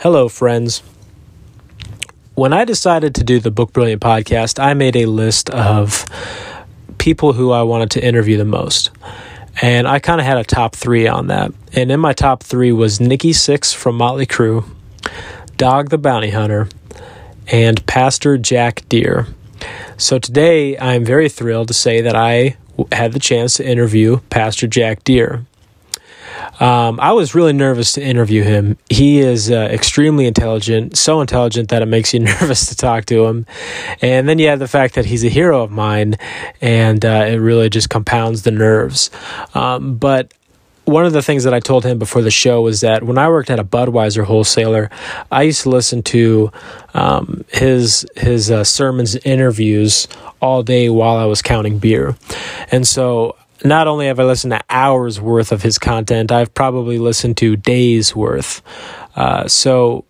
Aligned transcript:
Hello, 0.00 0.28
friends. 0.28 0.82
When 2.34 2.52
I 2.52 2.66
decided 2.66 3.14
to 3.14 3.24
do 3.24 3.40
the 3.40 3.50
Book 3.50 3.72
Brilliant 3.72 4.02
podcast, 4.02 4.62
I 4.62 4.74
made 4.74 4.94
a 4.94 5.06
list 5.06 5.48
of 5.48 6.04
people 6.98 7.32
who 7.32 7.50
I 7.50 7.62
wanted 7.62 7.92
to 7.92 8.04
interview 8.04 8.36
the 8.36 8.44
most. 8.44 8.90
And 9.62 9.88
I 9.88 9.98
kind 9.98 10.20
of 10.20 10.26
had 10.26 10.36
a 10.36 10.44
top 10.44 10.76
three 10.76 11.08
on 11.08 11.28
that. 11.28 11.50
And 11.72 11.90
in 11.90 11.98
my 11.98 12.12
top 12.12 12.42
three 12.42 12.72
was 12.72 13.00
Nikki 13.00 13.30
Sixx 13.30 13.74
from 13.74 13.96
Motley 13.96 14.26
Crue, 14.26 14.68
Dog 15.56 15.88
the 15.88 15.96
Bounty 15.96 16.28
Hunter, 16.28 16.68
and 17.46 17.84
Pastor 17.86 18.36
Jack 18.36 18.86
Deere. 18.90 19.26
So 19.96 20.18
today 20.18 20.76
I'm 20.78 21.06
very 21.06 21.30
thrilled 21.30 21.68
to 21.68 21.74
say 21.74 22.02
that 22.02 22.14
I 22.14 22.58
had 22.92 23.14
the 23.14 23.18
chance 23.18 23.54
to 23.54 23.66
interview 23.66 24.18
Pastor 24.28 24.66
Jack 24.66 25.04
Deere. 25.04 25.46
Um, 26.60 26.98
I 27.00 27.12
was 27.12 27.34
really 27.34 27.52
nervous 27.52 27.92
to 27.92 28.02
interview 28.02 28.42
him. 28.42 28.78
He 28.88 29.18
is 29.20 29.50
uh, 29.50 29.68
extremely 29.70 30.26
intelligent, 30.26 30.96
so 30.96 31.20
intelligent 31.20 31.68
that 31.68 31.82
it 31.82 31.86
makes 31.86 32.14
you 32.14 32.20
nervous 32.40 32.66
to 32.66 32.76
talk 32.76 33.06
to 33.06 33.26
him. 33.26 33.46
And 34.00 34.28
then 34.28 34.38
you 34.38 34.48
have 34.48 34.58
the 34.58 34.68
fact 34.68 34.94
that 34.94 35.06
he's 35.06 35.24
a 35.24 35.28
hero 35.28 35.62
of 35.62 35.70
mine, 35.70 36.16
and 36.60 37.04
uh, 37.04 37.26
it 37.28 37.36
really 37.36 37.68
just 37.70 37.90
compounds 37.90 38.42
the 38.42 38.50
nerves. 38.50 39.10
Um, 39.54 39.96
but 39.96 40.32
one 40.86 41.04
of 41.04 41.12
the 41.12 41.22
things 41.22 41.42
that 41.44 41.52
I 41.52 41.58
told 41.58 41.84
him 41.84 41.98
before 41.98 42.22
the 42.22 42.30
show 42.30 42.62
was 42.62 42.80
that 42.80 43.02
when 43.02 43.18
I 43.18 43.28
worked 43.28 43.50
at 43.50 43.58
a 43.58 43.64
Budweiser 43.64 44.24
wholesaler, 44.24 44.88
I 45.32 45.42
used 45.42 45.62
to 45.62 45.70
listen 45.70 46.02
to 46.04 46.52
um, 46.94 47.44
his 47.48 48.06
his 48.16 48.50
uh, 48.50 48.62
sermons, 48.62 49.16
interviews 49.16 50.06
all 50.40 50.62
day 50.62 50.88
while 50.88 51.16
I 51.16 51.24
was 51.24 51.42
counting 51.42 51.78
beer, 51.78 52.16
and 52.70 52.86
so 52.86 53.36
not 53.64 53.88
only 53.88 54.06
have 54.06 54.20
I 54.20 54.24
listened 54.24 54.52
to 54.52 54.60
hours 54.68 55.20
worth 55.20 55.52
of 55.52 55.62
his 55.62 55.78
content, 55.78 56.30
I've 56.30 56.52
probably 56.54 56.98
listened 56.98 57.36
to 57.38 57.56
days 57.56 58.14
worth. 58.14 58.62
Uh, 59.14 59.48
so 59.48 60.04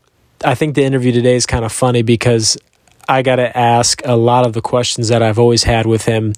I 0.45 0.54
think 0.54 0.74
the 0.74 0.84
interview 0.84 1.12
today 1.12 1.37
is 1.37 1.46
kind 1.46 1.64
of 1.64 1.73
funny 1.73 2.02
because 2.02 2.59
I 3.09 3.23
got 3.23 3.37
to 3.37 3.57
ask 3.57 4.02
a 4.04 4.16
lot 4.16 4.46
of 4.46 4.52
the 4.52 4.60
questions 4.60 5.09
that 5.09 5.23
I've 5.23 5.38
always 5.38 5.62
had 5.62 5.87
with 5.87 6.04
him, 6.04 6.32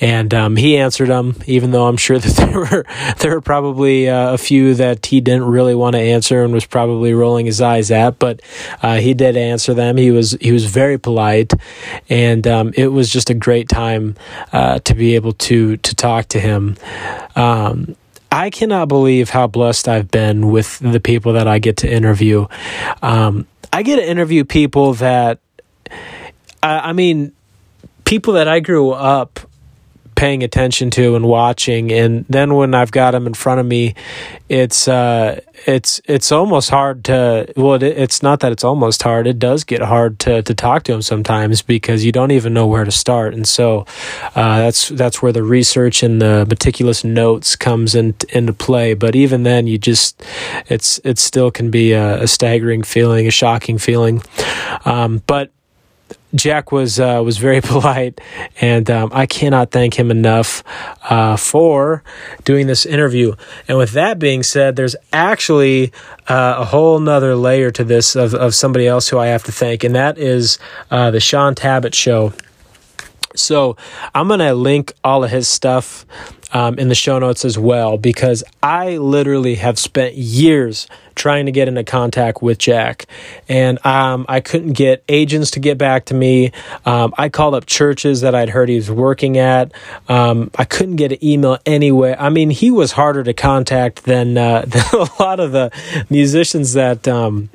and 0.00 0.32
um, 0.34 0.56
he 0.56 0.76
answered 0.76 1.08
them. 1.08 1.36
Even 1.46 1.70
though 1.70 1.86
I'm 1.86 1.96
sure 1.96 2.18
that 2.18 2.36
there 2.36 2.58
were 2.58 2.86
there 3.18 3.32
were 3.32 3.40
probably 3.40 4.08
uh, 4.08 4.34
a 4.34 4.38
few 4.38 4.74
that 4.74 5.06
he 5.06 5.20
didn't 5.20 5.44
really 5.44 5.74
want 5.74 5.94
to 5.94 6.00
answer 6.00 6.42
and 6.42 6.52
was 6.52 6.66
probably 6.66 7.12
rolling 7.12 7.46
his 7.46 7.60
eyes 7.60 7.90
at, 7.90 8.18
but 8.18 8.40
uh, 8.82 8.96
he 8.96 9.14
did 9.14 9.36
answer 9.36 9.74
them. 9.74 9.96
He 9.96 10.10
was 10.10 10.36
he 10.40 10.52
was 10.52 10.64
very 10.64 10.98
polite, 10.98 11.52
and 12.08 12.46
um, 12.46 12.72
it 12.76 12.88
was 12.88 13.10
just 13.10 13.30
a 13.30 13.34
great 13.34 13.68
time 13.68 14.16
uh, 14.52 14.80
to 14.80 14.94
be 14.94 15.14
able 15.14 15.32
to 15.32 15.76
to 15.76 15.94
talk 15.94 16.26
to 16.28 16.40
him. 16.40 16.76
Um, 17.36 17.96
I 18.30 18.50
cannot 18.50 18.88
believe 18.88 19.30
how 19.30 19.46
blessed 19.46 19.88
I've 19.88 20.10
been 20.10 20.50
with 20.50 20.78
the 20.80 21.00
people 21.00 21.32
that 21.32 21.48
I 21.48 21.58
get 21.58 21.78
to 21.78 21.90
interview. 21.90 22.46
Um, 23.02 23.46
I 23.72 23.82
get 23.82 23.96
to 23.96 24.08
interview 24.08 24.44
people 24.44 24.94
that 24.94 25.40
I, 26.62 26.90
I 26.90 26.92
mean, 26.92 27.32
people 28.04 28.34
that 28.34 28.48
I 28.48 28.60
grew 28.60 28.90
up 28.90 29.40
paying 30.18 30.42
attention 30.42 30.90
to 30.90 31.14
and 31.14 31.24
watching 31.24 31.92
and 31.92 32.24
then 32.28 32.52
when 32.56 32.74
I've 32.74 32.90
got 32.90 33.12
them 33.12 33.28
in 33.28 33.34
front 33.34 33.60
of 33.60 33.66
me 33.66 33.94
it's 34.48 34.88
uh 34.88 35.40
it's 35.64 36.00
it's 36.06 36.32
almost 36.32 36.70
hard 36.70 37.04
to 37.04 37.52
well 37.56 37.74
it, 37.74 37.84
it's 37.84 38.20
not 38.20 38.40
that 38.40 38.50
it's 38.50 38.64
almost 38.64 39.00
hard 39.04 39.28
it 39.28 39.38
does 39.38 39.62
get 39.62 39.80
hard 39.80 40.18
to 40.20 40.42
to 40.42 40.54
talk 40.54 40.82
to 40.84 40.92
them 40.92 41.02
sometimes 41.02 41.62
because 41.62 42.04
you 42.04 42.10
don't 42.10 42.32
even 42.32 42.52
know 42.52 42.66
where 42.66 42.82
to 42.82 42.90
start 42.90 43.32
and 43.32 43.46
so 43.46 43.86
uh, 44.34 44.58
that's 44.58 44.88
that's 44.88 45.22
where 45.22 45.30
the 45.30 45.44
research 45.44 46.02
and 46.02 46.20
the 46.20 46.44
meticulous 46.48 47.04
notes 47.04 47.54
comes 47.54 47.94
in, 47.94 48.12
into 48.30 48.52
play 48.52 48.94
but 48.94 49.14
even 49.14 49.44
then 49.44 49.68
you 49.68 49.78
just 49.78 50.20
it's 50.66 50.98
it 51.04 51.20
still 51.20 51.52
can 51.52 51.70
be 51.70 51.92
a, 51.92 52.22
a 52.22 52.26
staggering 52.26 52.82
feeling 52.82 53.28
a 53.28 53.30
shocking 53.30 53.78
feeling. 53.78 54.20
Um, 54.84 55.22
but 55.28 55.52
Jack 56.34 56.72
was 56.72 57.00
uh, 57.00 57.22
was 57.24 57.38
very 57.38 57.60
polite, 57.62 58.20
and 58.60 58.90
um, 58.90 59.10
I 59.12 59.26
cannot 59.26 59.70
thank 59.70 59.98
him 59.98 60.10
enough 60.10 60.62
uh, 61.08 61.36
for 61.36 62.02
doing 62.44 62.66
this 62.66 62.84
interview. 62.84 63.34
And 63.66 63.78
with 63.78 63.92
that 63.92 64.18
being 64.18 64.42
said, 64.42 64.76
there's 64.76 64.96
actually 65.12 65.92
uh, 66.28 66.56
a 66.58 66.64
whole 66.64 66.98
nother 67.00 67.34
layer 67.34 67.70
to 67.72 67.84
this 67.84 68.14
of, 68.14 68.34
of 68.34 68.54
somebody 68.54 68.86
else 68.86 69.08
who 69.08 69.18
I 69.18 69.26
have 69.26 69.44
to 69.44 69.52
thank, 69.52 69.84
and 69.84 69.94
that 69.94 70.18
is 70.18 70.58
uh, 70.90 71.10
the 71.10 71.20
Shaun 71.20 71.54
Tabatt 71.54 71.94
Show. 71.94 72.32
So 73.40 73.76
I'm 74.14 74.28
going 74.28 74.40
to 74.40 74.54
link 74.54 74.92
all 75.02 75.24
of 75.24 75.30
his 75.30 75.48
stuff 75.48 76.06
um, 76.52 76.78
in 76.78 76.88
the 76.88 76.94
show 76.94 77.18
notes 77.18 77.44
as 77.44 77.58
well 77.58 77.98
because 77.98 78.42
I 78.62 78.96
literally 78.96 79.56
have 79.56 79.78
spent 79.78 80.14
years 80.14 80.86
trying 81.14 81.46
to 81.46 81.52
get 81.52 81.68
into 81.68 81.84
contact 81.84 82.42
with 82.42 82.58
Jack, 82.58 83.06
and 83.48 83.84
um, 83.84 84.24
I 84.28 84.40
couldn't 84.40 84.72
get 84.72 85.02
agents 85.08 85.50
to 85.52 85.60
get 85.60 85.76
back 85.76 86.06
to 86.06 86.14
me. 86.14 86.52
Um, 86.86 87.12
I 87.18 87.28
called 87.28 87.54
up 87.54 87.66
churches 87.66 88.20
that 88.20 88.34
I'd 88.34 88.48
heard 88.48 88.68
he 88.68 88.76
was 88.76 88.90
working 88.90 89.36
at. 89.36 89.72
Um, 90.08 90.50
I 90.54 90.64
couldn't 90.64 90.96
get 90.96 91.12
an 91.12 91.24
email 91.24 91.58
anyway. 91.66 92.14
I 92.18 92.30
mean, 92.30 92.50
he 92.50 92.70
was 92.70 92.92
harder 92.92 93.24
to 93.24 93.34
contact 93.34 94.04
than, 94.04 94.38
uh, 94.38 94.62
than 94.66 94.84
a 94.92 95.08
lot 95.20 95.40
of 95.40 95.52
the 95.52 95.70
musicians 96.08 96.74
that 96.74 97.06
um, 97.08 97.50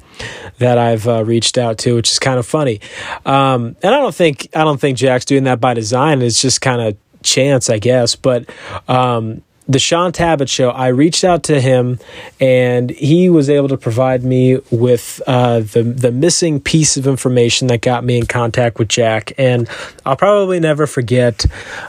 that 0.60 0.78
I've 0.78 1.08
uh, 1.08 1.24
reached 1.24 1.58
out 1.58 1.78
to, 1.80 1.96
which 1.96 2.12
is 2.12 2.20
kind 2.20 2.40
of 2.40 2.46
funny. 2.46 2.80
Um, 3.26 3.76
and 3.84 3.94
I 3.94 4.00
don't 4.00 4.16
think 4.16 4.48
I 4.56 4.64
don't 4.64 4.80
think 4.80 4.98
Jack's 4.98 5.26
doing 5.26 5.44
that 5.46 5.60
by 5.60 5.74
design. 5.74 6.22
It's 6.22 6.42
just 6.42 6.62
kind 6.62 6.82
of 6.82 6.98
chance, 7.24 7.70
I 7.70 7.80
guess. 7.80 8.16
But 8.16 8.50
um, 8.88 9.42
the 9.68 9.80
Shaun 9.80 10.12
Tabatt 10.12 10.50
show, 10.50 10.70
I 10.70 10.88
reached 10.88 11.24
out 11.24 11.44
to 11.44 11.62
him, 11.62 12.00
and 12.40 12.90
he 12.90 13.30
was 13.30 13.50
able 13.50 13.70
to 13.70 13.78
provide 13.78 14.24
me 14.24 14.58
with 14.72 15.22
uh, 15.26 15.60
the 15.62 15.84
the 15.84 16.12
missing 16.12 16.60
piece 16.60 16.98
of 16.98 17.08
information 17.08 17.68
that 17.68 17.82
got 17.82 18.04
me 18.04 18.18
in 18.18 18.26
contact 18.26 18.78
with 18.78 18.90
Jack. 18.90 19.34
And 19.38 19.70
I'll 20.06 20.18
probably 20.18 20.60
never 20.60 20.86
forget. 20.86 21.46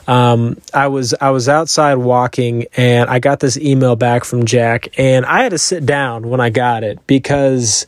Um, 0.07 0.57
I 0.73 0.87
was 0.87 1.13
I 1.19 1.31
was 1.31 1.49
outside 1.49 1.95
walking, 1.95 2.67
and 2.77 3.09
I 3.09 3.19
got 3.19 3.39
this 3.39 3.57
email 3.57 3.95
back 3.95 4.23
from 4.23 4.45
Jack, 4.45 4.87
and 4.97 5.25
I 5.25 5.43
had 5.43 5.49
to 5.49 5.57
sit 5.57 5.85
down 5.85 6.29
when 6.29 6.39
I 6.39 6.49
got 6.49 6.83
it 6.83 7.05
because 7.07 7.85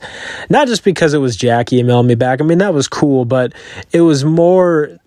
not 0.50 0.68
just 0.68 0.84
because 0.84 1.14
it 1.14 1.18
was 1.18 1.36
Jack 1.36 1.72
emailing 1.72 2.06
me 2.06 2.14
back. 2.14 2.40
I 2.40 2.44
mean 2.44 2.58
that 2.58 2.74
was 2.74 2.88
cool, 2.88 3.24
but 3.24 3.52
it 3.92 4.02
was 4.02 4.24
more 4.24 4.98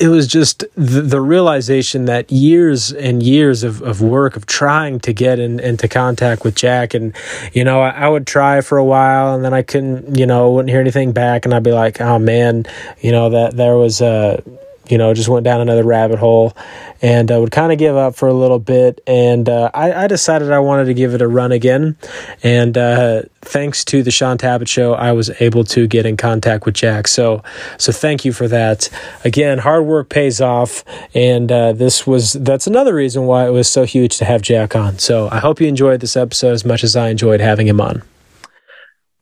it 0.00 0.08
was 0.08 0.26
just 0.26 0.64
the, 0.74 1.02
the, 1.02 1.20
realization 1.20 2.04
that 2.04 2.30
years 2.30 2.92
and 2.92 3.22
years 3.22 3.62
of, 3.62 3.82
of 3.82 4.00
work 4.00 4.36
of 4.36 4.46
trying 4.46 5.00
to 5.00 5.12
get 5.12 5.38
in, 5.38 5.58
into 5.60 5.88
contact 5.88 6.44
with 6.44 6.54
Jack. 6.54 6.94
And 6.94 7.14
you 7.52 7.64
know 7.64 7.80
I, 7.80 7.90
I, 7.90 8.08
would 8.08 8.26
try 8.26 8.60
for 8.60 8.78
a 8.78 8.84
while 8.84 9.34
and 9.34 9.44
then 9.44 9.54
I 9.54 9.62
couldn't 9.62 10.16
you 10.16 10.26
know 10.26 10.52
wouldn't 10.52 10.70
hear 10.70 10.80
anything 10.80 11.12
back. 11.12 11.44
And 11.44 11.54
I'd 11.54 11.62
be 11.62 11.72
like 11.72 12.00
oh 12.00 12.18
man 12.18 12.66
you 13.00 13.12
know 13.12 13.30
that 13.30 13.56
there 13.56 13.76
was 13.76 14.00
a 14.00 14.42
you 14.90 14.98
know, 14.98 15.12
just 15.14 15.28
went 15.28 15.44
down 15.44 15.60
another 15.60 15.84
rabbit 15.84 16.18
hole 16.18 16.56
and 17.02 17.30
uh, 17.30 17.40
would 17.40 17.52
kind 17.52 17.72
of 17.72 17.78
give 17.78 17.96
up 17.96 18.14
for 18.14 18.28
a 18.28 18.32
little 18.32 18.58
bit. 18.58 19.00
And 19.06 19.48
uh, 19.48 19.70
I, 19.74 20.04
I, 20.04 20.06
decided 20.06 20.50
I 20.50 20.58
wanted 20.58 20.86
to 20.86 20.94
give 20.94 21.14
it 21.14 21.22
a 21.22 21.28
run 21.28 21.52
again. 21.52 21.96
And 22.42 22.76
uh, 22.78 23.22
thanks 23.42 23.84
to 23.86 24.02
the 24.02 24.10
Shaun 24.10 24.38
Tabatt 24.38 24.68
Show, 24.68 24.94
I 24.94 25.12
was 25.12 25.30
able 25.40 25.64
to 25.64 25.86
get 25.86 26.06
in 26.06 26.16
contact 26.16 26.64
with 26.64 26.74
Jack. 26.74 27.08
So, 27.08 27.42
so 27.78 27.92
thank 27.92 28.24
you 28.24 28.32
for 28.32 28.48
that. 28.48 28.88
Again, 29.24 29.58
hard 29.58 29.84
work 29.84 30.08
pays 30.08 30.40
off. 30.40 30.84
And 31.14 31.50
uh, 31.52 31.72
this 31.72 32.06
was, 32.06 32.32
that's 32.34 32.66
another 32.66 32.94
reason 32.94 33.26
why 33.26 33.46
it 33.46 33.50
was 33.50 33.68
so 33.68 33.84
huge 33.84 34.16
to 34.18 34.24
have 34.24 34.42
Jack 34.42 34.74
on. 34.74 34.98
So 34.98 35.28
I 35.30 35.38
hope 35.38 35.60
you 35.60 35.66
enjoyed 35.66 36.00
this 36.00 36.16
episode 36.16 36.52
as 36.52 36.64
much 36.64 36.82
as 36.82 36.96
I 36.96 37.08
enjoyed 37.08 37.40
having 37.40 37.66
him 37.66 37.80
on. 37.80 38.02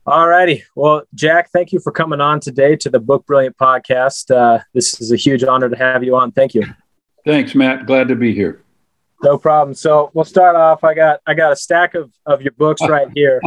All 0.07 0.27
righty. 0.27 0.63
Well, 0.75 1.01
Jack, 1.15 1.49
thank 1.51 1.71
you 1.71 1.79
for 1.79 1.91
coming 1.91 2.21
on 2.21 2.39
today 2.39 2.75
to 2.75 2.91
the 2.91 2.99
Book 2.99 3.25
Brilliant 3.25 3.57
podcast. 3.57 4.29
Uh, 4.29 4.61
this 4.71 5.01
is 5.01 5.11
a 5.11 5.15
huge 5.15 5.43
honor 5.43 5.67
to 5.67 5.75
have 5.75 6.03
you 6.03 6.15
on. 6.15 6.31
Thank 6.31 6.53
you. 6.53 6.63
Thanks, 7.25 7.55
Matt. 7.55 7.87
Glad 7.87 8.07
to 8.09 8.15
be 8.15 8.31
here. 8.31 8.61
No 9.23 9.39
problem. 9.39 9.73
So 9.73 10.11
we'll 10.13 10.23
start 10.23 10.55
off. 10.55 10.83
I 10.83 10.93
got 10.93 11.21
I 11.25 11.33
got 11.33 11.51
a 11.51 11.55
stack 11.55 11.95
of, 11.95 12.11
of 12.27 12.43
your 12.43 12.51
books 12.51 12.81
right 12.87 13.07
here. 13.15 13.41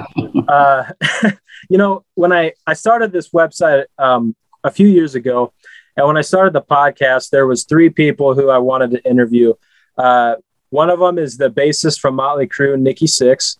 uh, 0.48 0.84
you 1.70 1.78
know, 1.78 2.04
when 2.14 2.32
I 2.32 2.54
I 2.66 2.74
started 2.74 3.12
this 3.12 3.28
website 3.28 3.84
um, 3.96 4.34
a 4.64 4.72
few 4.72 4.88
years 4.88 5.14
ago, 5.14 5.52
and 5.96 6.08
when 6.08 6.16
I 6.16 6.22
started 6.22 6.54
the 6.54 6.62
podcast, 6.62 7.30
there 7.30 7.46
was 7.46 7.62
three 7.62 7.88
people 7.88 8.34
who 8.34 8.50
I 8.50 8.58
wanted 8.58 8.90
to 8.92 9.08
interview. 9.08 9.54
Uh, 9.96 10.34
one 10.70 10.90
of 10.90 10.98
them 10.98 11.18
is 11.18 11.36
the 11.36 11.50
bassist 11.50 12.00
from 12.00 12.16
Motley 12.16 12.48
Crue, 12.48 12.76
Nikki 12.76 13.06
Sixx. 13.06 13.58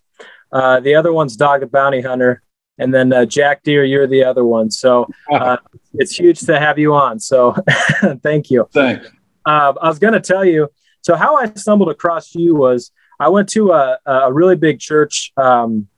Uh, 0.51 0.81
the 0.81 0.97
other 0.97 1.13
one's 1.13 1.37
Dog 1.37 1.61
the 1.61 1.67
Bounty 1.67 2.01
Hunter, 2.01 2.43
and 2.79 2.95
then 2.95 3.13
uh, 3.13 3.25
Jack 3.25 3.63
Deere, 3.63 3.85
you're 3.85 4.07
the 4.07 4.25
other 4.25 4.45
one. 4.45 4.71
So 4.71 5.09
uh, 5.33 5.57
it's 5.95 6.19
huge 6.19 6.41
to 6.41 6.59
have 6.59 6.79
you 6.79 6.95
on. 6.95 7.19
So 7.19 7.57
thank 8.23 8.51
you. 8.51 8.69
Thanks. 8.73 9.09
Uh, 9.45 9.73
I 9.81 9.89
was 9.89 9.99
going 9.99 10.15
to 10.15 10.21
tell 10.21 10.45
you. 10.45 10.69
So 11.03 11.17
how 11.17 11.37
I 11.37 11.53
stumbled 11.55 11.91
across 11.91 12.35
you 12.35 12.55
was 12.55 12.93
I 13.19 13.29
went 13.29 13.49
to 13.51 13.73
a, 13.73 13.99
a 14.07 14.33
really 14.33 14.57
big 14.57 14.79
church. 14.79 15.33
Um, 15.37 15.89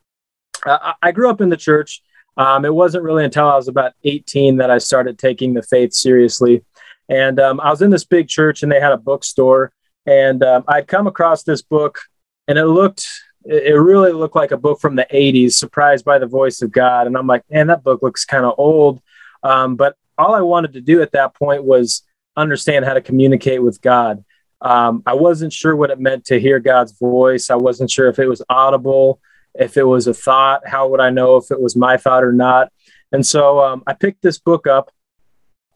I, 0.64 0.94
I, 1.02 1.12
grew 1.12 1.28
up 1.28 1.40
in 1.40 1.48
the 1.48 1.56
church. 1.56 2.02
Um, 2.36 2.64
it 2.64 2.72
wasn't 2.72 3.04
really 3.04 3.24
until 3.24 3.46
I 3.46 3.56
was 3.56 3.68
about 3.68 3.92
18 4.04 4.58
that 4.58 4.70
I 4.70 4.78
started 4.78 5.18
taking 5.18 5.54
the 5.54 5.62
faith 5.62 5.92
seriously. 5.92 6.64
And 7.08 7.40
um, 7.40 7.60
I 7.60 7.70
was 7.70 7.82
in 7.82 7.90
this 7.90 8.04
big 8.04 8.28
church, 8.28 8.62
and 8.62 8.70
they 8.70 8.80
had 8.80 8.92
a 8.92 8.96
bookstore. 8.96 9.72
And 10.06 10.42
um, 10.42 10.64
I'd 10.68 10.86
come 10.86 11.06
across 11.06 11.42
this 11.42 11.60
book, 11.60 11.98
and 12.46 12.56
it 12.56 12.66
looked 12.66 13.06
it, 13.44 13.74
really 13.74 14.12
looked 14.12 14.36
like 14.36 14.50
a 14.50 14.56
book 14.56 14.80
from 14.80 14.96
the 14.96 15.06
80s, 15.12 15.52
Surprised 15.52 16.04
by 16.04 16.18
the 16.18 16.26
Voice 16.26 16.62
of 16.62 16.70
God. 16.70 17.06
And 17.06 17.16
I'm 17.16 17.26
like, 17.26 17.42
man, 17.50 17.68
that 17.68 17.82
book 17.82 18.02
looks 18.02 18.24
kind 18.24 18.44
of 18.44 18.54
old. 18.58 19.00
Um, 19.42 19.76
but 19.76 19.96
all 20.18 20.34
I 20.34 20.42
wanted 20.42 20.74
to 20.74 20.80
do 20.80 21.02
at 21.02 21.12
that 21.12 21.34
point 21.34 21.64
was 21.64 22.02
understand 22.36 22.84
how 22.84 22.94
to 22.94 23.00
communicate 23.00 23.62
with 23.62 23.80
God. 23.80 24.24
Um, 24.60 25.02
I 25.06 25.14
wasn't 25.14 25.52
sure 25.52 25.74
what 25.74 25.90
it 25.90 25.98
meant 25.98 26.26
to 26.26 26.38
hear 26.38 26.58
God's 26.58 26.92
voice. 26.92 27.50
I 27.50 27.54
wasn't 27.54 27.90
sure 27.90 28.08
if 28.08 28.18
it 28.18 28.28
was 28.28 28.42
audible, 28.50 29.20
if 29.54 29.76
it 29.76 29.84
was 29.84 30.06
a 30.06 30.14
thought. 30.14 30.66
How 30.66 30.88
would 30.88 31.00
I 31.00 31.10
know 31.10 31.36
if 31.36 31.50
it 31.50 31.60
was 31.60 31.76
my 31.76 31.96
thought 31.96 32.24
or 32.24 32.32
not? 32.32 32.70
And 33.12 33.26
so 33.26 33.60
um, 33.60 33.82
I 33.86 33.94
picked 33.94 34.22
this 34.22 34.38
book 34.38 34.66
up, 34.66 34.90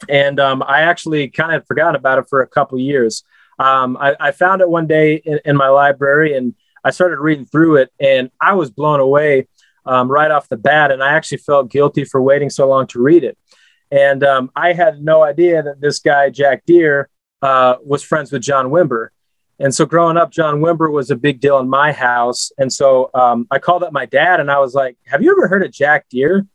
and 0.07 0.39
um, 0.39 0.63
I 0.65 0.81
actually 0.81 1.29
kind 1.29 1.53
of 1.55 1.65
forgot 1.65 1.95
about 1.95 2.19
it 2.19 2.29
for 2.29 2.41
a 2.41 2.47
couple 2.47 2.77
years. 2.79 3.23
Um, 3.57 3.97
I, 3.97 4.15
I, 4.19 4.31
found 4.31 4.61
it 4.61 4.69
one 4.69 4.85
day 4.85 5.15
in, 5.15 5.39
in, 5.45 5.55
my 5.55 5.69
library, 5.69 6.35
and 6.35 6.55
I 6.85 6.91
started 6.91 7.19
reading 7.19 7.45
through 7.45 7.77
it, 7.77 7.91
and 7.99 8.29
I 8.39 8.53
was 8.53 8.69
blown 8.69 8.99
away 8.99 9.47
um, 9.85 10.09
right 10.09 10.31
off 10.31 10.47
the 10.47 10.57
bat. 10.57 10.91
And 10.91 11.03
I 11.03 11.13
actually 11.13 11.39
felt 11.39 11.71
guilty 11.71 12.05
for 12.05 12.21
waiting 12.21 12.49
so 12.49 12.67
long 12.67 12.87
to 12.87 13.01
read 13.01 13.23
it. 13.23 13.37
And 13.91 14.23
um, 14.23 14.51
I 14.55 14.73
had 14.73 15.01
no 15.03 15.23
idea 15.23 15.63
that 15.63 15.81
this 15.81 15.99
guy 15.99 16.29
Jack 16.29 16.63
Deere 16.65 17.09
uh, 17.41 17.75
was 17.83 18.03
friends 18.03 18.31
with 18.31 18.41
John 18.41 18.67
Wimber. 18.67 19.09
And 19.59 19.73
so 19.73 19.85
growing 19.85 20.17
up, 20.17 20.31
John 20.31 20.59
Wimber 20.59 20.91
was 20.91 21.11
a 21.11 21.15
big 21.15 21.39
deal 21.39 21.59
in 21.59 21.69
my 21.69 21.91
house. 21.91 22.51
And 22.57 22.71
so 22.71 23.09
um, 23.13 23.47
I 23.49 23.59
called 23.59 23.83
up 23.83 23.93
my 23.93 24.05
dad 24.05 24.39
and 24.39 24.51
I 24.51 24.59
was 24.59 24.73
like, 24.73 24.97
Have 25.05 25.21
you 25.21 25.31
ever 25.31 25.47
heard 25.47 25.63
of 25.63 25.71
Jack 25.71 26.07
Deere? 26.09 26.45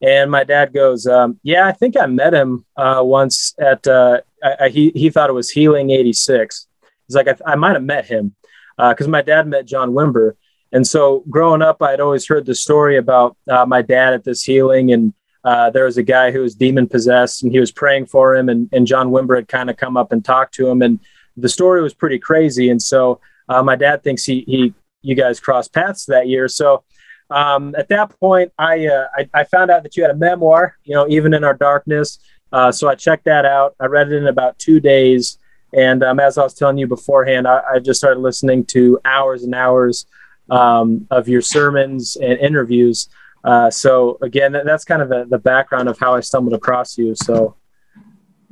And 0.00 0.30
my 0.30 0.44
dad 0.44 0.72
goes, 0.72 1.06
um, 1.06 1.38
Yeah, 1.42 1.66
I 1.66 1.72
think 1.72 1.96
I 1.96 2.06
met 2.06 2.32
him 2.32 2.64
uh, 2.76 3.02
once 3.04 3.54
at, 3.58 3.86
uh, 3.86 4.20
I, 4.42 4.56
I, 4.60 4.68
he, 4.68 4.90
he 4.94 5.10
thought 5.10 5.28
it 5.28 5.34
was 5.34 5.50
Healing 5.50 5.90
86. 5.90 6.66
He's 7.06 7.16
like, 7.16 7.28
I, 7.28 7.36
I 7.44 7.54
might 7.56 7.74
have 7.74 7.84
met 7.84 8.06
him 8.06 8.34
because 8.76 9.06
uh, 9.06 9.10
my 9.10 9.22
dad 9.22 9.46
met 9.46 9.66
John 9.66 9.92
Wimber. 9.92 10.32
And 10.72 10.86
so 10.86 11.24
growing 11.30 11.62
up, 11.62 11.80
I'd 11.82 12.00
always 12.00 12.26
heard 12.26 12.44
the 12.44 12.54
story 12.54 12.96
about 12.96 13.36
uh, 13.48 13.64
my 13.64 13.82
dad 13.82 14.14
at 14.14 14.24
this 14.24 14.42
healing. 14.42 14.92
And 14.92 15.14
uh, 15.44 15.70
there 15.70 15.84
was 15.84 15.96
a 15.96 16.02
guy 16.02 16.30
who 16.30 16.40
was 16.40 16.54
demon 16.54 16.88
possessed 16.88 17.42
and 17.42 17.52
he 17.52 17.60
was 17.60 17.70
praying 17.70 18.06
for 18.06 18.34
him. 18.34 18.48
And, 18.48 18.68
and 18.72 18.86
John 18.86 19.10
Wimber 19.10 19.36
had 19.36 19.48
kind 19.48 19.70
of 19.70 19.76
come 19.76 19.96
up 19.96 20.12
and 20.12 20.24
talked 20.24 20.54
to 20.54 20.68
him. 20.68 20.82
And 20.82 21.00
the 21.36 21.48
story 21.48 21.80
was 21.82 21.94
pretty 21.94 22.18
crazy. 22.18 22.68
And 22.68 22.82
so 22.82 23.20
my 23.48 23.76
dad 23.76 24.02
thinks 24.02 24.24
he, 24.24 24.44
he, 24.46 24.74
you 25.02 25.14
guys 25.14 25.38
crossed 25.38 25.72
paths 25.72 26.06
that 26.06 26.28
year. 26.28 26.48
So 26.48 26.82
um, 27.30 27.74
at 27.76 27.88
that 27.88 28.18
point, 28.18 28.52
I, 28.58 28.86
uh, 28.86 29.08
I, 29.14 29.28
I 29.34 29.44
found 29.44 29.70
out 29.70 29.82
that 29.82 29.96
you 29.96 30.02
had 30.02 30.10
a 30.10 30.16
memoir, 30.16 30.76
you 30.84 30.94
know, 30.94 31.06
even 31.08 31.34
in 31.34 31.44
our 31.44 31.54
darkness. 31.54 32.18
Uh, 32.52 32.70
so 32.70 32.88
I 32.88 32.94
checked 32.94 33.24
that 33.24 33.44
out. 33.44 33.74
I 33.80 33.86
read 33.86 34.12
it 34.12 34.16
in 34.16 34.26
about 34.26 34.58
two 34.58 34.80
days, 34.80 35.38
and 35.76 36.02
um, 36.02 36.18
as 36.18 36.38
I 36.38 36.42
was 36.42 36.54
telling 36.54 36.78
you 36.78 36.86
beforehand, 36.86 37.46
I, 37.46 37.60
I, 37.74 37.78
just 37.80 38.00
started 38.00 38.20
listening 38.20 38.64
to 38.66 38.98
hours 39.04 39.44
and 39.44 39.54
hours 39.54 40.06
um, 40.50 41.06
of 41.10 41.28
your 41.28 41.42
sermons 41.42 42.16
and 42.16 42.38
interviews. 42.38 43.10
Uh, 43.44 43.70
so 43.70 44.16
again, 44.22 44.52
that, 44.52 44.64
that's 44.64 44.84
kind 44.84 45.02
of 45.02 45.10
the, 45.10 45.26
the, 45.28 45.38
background 45.38 45.88
of 45.88 45.98
how 45.98 46.14
I 46.14 46.20
stumbled 46.20 46.54
across 46.54 46.96
you. 46.96 47.14
So, 47.14 47.56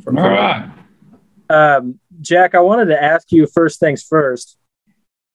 all 0.07 0.13
right. 0.13 0.71
Um, 1.49 1.99
Jack, 2.21 2.55
I 2.55 2.61
wanted 2.61 2.87
to 2.87 3.03
ask 3.03 3.33
you 3.33 3.47
first 3.47 3.81
things 3.81 4.03
first. 4.03 4.59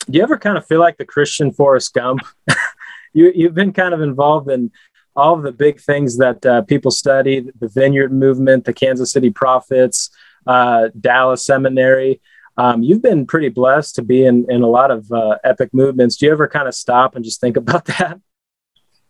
Do 0.08 0.18
you 0.18 0.24
ever 0.24 0.38
kind 0.38 0.58
of 0.60 0.68
feel 0.68 0.80
like 0.80 0.98
the 0.98 1.06
Christian 1.06 1.52
Forrest 1.52 1.94
Gump? 1.94 2.22
you 3.14 3.32
you've 3.34 3.56
been 3.56 3.74
kind 3.74 3.96
of 3.96 4.02
involved 4.02 4.50
in 4.50 4.72
all 5.16 5.34
of 5.34 5.44
the 5.44 5.52
big 5.52 5.82
things 5.82 6.18
that 6.18 6.46
uh, 6.46 6.62
people 6.62 6.92
study: 6.92 7.48
the 7.60 7.68
Vineyard 7.68 8.14
Movement, 8.14 8.66
the 8.66 8.74
Kansas 8.74 9.12
City 9.12 9.30
Prophets, 9.30 10.10
uh, 10.50 10.90
Dallas 11.00 11.46
Seminary. 11.46 12.20
Um, 12.58 12.84
you've 12.84 13.02
been 13.02 13.26
pretty 13.26 13.50
blessed 13.50 13.96
to 13.96 14.02
be 14.02 14.26
in, 14.26 14.46
in 14.50 14.64
a 14.64 14.68
lot 14.68 14.92
of 14.92 15.10
uh, 15.12 15.38
epic 15.44 15.70
movements. 15.74 16.18
Do 16.18 16.26
you 16.26 16.32
ever 16.32 16.48
kind 16.48 16.68
of 16.68 16.76
stop 16.76 17.16
and 17.16 17.24
just 17.24 17.40
think 17.40 17.56
about 17.56 17.86
that? 17.98 18.20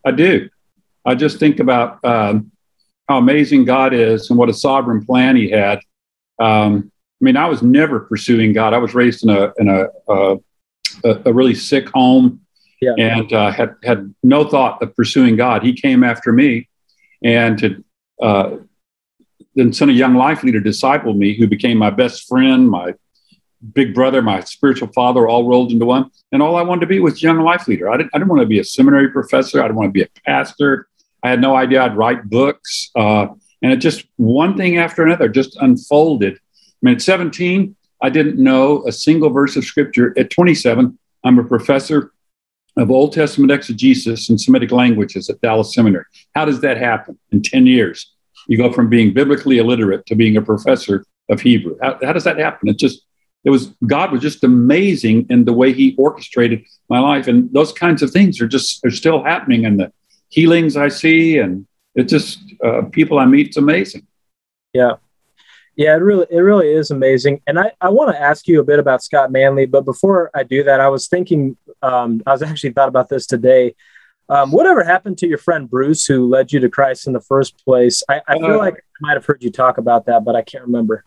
I 0.06 0.12
do. 0.12 0.50
I 1.06 1.15
just 1.15 1.39
think 1.39 1.59
about 1.59 2.03
um, 2.03 2.51
how 3.07 3.18
amazing 3.18 3.65
God 3.65 3.94
is 3.94 4.30
and 4.30 4.38
what 4.38 4.50
a 4.50 4.53
sovereign 4.53 5.06
plan 5.06 5.36
He 5.36 5.50
had. 5.50 5.80
Um, 6.39 6.91
I 7.21 7.25
mean, 7.25 7.38
I 7.38 7.47
was 7.47 7.63
never 7.63 8.01
pursuing 8.01 8.53
God. 8.53 8.74
I 8.74 8.77
was 8.77 8.94
raised 8.94 9.24
in 9.24 9.30
a 9.30 9.51
in 9.57 9.68
a, 9.68 9.88
a, 10.07 10.38
a 11.25 11.33
really 11.33 11.56
sick 11.56 11.89
home 11.89 12.42
yeah. 12.81 12.94
and 12.97 13.33
uh, 13.33 13.51
had 13.51 13.75
had 13.83 14.13
no 14.24 14.44
thought 14.44 14.81
of 14.81 14.95
pursuing 14.95 15.35
God. 15.35 15.63
He 15.63 15.74
came 15.74 16.03
after 16.03 16.31
me, 16.31 16.69
and 17.24 17.57
to 17.59 17.83
uh, 18.21 18.57
then 19.59 19.73
sent 19.73 19.91
a 19.91 19.94
young 19.94 20.15
life 20.15 20.44
leader 20.44 20.59
disciple 20.59 21.13
me, 21.13 21.38
who 21.38 21.45
became 21.45 21.77
my 21.77 21.89
best 21.89 22.27
friend, 22.27 22.69
my 22.69 22.94
big 23.73 23.94
brother, 23.94 24.21
my 24.21 24.39
spiritual 24.41 24.88
father, 24.94 25.27
all 25.27 25.47
rolled 25.47 25.71
into 25.71 25.85
one. 25.85 26.09
And 26.31 26.41
all 26.41 26.56
I 26.56 26.61
wanted 26.61 26.81
to 26.81 26.88
be 26.88 27.00
was 27.00 27.21
young 27.21 27.39
life 27.39 27.67
leader. 27.67 27.89
I 27.89 27.97
didn't, 27.97 28.11
I 28.13 28.19
didn't 28.19 28.29
want 28.29 28.41
to 28.41 28.47
be 28.47 28.59
a 28.59 28.63
seminary 28.63 29.09
professor. 29.09 29.59
I 29.59 29.63
didn't 29.63 29.75
want 29.77 29.89
to 29.89 29.91
be 29.91 30.03
a 30.03 30.07
pastor. 30.25 30.88
I 31.23 31.29
had 31.29 31.41
no 31.41 31.56
idea 31.56 31.83
I'd 31.83 31.97
write 31.97 32.29
books. 32.29 32.89
Uh, 32.95 33.27
and 33.61 33.73
it 33.73 33.77
just 33.77 34.06
one 34.15 34.56
thing 34.56 34.77
after 34.77 35.03
another 35.03 35.27
just 35.27 35.57
unfolded. 35.57 36.35
I 36.35 36.39
mean, 36.81 36.95
at 36.95 37.01
17, 37.01 37.75
I 38.01 38.09
didn't 38.09 38.41
know 38.41 38.88
a 38.88 38.94
single 38.94 39.29
verse 39.29 39.57
of 39.57 39.65
scripture. 39.65 40.13
At 40.17 40.29
27, 40.29 40.97
I'm 41.25 41.39
a 41.39 41.44
professor 41.44 42.13
of 42.77 42.89
Old 42.89 43.11
Testament 43.11 43.51
exegesis 43.51 44.29
and 44.29 44.39
Semitic 44.39 44.71
languages 44.71 45.29
at 45.29 45.41
Dallas 45.41 45.73
Seminary. 45.73 46.06
How 46.33 46.45
does 46.45 46.61
that 46.61 46.77
happen 46.77 47.19
in 47.31 47.41
10 47.41 47.65
years? 47.65 48.13
You 48.49 48.57
go 48.57 48.73
from 48.73 48.89
being 48.89 49.13
biblically 49.13 49.59
illiterate 49.59 50.03
to 50.07 50.15
being 50.15 50.35
a 50.35 50.41
professor 50.41 51.05
of 51.29 51.39
Hebrew. 51.39 51.77
How, 51.81 51.99
how 52.03 52.13
does 52.13 52.23
that 52.23 52.39
happen? 52.39 52.67
It 52.67 52.79
just, 52.79 53.05
it 53.43 53.51
was, 53.51 53.67
God 53.85 54.11
was 54.11 54.21
just 54.21 54.43
amazing 54.43 55.27
in 55.29 55.45
the 55.45 55.53
way 55.53 55.71
he 55.71 55.95
orchestrated 55.97 56.65
my 56.89 56.99
life. 56.99 57.27
And 57.27 57.53
those 57.53 57.71
kinds 57.71 58.01
of 58.01 58.09
things 58.09 58.41
are 58.41 58.47
just, 58.47 58.83
are 58.83 58.91
still 58.91 59.23
happening 59.23 59.65
in 59.65 59.77
the 59.77 59.93
healings 60.29 60.75
I 60.75 60.89
see. 60.89 61.37
And 61.37 61.67
it 61.93 62.05
just, 62.05 62.39
uh, 62.65 62.81
people 62.91 63.19
I 63.19 63.25
meet, 63.25 63.47
it's 63.49 63.57
amazing. 63.57 64.07
Yeah. 64.73 64.93
Yeah, 65.75 65.95
it 65.95 65.99
really 65.99 66.27
it 66.29 66.39
really 66.39 66.69
is 66.73 66.91
amazing. 66.91 67.41
And 67.47 67.57
I, 67.57 67.71
I 67.79 67.89
want 67.89 68.11
to 68.13 68.21
ask 68.21 68.49
you 68.49 68.59
a 68.59 68.65
bit 68.65 68.79
about 68.79 69.01
Scott 69.01 69.31
Manley, 69.31 69.65
but 69.65 69.85
before 69.85 70.29
I 70.33 70.43
do 70.43 70.61
that, 70.63 70.81
I 70.81 70.89
was 70.89 71.07
thinking 71.07 71.55
um, 71.81 72.21
I 72.27 72.33
was 72.33 72.41
actually 72.41 72.73
thought 72.73 72.89
about 72.89 73.07
this 73.07 73.25
today. 73.25 73.75
Um, 74.29 74.51
whatever 74.51 74.83
happened 74.83 75.17
to 75.19 75.27
your 75.27 75.37
friend 75.37 75.69
Bruce 75.69 76.05
who 76.05 76.27
led 76.27 76.51
you 76.51 76.59
to 76.59 76.69
Christ 76.69 77.07
in 77.07 77.13
the 77.13 77.21
first 77.21 77.63
place? 77.65 78.03
I, 78.07 78.21
I 78.27 78.37
feel 78.37 78.53
uh, 78.53 78.57
like 78.57 78.75
I 78.75 78.97
might 79.01 79.13
have 79.13 79.25
heard 79.25 79.43
you 79.43 79.51
talk 79.51 79.77
about 79.77 80.05
that, 80.05 80.23
but 80.23 80.35
I 80.35 80.41
can't 80.41 80.63
remember. 80.63 81.03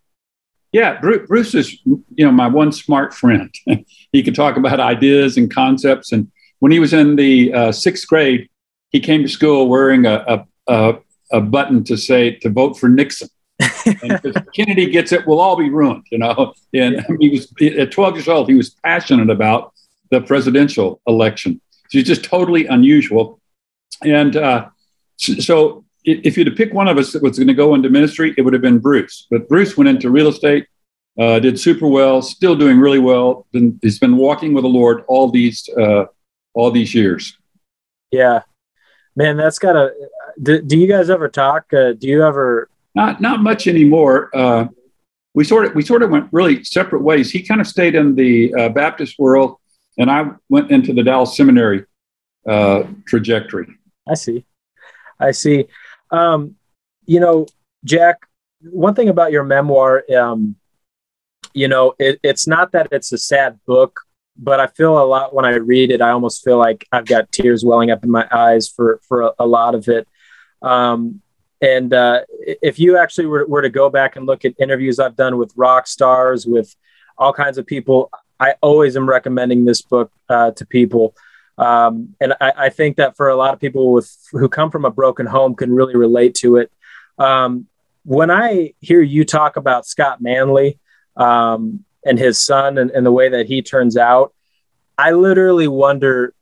Yeah, 0.72 1.00
Bruce 1.00 1.28
Bruce 1.28 1.54
is 1.54 1.78
you 1.84 2.24
know 2.24 2.32
my 2.32 2.48
one 2.48 2.72
smart 2.72 3.14
friend. 3.14 3.54
he 4.12 4.22
could 4.22 4.34
talk 4.34 4.56
about 4.56 4.80
ideas 4.80 5.36
and 5.36 5.52
concepts. 5.52 6.12
And 6.12 6.30
when 6.58 6.72
he 6.72 6.80
was 6.80 6.92
in 6.92 7.16
the 7.16 7.52
uh, 7.52 7.72
sixth 7.72 8.06
grade, 8.08 8.48
he 8.90 9.00
came 9.00 9.22
to 9.22 9.28
school 9.28 9.68
wearing 9.68 10.06
a, 10.06 10.46
a, 10.66 10.98
a 11.32 11.40
button 11.40 11.84
to 11.84 11.96
say 11.96 12.32
to 12.36 12.50
vote 12.50 12.78
for 12.78 12.88
Nixon 12.88 13.28
and 13.86 14.20
if 14.24 14.36
Kennedy 14.54 14.90
gets 14.90 15.12
it, 15.12 15.26
we'll 15.26 15.40
all 15.40 15.56
be 15.56 15.70
ruined, 15.70 16.06
you 16.10 16.18
know. 16.18 16.54
And 16.74 16.94
yeah. 16.94 17.16
he 17.20 17.30
was 17.30 17.52
at 17.78 17.90
12 17.90 18.16
years 18.16 18.28
old, 18.28 18.48
he 18.48 18.54
was 18.54 18.70
passionate 18.70 19.30
about 19.30 19.72
the 20.10 20.20
presidential 20.20 21.00
election. 21.06 21.60
So 21.92 21.98
he's 21.98 22.06
just 22.06 22.24
totally 22.24 22.66
unusual. 22.68 23.38
And 24.02 24.34
uh, 24.34 24.70
so 25.18 25.84
if 26.04 26.38
you'd 26.38 26.56
picked 26.56 26.72
one 26.72 26.88
of 26.88 26.96
us 26.96 27.12
that 27.12 27.22
was 27.22 27.36
going 27.36 27.48
to 27.48 27.54
go 27.54 27.74
into 27.74 27.90
ministry, 27.90 28.34
it 28.38 28.40
would 28.40 28.54
have 28.54 28.62
been 28.62 28.78
Bruce. 28.78 29.26
But 29.30 29.46
Bruce 29.46 29.76
went 29.76 29.90
into 29.90 30.08
real 30.08 30.28
estate, 30.28 30.66
uh, 31.20 31.38
did 31.38 31.60
super 31.60 31.86
well, 31.86 32.22
still 32.22 32.56
doing 32.56 32.80
really 32.80 32.98
well. 32.98 33.46
Been, 33.52 33.78
he's 33.82 33.98
been 33.98 34.16
walking 34.16 34.54
with 34.54 34.64
the 34.64 34.70
Lord 34.70 35.04
all 35.06 35.30
these 35.30 35.68
uh, 35.78 36.06
all 36.54 36.70
these 36.70 36.94
years. 36.94 37.36
Yeah, 38.10 38.40
man, 39.14 39.36
that's 39.36 39.58
gotta. 39.58 39.92
Do, 40.42 40.62
do 40.62 40.78
you 40.78 40.88
guys 40.88 41.10
ever 41.10 41.28
talk? 41.28 41.74
Uh, 41.74 41.92
do 41.92 42.08
you 42.08 42.24
ever 42.24 42.70
not 42.94 43.20
not 43.20 43.42
much 43.42 43.66
anymore. 43.66 44.34
Uh, 44.34 44.68
we 45.34 45.44
sort 45.44 45.66
of 45.66 45.74
we 45.74 45.82
sort 45.82 46.02
of 46.02 46.08
went 46.08 46.30
really 46.32 46.64
separate 46.64 47.02
ways. 47.02 47.30
He 47.30 47.42
kind 47.42 47.60
of 47.60 47.66
stayed 47.66 47.94
in 47.94 48.14
the 48.14 48.54
uh, 48.54 48.68
Baptist 48.70 49.18
world, 49.18 49.58
and 49.98 50.10
I 50.10 50.30
went 50.48 50.70
into 50.70 50.92
the 50.92 51.02
Dallas 51.02 51.36
Seminary 51.36 51.84
uh, 52.48 52.84
trajectory. 53.06 53.68
I 54.08 54.14
see, 54.14 54.44
I 55.18 55.30
see. 55.32 55.66
Um, 56.10 56.56
you 57.06 57.20
know, 57.20 57.46
Jack. 57.84 58.18
One 58.64 58.94
thing 58.94 59.08
about 59.08 59.32
your 59.32 59.42
memoir, 59.42 60.04
um, 60.16 60.54
you 61.52 61.66
know, 61.66 61.94
it, 61.98 62.20
it's 62.22 62.46
not 62.46 62.70
that 62.72 62.86
it's 62.92 63.10
a 63.12 63.18
sad 63.18 63.58
book, 63.66 63.98
but 64.36 64.60
I 64.60 64.68
feel 64.68 65.02
a 65.02 65.04
lot 65.04 65.34
when 65.34 65.44
I 65.44 65.56
read 65.56 65.90
it. 65.90 66.00
I 66.00 66.10
almost 66.10 66.44
feel 66.44 66.58
like 66.58 66.86
I've 66.92 67.04
got 67.04 67.32
tears 67.32 67.64
welling 67.64 67.90
up 67.90 68.04
in 68.04 68.10
my 68.10 68.24
eyes 68.30 68.68
for 68.68 69.00
for 69.08 69.22
a, 69.22 69.32
a 69.40 69.46
lot 69.46 69.74
of 69.74 69.88
it. 69.88 70.06
Um, 70.62 71.22
and 71.60 71.92
uh, 71.92 72.20
if 72.38 72.78
you 72.78 72.98
actually 72.98 73.26
were, 73.26 73.46
were 73.46 73.62
to 73.62 73.68
go 73.68 73.90
back 73.90 74.14
and 74.14 74.26
look 74.26 74.44
at 74.44 74.54
interviews 74.60 75.00
I've 75.00 75.16
done 75.16 75.38
with 75.38 75.52
rock 75.56 75.88
stars, 75.88 76.46
with 76.46 76.72
all 77.18 77.32
kinds 77.32 77.58
of 77.58 77.66
people, 77.66 78.10
I 78.42 78.56
always 78.60 78.96
am 78.96 79.08
recommending 79.08 79.64
this 79.64 79.82
book 79.82 80.10
uh, 80.28 80.50
to 80.52 80.66
people. 80.66 81.14
Um, 81.56 82.16
and 82.20 82.34
I, 82.40 82.52
I, 82.56 82.68
think 82.70 82.96
that 82.96 83.16
for 83.16 83.28
a 83.28 83.36
lot 83.36 83.54
of 83.54 83.60
people 83.60 83.92
with 83.92 84.10
who 84.32 84.48
come 84.48 84.70
from 84.70 84.84
a 84.84 84.90
broken 84.90 85.26
home 85.26 85.54
can 85.54 85.72
really 85.72 85.94
relate 85.94 86.34
to 86.36 86.56
it. 86.56 86.72
Um, 87.18 87.68
when 88.04 88.32
I 88.32 88.72
hear 88.80 89.00
you 89.00 89.24
talk 89.24 89.56
about 89.56 89.86
Scott 89.86 90.20
Manley 90.20 90.80
um, 91.16 91.84
and 92.04 92.18
his 92.18 92.38
son 92.38 92.78
and, 92.78 92.90
and 92.90 93.06
the 93.06 93.12
way 93.12 93.28
that 93.28 93.46
he 93.46 93.62
turns 93.62 93.96
out, 93.96 94.34
I 94.98 95.12
literally 95.12 95.68
wonder 95.68 96.34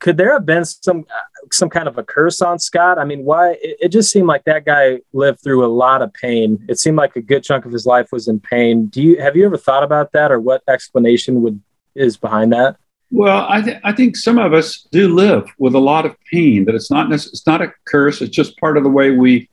could 0.00 0.18
there 0.18 0.34
have 0.34 0.44
been 0.44 0.66
some 0.66 1.06
some 1.52 1.68
kind 1.68 1.88
of 1.88 1.98
a 1.98 2.02
curse 2.02 2.40
on 2.40 2.58
Scott? 2.58 2.98
I 2.98 3.04
mean, 3.04 3.24
why? 3.24 3.52
It, 3.62 3.76
it, 3.80 3.88
just 3.88 4.10
seemed 4.10 4.26
like 4.26 4.44
that 4.44 4.64
guy 4.64 5.00
lived 5.12 5.40
through 5.40 5.64
a 5.64 5.68
lot 5.68 6.02
of 6.02 6.12
pain. 6.12 6.64
It 6.68 6.78
seemed 6.78 6.96
like 6.96 7.16
a 7.16 7.20
good 7.20 7.42
chunk 7.42 7.64
of 7.64 7.72
his 7.72 7.86
life 7.86 8.08
was 8.12 8.28
in 8.28 8.40
pain. 8.40 8.86
Do 8.86 9.02
you 9.02 9.20
have 9.20 9.36
you 9.36 9.46
ever 9.46 9.56
thought 9.56 9.82
about 9.82 10.12
that, 10.12 10.30
or 10.30 10.40
what 10.40 10.62
explanation 10.68 11.42
would 11.42 11.60
is 11.94 12.16
behind 12.16 12.52
that? 12.52 12.76
Well, 13.10 13.46
I, 13.48 13.62
th- 13.62 13.80
I 13.84 13.92
think 13.92 14.16
some 14.16 14.38
of 14.38 14.52
us 14.52 14.86
do 14.92 15.14
live 15.14 15.48
with 15.58 15.74
a 15.74 15.80
lot 15.80 16.04
of 16.04 16.14
pain. 16.30 16.64
That 16.64 16.74
it's 16.74 16.90
not 16.90 17.12
it's 17.12 17.46
not 17.46 17.62
a 17.62 17.72
curse. 17.86 18.20
It's 18.20 18.34
just 18.34 18.58
part 18.58 18.76
of 18.76 18.84
the 18.84 18.90
way 18.90 19.10
we 19.10 19.48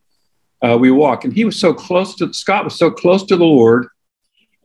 uh, 0.61 0.77
we 0.77 0.91
walk. 0.91 1.23
And 1.23 1.33
he 1.33 1.45
was 1.45 1.59
so 1.59 1.73
close 1.73 2.15
to 2.15 2.33
Scott 2.33 2.65
was 2.65 2.77
so 2.77 2.91
close 2.91 3.23
to 3.25 3.37
the 3.37 3.45
Lord, 3.45 3.87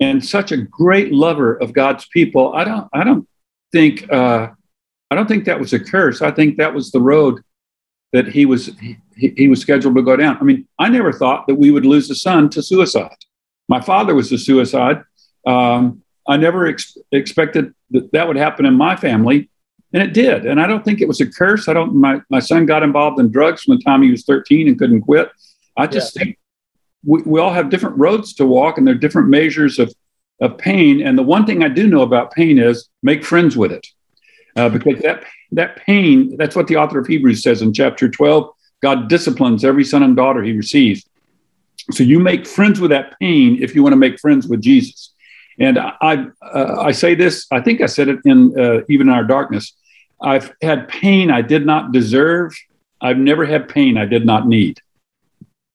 and 0.01 0.25
such 0.25 0.53
a 0.53 0.57
great 0.57 1.13
lover 1.13 1.55
of 1.55 1.73
God's 1.73 2.07
people. 2.13 2.53
I 2.55 2.65
don't 2.65 2.89
I 2.93 3.05
don't 3.05 3.29
think 3.73 4.11
uh, 4.13 4.49
I 5.11 5.17
don't 5.17 5.27
think 5.27 5.45
that 5.45 5.59
was 5.59 5.73
a 5.73 5.81
curse. 5.81 6.23
I 6.23 6.31
think 6.31 6.57
that 6.59 6.73
was 6.75 6.91
the 6.91 7.01
road 7.01 7.41
that 8.13 8.29
he 8.29 8.47
was 8.47 8.71
he, 9.17 9.35
he 9.37 9.49
was 9.49 9.61
scheduled 9.61 9.97
to 9.97 10.03
go 10.03 10.17
down. 10.17 10.39
I 10.41 10.45
mean, 10.45 10.67
I 10.79 10.89
never 10.89 11.13
thought 11.13 11.47
that 11.47 11.55
we 11.55 11.71
would 11.71 11.87
lose 11.87 12.11
a 12.11 12.15
son 12.15 12.49
to 12.51 12.63
suicide. 12.63 13.17
My 13.69 13.81
father 13.81 14.15
was 14.15 14.33
a 14.33 14.39
suicide. 14.39 15.03
Um, 15.47 16.03
I 16.29 16.37
never 16.37 16.67
ex- 16.67 16.99
expected 17.13 17.75
that 17.91 18.13
that 18.13 18.27
would 18.27 18.37
happen 18.37 18.67
in 18.67 18.75
my 18.75 18.97
family, 18.97 19.49
and 19.93 20.03
it 20.03 20.13
did. 20.13 20.47
And 20.47 20.61
I 20.61 20.67
don't 20.67 20.85
think 20.85 21.01
it 21.01 21.09
was 21.09 21.21
a 21.21 21.31
curse. 21.31 21.69
I 21.69 21.73
don't. 21.73 21.95
My 21.95 22.21
my 22.31 22.41
son 22.41 22.67
got 22.67 22.83
involved 22.83 23.21
in 23.21 23.31
drugs 23.31 23.63
from 23.63 23.77
the 23.77 23.83
time 23.83 24.03
he 24.03 24.11
was 24.11 24.25
13 24.25 24.69
and 24.69 24.79
couldn't 24.79 25.03
quit. 25.03 25.31
I 25.77 25.87
just 25.87 26.17
yeah. 26.17 26.25
think 26.25 26.39
we, 27.05 27.23
we 27.23 27.41
all 27.41 27.53
have 27.53 27.71
different 27.71 27.99
roads 27.99 28.35
to 28.35 28.47
walk, 28.47 28.79
and 28.79 28.87
there 28.87 28.95
are 28.95 28.99
different 28.99 29.29
measures 29.29 29.79
of 29.79 29.93
of 30.41 30.57
pain. 30.59 31.07
And 31.07 31.19
the 31.19 31.23
one 31.23 31.47
thing 31.47 31.63
I 31.63 31.69
do 31.69 31.87
know 31.87 32.03
about 32.03 32.33
pain 32.33 32.59
is 32.59 32.89
make 33.03 33.25
friends 33.25 33.57
with 33.57 33.73
it, 33.73 33.87
uh, 34.57 34.69
because 34.69 35.01
that 35.01 35.25
that 35.53 35.77
pain. 35.77 36.37
That's 36.37 36.57
what 36.57 36.67
the 36.69 36.77
author 36.77 36.99
of 36.99 37.07
Hebrews 37.07 37.43
says 37.43 37.63
in 37.63 37.73
chapter 37.73 38.09
12. 38.09 38.53
God 38.83 39.09
disciplines 39.09 39.65
every 39.65 39.85
son 39.85 40.03
and 40.03 40.17
daughter 40.17 40.43
he 40.43 40.53
receives. 40.53 41.07
So 41.93 42.03
you 42.03 42.19
make 42.19 42.47
friends 42.47 42.81
with 42.81 42.91
that 42.91 43.19
pain 43.19 43.63
if 43.63 43.75
you 43.75 43.83
want 43.83 43.93
to 43.93 43.99
make 43.99 44.19
friends 44.19 44.47
with 44.47 44.61
Jesus. 44.61 45.13
And 45.59 45.79
I, 45.79 46.27
uh, 46.41 46.77
I 46.81 46.93
say 46.93 47.15
this, 47.15 47.47
I 47.51 47.61
think 47.61 47.81
I 47.81 47.87
said 47.87 48.09
it 48.09 48.21
in 48.25 48.59
uh, 48.59 48.81
even 48.89 49.09
in 49.09 49.15
our 49.15 49.25
darkness. 49.25 49.75
I've 50.23 50.53
had 50.63 50.89
pain 50.89 51.31
I 51.31 51.43
did 51.43 51.67
not 51.67 51.93
deserve. 51.93 52.55
I've 53.01 53.19
never 53.19 53.45
had 53.45 53.69
pain 53.69 53.97
I 53.97 54.05
did 54.05 54.25
not 54.25 54.47
need. 54.47 54.81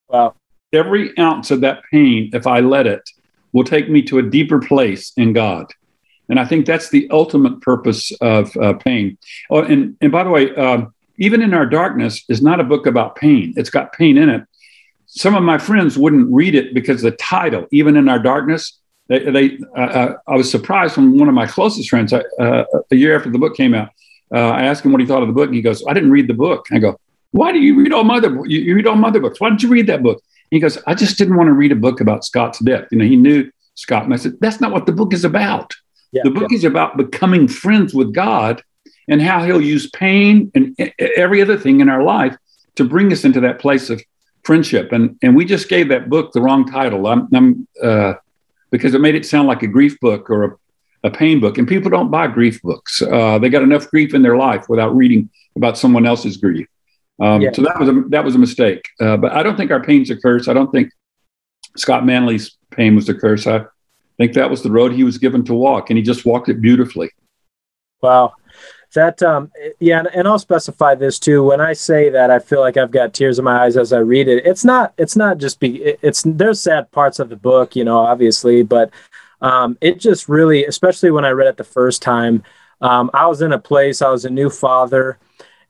Wow. 0.08 0.36
Every 0.72 1.18
ounce 1.18 1.52
of 1.52 1.62
that 1.62 1.82
pain, 1.92 2.30
if 2.34 2.48
I 2.48 2.60
let 2.60 2.88
it, 2.88 3.08
will 3.54 3.64
take 3.64 3.90
me 3.90 4.02
to 4.04 4.20
a 4.20 4.24
deeper 4.24 4.60
place 4.60 5.14
in 5.18 5.34
God. 5.34 5.72
And 6.30 6.40
I 6.40 6.46
think 6.46 6.66
that's 6.66 6.90
the 6.90 7.08
ultimate 7.12 7.62
purpose 7.62 8.12
of 8.22 8.56
uh, 8.58 8.74
pain. 8.74 9.18
Oh, 9.50 9.62
and, 9.62 9.96
and 10.02 10.12
by 10.12 10.24
the 10.24 10.30
way, 10.30 10.56
um, 10.56 10.94
even 11.18 11.42
in 11.42 11.54
our 11.54 11.66
darkness 11.66 12.24
is 12.30 12.42
not 12.42 12.60
a 12.60 12.64
book 12.64 12.88
about 12.88 13.16
pain. 13.16 13.54
It's 13.58 13.70
got 13.70 13.94
pain 13.94 14.18
in 14.18 14.30
it. 14.30 14.44
Some 15.08 15.36
of 15.36 15.44
my 15.44 15.58
friends 15.58 15.98
wouldn't 15.98 16.34
read 16.34 16.56
it 16.56 16.74
because 16.74 17.02
the 17.02 17.12
title, 17.12 17.68
even 17.72 17.96
in 17.96 18.10
our 18.10 18.20
darkness, 18.20 18.80
they, 19.08 19.20
they 19.20 19.58
uh, 19.78 19.82
uh, 19.82 20.18
I 20.28 20.36
was 20.36 20.50
surprised 20.50 20.94
from 20.96 21.18
one 21.18 21.28
of 21.28 21.36
my 21.36 21.46
closest 21.46 21.90
friends 21.90 22.12
uh, 22.12 22.24
a 22.40 22.96
year 22.96 23.16
after 23.16 23.30
the 23.30 23.38
book 23.38 23.56
came 23.56 23.74
out. 23.74 23.90
Uh, 24.34 24.40
I 24.50 24.64
asked 24.64 24.84
him 24.84 24.92
what 24.92 25.02
he 25.02 25.08
thought 25.08 25.22
of 25.22 25.28
the 25.28 25.34
book, 25.34 25.46
and 25.46 25.56
he 25.56 25.62
goes, 25.62 25.84
"I 25.88 25.94
didn't 25.94 26.12
read 26.12 26.28
the 26.28 26.34
book." 26.34 26.66
I 26.72 26.80
go, 26.80 27.00
"Why 27.32 27.52
do 27.52 27.60
you 27.60 27.76
read 27.78 27.94
all 27.94 28.04
my 28.04 28.18
other 28.18 28.30
you, 28.46 28.60
you 28.60 28.76
read 28.76 28.88
all 28.88 28.96
my 28.96 29.10
other 29.10 29.20
books? 29.20 29.40
Why 29.40 29.50
didn't 29.50 29.64
you 29.64 29.70
read 29.70 29.88
that 29.88 30.02
book?" 30.02 30.22
He 30.50 30.60
goes, 30.60 30.78
"I 30.88 30.96
just 30.96 31.18
didn't 31.18 31.38
want 31.38 31.48
to 31.48 31.54
read 31.54 31.72
a 31.72 31.76
book 31.76 32.02
about 32.02 32.26
Scott's 32.26 32.60
death." 32.60 32.88
You 32.92 32.98
know, 32.98 33.06
he 33.06 33.16
knew 33.16 33.50
Scott, 33.76 34.06
and 34.06 34.14
I 34.14 34.18
said, 34.18 34.34
"That's 34.42 34.60
not 34.60 34.72
what 34.72 34.88
the 34.88 34.92
book 34.92 35.14
is 35.14 35.24
about. 35.24 35.76
Yeah, 36.16 36.24
the 36.24 36.32
book 36.32 36.50
yeah. 36.50 36.58
is 36.58 36.64
about 36.64 36.98
becoming 36.98 37.48
friends 37.48 37.94
with 37.94 38.14
God." 38.14 38.64
And 39.08 39.22
how 39.22 39.46
he'll 39.46 39.62
use 39.62 39.88
pain 39.92 40.52
and 40.56 40.76
every 40.98 41.40
other 41.40 41.58
thing 41.60 41.80
in 41.80 41.90
our 41.90 42.02
life 42.02 42.36
to 42.74 42.84
bring 42.84 43.14
us 43.14 43.24
into 43.24 43.40
that 43.42 43.60
place 43.60 43.92
of 43.92 44.02
friendship. 44.44 44.92
And 44.92 45.16
and 45.22 45.36
we 45.36 45.46
just 45.46 45.70
gave 45.70 45.90
that 45.90 46.10
book 46.10 46.32
the 46.32 46.42
wrong 46.42 46.66
title. 46.66 47.06
I'm, 47.06 47.28
I'm 47.32 47.68
uh, 47.84 48.14
because 48.72 48.96
it 48.96 49.02
made 49.02 49.14
it 49.14 49.24
sound 49.24 49.48
like 49.48 49.62
a 49.62 49.68
grief 49.68 50.00
book 50.00 50.30
or 50.32 50.44
a, 50.44 50.58
a 51.10 51.12
pain 51.12 51.40
book. 51.40 51.60
And 51.60 51.68
people 51.68 51.92
don't 51.92 52.10
buy 52.10 52.26
grief 52.26 52.60
books. 52.64 53.00
Uh, 53.00 53.38
they 53.38 53.50
got 53.50 53.62
enough 53.62 53.88
grief 53.92 54.16
in 54.16 54.24
their 54.24 54.38
life 54.38 54.66
without 54.70 54.96
reading 54.96 55.30
about 55.56 55.78
someone 55.78 56.08
else's 56.08 56.38
grief. 56.38 56.68
Um, 57.22 57.42
yeah. 57.42 57.52
So 57.54 57.62
that 57.62 57.80
was 57.80 57.90
a 57.90 58.04
that 58.10 58.24
was 58.24 58.34
a 58.34 58.40
mistake. 58.40 58.90
Uh, 59.00 59.18
but 59.18 59.34
I 59.34 59.44
don't 59.44 59.56
think 59.56 59.70
our 59.70 59.84
pain's 59.84 60.10
a 60.10 60.18
curse. 60.18 60.48
I 60.48 60.54
don't 60.54 60.72
think 60.72 60.92
Scott 61.78 62.06
Manley's 62.06 62.58
pain 62.72 62.96
was 62.96 63.08
a 63.08 63.14
curse. 63.14 63.46
I 63.46 63.66
think 64.18 64.34
that 64.34 64.50
was 64.50 64.64
the 64.64 64.72
road 64.72 64.94
he 64.94 65.04
was 65.04 65.18
given 65.18 65.44
to 65.46 65.54
walk, 65.54 65.90
and 65.90 65.98
he 65.98 66.04
just 66.04 66.26
walked 66.26 66.50
it 66.50 66.62
beautifully. 66.62 67.10
Wow. 68.02 68.34
That 68.94 69.22
um 69.24 69.52
yeah 69.80 70.00
and, 70.00 70.08
and, 70.08 70.28
i'll 70.28 70.40
specify 70.40 70.96
this 70.96 71.20
too. 71.20 71.44
When 71.44 71.60
i 71.60 71.74
say 71.74 72.10
that 72.10 72.32
i 72.32 72.40
feel 72.40 72.62
like 72.62 72.78
i've 72.78 72.92
got 72.92 73.14
tears 73.14 73.38
in 73.38 73.44
my 73.44 73.64
eyes 73.64 73.76
as 73.76 73.92
i 73.92 73.98
read 73.98 74.30
it. 74.30 74.46
It's 74.46 74.64
not 74.64 74.94
it's 74.98 75.18
not 75.18 75.38
just 75.38 75.60
be 75.60 75.82
it's 76.02 76.24
there's 76.26 76.62
sad 76.62 76.90
parts 76.92 77.20
of 77.20 77.28
the 77.28 77.36
book 77.36 77.76
you 77.76 77.84
know 77.84 77.98
obviously 77.98 78.64
but 78.64 78.92
um 79.42 79.78
it 79.82 80.00
just 80.00 80.30
really 80.30 80.66
especially 80.66 81.12
when 81.12 81.26
i 81.26 81.30
read 81.30 81.50
it 81.50 81.58
the 81.58 81.64
first 81.64 82.02
time 82.02 82.42
um 82.80 83.12
i 83.14 83.28
was 83.28 83.42
in 83.42 83.52
a 83.52 83.60
place 83.60 84.02
i 84.02 84.10
was 84.10 84.24
a 84.24 84.30
new 84.30 84.50
father 84.50 85.20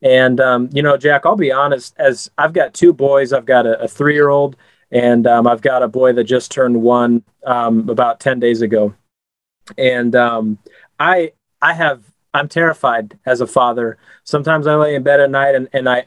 and 0.04 0.40
um 0.40 0.70
you 0.72 0.84
know 0.84 0.96
jack 0.96 1.26
i'll 1.26 1.36
be 1.36 1.52
honest 1.52 1.96
as 1.98 2.30
i've 2.38 2.54
got 2.54 2.76
two 2.76 2.94
boys 2.94 3.34
i've 3.34 3.46
got 3.46 3.66
a, 3.66 3.82
a 3.82 3.88
three 3.88 4.14
year 4.14 4.30
old 4.30 4.56
and 4.92 5.28
um, 5.28 5.48
i've 5.48 5.62
got 5.62 5.84
a 5.84 5.88
boy 5.88 6.14
that 6.14 6.24
just 6.24 6.52
turned 6.52 6.82
one 6.82 7.24
um, 7.46 7.90
about 7.90 8.20
10 8.20 8.40
days 8.40 8.62
ago 8.62 8.94
and 9.78 10.16
um 10.16 10.58
i 11.00 11.32
i 11.62 11.74
have 11.74 12.04
I'm 12.36 12.50
terrified 12.50 13.18
as 13.26 13.40
a 13.40 13.48
father. 13.48 13.98
Sometimes 14.26 14.68
I 14.68 14.76
lay 14.76 14.94
in 14.96 15.04
bed 15.04 15.22
at 15.22 15.32
night 15.32 15.56
and, 15.56 15.70
and 15.72 15.88
I 15.88 16.06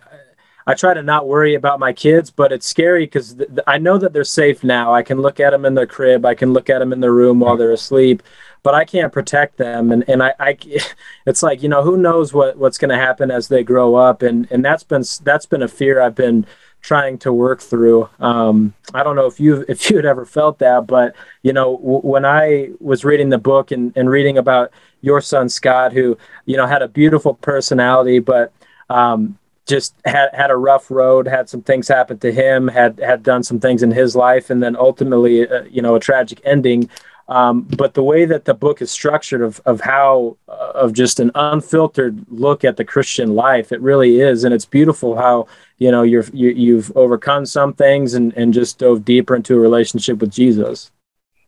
I 0.66 0.74
try 0.74 0.92
to 0.92 1.02
not 1.02 1.26
worry 1.26 1.54
about 1.54 1.80
my 1.80 1.94
kids, 1.94 2.30
but 2.30 2.52
it's 2.52 2.66
scary 2.66 3.06
because 3.06 3.36
th- 3.36 3.48
I 3.66 3.78
know 3.78 3.96
that 3.96 4.12
they're 4.12 4.22
safe 4.22 4.62
now. 4.62 4.92
I 4.92 5.02
can 5.02 5.22
look 5.22 5.40
at 5.40 5.48
them 5.52 5.64
in 5.64 5.72
their 5.72 5.86
crib, 5.86 6.26
I 6.26 6.34
can 6.34 6.52
look 6.52 6.68
at 6.68 6.80
them 6.80 6.92
in 6.92 7.00
their 7.00 7.14
room 7.14 7.40
while 7.40 7.56
they're 7.56 7.72
asleep, 7.72 8.22
but 8.62 8.74
I 8.74 8.84
can't 8.84 9.10
protect 9.10 9.56
them. 9.56 9.90
And 9.90 10.06
and 10.06 10.22
I, 10.22 10.34
I 10.38 10.58
it's 11.26 11.42
like 11.42 11.62
you 11.62 11.70
know 11.70 11.82
who 11.82 11.96
knows 11.96 12.34
what 12.34 12.58
what's 12.58 12.76
going 12.76 12.90
to 12.90 12.96
happen 12.96 13.30
as 13.30 13.48
they 13.48 13.64
grow 13.64 13.94
up, 13.94 14.20
and 14.20 14.46
and 14.52 14.62
that's 14.62 14.84
been 14.84 15.04
that's 15.22 15.46
been 15.46 15.62
a 15.62 15.68
fear 15.68 16.02
I've 16.02 16.14
been 16.14 16.44
trying 16.80 17.18
to 17.18 17.32
work 17.32 17.60
through. 17.60 18.08
Um, 18.20 18.74
I 18.94 19.02
don't 19.02 19.16
know 19.16 19.26
if 19.26 19.40
you 19.40 19.64
if 19.68 19.90
you 19.90 19.96
had 19.96 20.06
ever 20.06 20.24
felt 20.24 20.58
that, 20.60 20.86
but 20.86 21.14
you 21.42 21.52
know 21.52 21.76
w- 21.76 22.00
when 22.00 22.24
I 22.24 22.70
was 22.80 23.04
reading 23.04 23.28
the 23.28 23.38
book 23.38 23.70
and, 23.70 23.96
and 23.96 24.08
reading 24.08 24.38
about 24.38 24.70
your 25.00 25.20
son 25.20 25.48
Scott, 25.48 25.92
who 25.92 26.16
you 26.46 26.56
know 26.56 26.66
had 26.66 26.82
a 26.82 26.88
beautiful 26.88 27.34
personality, 27.34 28.18
but 28.18 28.52
um, 28.88 29.38
just 29.66 29.94
had 30.04 30.30
had 30.32 30.50
a 30.50 30.56
rough 30.56 30.90
road, 30.90 31.28
had 31.28 31.48
some 31.48 31.62
things 31.62 31.86
happen 31.88 32.18
to 32.18 32.32
him, 32.32 32.68
had 32.68 32.98
had 32.98 33.22
done 33.22 33.42
some 33.42 33.60
things 33.60 33.82
in 33.82 33.90
his 33.90 34.16
life, 34.16 34.50
and 34.50 34.62
then 34.62 34.74
ultimately, 34.76 35.46
uh, 35.46 35.64
you 35.64 35.82
know, 35.82 35.94
a 35.94 36.00
tragic 36.00 36.40
ending. 36.44 36.88
Um, 37.28 37.62
but 37.62 37.92
the 37.92 38.02
way 38.02 38.24
that 38.24 38.46
the 38.46 38.54
book 38.54 38.80
is 38.80 38.90
structured 38.90 39.42
of 39.42 39.60
of 39.66 39.82
how 39.82 40.38
uh, 40.48 40.72
of 40.74 40.94
just 40.94 41.20
an 41.20 41.30
unfiltered 41.34 42.24
look 42.30 42.64
at 42.64 42.78
the 42.78 42.84
Christian 42.84 43.34
life, 43.34 43.70
it 43.70 43.80
really 43.82 44.20
is, 44.20 44.44
and 44.44 44.54
it's 44.54 44.64
beautiful 44.64 45.16
how 45.16 45.46
you 45.76 45.90
know 45.90 46.02
you're 46.02 46.24
you, 46.32 46.50
you've 46.50 46.90
overcome 46.96 47.44
some 47.44 47.74
things 47.74 48.14
and 48.14 48.32
and 48.32 48.54
just 48.54 48.78
dove 48.78 49.04
deeper 49.04 49.36
into 49.36 49.54
a 49.54 49.60
relationship 49.60 50.18
with 50.20 50.30
Jesus. 50.30 50.90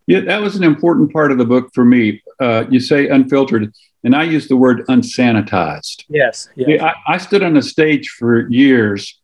Yeah, 0.07 0.21
that 0.21 0.43
was 0.43 0.57
an 0.57 0.65
important 0.65 1.13
part 1.13 1.33
of 1.33 1.39
the 1.39 1.45
book 1.45 1.71
for 1.73 1.85
me. 1.85 2.23
Uh, 2.39 2.65
you 2.69 2.81
say 2.81 3.09
unfiltered, 3.09 3.73
and 4.05 4.15
I 4.15 4.25
use 4.25 4.49
the 4.49 4.57
word 4.57 4.85
unsanitized. 4.89 6.05
Yes. 6.09 6.49
yes. 6.57 6.83
I, 6.83 7.15
I, 7.15 7.19
stood 7.19 7.43
on 7.45 7.57
a 7.57 7.63
stage 7.63 8.09
for 8.19 8.49
years 8.49 9.21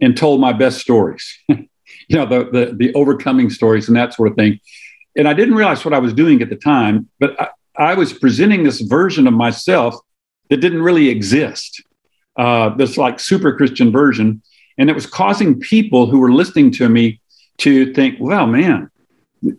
and 0.00 0.16
told 0.16 0.40
my 0.40 0.52
best 0.52 0.78
stories, 0.78 1.38
you 1.48 1.66
know, 2.10 2.26
the, 2.26 2.44
the, 2.50 2.74
the 2.76 2.94
overcoming 2.94 3.50
stories 3.50 3.88
and 3.88 3.96
that 3.96 4.14
sort 4.14 4.28
of 4.28 4.36
thing. 4.36 4.60
And 5.16 5.28
I 5.28 5.34
didn't 5.34 5.54
realize 5.54 5.84
what 5.84 5.94
I 5.94 5.98
was 5.98 6.12
doing 6.12 6.40
at 6.42 6.48
the 6.48 6.56
time, 6.56 7.08
but 7.18 7.40
I, 7.40 7.48
I 7.76 7.94
was 7.94 8.12
presenting 8.12 8.64
this 8.64 8.80
version 8.80 9.26
of 9.26 9.34
myself 9.34 9.96
that 10.50 10.58
didn't 10.58 10.82
really 10.82 11.08
exist, 11.08 11.82
uh, 12.36 12.70
this 12.70 12.96
like 12.96 13.20
super 13.20 13.56
Christian 13.56 13.92
version. 13.92 14.42
And 14.78 14.90
it 14.90 14.94
was 14.94 15.06
causing 15.06 15.60
people 15.60 16.06
who 16.06 16.18
were 16.18 16.32
listening 16.32 16.70
to 16.72 16.88
me 16.88 17.20
to 17.58 17.92
think, 17.94 18.16
well, 18.20 18.46
man, 18.46 18.90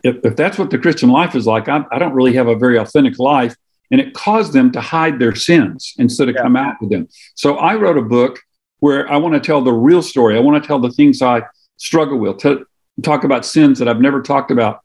if, 0.02 0.16
if 0.24 0.36
that's 0.36 0.58
what 0.58 0.70
the 0.70 0.78
Christian 0.78 1.10
life 1.10 1.34
is 1.34 1.46
like, 1.46 1.68
I, 1.68 1.84
I, 1.90 1.98
don't 1.98 2.12
really 2.12 2.34
have 2.34 2.48
a 2.48 2.56
very 2.56 2.78
authentic 2.78 3.18
life. 3.18 3.54
And 3.90 4.00
it 4.00 4.14
caused 4.14 4.52
them 4.52 4.72
to 4.72 4.80
hide 4.80 5.18
their 5.18 5.34
sins 5.34 5.94
instead 5.98 6.28
of 6.28 6.34
yeah. 6.34 6.42
come 6.42 6.56
out 6.56 6.76
with 6.80 6.90
them. 6.90 7.08
So 7.34 7.56
I 7.58 7.74
wrote 7.76 7.98
a 7.98 8.02
book 8.02 8.40
where 8.80 9.10
I 9.10 9.16
want 9.16 9.34
to 9.34 9.40
tell 9.40 9.62
the 9.62 9.72
real 9.72 10.02
story. 10.02 10.36
I 10.36 10.40
want 10.40 10.62
to 10.62 10.66
tell 10.66 10.78
the 10.78 10.90
things 10.90 11.22
I 11.22 11.42
struggle 11.76 12.18
with, 12.18 12.38
to 12.38 12.66
talk 13.02 13.24
about 13.24 13.44
sins 13.44 13.78
that 13.78 13.88
I've 13.88 14.00
never 14.00 14.22
talked 14.22 14.50
about 14.50 14.83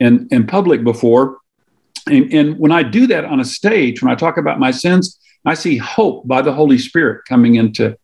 in, 0.00 0.28
in 0.30 0.46
public 0.46 0.84
before. 0.84 1.38
And, 2.08 2.32
and 2.32 2.58
when 2.58 2.72
I 2.72 2.82
do 2.82 3.06
that 3.08 3.24
on 3.24 3.40
a 3.40 3.44
stage, 3.44 4.02
when 4.02 4.12
I 4.12 4.14
talk 4.14 4.36
about 4.36 4.58
my 4.58 4.70
sins, 4.70 5.18
I 5.44 5.54
see 5.54 5.76
hope 5.76 6.26
by 6.26 6.42
the 6.42 6.52
Holy 6.52 6.78
Spirit 6.78 7.24
coming 7.28 7.56
into 7.56 7.96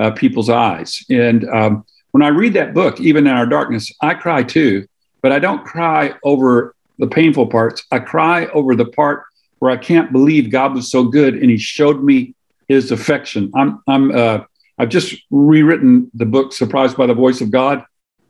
uh, 0.00 0.12
people's 0.12 0.50
eyes. 0.50 1.04
And 1.10 1.48
um, 1.48 1.84
when 2.12 2.22
I 2.22 2.28
read 2.28 2.54
that 2.54 2.74
book, 2.74 3.00
even 3.00 3.26
in 3.26 3.32
our 3.32 3.46
darkness, 3.46 3.92
I 4.00 4.14
cry 4.14 4.42
too 4.42 4.86
but 5.22 5.32
I 5.32 5.38
don't 5.38 5.64
cry 5.64 6.14
over 6.22 6.74
the 6.98 7.06
painful 7.06 7.46
parts. 7.46 7.84
I 7.90 7.98
cry 7.98 8.46
over 8.46 8.74
the 8.74 8.86
part 8.86 9.24
where 9.58 9.70
I 9.70 9.76
can't 9.76 10.12
believe 10.12 10.50
God 10.50 10.74
was 10.74 10.90
so 10.90 11.04
good 11.04 11.34
and 11.34 11.50
He 11.50 11.58
showed 11.58 12.02
me 12.02 12.34
His 12.68 12.90
affection. 12.92 13.50
I'm 13.54 13.82
I'm 13.86 14.10
uh, 14.10 14.44
I've 14.78 14.88
just 14.88 15.16
rewritten 15.30 16.10
the 16.14 16.26
book 16.26 16.52
Surprised 16.52 16.96
by 16.96 17.06
the 17.06 17.14
Voice 17.14 17.40
of 17.40 17.50
God. 17.50 17.84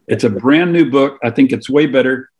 It's 0.06 0.24
a 0.24 0.30
brand 0.30 0.72
new 0.72 0.90
book. 0.90 1.18
I 1.22 1.30
think 1.30 1.52
it's 1.52 1.68
way 1.68 1.86
better, 1.86 2.30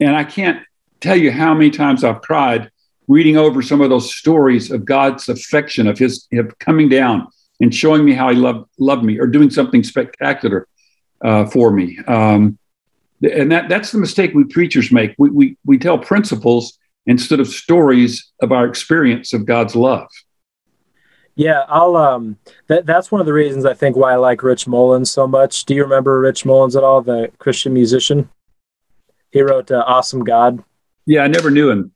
and 0.00 0.16
I 0.16 0.24
can't 0.24 0.62
tell 1.00 1.16
you 1.16 1.30
how 1.30 1.54
many 1.54 1.70
times 1.70 2.04
I've 2.04 2.22
cried 2.22 2.70
reading 3.08 3.36
over 3.36 3.60
some 3.60 3.80
of 3.80 3.90
those 3.90 4.14
stories 4.14 4.70
of 4.70 4.84
God's 4.84 5.28
affection, 5.28 5.86
of 5.86 5.98
His 5.98 6.26
of 6.32 6.58
coming 6.58 6.88
down 6.88 7.28
and 7.60 7.74
showing 7.74 8.04
me 8.04 8.12
how 8.12 8.30
He 8.30 8.36
loved 8.36 8.68
loved 8.78 9.04
me, 9.04 9.18
or 9.18 9.26
doing 9.26 9.50
something 9.50 9.82
spectacular 9.82 10.66
uh, 11.22 11.46
for 11.46 11.70
me. 11.70 11.98
Um, 12.06 12.58
and 13.22 13.52
that 13.52 13.68
that's 13.68 13.92
the 13.92 13.98
mistake 13.98 14.32
we 14.34 14.44
preachers 14.44 14.90
make. 14.90 15.14
We, 15.18 15.30
we 15.30 15.56
we 15.64 15.78
tell 15.78 15.98
principles 15.98 16.78
instead 17.06 17.40
of 17.40 17.48
stories 17.48 18.30
of 18.40 18.52
our 18.52 18.66
experience 18.66 19.32
of 19.32 19.44
God's 19.46 19.74
love. 19.74 20.08
Yeah, 21.34 21.64
I'll 21.68 21.96
um 21.96 22.38
that 22.68 22.86
that's 22.86 23.10
one 23.10 23.20
of 23.20 23.26
the 23.26 23.32
reasons 23.32 23.64
I 23.64 23.74
think 23.74 23.96
why 23.96 24.12
I 24.12 24.16
like 24.16 24.42
Rich 24.42 24.66
Mullins 24.66 25.10
so 25.10 25.26
much. 25.26 25.64
Do 25.64 25.74
you 25.74 25.82
remember 25.82 26.20
Rich 26.20 26.44
Mullins 26.44 26.76
at 26.76 26.84
all, 26.84 27.02
the 27.02 27.30
Christian 27.38 27.72
musician? 27.72 28.28
He 29.30 29.42
wrote 29.42 29.70
uh, 29.70 29.84
Awesome 29.86 30.24
God. 30.24 30.62
Yeah, 31.06 31.22
I 31.22 31.28
never 31.28 31.50
knew 31.50 31.70
him. 31.70 31.92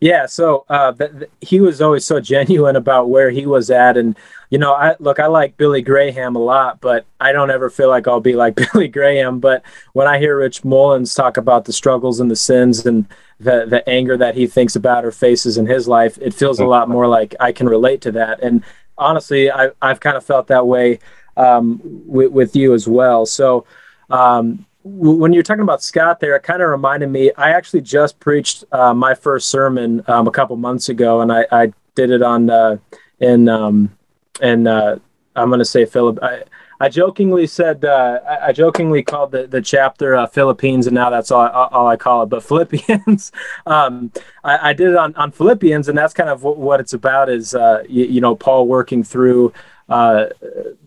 Yeah, 0.00 0.26
so 0.26 0.66
uh, 0.68 0.92
th- 0.92 1.12
th- 1.12 1.30
he 1.40 1.60
was 1.60 1.80
always 1.80 2.04
so 2.04 2.20
genuine 2.34 2.76
about 2.76 3.08
where 3.08 3.30
he 3.30 3.46
was 3.46 3.70
at, 3.70 3.96
and 3.96 4.16
you 4.50 4.58
know, 4.58 4.74
I 4.74 4.96
look, 4.98 5.18
I 5.18 5.26
like 5.26 5.56
Billy 5.56 5.82
Graham 5.82 6.36
a 6.36 6.40
lot, 6.40 6.80
but 6.80 7.06
I 7.20 7.32
don't 7.32 7.50
ever 7.50 7.70
feel 7.70 7.88
like 7.88 8.06
I'll 8.06 8.20
be 8.20 8.34
like 8.34 8.54
Billy 8.72 8.88
Graham. 8.88 9.40
But 9.40 9.62
when 9.94 10.06
I 10.06 10.18
hear 10.18 10.38
Rich 10.38 10.64
Mullins 10.64 11.14
talk 11.14 11.36
about 11.36 11.64
the 11.64 11.72
struggles 11.72 12.20
and 12.20 12.30
the 12.30 12.36
sins 12.36 12.84
and 12.84 13.06
the 13.40 13.64
the 13.66 13.88
anger 13.88 14.16
that 14.16 14.34
he 14.34 14.46
thinks 14.46 14.76
about 14.76 15.04
or 15.04 15.10
faces 15.10 15.56
in 15.56 15.66
his 15.66 15.88
life, 15.88 16.18
it 16.20 16.34
feels 16.34 16.60
a 16.60 16.66
lot 16.66 16.88
more 16.88 17.08
like 17.08 17.34
I 17.40 17.52
can 17.52 17.68
relate 17.68 18.02
to 18.02 18.12
that. 18.12 18.42
And 18.42 18.62
honestly, 18.98 19.50
I 19.50 19.70
I've 19.80 20.00
kind 20.00 20.18
of 20.18 20.24
felt 20.24 20.48
that 20.48 20.66
way 20.66 20.98
um, 21.36 21.80
with, 21.82 22.30
with 22.30 22.56
you 22.56 22.74
as 22.74 22.86
well. 22.86 23.26
So. 23.26 23.64
Um, 24.10 24.66
when 24.84 25.32
you're 25.32 25.42
talking 25.42 25.62
about 25.62 25.82
Scott 25.82 26.20
there, 26.20 26.36
it 26.36 26.42
kind 26.42 26.62
of 26.62 26.68
reminded 26.68 27.08
me. 27.08 27.32
I 27.32 27.50
actually 27.50 27.80
just 27.80 28.20
preached 28.20 28.64
uh, 28.70 28.92
my 28.92 29.14
first 29.14 29.48
sermon 29.48 30.04
um, 30.06 30.28
a 30.28 30.30
couple 30.30 30.56
months 30.56 30.90
ago, 30.90 31.22
and 31.22 31.32
I, 31.32 31.46
I 31.50 31.72
did 31.94 32.10
it 32.10 32.22
on 32.22 32.50
uh, 32.50 32.76
in 33.18 33.48
um, 33.48 33.96
and 34.42 34.68
uh, 34.68 34.96
I'm 35.34 35.48
going 35.48 35.58
to 35.58 35.64
say 35.64 35.86
Philip. 35.86 36.18
I, 36.22 36.42
I 36.80 36.88
jokingly 36.88 37.46
said 37.46 37.84
uh, 37.84 38.20
I, 38.28 38.48
I, 38.48 38.52
jokingly 38.52 39.02
called 39.02 39.30
the, 39.30 39.46
the 39.46 39.62
chapter 39.62 40.16
uh, 40.16 40.26
Philippines, 40.26 40.86
and 40.86 40.94
now 40.94 41.08
that's 41.08 41.30
all, 41.30 41.48
all 41.48 41.86
I 41.86 41.96
call 41.96 42.24
it. 42.24 42.26
But 42.26 42.42
Philippians, 42.48 43.32
um, 43.64 44.12
I, 44.42 44.70
I, 44.70 44.72
did 44.74 44.88
it 44.90 44.96
on, 44.96 45.14
on 45.14 45.30
Philippians, 45.30 45.88
and 45.88 45.96
that's 45.96 46.12
kind 46.12 46.28
of 46.28 46.42
what, 46.42 46.58
what 46.58 46.80
it's 46.80 46.92
about. 46.92 47.30
Is 47.30 47.54
uh, 47.54 47.84
you, 47.88 48.04
you, 48.04 48.20
know 48.20 48.34
Paul 48.34 48.66
working 48.66 49.02
through 49.02 49.52
uh, 49.88 50.26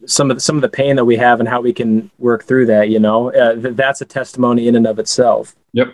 some 0.06 0.32
of 0.32 0.38
the, 0.38 0.42
some 0.42 0.56
of 0.56 0.62
the 0.62 0.70
pain 0.70 0.96
that 0.96 1.06
we 1.06 1.18
have 1.18 1.40
and 1.40 1.48
how 1.48 1.62
we 1.62 1.74
can 1.74 2.10
work 2.18 2.44
through 2.44 2.68
that. 2.68 2.90
You 2.90 3.00
know, 3.00 3.32
uh, 3.34 3.56
th- 3.56 3.76
that's 3.76 4.02
a 4.02 4.06
testimony 4.06 4.68
in 4.68 4.76
and 4.76 4.88
of 4.88 5.00
itself. 5.00 5.56
Yep. 5.74 5.94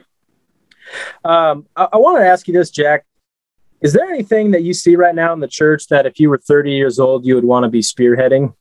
Um, 1.23 1.67
I, 1.75 1.89
I 1.93 1.97
want 1.97 2.19
to 2.19 2.27
ask 2.27 2.47
you 2.47 2.53
this, 2.53 2.69
Jack. 2.69 3.05
Is 3.81 3.91
there 3.91 4.07
anything 4.07 4.51
that 4.51 4.63
you 4.63 4.73
see 4.73 4.95
right 4.95 5.13
now 5.13 5.33
in 5.33 5.41
the 5.41 5.47
church 5.47 5.87
that 5.87 6.05
if 6.05 6.19
you 6.19 6.29
were 6.29 6.37
30 6.37 6.71
years 6.71 6.99
old, 6.99 7.25
you 7.25 7.35
would 7.35 7.43
want 7.43 7.63
to 7.65 7.69
be 7.69 7.81
spearheading? 7.81 8.53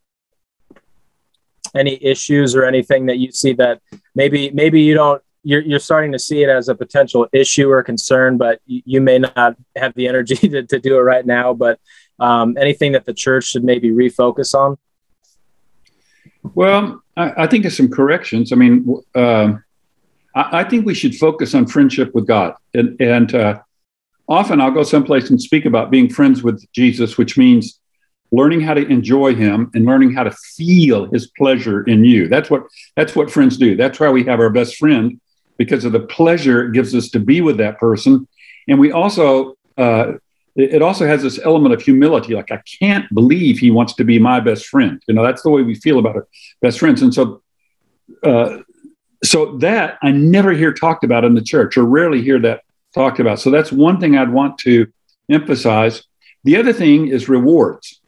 Any 1.75 2.03
issues 2.03 2.57
or 2.57 2.65
anything 2.65 3.07
that 3.07 3.19
you 3.19 3.31
see 3.31 3.53
that 3.55 3.81
maybe 4.15 4.51
maybe 4.51 4.83
you 4.83 4.95
don't 4.95 5.23
you're, 5.45 5.61
you're 5.61 5.79
starting 5.79 6.13
to 6.13 6.19
see 6.19 6.43
it 6.43 6.49
as 6.49 6.69
a 6.69 6.75
potential 6.75 7.27
issue 7.33 7.71
or 7.71 7.83
concern, 7.83 8.37
but 8.39 8.61
you, 8.67 8.83
you 8.85 9.01
may 9.01 9.19
not 9.19 9.57
have 9.77 9.95
the 9.95 10.09
energy 10.09 10.35
to, 10.49 10.65
to 10.65 10.79
do 10.79 10.97
it 10.97 11.01
right 11.01 11.27
now. 11.27 11.55
But 11.55 11.79
um, 12.23 12.57
anything 12.57 12.93
that 12.93 13.05
the 13.05 13.13
church 13.13 13.45
should 13.45 13.65
maybe 13.65 13.91
refocus 13.91 14.55
on? 14.55 14.79
Well, 16.55 17.03
I, 17.17 17.45
I 17.45 17.47
think 17.47 17.65
there's 17.65 17.77
some 17.77 17.91
corrections. 17.91 18.53
I 18.53 18.57
mean, 18.57 19.03
uh, 19.15 19.55
I, 20.35 20.61
I, 20.61 20.65
think 20.65 20.87
we 20.87 20.95
should 20.95 21.17
focus 21.17 21.55
on 21.55 21.67
friendship 21.67 22.15
with 22.15 22.27
God, 22.27 22.55
and 22.75 23.01
and 23.01 23.35
uh, 23.35 23.61
often 24.29 24.61
I'll 24.61 24.71
go 24.71 24.85
someplace 24.85 25.31
and 25.31 25.43
speak 25.43 25.65
about 25.67 25.91
being 25.91 26.09
friends 26.09 26.43
with 26.43 26.65
Jesus, 26.73 27.19
which 27.19 27.37
means 27.37 27.81
learning 28.31 28.61
how 28.61 28.75
to 28.75 28.87
enjoy 28.87 29.35
him 29.35 29.71
and 29.75 29.85
learning 29.85 30.15
how 30.15 30.23
to 30.23 30.31
feel 30.31 31.11
his 31.11 31.27
pleasure 31.37 31.83
in 31.83 32.05
you. 32.05 32.29
That's 32.29 32.49
what 32.49 32.63
that's 32.97 33.17
what 33.17 33.31
friends 33.31 33.57
do. 33.57 33.77
That's 33.77 33.99
why 33.99 34.11
we 34.11 34.25
have 34.25 34.39
our 34.39 34.51
best 34.51 34.77
friend 34.77 35.21
because 35.59 35.85
of 35.85 35.93
the 35.93 36.01
pleasure 36.01 36.67
it 36.67 36.73
gives 36.73 36.95
us 36.95 37.11
to 37.11 37.21
be 37.21 37.41
with 37.41 37.59
that 37.59 37.79
person. 37.79 38.27
And 38.69 38.79
we 38.79 38.91
also 38.93 39.55
uh, 39.77 40.13
it 40.55 40.83
also 40.83 41.07
has 41.07 41.23
this 41.23 41.39
element 41.45 41.75
of 41.75 41.81
humility 41.81 42.35
like 42.35 42.51
i 42.51 42.63
can't 42.81 43.07
believe 43.15 43.59
he 43.59 43.71
wants 43.71 43.95
to 43.95 44.05
be 44.05 44.19
my 44.19 44.39
best 44.39 44.67
friend 44.67 45.03
you 45.07 45.15
know 45.15 45.23
that's 45.23 45.43
the 45.43 45.51
way 45.51 45.63
we 45.63 45.75
feel 45.75 45.99
about 45.99 46.17
our 46.17 46.29
best 46.61 46.79
friends 46.79 47.03
and 47.03 47.15
so 47.15 47.43
uh, 48.25 48.59
so 49.25 49.57
that 49.59 49.99
i 50.03 50.11
never 50.11 50.53
hear 50.53 50.73
talked 50.73 51.05
about 51.05 51.25
in 51.25 51.35
the 51.35 51.43
church 51.43 51.77
or 51.77 51.85
rarely 51.85 52.23
hear 52.23 52.39
that 52.39 52.63
talked 52.93 53.21
about. 53.21 53.41
So 53.41 53.51
that's 53.51 53.73
one 53.73 54.01
thing 54.01 54.17
I'd 54.17 54.33
want 54.33 54.59
to 54.59 54.87
emphasize. 55.31 56.03
The 56.45 56.57
other 56.57 56.73
thing 56.73 57.09
is 57.09 57.29
rewards. 57.29 58.01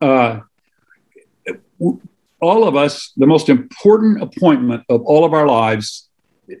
Uh, 0.00 0.40
all 2.40 2.66
of 2.66 2.76
us, 2.76 3.12
the 3.16 3.26
most 3.26 3.48
important 3.48 4.22
appointment 4.22 4.84
of 4.88 5.02
all 5.02 5.24
of 5.24 5.32
our 5.32 5.46
lives 5.46 6.08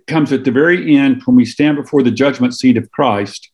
comes 0.06 0.32
at 0.32 0.44
the 0.44 0.50
very 0.50 0.96
end 0.96 1.22
when 1.24 1.36
we 1.36 1.44
stand 1.44 1.76
before 1.76 2.02
the 2.02 2.10
judgment 2.10 2.54
seat 2.54 2.76
of 2.76 2.90
Christ 2.90 3.50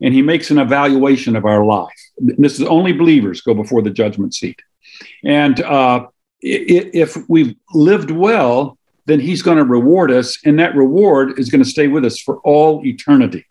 and 0.00 0.14
he 0.14 0.22
makes 0.22 0.50
an 0.50 0.58
evaluation 0.58 1.36
of 1.36 1.44
our 1.44 1.64
life. 1.64 1.98
This 2.18 2.58
is 2.58 2.66
only 2.66 2.92
believers 2.92 3.40
go 3.40 3.54
before 3.54 3.82
the 3.82 3.90
judgment 3.90 4.34
seat. 4.34 4.60
And 5.24 5.60
uh, 5.60 6.06
if 6.40 7.16
we've 7.28 7.54
lived 7.74 8.10
well, 8.10 8.78
then 9.06 9.20
he's 9.20 9.42
going 9.42 9.58
to 9.58 9.64
reward 9.64 10.10
us, 10.10 10.38
and 10.44 10.58
that 10.58 10.74
reward 10.74 11.38
is 11.38 11.50
going 11.50 11.62
to 11.62 11.68
stay 11.68 11.88
with 11.88 12.04
us 12.04 12.20
for 12.20 12.38
all 12.38 12.84
eternity. 12.86 13.46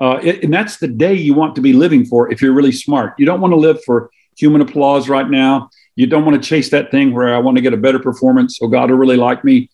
Uh, 0.00 0.16
and 0.18 0.52
that's 0.52 0.76
the 0.78 0.88
day 0.88 1.14
you 1.14 1.32
want 1.32 1.54
to 1.54 1.60
be 1.60 1.72
living 1.72 2.04
for 2.04 2.30
if 2.30 2.42
you're 2.42 2.52
really 2.52 2.72
smart. 2.72 3.14
You 3.18 3.24
don't 3.24 3.40
want 3.40 3.52
to 3.52 3.56
live 3.56 3.82
for 3.84 4.10
human 4.36 4.60
applause 4.60 5.08
right 5.08 5.28
now. 5.28 5.70
You 5.94 6.06
don't 6.06 6.26
want 6.26 6.42
to 6.42 6.46
chase 6.46 6.68
that 6.70 6.90
thing 6.90 7.14
where 7.14 7.34
I 7.34 7.38
want 7.38 7.56
to 7.56 7.62
get 7.62 7.72
a 7.72 7.78
better 7.78 7.98
performance 7.98 8.58
so 8.58 8.68
God 8.68 8.90
will 8.90 8.98
really 8.98 9.16
like 9.16 9.44
me. 9.44 9.70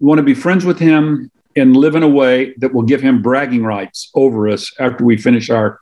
You 0.00 0.06
want 0.06 0.18
to 0.18 0.22
be 0.22 0.34
friends 0.34 0.64
with 0.64 0.78
Him 0.78 1.30
and 1.56 1.76
live 1.76 1.94
in 1.94 2.02
a 2.02 2.08
way 2.08 2.54
that 2.58 2.72
will 2.72 2.82
give 2.82 3.00
Him 3.00 3.22
bragging 3.22 3.64
rights 3.64 4.10
over 4.14 4.48
us 4.48 4.72
after 4.78 5.04
we 5.04 5.16
finish 5.16 5.50
our 5.50 5.80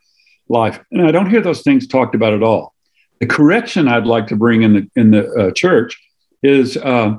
life. 0.48 0.80
And 0.90 1.06
I 1.06 1.10
don't 1.10 1.30
hear 1.30 1.40
those 1.40 1.62
things 1.62 1.86
talked 1.86 2.14
about 2.14 2.32
at 2.32 2.42
all. 2.42 2.74
The 3.20 3.26
correction 3.26 3.88
I'd 3.88 4.06
like 4.06 4.26
to 4.28 4.36
bring 4.36 4.62
in 4.62 4.72
the 4.74 4.90
in 4.96 5.10
the 5.10 5.30
uh, 5.30 5.50
church 5.52 6.00
is 6.42 6.76
uh, 6.76 7.16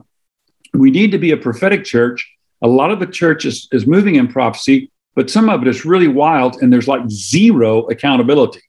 we 0.73 0.91
need 0.91 1.11
to 1.11 1.17
be 1.17 1.31
a 1.31 1.37
prophetic 1.37 1.83
church. 1.83 2.29
A 2.61 2.67
lot 2.67 2.91
of 2.91 2.99
the 2.99 3.07
church 3.07 3.45
is, 3.45 3.67
is 3.71 3.87
moving 3.87 4.15
in 4.15 4.27
prophecy, 4.27 4.91
but 5.15 5.29
some 5.29 5.49
of 5.49 5.61
it 5.61 5.67
is 5.67 5.85
really 5.85 6.07
wild 6.07 6.57
and 6.61 6.71
there's 6.71 6.87
like 6.87 7.09
zero 7.09 7.83
accountability. 7.87 8.61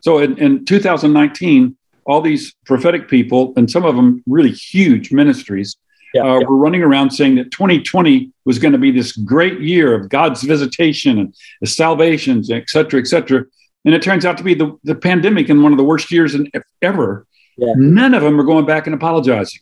So 0.00 0.18
in, 0.18 0.38
in 0.38 0.64
2019, 0.64 1.76
all 2.06 2.20
these 2.20 2.54
prophetic 2.64 3.08
people, 3.08 3.52
and 3.56 3.70
some 3.70 3.84
of 3.84 3.94
them 3.96 4.22
really 4.26 4.50
huge 4.50 5.12
ministries, 5.12 5.76
yeah, 6.14 6.22
uh, 6.22 6.38
yeah. 6.38 6.46
were 6.46 6.56
running 6.56 6.82
around 6.82 7.10
saying 7.10 7.36
that 7.36 7.50
2020 7.50 8.30
was 8.44 8.58
going 8.58 8.72
to 8.72 8.78
be 8.78 8.90
this 8.90 9.12
great 9.12 9.60
year 9.60 9.94
of 9.94 10.08
God's 10.08 10.42
visitation 10.42 11.18
and 11.18 11.34
the 11.60 11.66
salvations, 11.66 12.50
et 12.50 12.68
cetera, 12.68 13.00
et 13.00 13.06
cetera. 13.06 13.44
And 13.84 13.94
it 13.94 14.02
turns 14.02 14.24
out 14.24 14.36
to 14.38 14.44
be 14.44 14.54
the, 14.54 14.78
the 14.84 14.94
pandemic 14.94 15.48
and 15.48 15.62
one 15.62 15.72
of 15.72 15.78
the 15.78 15.84
worst 15.84 16.10
years 16.10 16.34
in, 16.34 16.50
ever. 16.82 17.26
Yeah. 17.56 17.74
None 17.76 18.14
of 18.14 18.22
them 18.22 18.40
are 18.40 18.44
going 18.44 18.66
back 18.66 18.86
and 18.86 18.94
apologizing. 18.94 19.60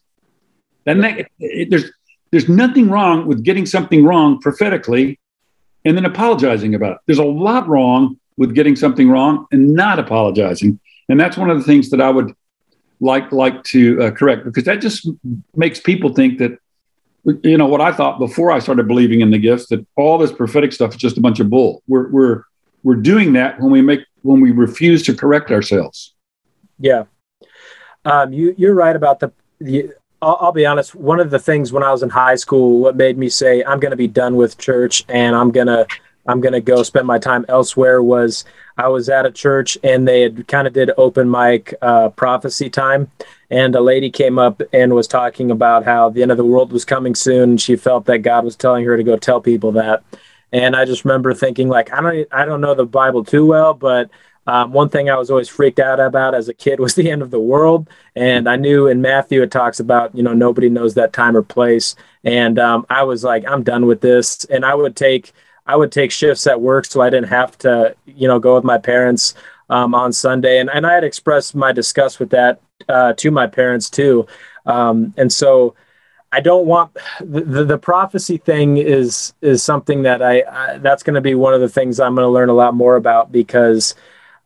And 0.87 1.03
that, 1.05 1.29
it, 1.39 1.71
there's 1.71 1.91
there's 2.31 2.49
nothing 2.49 2.91
wrong 2.91 3.27
with 3.27 3.43
getting 3.43 3.65
something 3.67 4.05
wrong 4.05 4.41
prophetically 4.41 5.19
and 5.85 5.97
then 5.97 6.05
apologizing 6.05 6.75
about 6.75 6.93
it. 6.93 6.99
There's 7.07 7.19
a 7.19 7.25
lot 7.25 7.67
wrong 7.69 8.19
with 8.37 8.55
getting 8.55 8.77
something 8.77 9.09
wrong 9.09 9.47
and 9.51 9.75
not 9.75 9.99
apologizing, 9.99 10.79
and 11.09 11.19
that's 11.19 11.37
one 11.37 11.51
of 11.51 11.59
the 11.59 11.65
things 11.65 11.91
that 11.91 12.01
I 12.01 12.11
would 12.11 12.35
like 13.01 13.31
like 13.33 13.63
to 13.65 14.03
uh, 14.03 14.11
correct 14.11 14.45
because 14.45 14.65
that 14.65 14.81
just 14.81 15.09
makes 15.55 15.81
people 15.81 16.13
think 16.13 16.39
that 16.39 16.59
you 17.43 17.59
know 17.59 17.67
what 17.67 17.81
I 17.81 17.93
thought 17.93 18.19
before 18.19 18.51
I 18.51 18.59
started 18.59 18.89
believing 18.89 19.21
in 19.21 19.31
the 19.31 19.39
gifts 19.39 19.67
that 19.69 19.87
all 19.97 20.19
this 20.19 20.33
prophetic 20.33 20.73
stuff 20.73 20.91
is 20.91 20.97
just 20.97 21.19
a 21.19 21.21
bunch 21.21 21.41
of 21.41 21.51
bull. 21.51 21.83
We're 21.87 22.09
we're 22.09 22.43
we're 22.83 22.97
doing 22.97 23.33
that 23.35 23.61
when 23.61 23.71
we 23.71 23.83
make 23.83 24.01
when 24.23 24.41
we 24.41 24.51
refuse 24.51 25.03
to 25.05 25.15
correct 25.15 25.51
ourselves. 25.51 26.15
Yeah, 26.79 27.05
um, 28.05 28.33
you 28.33 28.55
you're 28.57 28.75
right 28.75 28.97
about 28.97 29.21
the, 29.21 29.33
the 29.61 29.91
I'll, 30.23 30.39
I'll, 30.41 30.53
be 30.53 30.67
honest. 30.67 30.95
One 30.95 31.21
of 31.21 31.31
the 31.31 31.39
things 31.39 31.73
when 31.73 31.83
I 31.83 31.93
was 31.93 32.03
in 32.03 32.11
high 32.11 32.35
school, 32.35 32.81
what 32.81 32.97
made 32.97 33.19
me 33.19 33.29
say 33.29 33.63
I'm 33.63 33.79
going 33.79 33.91
to 33.91 33.97
be 33.97 34.09
done 34.09 34.37
with 34.37 34.59
church 34.59 35.05
and 35.09 35.37
I'm 35.37 35.51
gonna 35.51 35.87
I'm 36.27 36.41
gonna 36.41 36.61
go 36.61 36.83
spend 36.83 37.07
my 37.07 37.19
time 37.19 37.45
elsewhere 37.49 38.03
was 38.03 38.45
I 38.79 38.89
was 38.89 39.09
at 39.09 39.27
a 39.27 39.33
church 39.33 39.77
and 39.83 40.07
they 40.09 40.23
had 40.23 40.49
kind 40.49 40.67
of 40.67 40.73
did 40.73 40.91
open 40.97 41.31
mic 41.31 41.75
uh, 41.83 42.11
prophecy 42.11 42.71
time, 42.71 43.11
and 43.51 43.75
a 43.75 43.81
lady 43.81 44.11
came 44.11 44.39
up 44.39 44.63
and 44.73 44.95
was 44.95 45.09
talking 45.09 45.51
about 45.51 45.85
how 45.85 46.11
the 46.11 46.23
end 46.23 46.31
of 46.31 46.37
the 46.39 46.45
world 46.45 46.73
was 46.73 46.85
coming 46.85 47.15
soon. 47.15 47.51
And 47.51 47.61
she 47.61 47.77
felt 47.77 48.07
that 48.07 48.19
God 48.19 48.45
was 48.45 48.57
telling 48.57 48.85
her 48.85 48.97
to 48.97 49.03
go 49.03 49.17
tell 49.17 49.41
people 49.41 49.73
that, 49.73 50.03
and 50.53 50.77
I 50.77 50.85
just 50.85 51.05
remember 51.05 51.35
thinking 51.35 51.69
like 51.69 51.93
I 51.93 52.01
don't 52.01 52.29
I 52.33 52.45
don't 52.45 52.61
know 52.61 52.75
the 52.75 52.87
Bible 52.87 53.25
too 53.25 53.47
well, 53.47 53.75
but 53.75 54.11
Um, 54.47 54.73
one 54.73 54.89
thing 54.89 55.11
I 55.11 55.17
was 55.17 55.31
always 55.31 55.49
freaked 55.51 55.79
out 55.79 56.01
about 56.01 56.35
as 56.35 56.49
a 56.49 56.55
kid 56.55 56.81
was 56.85 56.95
the 56.95 57.11
end 57.11 57.23
of 57.23 57.31
the 57.31 57.41
world, 57.41 57.89
and 58.17 58.49
I 58.49 58.57
knew 58.57 58.87
in 58.87 59.03
Matthew 59.03 59.43
it 59.43 59.51
talks 59.51 59.79
about 59.81 60.15
you 60.17 60.23
know 60.23 60.33
nobody 60.35 60.69
knows 60.71 60.95
that 60.95 61.13
time 61.13 61.37
or 61.37 61.43
place, 61.43 61.95
and 62.25 62.59
um, 62.59 62.87
I 62.89 63.03
was 63.03 63.23
like 63.25 63.45
I'm 63.47 63.63
done 63.63 63.87
with 63.87 64.01
this, 64.01 64.45
and 64.47 64.65
I 64.65 64.75
would 64.75 64.97
take 64.97 65.33
I 65.69 65.77
would 65.77 65.93
take 65.93 66.11
shifts 66.11 66.47
at 66.47 66.61
work 66.61 66.87
so 66.87 67.01
I 67.01 67.11
didn't 67.11 67.29
have 67.29 67.57
to 67.59 67.95
you 68.07 68.27
know 68.27 68.39
go 68.39 68.57
with 68.57 68.65
my 68.65 68.79
parents 68.79 69.35
um, 69.71 69.95
on 69.95 70.13
Sunday, 70.13 70.59
and 70.59 70.71
and 70.71 70.87
I 70.87 70.95
had 70.95 71.05
expressed 71.05 71.55
my 71.55 71.73
disgust 71.73 72.19
with 72.19 72.31
that 72.31 72.61
uh, 72.89 73.13
to 73.15 73.31
my 73.31 73.47
parents 73.47 73.89
too, 73.91 74.27
um, 74.67 75.15
and 75.17 75.33
so. 75.33 75.75
I 76.31 76.41
don't 76.41 76.67
want 76.67 76.93
the, 77.21 77.41
the, 77.41 77.65
the, 77.65 77.79
prophecy 77.79 78.37
thing 78.37 78.77
is 78.77 79.33
is 79.41 79.63
something 79.63 80.03
that 80.03 80.21
I, 80.21 80.43
I 80.43 80.77
that's 80.77 81.03
going 81.03 81.15
to 81.15 81.23
be 81.23 81.35
one 81.35 81.55
of 81.55 81.63
the 81.63 81.71
things 81.71 81.99
I'm 81.99 82.15
going 82.15 82.27
to 82.27 82.31
learn 82.31 82.51
a 82.51 82.53
lot 82.53 82.75
more 82.75 82.97
about 82.97 83.33
because 83.33 83.95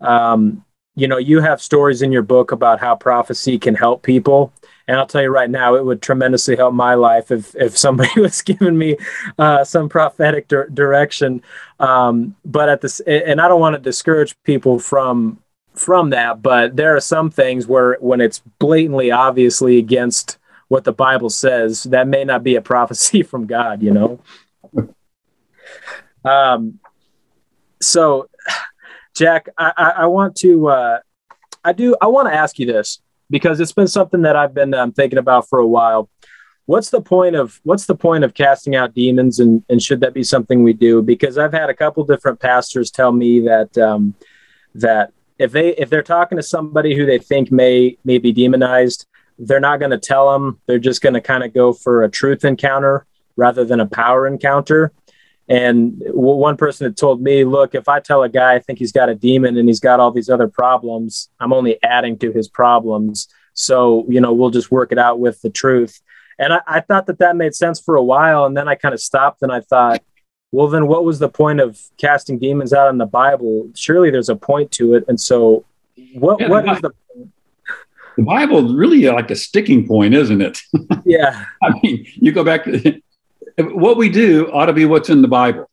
um, 0.00 0.64
you 0.94 1.08
know, 1.08 1.18
you 1.18 1.40
have 1.40 1.62
stories 1.62 2.02
in 2.02 2.12
your 2.12 2.22
book 2.22 2.52
about 2.52 2.80
how 2.80 2.94
prophecy 2.94 3.58
can 3.58 3.74
help 3.74 4.02
people. 4.02 4.52
And 4.88 4.98
I'll 4.98 5.06
tell 5.06 5.22
you 5.22 5.30
right 5.30 5.50
now, 5.50 5.74
it 5.76 5.84
would 5.84 6.02
tremendously 6.02 6.56
help 6.56 6.74
my 6.74 6.94
life 6.94 7.30
if 7.30 7.54
if 7.54 7.76
somebody 7.76 8.10
was 8.20 8.42
giving 8.42 8.76
me 8.76 8.96
uh, 9.38 9.64
some 9.64 9.88
prophetic 9.88 10.48
di- 10.48 10.64
direction. 10.72 11.42
Um, 11.78 12.36
but 12.44 12.68
at 12.68 12.80
this, 12.80 13.00
and 13.00 13.40
I 13.40 13.48
don't 13.48 13.60
want 13.60 13.74
to 13.74 13.80
discourage 13.80 14.36
people 14.44 14.78
from 14.78 15.38
from 15.74 16.10
that, 16.10 16.42
but 16.42 16.76
there 16.76 16.94
are 16.94 17.00
some 17.00 17.30
things 17.30 17.66
where 17.66 17.96
when 18.00 18.20
it's 18.20 18.42
blatantly, 18.58 19.10
obviously 19.10 19.78
against 19.78 20.38
what 20.68 20.84
the 20.84 20.92
Bible 20.92 21.30
says, 21.30 21.84
that 21.84 22.06
may 22.06 22.24
not 22.24 22.42
be 22.42 22.56
a 22.56 22.62
prophecy 22.62 23.22
from 23.22 23.46
God. 23.46 23.82
You 23.82 23.92
know. 23.92 24.20
Um. 26.24 26.78
So 27.80 28.28
Jack, 29.14 29.48
I, 29.58 29.72
I, 29.76 29.90
I 29.90 30.06
want 30.06 30.36
to, 30.36 30.68
uh, 30.68 30.98
I 31.64 31.72
do, 31.72 31.96
I 32.00 32.06
want 32.06 32.28
to 32.28 32.34
ask 32.34 32.58
you 32.58 32.66
this 32.66 33.00
because 33.32 33.58
it's 33.58 33.72
been 33.72 33.88
something 33.88 34.22
that 34.22 34.36
I've 34.36 34.52
been 34.52 34.74
um, 34.74 34.92
thinking 34.92 35.18
about 35.18 35.48
for 35.48 35.58
a 35.58 35.66
while. 35.66 36.10
What's 36.66 36.90
the 36.90 37.00
point 37.00 37.34
of 37.34 37.60
what's 37.64 37.86
the 37.86 37.96
point 37.96 38.22
of 38.22 38.34
casting 38.34 38.76
out 38.76 38.94
demons, 38.94 39.40
and 39.40 39.64
and 39.68 39.82
should 39.82 40.00
that 40.00 40.14
be 40.14 40.22
something 40.22 40.62
we 40.62 40.74
do? 40.74 41.02
Because 41.02 41.38
I've 41.38 41.52
had 41.52 41.70
a 41.70 41.74
couple 41.74 42.04
different 42.04 42.38
pastors 42.38 42.92
tell 42.92 43.10
me 43.10 43.40
that 43.40 43.76
um, 43.78 44.14
that 44.76 45.12
if 45.38 45.50
they 45.50 45.70
if 45.70 45.90
they're 45.90 46.02
talking 46.02 46.36
to 46.36 46.42
somebody 46.42 46.94
who 46.94 47.04
they 47.04 47.18
think 47.18 47.50
may 47.50 47.98
may 48.04 48.18
be 48.18 48.32
demonized, 48.32 49.06
they're 49.38 49.58
not 49.58 49.80
going 49.80 49.90
to 49.90 49.98
tell 49.98 50.32
them. 50.32 50.60
They're 50.66 50.78
just 50.78 51.02
going 51.02 51.14
to 51.14 51.20
kind 51.20 51.42
of 51.42 51.52
go 51.52 51.72
for 51.72 52.04
a 52.04 52.10
truth 52.10 52.44
encounter 52.44 53.06
rather 53.34 53.64
than 53.64 53.80
a 53.80 53.86
power 53.86 54.28
encounter. 54.28 54.92
And 55.52 56.02
one 56.14 56.56
person 56.56 56.86
had 56.86 56.96
told 56.96 57.20
me, 57.20 57.44
look, 57.44 57.74
if 57.74 57.86
I 57.86 58.00
tell 58.00 58.22
a 58.22 58.28
guy 58.30 58.54
I 58.54 58.58
think 58.58 58.78
he's 58.78 58.90
got 58.90 59.10
a 59.10 59.14
demon 59.14 59.58
and 59.58 59.68
he's 59.68 59.80
got 59.80 60.00
all 60.00 60.10
these 60.10 60.30
other 60.30 60.48
problems, 60.48 61.28
I'm 61.40 61.52
only 61.52 61.78
adding 61.82 62.16
to 62.20 62.32
his 62.32 62.48
problems. 62.48 63.28
So, 63.52 64.06
you 64.08 64.18
know, 64.18 64.32
we'll 64.32 64.48
just 64.48 64.70
work 64.70 64.92
it 64.92 64.98
out 64.98 65.20
with 65.20 65.42
the 65.42 65.50
truth. 65.50 66.00
And 66.38 66.54
I, 66.54 66.60
I 66.66 66.80
thought 66.80 67.04
that 67.04 67.18
that 67.18 67.36
made 67.36 67.54
sense 67.54 67.78
for 67.78 67.96
a 67.96 68.02
while. 68.02 68.46
And 68.46 68.56
then 68.56 68.66
I 68.66 68.76
kind 68.76 68.94
of 68.94 69.00
stopped 69.00 69.42
and 69.42 69.52
I 69.52 69.60
thought, 69.60 70.02
well, 70.52 70.68
then 70.68 70.86
what 70.86 71.04
was 71.04 71.18
the 71.18 71.28
point 71.28 71.60
of 71.60 71.78
casting 71.98 72.38
demons 72.38 72.72
out 72.72 72.88
in 72.88 72.96
the 72.96 73.04
Bible? 73.04 73.68
Surely 73.74 74.10
there's 74.10 74.30
a 74.30 74.36
point 74.36 74.72
to 74.72 74.94
it. 74.94 75.04
And 75.06 75.20
so, 75.20 75.66
what, 76.14 76.40
yeah, 76.40 76.48
what 76.48 76.66
is 76.66 76.80
the 76.80 76.92
the 78.16 78.22
Bible 78.22 78.74
really 78.74 79.02
like 79.04 79.30
a 79.30 79.36
sticking 79.36 79.86
point, 79.86 80.14
isn't 80.14 80.40
it? 80.40 80.62
Yeah. 81.04 81.44
I 81.62 81.72
mean, 81.82 82.06
you 82.14 82.30
go 82.30 82.44
back 82.44 82.64
to 82.64 83.02
what 83.62 83.96
we 83.96 84.08
do 84.08 84.50
ought 84.52 84.66
to 84.66 84.72
be 84.72 84.84
what's 84.84 85.08
in 85.08 85.22
the 85.22 85.28
Bible. 85.28 85.68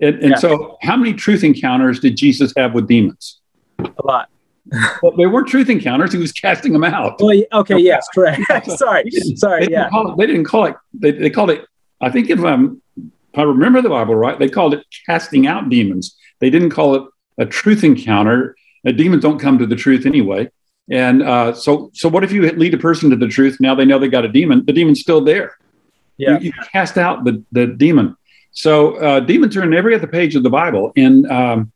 And, 0.00 0.16
and 0.16 0.30
yeah. 0.30 0.36
so, 0.36 0.78
how 0.82 0.96
many 0.96 1.12
truth 1.12 1.42
encounters 1.42 2.00
did 2.00 2.16
Jesus 2.16 2.52
have 2.56 2.72
with 2.72 2.86
demons? 2.86 3.40
A 3.80 3.92
lot. 4.04 4.30
well, 5.02 5.12
they 5.16 5.26
weren't 5.26 5.48
truth 5.48 5.70
encounters; 5.70 6.12
he 6.12 6.18
was 6.18 6.32
casting 6.32 6.72
them 6.72 6.84
out. 6.84 7.20
Well, 7.20 7.40
okay, 7.52 7.78
yes, 7.78 8.06
correct. 8.14 8.40
sorry, 8.76 9.10
sorry. 9.10 9.66
They 9.66 9.72
yeah, 9.72 9.88
didn't 9.90 10.10
it, 10.10 10.16
they 10.18 10.26
didn't 10.26 10.44
call 10.44 10.66
it. 10.66 10.76
They, 10.92 11.12
they 11.12 11.30
called 11.30 11.50
it. 11.50 11.66
I 12.00 12.10
think 12.10 12.30
if, 12.30 12.38
um, 12.40 12.80
if 12.96 13.38
I 13.38 13.42
remember 13.42 13.82
the 13.82 13.88
Bible 13.88 14.14
right, 14.14 14.38
they 14.38 14.48
called 14.48 14.74
it 14.74 14.84
casting 15.06 15.46
out 15.46 15.68
demons. 15.68 16.16
They 16.40 16.50
didn't 16.50 16.70
call 16.70 16.94
it 16.94 17.02
a 17.38 17.46
truth 17.46 17.82
encounter. 17.82 18.56
Uh, 18.86 18.92
demons 18.92 19.22
don't 19.22 19.38
come 19.38 19.58
to 19.58 19.66
the 19.66 19.74
truth 19.74 20.06
anyway. 20.06 20.48
And 20.90 21.22
uh, 21.22 21.52
so, 21.52 21.90
so 21.92 22.08
what 22.08 22.24
if 22.24 22.32
you 22.32 22.48
lead 22.52 22.72
a 22.74 22.78
person 22.78 23.10
to 23.10 23.16
the 23.16 23.26
truth? 23.26 23.58
Now 23.60 23.74
they 23.74 23.84
know 23.84 23.98
they 23.98 24.08
got 24.08 24.24
a 24.24 24.28
demon. 24.28 24.64
The 24.64 24.72
demon's 24.72 25.00
still 25.00 25.22
there. 25.22 25.58
Yeah. 26.18 26.38
You, 26.38 26.46
you 26.46 26.52
cast 26.72 26.98
out 26.98 27.24
the, 27.24 27.42
the 27.52 27.66
demon. 27.66 28.16
So 28.52 28.96
uh, 28.96 29.20
demons 29.20 29.56
are 29.56 29.62
in 29.62 29.72
every 29.72 29.94
other 29.94 30.06
page 30.06 30.36
of 30.36 30.42
the 30.42 30.50
Bible. 30.50 30.92
And, 30.96 31.30
um, 31.30 31.72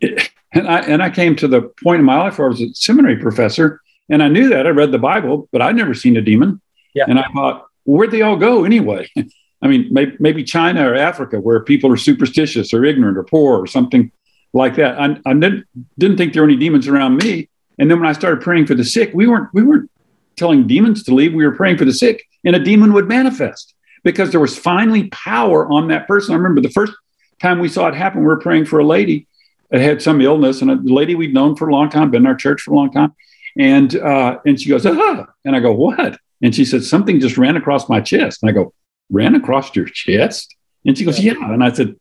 it, 0.00 0.30
and, 0.52 0.68
I, 0.68 0.80
and 0.80 1.02
I 1.02 1.10
came 1.10 1.36
to 1.36 1.48
the 1.48 1.62
point 1.82 2.00
in 2.00 2.04
my 2.04 2.18
life 2.18 2.38
where 2.38 2.48
I 2.48 2.50
was 2.50 2.60
a 2.60 2.74
seminary 2.74 3.16
professor 3.16 3.80
and 4.08 4.22
I 4.22 4.28
knew 4.28 4.48
that 4.50 4.66
I 4.66 4.70
read 4.70 4.92
the 4.92 4.98
Bible, 4.98 5.48
but 5.52 5.62
I'd 5.62 5.76
never 5.76 5.94
seen 5.94 6.16
a 6.16 6.20
demon. 6.20 6.60
Yeah. 6.94 7.04
And 7.08 7.18
I 7.18 7.24
thought, 7.32 7.66
well, 7.84 7.98
where'd 7.98 8.10
they 8.10 8.22
all 8.22 8.36
go 8.36 8.64
anyway? 8.64 9.10
I 9.62 9.66
mean, 9.66 9.88
maybe, 9.90 10.16
maybe, 10.20 10.44
China 10.44 10.90
or 10.90 10.94
Africa, 10.94 11.40
where 11.40 11.60
people 11.60 11.90
are 11.90 11.96
superstitious 11.96 12.74
or 12.74 12.84
ignorant 12.84 13.16
or 13.16 13.24
poor 13.24 13.58
or 13.58 13.66
something 13.66 14.12
like 14.52 14.76
that. 14.76 15.00
I, 15.00 15.16
I 15.24 15.32
didn't, 15.32 15.66
didn't 15.98 16.18
think 16.18 16.34
there 16.34 16.42
were 16.42 16.48
any 16.48 16.58
demons 16.58 16.86
around 16.86 17.16
me. 17.16 17.48
And 17.78 17.90
then 17.90 17.98
when 17.98 18.08
I 18.08 18.12
started 18.12 18.42
praying 18.42 18.66
for 18.66 18.74
the 18.74 18.84
sick, 18.84 19.10
we 19.14 19.26
weren't 19.26 19.48
we 19.52 19.62
weren't 19.62 19.90
telling 20.36 20.66
demons 20.66 21.02
to 21.04 21.14
leave. 21.14 21.34
We 21.34 21.46
were 21.46 21.56
praying 21.56 21.78
for 21.78 21.84
the 21.84 21.92
sick, 21.92 22.24
and 22.44 22.56
a 22.56 22.58
demon 22.58 22.92
would 22.92 23.08
manifest 23.08 23.74
because 24.02 24.30
there 24.30 24.40
was 24.40 24.56
finally 24.56 25.08
power 25.08 25.66
on 25.66 25.88
that 25.88 26.06
person. 26.06 26.34
I 26.34 26.36
remember 26.36 26.60
the 26.60 26.70
first 26.70 26.92
time 27.40 27.58
we 27.58 27.68
saw 27.68 27.88
it 27.88 27.94
happen, 27.94 28.20
we 28.20 28.26
were 28.26 28.40
praying 28.40 28.66
for 28.66 28.78
a 28.78 28.84
lady 28.84 29.26
that 29.70 29.80
had 29.80 30.02
some 30.02 30.20
illness, 30.20 30.62
and 30.62 30.70
a 30.70 30.74
lady 30.82 31.14
we'd 31.14 31.34
known 31.34 31.56
for 31.56 31.68
a 31.68 31.72
long 31.72 31.90
time, 31.90 32.10
been 32.10 32.22
in 32.22 32.26
our 32.26 32.34
church 32.34 32.62
for 32.62 32.72
a 32.72 32.76
long 32.76 32.92
time. 32.92 33.14
And 33.58 33.96
uh, 33.96 34.38
and 34.46 34.60
she 34.60 34.68
goes, 34.68 34.84
ah, 34.86 35.26
and 35.44 35.56
I 35.56 35.60
go, 35.60 35.72
what? 35.72 36.18
And 36.42 36.54
she 36.54 36.64
said, 36.64 36.84
something 36.84 37.20
just 37.20 37.38
ran 37.38 37.56
across 37.56 37.88
my 37.88 38.00
chest. 38.00 38.42
And 38.42 38.50
I 38.50 38.52
go, 38.52 38.72
ran 39.10 39.34
across 39.34 39.74
your 39.74 39.86
chest? 39.86 40.54
And 40.84 40.96
she 40.98 41.04
goes, 41.04 41.20
yeah. 41.20 41.52
And 41.52 41.64
I 41.64 41.72
said, 41.72 41.96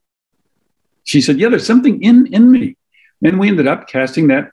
she 1.05 1.21
said, 1.21 1.39
yeah, 1.39 1.49
there's 1.49 1.65
something 1.65 2.01
in 2.01 2.27
in 2.27 2.51
me. 2.51 2.75
And 3.23 3.39
we 3.39 3.47
ended 3.47 3.67
up 3.67 3.87
casting 3.87 4.27
that 4.27 4.51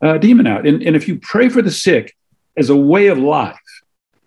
uh, 0.00 0.18
demon 0.18 0.46
out. 0.46 0.66
And, 0.66 0.82
and 0.82 0.94
if 0.94 1.08
you 1.08 1.18
pray 1.18 1.48
for 1.48 1.62
the 1.62 1.70
sick, 1.70 2.14
as 2.56 2.70
a 2.70 2.76
way 2.76 3.08
of 3.08 3.18
life, 3.18 3.58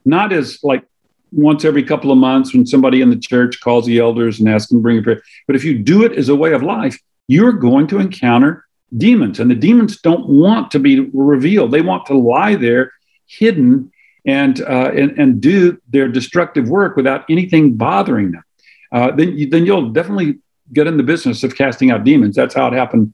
not 0.05 0.33
as 0.33 0.59
like 0.63 0.83
once 1.31 1.65
every 1.65 1.83
couple 1.83 2.11
of 2.11 2.17
months 2.17 2.53
when 2.53 2.65
somebody 2.65 3.01
in 3.01 3.09
the 3.09 3.17
church 3.17 3.59
calls 3.61 3.85
the 3.85 3.99
elders 3.99 4.39
and 4.39 4.49
asks 4.49 4.69
them 4.69 4.79
to 4.79 4.81
bring 4.81 4.99
a 4.99 5.01
prayer. 5.01 5.21
But 5.45 5.55
if 5.55 5.63
you 5.63 5.77
do 5.77 6.03
it 6.03 6.13
as 6.13 6.29
a 6.29 6.35
way 6.35 6.53
of 6.53 6.63
life, 6.63 6.99
you're 7.27 7.53
going 7.53 7.87
to 7.87 7.99
encounter 7.99 8.65
demons, 8.95 9.39
and 9.39 9.51
the 9.51 9.55
demons 9.55 9.99
don't 10.01 10.27
want 10.27 10.71
to 10.71 10.79
be 10.79 11.01
revealed. 11.13 11.71
They 11.71 11.81
want 11.81 12.05
to 12.07 12.17
lie 12.17 12.55
there, 12.55 12.93
hidden, 13.25 13.91
and 14.25 14.61
uh, 14.61 14.91
and, 14.95 15.17
and 15.19 15.41
do 15.41 15.81
their 15.89 16.07
destructive 16.07 16.69
work 16.69 16.95
without 16.95 17.25
anything 17.29 17.75
bothering 17.75 18.31
them. 18.31 18.43
Uh, 18.91 19.11
then 19.11 19.37
you, 19.37 19.49
then 19.49 19.65
you'll 19.65 19.89
definitely 19.89 20.39
get 20.73 20.87
in 20.87 20.97
the 20.97 21.03
business 21.03 21.43
of 21.43 21.55
casting 21.55 21.91
out 21.91 22.03
demons. 22.03 22.35
That's 22.35 22.55
how 22.55 22.67
it 22.67 22.73
happened 22.73 23.13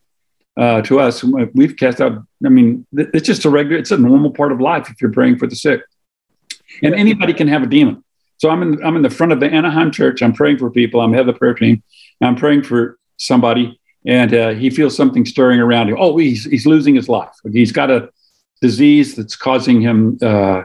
uh, 0.58 0.82
to 0.84 1.00
us. 1.00 1.24
We've 1.24 1.76
cast 1.76 2.02
out. 2.02 2.24
I 2.46 2.50
mean, 2.50 2.86
it's 2.94 3.28
just 3.28 3.46
a 3.46 3.50
regular. 3.50 3.80
It's 3.80 3.92
a 3.92 3.98
normal 3.98 4.32
part 4.32 4.52
of 4.52 4.62
life 4.62 4.90
if 4.90 5.02
you're 5.02 5.12
praying 5.12 5.40
for 5.40 5.48
the 5.48 5.56
sick, 5.56 5.82
and 6.82 6.96
anybody 6.96 7.34
can 7.34 7.48
have 7.48 7.64
a 7.64 7.68
demon. 7.68 8.04
So 8.38 8.50
I'm 8.50 8.62
in. 8.62 8.84
I'm 8.84 8.96
in 8.96 9.02
the 9.02 9.10
front 9.10 9.32
of 9.32 9.40
the 9.40 9.48
Anaheim 9.48 9.92
church. 9.92 10.22
I'm 10.22 10.34
praying 10.34 10.58
for 10.58 10.70
people. 10.70 11.00
I'm 11.00 11.14
head 11.14 11.22
of 11.22 11.28
the 11.28 11.34
prayer 11.34 11.54
team. 11.54 11.84
I'm 12.22 12.36
praying 12.36 12.64
for 12.64 12.98
somebody, 13.18 13.80
and 14.06 14.34
uh, 14.34 14.50
he 14.50 14.70
feels 14.70 14.96
something 14.96 15.26
stirring 15.26 15.60
around 15.60 15.90
him. 15.90 15.98
Oh, 16.00 16.18
he's 16.18 16.46
he's 16.46 16.66
losing 16.66 16.96
his 16.96 17.08
life. 17.08 17.34
He's 17.52 17.72
got 17.72 17.90
a 17.92 18.10
disease 18.62 19.16
that's 19.16 19.36
causing 19.36 19.82
him. 19.82 20.18
Uh, 20.22 20.64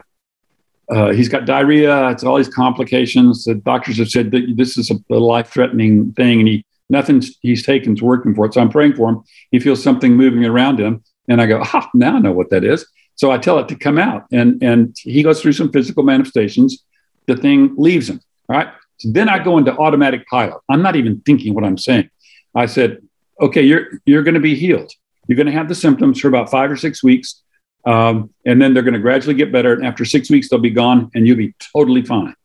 uh, 0.89 1.11
he's 1.11 1.29
got 1.29 1.45
diarrhea. 1.45 2.09
It's 2.09 2.23
all 2.23 2.37
these 2.37 2.49
complications. 2.49 3.45
The 3.45 3.55
doctors 3.55 3.97
have 3.99 4.09
said 4.09 4.31
that 4.31 4.55
this 4.57 4.77
is 4.77 4.89
a, 4.91 4.95
a 5.13 5.19
life-threatening 5.19 6.13
thing, 6.13 6.39
and 6.39 6.47
he 6.47 6.65
nothing 6.89 7.21
he's 7.41 7.65
taken 7.65 7.93
is 7.93 8.01
working 8.01 8.33
for 8.33 8.45
it. 8.45 8.53
So 8.53 8.61
I'm 8.61 8.69
praying 8.69 8.95
for 8.95 9.09
him. 9.09 9.23
He 9.51 9.59
feels 9.59 9.81
something 9.81 10.15
moving 10.15 10.43
around 10.43 10.79
him. 10.79 11.03
And 11.27 11.39
I 11.39 11.45
go, 11.45 11.61
ah, 11.63 11.87
now 11.93 12.15
I 12.15 12.19
know 12.19 12.31
what 12.31 12.49
that 12.49 12.63
is. 12.63 12.87
So 13.19 13.31
I 13.31 13.37
tell 13.37 13.59
it 13.59 13.67
to 13.67 13.75
come 13.75 13.97
out. 13.97 14.27
And, 14.31 14.63
and 14.63 14.95
he 14.97 15.23
goes 15.23 15.41
through 15.41 15.51
some 15.51 15.73
physical 15.73 16.03
manifestations. 16.03 16.85
The 17.25 17.35
thing 17.35 17.75
leaves 17.75 18.09
him. 18.09 18.21
All 18.47 18.55
right. 18.55 18.69
So 18.99 19.09
then 19.11 19.27
I 19.27 19.43
go 19.43 19.57
into 19.57 19.75
automatic 19.77 20.25
pilot. 20.27 20.61
I'm 20.69 20.81
not 20.81 20.95
even 20.95 21.19
thinking 21.25 21.53
what 21.53 21.65
I'm 21.65 21.77
saying. 21.77 22.09
I 22.55 22.65
said, 22.65 22.99
okay, 23.41 23.61
you're, 23.61 23.99
you're 24.05 24.23
going 24.23 24.35
to 24.35 24.39
be 24.39 24.55
healed. 24.55 24.93
You're 25.27 25.35
going 25.35 25.47
to 25.47 25.51
have 25.51 25.67
the 25.67 25.75
symptoms 25.75 26.21
for 26.21 26.29
about 26.29 26.49
five 26.49 26.71
or 26.71 26.77
six 26.77 27.03
weeks. 27.03 27.43
Um, 27.85 28.29
and 28.45 28.61
then 28.61 28.73
they're 28.73 28.83
going 28.83 28.93
to 28.93 29.01
gradually 29.01 29.35
get 29.35 29.51
better. 29.51 29.73
And 29.73 29.85
after 29.85 30.05
six 30.05 30.29
weeks, 30.29 30.47
they'll 30.47 30.59
be 30.59 30.69
gone 30.69 31.11
and 31.13 31.27
you'll 31.27 31.35
be 31.35 31.53
totally 31.73 32.03
fine 32.03 32.35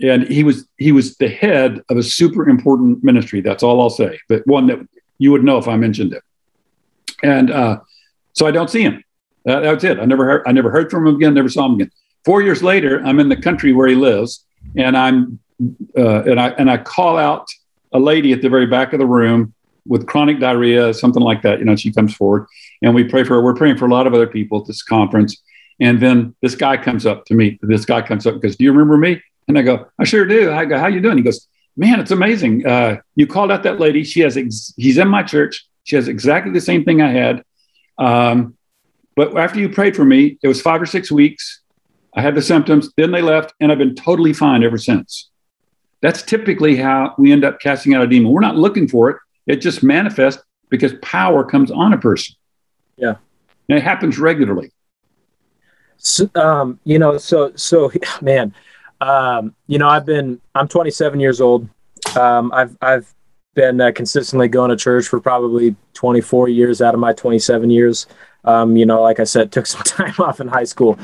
and 0.00 0.28
he 0.28 0.44
was 0.44 0.68
he 0.76 0.92
was 0.92 1.16
the 1.16 1.28
head 1.28 1.82
of 1.90 1.96
a 1.96 2.04
super 2.04 2.48
important 2.48 3.02
ministry. 3.02 3.40
That's 3.40 3.64
all 3.64 3.80
I'll 3.80 3.90
say, 3.90 4.20
but 4.28 4.46
one 4.46 4.68
that 4.68 4.78
you 5.18 5.32
would 5.32 5.42
know 5.42 5.58
if 5.58 5.66
I 5.66 5.76
mentioned 5.76 6.12
it. 6.12 6.22
And 7.24 7.50
uh, 7.50 7.80
so 8.32 8.46
I 8.46 8.52
don't 8.52 8.70
see 8.70 8.82
him. 8.82 9.02
That, 9.48 9.60
that's 9.60 9.82
it. 9.82 9.98
I 9.98 10.04
never 10.04 10.26
heard. 10.26 10.42
I 10.46 10.52
never 10.52 10.70
heard 10.70 10.90
from 10.90 11.06
him 11.06 11.16
again. 11.16 11.32
Never 11.32 11.48
saw 11.48 11.64
him 11.64 11.74
again. 11.76 11.90
Four 12.26 12.42
years 12.42 12.62
later, 12.62 13.02
I'm 13.02 13.18
in 13.18 13.30
the 13.30 13.36
country 13.36 13.72
where 13.72 13.88
he 13.88 13.94
lives, 13.94 14.44
and 14.76 14.94
I'm 14.94 15.38
uh, 15.96 16.22
and 16.24 16.38
I 16.38 16.48
and 16.50 16.70
I 16.70 16.76
call 16.76 17.16
out 17.16 17.48
a 17.92 17.98
lady 17.98 18.34
at 18.34 18.42
the 18.42 18.50
very 18.50 18.66
back 18.66 18.92
of 18.92 18.98
the 18.98 19.06
room 19.06 19.54
with 19.86 20.06
chronic 20.06 20.38
diarrhea, 20.38 20.92
something 20.92 21.22
like 21.22 21.40
that. 21.42 21.60
You 21.60 21.64
know, 21.64 21.76
she 21.76 21.90
comes 21.90 22.14
forward 22.14 22.46
and 22.82 22.94
we 22.94 23.04
pray 23.04 23.24
for 23.24 23.34
her. 23.36 23.42
We're 23.42 23.54
praying 23.54 23.78
for 23.78 23.86
a 23.86 23.90
lot 23.90 24.06
of 24.06 24.12
other 24.12 24.26
people 24.26 24.60
at 24.60 24.66
this 24.66 24.82
conference. 24.82 25.40
And 25.80 25.98
then 25.98 26.34
this 26.42 26.54
guy 26.54 26.76
comes 26.76 27.06
up 27.06 27.24
to 27.26 27.34
me. 27.34 27.58
This 27.62 27.86
guy 27.86 28.02
comes 28.02 28.26
up 28.26 28.34
and 28.34 28.42
goes, 28.42 28.56
Do 28.56 28.64
you 28.64 28.72
remember 28.72 28.98
me? 28.98 29.22
And 29.46 29.58
I 29.58 29.62
go, 29.62 29.86
I 29.98 30.04
sure 30.04 30.26
do. 30.26 30.52
I 30.52 30.66
go, 30.66 30.78
How 30.78 30.88
you 30.88 31.00
doing? 31.00 31.16
He 31.16 31.22
goes, 31.22 31.48
Man, 31.74 32.00
it's 32.00 32.10
amazing. 32.10 32.66
Uh, 32.66 32.98
you 33.16 33.26
called 33.26 33.50
out 33.50 33.62
that 33.62 33.80
lady. 33.80 34.04
She 34.04 34.20
has, 34.20 34.36
ex- 34.36 34.74
he's 34.76 34.98
in 34.98 35.08
my 35.08 35.22
church. 35.22 35.66
She 35.84 35.96
has 35.96 36.06
exactly 36.06 36.52
the 36.52 36.60
same 36.60 36.84
thing 36.84 37.00
I 37.00 37.10
had. 37.10 37.44
Um, 37.96 38.57
but 39.18 39.36
after 39.36 39.58
you 39.58 39.68
prayed 39.68 39.96
for 39.96 40.04
me, 40.04 40.38
it 40.44 40.46
was 40.46 40.62
five 40.62 40.80
or 40.80 40.86
six 40.86 41.10
weeks. 41.10 41.62
I 42.14 42.22
had 42.22 42.36
the 42.36 42.40
symptoms. 42.40 42.92
Then 42.96 43.10
they 43.10 43.20
left, 43.20 43.52
and 43.58 43.72
I've 43.72 43.78
been 43.78 43.96
totally 43.96 44.32
fine 44.32 44.62
ever 44.62 44.78
since. 44.78 45.30
That's 46.02 46.22
typically 46.22 46.76
how 46.76 47.16
we 47.18 47.32
end 47.32 47.44
up 47.44 47.58
casting 47.58 47.94
out 47.94 48.02
a 48.04 48.06
demon. 48.06 48.30
We're 48.30 48.42
not 48.42 48.54
looking 48.54 48.86
for 48.86 49.10
it, 49.10 49.16
it 49.48 49.56
just 49.56 49.82
manifests 49.82 50.40
because 50.68 50.92
power 51.02 51.42
comes 51.42 51.72
on 51.72 51.94
a 51.94 51.98
person. 51.98 52.36
Yeah. 52.96 53.16
And 53.68 53.76
it 53.76 53.82
happens 53.82 54.20
regularly. 54.20 54.70
So, 55.96 56.30
um, 56.36 56.78
you 56.84 57.00
know, 57.00 57.18
so, 57.18 57.50
so, 57.56 57.90
man, 58.20 58.54
um, 59.00 59.52
you 59.66 59.78
know, 59.78 59.88
I've 59.88 60.06
been, 60.06 60.40
I'm 60.54 60.68
27 60.68 61.18
years 61.18 61.40
old. 61.40 61.68
Um, 62.16 62.52
I've, 62.52 62.76
I've 62.80 63.12
been 63.56 63.80
uh, 63.80 63.90
consistently 63.90 64.46
going 64.46 64.70
to 64.70 64.76
church 64.76 65.08
for 65.08 65.18
probably 65.18 65.74
24 65.94 66.50
years 66.50 66.80
out 66.80 66.94
of 66.94 67.00
my 67.00 67.12
27 67.12 67.68
years. 67.68 68.06
Um, 68.48 68.76
you 68.76 68.86
know, 68.86 69.02
like 69.02 69.20
I 69.20 69.24
said, 69.24 69.52
took 69.52 69.66
some 69.66 69.82
time 69.82 70.14
off 70.18 70.40
in 70.40 70.48
high 70.48 70.64
school. 70.64 70.98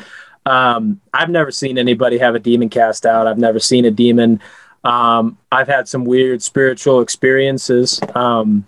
Um, 0.47 1.01
I've 1.13 1.31
never 1.31 1.51
seen 1.51 1.79
anybody 1.79 2.19
have 2.19 2.35
a 2.35 2.39
demon 2.39 2.69
cast 2.69 3.07
out. 3.07 3.27
I've 3.27 3.39
never 3.39 3.59
seen 3.59 3.85
a 3.85 3.91
demon. 3.91 4.41
Um, 4.83 5.39
I've 5.51 5.69
had 5.69 5.89
some 5.89 6.05
weird 6.05 6.43
spiritual 6.43 7.01
experiences. 7.01 8.01
Um, 8.15 8.67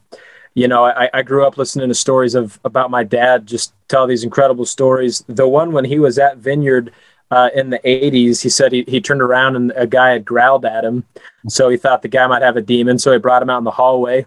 you 0.55 0.67
know, 0.67 0.85
I, 0.87 1.11
I, 1.13 1.21
grew 1.21 1.47
up 1.47 1.59
listening 1.59 1.89
to 1.89 1.95
stories 1.95 2.35
of 2.35 2.59
about 2.65 2.91
my 2.91 3.05
dad 3.05 3.47
just 3.47 3.75
tell 3.89 4.07
these 4.07 4.25
incredible 4.25 4.65
stories. 4.65 5.23
The 5.29 5.47
one 5.47 5.73
when 5.73 5.85
he 5.85 5.99
was 5.99 6.19
at 6.19 6.39
Vineyard 6.39 6.91
uh, 7.31 7.51
in 7.55 7.69
the 7.69 7.79
80s, 7.81 8.41
he 8.43 8.49
said 8.49 8.73
he, 8.73 8.83
he 8.89 8.99
turned 8.99 9.21
around 9.21 9.57
and 9.57 9.73
a 9.77 9.87
guy 9.87 10.13
had 10.13 10.25
growled 10.25 10.65
at 10.65 10.83
him. 10.83 11.05
So 11.49 11.69
he 11.69 11.77
thought 11.77 12.01
the 12.01 12.09
guy 12.09 12.27
might 12.27 12.41
have 12.41 12.57
a 12.57 12.63
demon. 12.63 12.99
So 12.99 13.13
he 13.13 13.19
brought 13.19 13.43
him 13.43 13.51
out 13.51 13.59
in 13.59 13.65
the 13.65 13.71
hallway. 13.71 14.25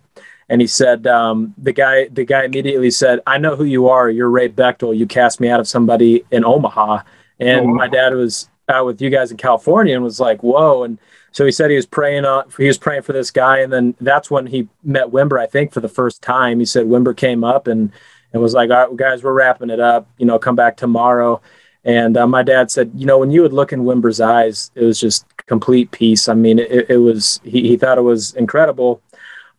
And 0.50 0.62
he 0.62 0.68
said, 0.68 1.06
um, 1.06 1.54
the 1.58 1.72
guy, 1.72 2.08
the 2.08 2.26
guy 2.26 2.46
immediately 2.46 2.90
said, 2.90 3.20
I 3.28 3.38
know 3.38 3.56
who 3.56 3.66
you 3.66 3.88
are. 3.88 4.10
You're 4.10 4.30
Ray 4.30 4.50
Bechtel. 4.50 4.98
You 4.98 5.06
cast 5.06 5.40
me 5.40 5.50
out 5.50 5.60
of 5.60 5.68
somebody 5.68 6.26
in 6.32 6.44
Omaha. 6.44 7.04
And 7.40 7.62
oh, 7.62 7.70
wow. 7.70 7.74
my 7.76 7.88
dad 7.88 8.14
was 8.14 8.50
out 8.68 8.86
with 8.86 9.02
you 9.02 9.10
guys 9.10 9.32
in 9.32 9.38
California 9.38 9.94
and 9.96 10.04
was 10.04 10.20
like, 10.20 10.42
whoa. 10.42 10.84
And 10.84 10.98
so 11.32 11.46
he 11.46 11.52
said 11.52 11.70
he 11.70 11.76
was 11.76 11.86
praying 11.86 12.26
on, 12.26 12.50
he 12.58 12.66
was 12.66 12.80
praying 12.80 13.04
for 13.04 13.14
this 13.14 13.30
guy. 13.30 13.60
And 13.60 13.72
then 13.72 13.96
that's 14.02 14.32
when 14.32 14.48
he 14.48 14.68
met 14.84 15.08
Wimber, 15.08 15.40
I 15.40 15.46
think, 15.46 15.72
for 15.72 15.82
the 15.82 15.88
first 15.88 16.22
time. 16.24 16.60
He 16.60 16.66
said 16.66 16.88
Wimber 16.88 17.16
came 17.16 17.44
up 17.44 17.68
and, 17.68 17.92
and 18.34 18.42
was 18.42 18.54
like, 18.56 18.72
all 18.72 18.88
right, 18.88 18.96
guys, 18.96 19.24
we're 19.24 19.34
wrapping 19.34 19.70
it 19.70 19.80
up. 19.80 20.08
You 20.18 20.26
know, 20.26 20.40
come 20.40 20.56
back 20.56 20.78
tomorrow. 20.78 21.42
And 21.84 22.18
uh, 22.18 22.28
my 22.28 22.44
dad 22.44 22.72
said, 22.72 22.92
you 22.96 23.06
know, 23.06 23.20
when 23.20 23.32
you 23.32 23.44
would 23.44 23.54
look 23.54 23.72
in 23.72 23.84
Wimber's 23.84 24.20
eyes, 24.20 24.72
it 24.76 24.84
was 24.84 25.00
just 25.00 25.26
complete 25.46 25.92
peace. 25.92 26.28
I 26.28 26.34
mean, 26.34 26.60
it, 26.60 26.90
it 26.90 26.98
was, 26.98 27.40
he, 27.44 27.70
he 27.70 27.78
thought 27.78 27.98
it 27.98 28.02
was 28.02 28.34
incredible. 28.34 29.02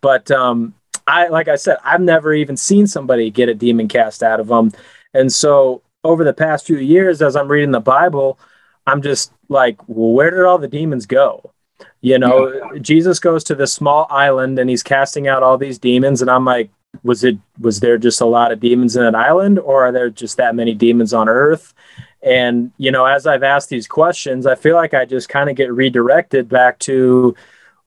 But 0.00 0.30
um, 0.30 0.74
I, 1.06 1.28
like 1.28 1.48
I 1.48 1.56
said, 1.56 1.78
I've 1.84 2.00
never 2.00 2.32
even 2.32 2.56
seen 2.56 2.86
somebody 2.86 3.30
get 3.30 3.48
a 3.48 3.54
demon 3.54 3.88
cast 3.88 4.22
out 4.22 4.40
of 4.40 4.48
them. 4.48 4.72
And 5.14 5.32
so 5.32 5.82
over 6.04 6.24
the 6.24 6.32
past 6.32 6.66
few 6.66 6.78
years, 6.78 7.20
as 7.22 7.36
I'm 7.36 7.48
reading 7.48 7.72
the 7.72 7.80
Bible, 7.80 8.38
I'm 8.86 9.02
just 9.02 9.32
like, 9.48 9.76
well, 9.88 10.12
where 10.12 10.30
did 10.30 10.44
all 10.44 10.58
the 10.58 10.68
demons 10.68 11.06
go? 11.06 11.52
You 12.00 12.18
know, 12.18 12.52
yeah. 12.52 12.78
Jesus 12.80 13.18
goes 13.18 13.44
to 13.44 13.54
this 13.54 13.72
small 13.72 14.06
island 14.10 14.58
and 14.58 14.70
he's 14.70 14.82
casting 14.82 15.28
out 15.28 15.42
all 15.42 15.58
these 15.58 15.78
demons. 15.78 16.22
And 16.22 16.30
I'm 16.30 16.44
like, 16.44 16.70
was 17.02 17.24
it, 17.24 17.38
was 17.58 17.80
there 17.80 17.98
just 17.98 18.20
a 18.20 18.26
lot 18.26 18.52
of 18.52 18.60
demons 18.60 18.96
in 18.96 19.04
an 19.04 19.14
island 19.14 19.58
or 19.58 19.86
are 19.86 19.92
there 19.92 20.10
just 20.10 20.36
that 20.36 20.54
many 20.54 20.74
demons 20.74 21.12
on 21.12 21.28
earth? 21.28 21.74
And, 22.22 22.72
you 22.76 22.90
know, 22.90 23.06
as 23.06 23.26
I've 23.26 23.42
asked 23.42 23.70
these 23.70 23.86
questions, 23.86 24.46
I 24.46 24.54
feel 24.54 24.74
like 24.74 24.92
I 24.92 25.04
just 25.04 25.28
kind 25.28 25.48
of 25.48 25.56
get 25.56 25.72
redirected 25.72 26.48
back 26.48 26.78
to, 26.80 27.34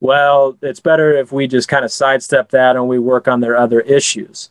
well, 0.04 0.58
it's 0.62 0.82
better 0.82 1.13
if 1.18 1.32
we 1.32 1.48
just 1.48 1.70
kind 1.70 1.86
of 1.86 1.92
sidestep 1.92 2.50
that 2.50 2.76
and 2.76 2.89
we 2.89 3.00
work 3.00 3.30
on 3.30 3.39
their 3.39 3.56
other 3.56 3.80
issues. 3.80 4.50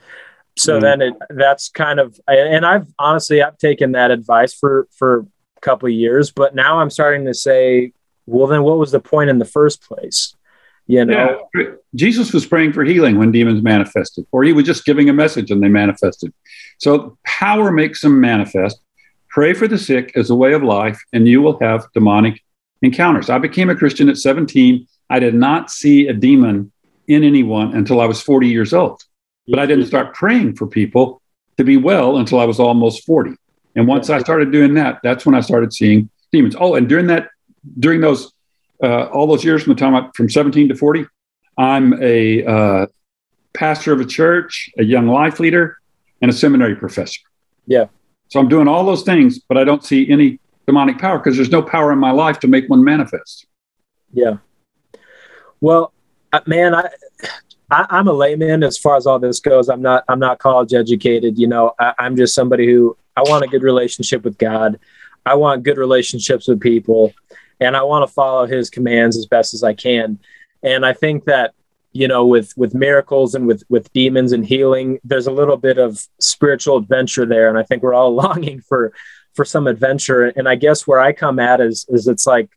So 0.57 0.73
mm-hmm. 0.73 0.83
then 0.83 1.03
it, 1.03 1.15
that's 1.29 1.69
kind 1.69 2.01
of, 2.01 2.19
and 2.27 2.65
I've 2.65 2.87
honestly, 2.99 3.43
I've 3.43 3.59
taken 3.59 3.93
that 3.93 4.11
advice 4.11 4.55
for, 4.55 4.88
for 4.97 5.27
a 5.59 5.61
couple 5.61 5.88
of 5.88 5.93
years, 5.93 6.31
but 6.31 6.55
now 6.55 6.81
I'm 6.81 6.88
starting 6.88 7.27
to 7.27 7.35
say, 7.35 7.93
well, 8.25 8.47
then 8.47 8.62
what 8.62 8.79
was 8.79 8.93
the 8.93 9.01
point 9.01 9.29
in 9.29 9.38
the 9.38 9.45
first 9.45 9.83
place? 9.83 10.35
You 10.87 11.05
know, 11.05 11.47
yeah. 11.55 11.65
Jesus 11.95 12.33
was 12.33 12.47
praying 12.47 12.73
for 12.73 12.83
healing 12.83 13.19
when 13.19 13.31
demons 13.31 13.62
manifested, 13.62 14.27
or 14.33 14.45
he 14.45 14.55
was 14.55 14.65
just 14.65 14.87
giving 14.87 15.11
a 15.11 15.12
message 15.12 15.51
and 15.51 15.62
they 15.62 15.69
manifested. 15.69 16.33
So 16.79 17.19
power 17.27 17.71
makes 17.71 18.01
them 18.01 18.19
manifest. 18.19 18.81
Pray 19.29 19.53
for 19.53 19.69
the 19.69 19.79
sick 19.79 20.12
as 20.17 20.31
a 20.31 20.35
way 20.35 20.55
of 20.55 20.62
life, 20.62 20.99
and 21.12 21.29
you 21.29 21.43
will 21.43 21.59
have 21.61 21.87
demonic 21.93 22.41
encounters. 22.81 23.29
I 23.29 23.37
became 23.37 23.69
a 23.69 23.77
Christian 23.77 24.09
at 24.09 24.17
17. 24.17 24.87
I 25.12 25.18
did 25.18 25.35
not 25.35 25.70
see 25.70 26.09
a 26.09 26.14
demon 26.14 26.72
in 27.07 27.22
anyone 27.22 27.75
until 27.75 28.01
I 28.01 28.07
was 28.07 28.22
40 28.22 28.48
years 28.48 28.72
old. 28.72 29.03
But 29.46 29.59
I 29.59 29.66
didn't 29.66 29.87
start 29.87 30.14
praying 30.14 30.57
for 30.57 30.66
people 30.66 31.20
to 31.59 31.64
be 31.64 31.77
well 31.77 32.16
until 32.16 32.40
I 32.40 32.46
was 32.46 32.59
almost 32.59 33.05
40. 33.05 33.37
And 33.77 33.87
once 33.87 34.09
I 34.09 34.20
started 34.20 34.51
doing 34.51 34.72
that, 34.75 35.01
that's 35.03 35.27
when 35.27 35.35
I 35.35 35.42
started 35.42 35.75
seeing 35.75 36.09
demons. 36.33 36.57
Oh, 36.59 36.77
and 36.77 36.88
during 36.88 37.09
that, 37.09 37.29
during 37.79 38.01
those, 38.01 38.33
uh, 38.83 39.05
all 39.09 39.27
those 39.27 39.44
years 39.44 39.62
from 39.64 39.75
the 39.75 39.81
time 39.81 39.94
I, 39.94 40.09
from 40.14 40.31
17 40.31 40.70
to 40.70 40.75
40, 40.75 41.05
I'm 41.59 42.03
a 42.03 42.44
uh, 42.46 42.87
pastor 43.53 43.92
of 43.92 44.01
a 44.01 44.07
church, 44.07 44.70
a 44.79 44.85
young 44.85 45.09
life 45.09 45.38
leader, 45.40 45.77
and 46.22 46.31
a 46.31 46.35
seminary 46.35 46.75
professor. 46.75 47.20
Yeah. 47.66 47.87
So 48.29 48.40
I'm 48.40 48.48
doing 48.48 48.66
all 48.66 48.87
those 48.87 49.03
things, 49.03 49.40
but 49.40 49.59
I 49.59 49.64
don't 49.64 49.85
see 49.85 50.11
any 50.11 50.40
demonic 50.66 50.96
power 50.96 51.18
because 51.18 51.37
there's 51.37 51.51
no 51.51 51.62
power 51.62 51.92
in 51.92 51.98
my 51.98 52.12
life 52.12 52.40
to 52.40 52.48
make 52.48 52.70
one 52.70 52.83
manifest. 52.83 53.46
Yeah. 54.14 54.38
Well, 55.62 55.92
uh, 56.33 56.40
man, 56.44 56.75
I, 56.75 56.88
I 57.70 58.01
am 58.01 58.09
a 58.09 58.12
layman 58.12 58.64
as 58.64 58.77
far 58.77 58.96
as 58.96 59.07
all 59.07 59.20
this 59.20 59.38
goes. 59.38 59.68
I'm 59.68 59.81
not 59.81 60.05
I'm 60.09 60.18
not 60.18 60.40
college 60.40 60.75
educated. 60.75 61.38
You 61.38 61.46
know, 61.46 61.72
I, 61.79 61.94
I'm 62.01 62.16
just 62.16 62.35
somebody 62.35 62.66
who 62.66 62.96
I 63.16 63.22
want 63.22 63.44
a 63.44 63.48
good 63.48 63.62
relationship 63.62 64.25
with 64.25 64.37
God. 64.38 64.81
I 65.25 65.35
want 65.37 65.62
good 65.62 65.79
relationships 65.79 66.48
with 66.48 66.61
people, 66.61 67.14
and 67.61 67.77
I 67.77 67.85
want 67.85 68.07
to 68.07 68.12
follow 68.12 68.44
His 68.46 68.70
commands 68.70 69.16
as 69.16 69.27
best 69.27 69.55
as 69.55 69.62
I 69.62 69.72
can. 69.72 70.18
And 70.64 70.85
I 70.85 70.94
think 70.94 71.27
that 71.27 71.55
you 71.92 72.09
know 72.09 72.27
with 72.27 72.53
with 72.57 72.75
miracles 72.75 73.37
and 73.37 73.46
with 73.46 73.62
with 73.68 73.92
demons 73.92 74.33
and 74.33 74.44
healing 74.44 74.98
there's 75.05 75.27
a 75.27 75.33
little 75.33 75.59
bit 75.59 75.79
of 75.79 76.09
spiritual 76.18 76.79
adventure 76.79 77.27
there 77.27 77.51
and 77.51 77.59
i 77.59 77.62
think 77.62 77.83
we're 77.83 77.92
all 77.92 78.14
longing 78.25 78.62
for 78.62 78.94
for 79.35 79.44
some 79.44 79.66
adventure 79.66 80.25
and 80.25 80.48
i 80.48 80.55
guess 80.55 80.87
where 80.87 81.01
i 81.01 81.12
come 81.12 81.38
at 81.38 81.61
is 81.61 81.85
is 81.90 82.09
it's 82.09 82.27
like 82.27 82.48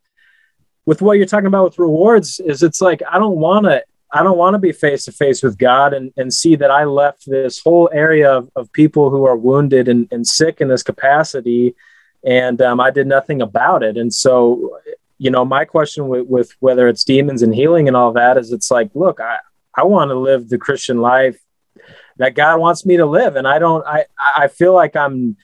with 0.85 1.01
what 1.01 1.17
you're 1.17 1.25
talking 1.25 1.47
about 1.47 1.65
with 1.65 1.79
rewards 1.79 2.39
is 2.39 2.63
it's 2.63 2.81
like 2.81 3.01
i 3.11 3.17
don't 3.17 3.37
want 3.37 3.65
to 3.65 3.83
i 4.11 4.23
don't 4.23 4.37
want 4.37 4.53
to 4.53 4.59
be 4.59 4.71
face 4.71 5.05
to 5.05 5.11
face 5.11 5.43
with 5.43 5.57
god 5.57 5.93
and 5.93 6.13
and 6.17 6.33
see 6.33 6.55
that 6.55 6.71
i 6.71 6.83
left 6.83 7.25
this 7.25 7.61
whole 7.61 7.89
area 7.93 8.31
of, 8.31 8.49
of 8.55 8.71
people 8.71 9.09
who 9.09 9.25
are 9.25 9.37
wounded 9.37 9.87
and, 9.87 10.07
and 10.11 10.27
sick 10.27 10.61
in 10.61 10.67
this 10.67 10.83
capacity 10.83 11.75
and 12.23 12.61
um, 12.61 12.79
i 12.79 12.89
did 12.91 13.07
nothing 13.07 13.41
about 13.41 13.83
it 13.83 13.97
and 13.97 14.13
so 14.13 14.79
you 15.17 15.31
know, 15.31 15.45
my 15.45 15.65
question 15.65 16.07
with, 16.07 16.27
with 16.27 16.51
whether 16.59 16.87
it's 16.87 17.03
demons 17.03 17.41
and 17.41 17.55
healing 17.55 17.87
and 17.87 17.95
all 17.95 18.13
that 18.13 18.37
is 18.37 18.51
it's 18.51 18.69
like, 18.69 18.89
look, 18.93 19.19
I, 19.19 19.37
I 19.73 19.83
want 19.83 20.09
to 20.09 20.15
live 20.15 20.49
the 20.49 20.57
Christian 20.57 20.99
life 20.99 21.39
that 22.17 22.35
God 22.35 22.59
wants 22.59 22.85
me 22.85 22.97
to 22.97 23.05
live. 23.05 23.35
And 23.35 23.47
I 23.47 23.59
don't, 23.59 23.85
I, 23.85 24.05
I 24.17 24.47
feel 24.47 24.73
like 24.73 24.95
I'm 24.95 25.37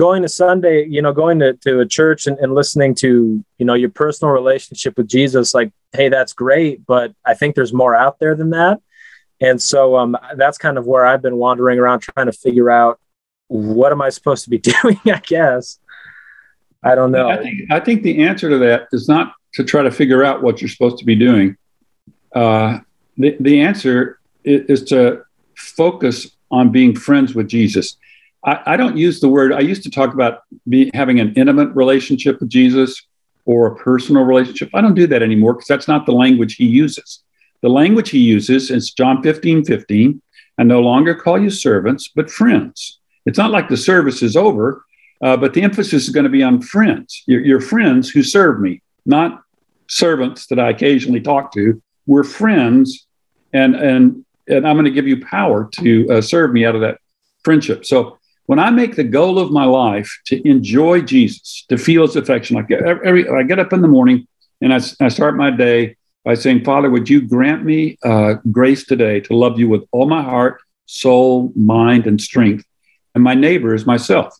going 0.00 0.22
to 0.22 0.30
Sunday, 0.30 0.86
you 0.88 1.02
know, 1.02 1.12
going 1.12 1.38
to, 1.40 1.52
to 1.52 1.80
a 1.80 1.86
church 1.86 2.26
and, 2.26 2.38
and 2.38 2.54
listening 2.54 2.94
to, 2.94 3.44
you 3.58 3.66
know, 3.66 3.74
your 3.74 3.90
personal 3.90 4.32
relationship 4.32 4.96
with 4.96 5.06
Jesus, 5.06 5.52
like, 5.52 5.72
Hey, 5.92 6.08
that's 6.08 6.32
great. 6.32 6.86
But 6.86 7.14
I 7.26 7.34
think 7.34 7.54
there's 7.54 7.74
more 7.74 7.94
out 7.94 8.18
there 8.18 8.34
than 8.34 8.48
that. 8.50 8.80
And 9.42 9.60
so 9.60 9.98
um, 9.98 10.16
that's 10.36 10.56
kind 10.56 10.78
of 10.78 10.86
where 10.86 11.04
I've 11.04 11.20
been 11.20 11.36
wandering 11.36 11.78
around 11.78 12.00
trying 12.00 12.26
to 12.26 12.32
figure 12.32 12.70
out 12.70 12.98
what 13.48 13.92
am 13.92 14.00
I 14.00 14.08
supposed 14.08 14.44
to 14.44 14.50
be 14.50 14.56
doing, 14.82 14.98
I 15.04 15.20
guess. 15.26 15.78
I 16.82 16.94
don't 16.94 17.12
know. 17.12 17.28
I 17.28 17.36
think, 17.36 17.70
I 17.70 17.78
think 17.78 18.02
the 18.02 18.22
answer 18.24 18.48
to 18.48 18.56
that 18.56 18.88
is 18.92 19.06
not 19.06 19.34
to 19.52 19.64
try 19.64 19.82
to 19.82 19.90
figure 19.90 20.24
out 20.24 20.42
what 20.42 20.62
you're 20.62 20.70
supposed 20.70 20.96
to 20.96 21.04
be 21.04 21.14
doing. 21.14 21.58
Uh, 22.34 22.78
the, 23.18 23.36
the 23.38 23.60
answer 23.60 24.18
is, 24.44 24.80
is, 24.80 24.84
to 24.84 25.24
focus 25.56 26.30
on 26.50 26.72
being 26.72 26.96
friends 26.96 27.34
with 27.34 27.48
Jesus. 27.48 27.98
I, 28.44 28.60
I 28.66 28.76
don't 28.76 28.96
use 28.96 29.20
the 29.20 29.28
word, 29.28 29.52
I 29.52 29.60
used 29.60 29.82
to 29.84 29.90
talk 29.90 30.14
about 30.14 30.42
be, 30.68 30.90
having 30.94 31.20
an 31.20 31.34
intimate 31.34 31.74
relationship 31.74 32.40
with 32.40 32.48
Jesus 32.48 33.02
or 33.44 33.66
a 33.66 33.76
personal 33.76 34.24
relationship. 34.24 34.70
I 34.74 34.80
don't 34.80 34.94
do 34.94 35.06
that 35.08 35.22
anymore 35.22 35.54
because 35.54 35.68
that's 35.68 35.88
not 35.88 36.06
the 36.06 36.12
language 36.12 36.56
he 36.56 36.66
uses. 36.66 37.22
The 37.62 37.68
language 37.68 38.10
he 38.10 38.18
uses 38.18 38.70
is 38.70 38.90
John 38.90 39.22
15 39.22 39.64
15. 39.64 40.22
I 40.58 40.62
no 40.62 40.80
longer 40.80 41.14
call 41.14 41.38
you 41.38 41.50
servants, 41.50 42.10
but 42.14 42.30
friends. 42.30 42.98
It's 43.26 43.38
not 43.38 43.50
like 43.50 43.68
the 43.68 43.76
service 43.76 44.22
is 44.22 44.36
over 44.36 44.84
uh, 45.22 45.36
but 45.36 45.52
the 45.52 45.62
emphasis 45.62 46.04
is 46.04 46.10
going 46.10 46.24
to 46.24 46.30
be 46.30 46.42
on 46.42 46.62
friends, 46.62 47.22
your, 47.26 47.40
your 47.42 47.60
friends 47.60 48.08
who 48.08 48.22
serve 48.22 48.60
me, 48.60 48.80
not 49.04 49.42
servants 49.88 50.46
that 50.46 50.58
I 50.58 50.70
occasionally 50.70 51.20
talk 51.20 51.52
to. 51.52 51.82
We're 52.06 52.24
friends, 52.24 53.06
and 53.52 53.74
and 53.74 54.24
and 54.48 54.66
I'm 54.66 54.76
going 54.76 54.86
to 54.86 54.90
give 54.90 55.06
you 55.06 55.24
power 55.24 55.68
to 55.80 56.10
uh, 56.10 56.20
serve 56.22 56.52
me 56.52 56.64
out 56.64 56.74
of 56.74 56.80
that 56.80 56.98
friendship. 57.44 57.84
So 57.84 58.18
when 58.46 58.58
I 58.58 58.70
make 58.70 58.96
the 58.96 59.04
goal 59.04 59.38
of 59.38 59.50
my 59.50 59.64
life 59.64 60.10
to 60.26 60.48
enjoy 60.48 61.02
Jesus, 61.02 61.64
to 61.68 61.76
feel 61.76 62.02
his 62.02 62.16
affection, 62.16 62.56
like 62.56 62.70
every, 62.70 63.28
I 63.28 63.42
get 63.44 63.58
up 63.58 63.72
in 63.72 63.80
the 63.80 63.88
morning 63.88 64.26
and 64.60 64.74
I, 64.74 64.80
I 65.00 65.08
start 65.08 65.36
my 65.36 65.50
day 65.50 65.96
by 66.24 66.34
saying, 66.34 66.64
Father, 66.64 66.90
would 66.90 67.08
you 67.08 67.20
grant 67.22 67.64
me 67.64 67.98
uh, 68.04 68.34
grace 68.50 68.84
today 68.84 69.20
to 69.20 69.34
love 69.34 69.58
you 69.58 69.68
with 69.68 69.84
all 69.92 70.06
my 70.06 70.22
heart, 70.22 70.60
soul, 70.86 71.52
mind, 71.54 72.06
and 72.06 72.20
strength, 72.20 72.64
and 73.14 73.24
my 73.24 73.34
neighbor 73.34 73.74
is 73.74 73.86
myself. 73.86 74.36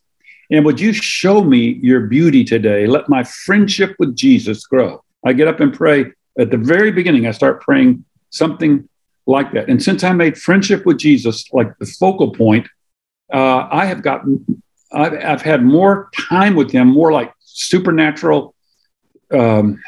And 0.51 0.65
would 0.65 0.81
you 0.81 0.93
show 0.93 1.43
me 1.43 1.79
your 1.83 2.01
beauty 2.01 2.45
today? 2.45 2.87
Let 2.87 3.09
my 3.09 3.23
friendship 3.23 3.95
with 3.99 4.17
Jesus 4.17 4.67
grow. 4.67 5.05
I 5.25 5.33
get 5.33 5.49
up 5.49 5.61
and 5.61 5.73
pray. 5.73 6.13
At 6.39 6.51
the 6.51 6.57
very 6.57 6.91
beginning, 6.91 7.27
I 7.27 7.31
start 7.31 7.61
praying 7.61 8.05
something 8.31 8.89
like 9.27 9.53
that. 9.53 9.69
And 9.69 9.83
since 9.83 10.03
I 10.03 10.13
made 10.13 10.37
friendship 10.37 10.85
with 10.87 10.99
Jesus 10.99 11.45
like 11.53 11.79
the 11.79 11.87
focal 11.87 12.33
point, 12.33 12.67
uh, 13.33 13.69
I 13.71 13.87
have 13.87 14.03
gotten, 14.03 14.63
I've, 14.93 15.15
I've, 15.15 15.43
had 15.43 15.65
more 15.65 16.11
time 16.29 16.55
with 16.55 16.71
him, 16.71 16.89
more 16.89 17.13
like 17.13 17.33
supernatural, 17.41 18.55
um, 19.33 19.81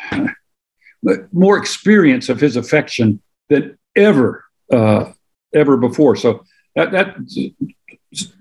more 1.33 1.59
experience 1.59 2.29
of 2.29 2.41
his 2.41 2.57
affection 2.57 3.21
than 3.49 3.79
ever, 3.97 4.45
uh, 4.73 5.13
ever 5.55 5.77
before. 5.77 6.17
So 6.17 6.45
that, 6.77 6.93
that, 6.93 7.17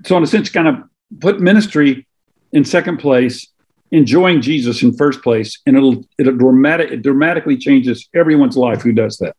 so 0.03 0.17
in 0.17 0.23
a 0.23 0.27
sense, 0.27 0.49
kind 0.49 0.67
of 0.67 0.83
put 1.19 1.39
ministry 1.39 2.07
in 2.51 2.65
second 2.65 2.97
place, 2.97 3.47
enjoying 3.91 4.41
Jesus 4.41 4.83
in 4.83 4.95
first 4.95 5.21
place, 5.21 5.59
and 5.65 5.75
it'll 5.75 6.03
it'll 6.17 6.37
dramatic 6.37 6.91
it 6.91 7.01
dramatically 7.01 7.57
changes 7.57 8.07
everyone's 8.13 8.57
life 8.57 8.81
who 8.81 8.91
does 8.91 9.17
that. 9.17 9.35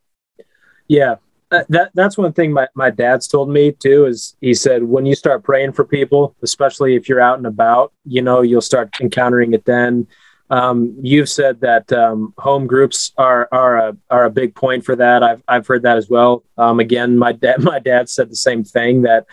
Yeah, 0.89 1.17
uh, 1.53 1.65
that 1.69 1.91
that's 1.95 2.17
one 2.17 2.33
thing 2.33 2.53
my, 2.53 2.67
my 2.75 2.91
dad's 2.91 3.29
told 3.29 3.49
me 3.51 3.73
too 3.73 4.07
is 4.07 4.37
he 4.41 4.55
said 4.55 4.83
when 4.83 5.05
you 5.07 5.15
start 5.15 5.45
praying 5.45 5.73
for 5.73 5.85
people 5.85 6.35
especially 6.43 6.95
if 6.97 7.09
you're 7.09 7.21
out 7.21 7.39
and 7.39 7.47
about 7.47 7.93
you 8.05 8.23
know 8.23 8.41
you'll 8.43 8.61
start 8.61 8.91
encountering 9.01 9.53
it 9.53 9.65
then. 9.65 10.07
Um, 10.51 10.99
you've 11.01 11.31
said 11.31 11.61
that 11.63 11.91
um, 11.95 12.35
home 12.37 12.67
groups 12.67 13.13
are 13.17 13.49
are 13.53 13.89
a, 13.89 13.97
are 14.11 14.25
a 14.25 14.31
big 14.31 14.55
point 14.55 14.85
for 14.85 14.95
that. 14.97 15.23
I've, 15.23 15.43
I've 15.49 15.67
heard 15.67 15.83
that 15.85 15.97
as 15.97 16.11
well. 16.11 16.45
Um, 16.59 16.81
again 16.81 17.19
my 17.19 17.33
dad 17.45 17.63
my 17.63 17.79
dad 17.79 18.09
said 18.09 18.31
the 18.31 18.37
same 18.37 18.65
thing 18.65 19.03
that 19.03 19.27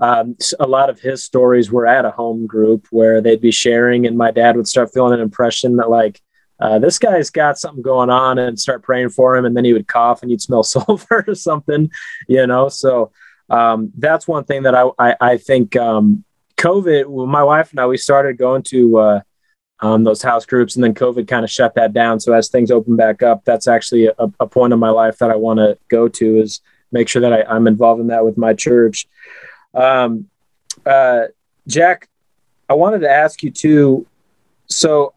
um, 0.00 0.36
a 0.58 0.66
lot 0.66 0.90
of 0.90 1.00
his 1.00 1.22
stories 1.22 1.70
were 1.70 1.86
at 1.86 2.04
a 2.04 2.10
home 2.10 2.46
group 2.46 2.86
where 2.90 3.20
they'd 3.20 3.40
be 3.40 3.52
sharing 3.52 4.06
and 4.06 4.16
my 4.16 4.30
dad 4.30 4.56
would 4.56 4.66
start 4.66 4.90
feeling 4.92 5.14
an 5.14 5.20
impression 5.20 5.76
that 5.76 5.90
like 5.90 6.20
uh, 6.60 6.78
this 6.78 6.98
guy's 6.98 7.30
got 7.30 7.58
something 7.58 7.82
going 7.82 8.10
on 8.10 8.38
and 8.38 8.58
start 8.58 8.82
praying 8.82 9.08
for 9.08 9.36
him 9.36 9.44
and 9.44 9.56
then 9.56 9.64
he 9.64 9.72
would 9.72 9.88
cough 9.88 10.22
and 10.22 10.30
you'd 10.30 10.40
smell 10.40 10.62
sulfur 10.62 11.24
or 11.26 11.34
something 11.34 11.90
you 12.28 12.46
know? 12.46 12.68
So 12.68 13.10
um, 13.50 13.92
that's 13.96 14.26
one 14.26 14.44
thing 14.44 14.62
that 14.64 14.74
i 14.74 14.88
i, 14.98 15.16
I 15.20 15.36
think 15.36 15.76
um, 15.76 16.24
covid 16.56 17.28
my 17.28 17.42
wife 17.42 17.70
and 17.70 17.80
i 17.80 17.86
we 17.86 17.96
started 17.96 18.38
going 18.38 18.62
to 18.64 18.98
uh, 18.98 19.20
um, 19.80 20.04
those 20.04 20.22
house 20.22 20.46
groups 20.46 20.74
and 20.74 20.84
then 20.84 20.94
covid 20.94 21.28
kind 21.28 21.44
of 21.44 21.50
shut 21.50 21.74
that 21.74 21.92
down. 21.92 22.20
So 22.20 22.32
as 22.32 22.48
things 22.48 22.70
open 22.70 22.96
back 22.96 23.22
up 23.22 23.44
that's 23.44 23.68
actually 23.68 24.06
a, 24.06 24.14
a 24.40 24.46
point 24.46 24.72
in 24.72 24.78
my 24.78 24.90
life 24.90 25.18
that 25.18 25.30
i 25.30 25.36
want 25.36 25.58
to 25.58 25.76
go 25.88 26.08
to 26.08 26.38
is 26.38 26.60
make 26.90 27.08
sure 27.08 27.22
that 27.22 27.32
I, 27.32 27.42
i'm 27.44 27.66
involved 27.66 28.00
in 28.00 28.08
that 28.08 28.24
with 28.24 28.36
my 28.36 28.54
church. 28.54 29.06
Um, 29.74 30.28
uh, 30.86 31.24
jack 31.66 32.08
i 32.68 32.74
wanted 32.74 33.00
to 33.00 33.10
ask 33.10 33.42
you 33.42 33.50
too 33.50 34.06
so 34.66 35.14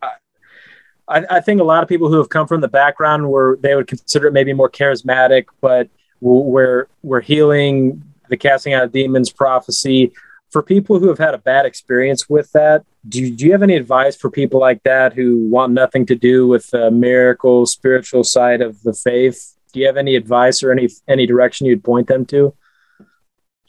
I, 1.08 1.26
I, 1.30 1.40
think 1.40 1.62
a 1.62 1.64
lot 1.64 1.84
of 1.84 1.90
people 1.90 2.10
who 2.10 2.18
have 2.18 2.30
come 2.30 2.48
from 2.48 2.62
the 2.62 2.68
background 2.68 3.30
where 3.30 3.58
they 3.58 3.76
would 3.76 3.88
consider 3.88 4.28
it 4.28 4.34
maybe 4.34 4.54
more 4.54 4.70
charismatic, 4.70 5.46
but 5.62 5.90
we're 6.22 6.88
we're 7.04 7.22
healing 7.22 8.04
the 8.30 8.38
casting 8.38 8.74
out 8.74 8.84
of 8.84 8.92
demons 8.92 9.32
prophecy. 9.32 10.12
For 10.50 10.64
people 10.64 11.00
who 11.00 11.10
have 11.10 11.18
had 11.18 11.34
a 11.34 11.38
bad 11.38 11.66
experience 11.66 12.30
with 12.30 12.52
that, 12.54 12.86
do 13.10 13.22
you, 13.22 13.36
do 13.36 13.46
you 13.46 13.52
have 13.52 13.62
any 13.62 13.76
advice 13.76 14.16
for 14.16 14.32
people 14.32 14.60
like 14.60 14.82
that 14.84 15.14
who 15.14 15.48
want 15.50 15.74
nothing 15.74 16.06
to 16.06 16.16
do 16.16 16.48
with 16.48 16.70
the 16.72 16.90
miracle 16.92 17.66
spiritual 17.66 18.24
side 18.24 18.62
of 18.62 18.82
the 18.84 18.94
faith? 18.94 19.58
Do 19.74 19.82
you 19.82 19.86
have 19.88 19.98
any 19.98 20.16
advice 20.16 20.64
or 20.64 20.72
any 20.72 20.90
any 21.08 21.26
direction 21.26 21.68
you'd 21.68 21.84
point 21.84 22.08
them 22.08 22.26
to? 22.28 22.56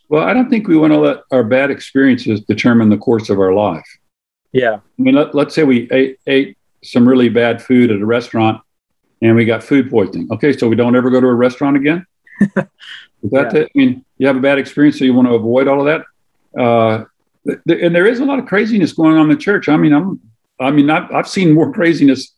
Well, 0.08 0.22
I 0.22 0.32
don't 0.32 0.48
think 0.48 0.68
we 0.68 0.76
want 0.76 0.92
to 0.92 1.00
let 1.00 1.22
our 1.32 1.42
bad 1.42 1.70
experiences 1.70 2.40
determine 2.42 2.88
the 2.88 2.96
course 2.96 3.28
of 3.28 3.40
our 3.40 3.52
life. 3.52 3.86
Yeah. 4.52 4.76
I 4.76 5.02
mean, 5.02 5.16
let, 5.16 5.34
us 5.34 5.54
say 5.54 5.64
we 5.64 5.90
ate, 5.90 6.18
ate 6.26 6.56
some 6.86 7.08
really 7.08 7.28
bad 7.28 7.62
food 7.62 7.90
at 7.90 8.00
a 8.00 8.06
restaurant 8.06 8.60
and 9.22 9.34
we 9.34 9.44
got 9.44 9.62
food 9.62 9.90
poisoning. 9.90 10.28
Okay, 10.30 10.56
so 10.56 10.68
we 10.68 10.76
don't 10.76 10.96
ever 10.96 11.10
go 11.10 11.20
to 11.20 11.26
a 11.26 11.34
restaurant 11.34 11.76
again. 11.76 12.06
Is 12.40 13.30
that 13.30 13.54
yeah. 13.54 13.62
I 13.62 13.68
mean, 13.74 14.04
you 14.18 14.26
have 14.26 14.36
a 14.36 14.40
bad 14.40 14.58
experience, 14.58 14.98
so 14.98 15.04
you 15.04 15.14
want 15.14 15.28
to 15.28 15.34
avoid 15.34 15.68
all 15.68 15.80
of 15.80 15.86
that. 15.86 16.60
Uh, 16.60 17.04
th- 17.46 17.82
and 17.82 17.94
there 17.94 18.06
is 18.06 18.20
a 18.20 18.24
lot 18.24 18.38
of 18.38 18.46
craziness 18.46 18.92
going 18.92 19.16
on 19.16 19.22
in 19.22 19.36
the 19.36 19.42
church. 19.42 19.68
I 19.68 19.76
mean, 19.76 19.92
I'm, 19.92 20.20
I 20.60 20.70
mean, 20.70 20.90
I've, 20.90 21.10
I've 21.12 21.28
seen 21.28 21.52
more 21.52 21.72
craziness 21.72 22.32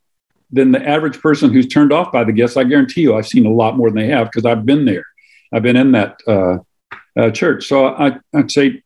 than 0.50 0.70
the 0.70 0.88
average 0.88 1.20
person 1.20 1.52
who's 1.52 1.66
turned 1.66 1.92
off 1.92 2.12
by 2.12 2.24
the 2.24 2.32
guests. 2.32 2.56
I 2.56 2.64
guarantee 2.64 3.02
you, 3.02 3.16
I've 3.16 3.26
seen 3.26 3.44
a 3.44 3.50
lot 3.50 3.76
more 3.76 3.90
than 3.90 3.98
they 3.98 4.08
have 4.08 4.30
because 4.30 4.46
I've 4.46 4.64
been 4.64 4.84
there. 4.84 5.04
I've 5.52 5.62
been 5.62 5.76
in 5.76 5.92
that 5.92 6.20
uh, 6.26 6.58
uh, 7.18 7.30
church. 7.30 7.66
So 7.66 7.86
I, 7.86 8.16
I'd 8.34 8.50
say 8.50 8.82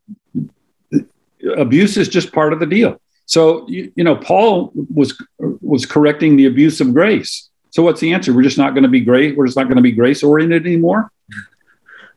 abuse 1.57 1.97
is 1.97 2.09
just 2.09 2.33
part 2.33 2.53
of 2.53 2.61
the 2.61 2.67
deal. 2.67 3.01
So 3.27 3.67
you, 3.69 3.93
you 3.97 4.05
know, 4.05 4.17
Paul 4.17 4.73
was 4.75 5.21
was 5.39 5.87
correcting 5.87 6.37
the 6.37 6.47
abuse 6.47 6.81
of 6.81 6.93
grace. 6.93 7.49
So 7.71 7.83
what's 7.83 8.01
the 8.01 8.13
answer? 8.13 8.33
We're 8.33 8.43
just 8.43 8.59
not 8.59 8.75
going 8.75 8.83
to 8.83 8.89
be 8.89 9.01
great. 9.01 9.37
We're 9.37 9.47
just 9.47 9.57
not 9.57 9.65
going 9.65 9.77
to 9.77 9.83
be 9.83 9.93
grace 9.93 10.23
oriented 10.23 10.67
anymore. 10.67 11.11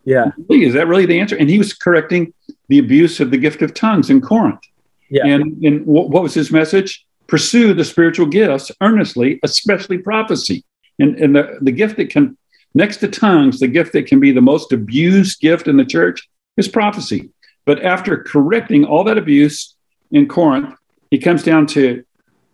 Yeah, 0.04 0.32
is 0.50 0.74
that 0.74 0.88
really 0.88 1.06
the 1.06 1.20
answer? 1.20 1.36
And 1.36 1.50
he 1.50 1.58
was 1.58 1.74
correcting 1.74 2.34
the 2.68 2.80
abuse 2.80 3.20
of 3.20 3.32
the 3.32 3.38
gift 3.38 3.62
of 3.62 3.74
tongues 3.74 4.10
in 4.10 4.22
Corinth. 4.22 4.62
Yeah, 5.10 5.26
and 5.26 5.63
and 5.63 5.86
what, 5.86 6.10
what 6.10 6.24
was 6.24 6.34
his 6.34 6.52
message? 6.52 7.06
Pursue 7.28 7.74
the 7.74 7.86
spiritual 7.86 8.28
gifts 8.28 8.72
earnestly, 8.82 9.39
especially 9.44 9.98
prophecy. 9.98 10.63
And 11.00 11.15
and 11.18 11.36
the 11.36 11.58
the 11.62 11.72
gift 11.72 11.98
that 11.98 12.10
can 12.10 12.38
next 12.76 12.98
to 12.98 13.08
tongues, 13.08 13.60
the 13.60 13.68
gift 13.68 13.94
that 13.94 14.06
can 14.06 14.20
be 14.20 14.32
the 14.32 14.41
most 14.41 14.72
abused 14.72 15.39
gift 15.39 15.68
in 15.68 15.78
the 15.78 15.86
church 15.86 16.28
is 16.58 16.68
prophecy. 16.68 17.32
But 17.65 17.84
after 17.84 18.18
correcting 18.18 18.86
all 18.86 19.04
that 19.06 19.18
abuse 19.18 19.76
in 20.12 20.28
Corinth, 20.28 20.76
he 21.12 21.20
comes 21.20 21.44
down 21.44 21.68
to 21.68 22.04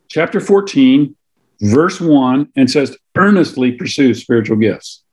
chapter 0.07 0.39
14, 0.39 1.15
verse 1.61 2.01
1, 2.01 2.49
and 2.55 2.69
says, 2.69 2.97
earnestly 3.15 3.71
pursue 3.71 4.13
spiritual 4.13 4.57
gifts, 4.57 5.03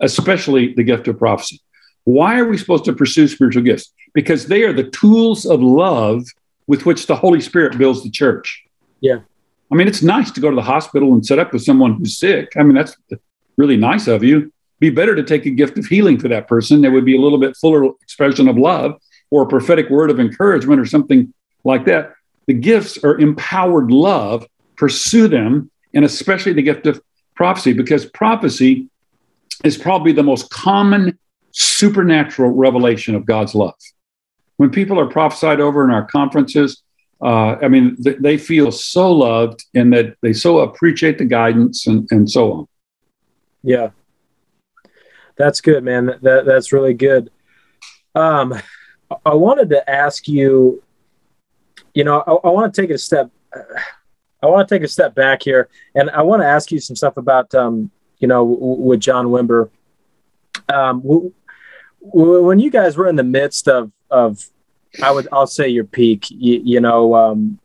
especially 0.00 0.74
the 0.74 0.82
gift 0.82 1.08
of 1.08 1.18
prophecy. 1.18 1.60
Why 2.04 2.38
are 2.38 2.46
we 2.46 2.56
supposed 2.56 2.84
to 2.86 2.92
pursue 2.92 3.28
spiritual 3.28 3.62
gifts? 3.62 3.92
Because 4.14 4.46
they 4.46 4.62
are 4.62 4.72
the 4.72 4.90
tools 4.90 5.44
of 5.44 5.60
love 5.62 6.24
with 6.66 6.86
which 6.86 7.06
the 7.06 7.16
Holy 7.16 7.40
Spirit 7.40 7.76
builds 7.76 8.02
the 8.02 8.10
church. 8.10 8.64
Yeah. 9.00 9.20
I 9.70 9.74
mean, 9.74 9.86
it's 9.88 10.02
nice 10.02 10.30
to 10.30 10.40
go 10.40 10.48
to 10.48 10.56
the 10.56 10.62
hospital 10.62 11.12
and 11.12 11.24
set 11.24 11.38
up 11.38 11.52
with 11.52 11.62
someone 11.62 11.94
who's 11.94 12.16
sick. 12.16 12.52
I 12.56 12.62
mean, 12.62 12.74
that's 12.74 12.96
really 13.56 13.76
nice 13.76 14.06
of 14.06 14.24
you. 14.24 14.52
Be 14.80 14.90
better 14.90 15.14
to 15.14 15.22
take 15.22 15.44
a 15.44 15.50
gift 15.50 15.76
of 15.76 15.86
healing 15.86 16.18
for 16.18 16.28
that 16.28 16.48
person. 16.48 16.80
That 16.82 16.92
would 16.92 17.04
be 17.04 17.16
a 17.16 17.20
little 17.20 17.38
bit 17.38 17.56
fuller 17.56 17.90
expression 18.00 18.48
of 18.48 18.56
love 18.56 18.94
or 19.30 19.42
a 19.42 19.46
prophetic 19.46 19.90
word 19.90 20.10
of 20.10 20.20
encouragement 20.20 20.80
or 20.80 20.86
something 20.86 21.34
like 21.64 21.84
that. 21.86 22.14
The 22.48 22.54
gifts 22.54 22.98
are 23.04 23.16
empowered 23.18 23.92
love. 23.92 24.44
Pursue 24.76 25.28
them, 25.28 25.70
and 25.94 26.04
especially 26.04 26.52
the 26.52 26.62
gift 26.62 26.86
of 26.86 27.00
prophecy, 27.34 27.72
because 27.72 28.06
prophecy 28.06 28.88
is 29.64 29.76
probably 29.76 30.12
the 30.12 30.22
most 30.22 30.50
common 30.50 31.18
supernatural 31.50 32.50
revelation 32.50 33.14
of 33.14 33.26
God's 33.26 33.54
love. 33.54 33.74
When 34.56 34.70
people 34.70 34.98
are 35.00 35.06
prophesied 35.06 35.60
over 35.60 35.84
in 35.84 35.90
our 35.90 36.04
conferences, 36.04 36.82
uh, 37.20 37.56
I 37.60 37.68
mean, 37.68 37.96
th- 38.02 38.18
they 38.20 38.38
feel 38.38 38.70
so 38.70 39.10
loved 39.10 39.64
and 39.74 39.92
that 39.92 40.16
they 40.22 40.32
so 40.32 40.60
appreciate 40.60 41.18
the 41.18 41.24
guidance 41.24 41.86
and, 41.88 42.06
and 42.12 42.30
so 42.30 42.52
on. 42.52 42.68
Yeah. 43.62 43.90
That's 45.36 45.60
good, 45.60 45.82
man. 45.82 46.06
That, 46.22 46.44
that's 46.46 46.72
really 46.72 46.94
good. 46.94 47.30
Um, 48.14 48.54
I 49.26 49.34
wanted 49.34 49.70
to 49.70 49.90
ask 49.90 50.28
you 50.28 50.82
you 51.98 52.04
know, 52.04 52.22
I, 52.24 52.46
I 52.46 52.50
want 52.52 52.72
to 52.72 52.80
take 52.80 52.90
a 52.90 52.98
step. 52.98 53.28
I 54.40 54.46
want 54.46 54.68
to 54.68 54.72
take 54.72 54.84
a 54.84 54.88
step 54.88 55.16
back 55.16 55.42
here, 55.42 55.68
and 55.96 56.08
I 56.10 56.22
want 56.22 56.42
to 56.42 56.46
ask 56.46 56.70
you 56.70 56.78
some 56.78 56.94
stuff 56.94 57.16
about, 57.16 57.52
um, 57.56 57.90
you 58.20 58.28
know, 58.28 58.48
w- 58.48 58.82
with 58.82 59.00
John 59.00 59.26
Wimber. 59.26 59.68
Um, 60.68 61.00
w- 61.00 61.32
w- 62.14 62.44
when 62.44 62.60
you 62.60 62.70
guys 62.70 62.96
were 62.96 63.08
in 63.08 63.16
the 63.16 63.24
midst 63.24 63.66
of 63.66 63.90
of, 64.12 64.48
I 65.02 65.10
would 65.10 65.26
I'll 65.32 65.48
say 65.48 65.66
your 65.66 65.82
peak. 65.82 66.26
You, 66.30 66.80
know, 66.80 67.16
um, 67.16 67.58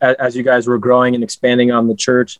as, 0.00 0.14
as 0.20 0.36
you 0.36 0.44
guys 0.44 0.68
were 0.68 0.78
growing 0.78 1.16
and 1.16 1.24
expanding 1.24 1.72
on 1.72 1.88
the 1.88 1.96
church, 1.96 2.38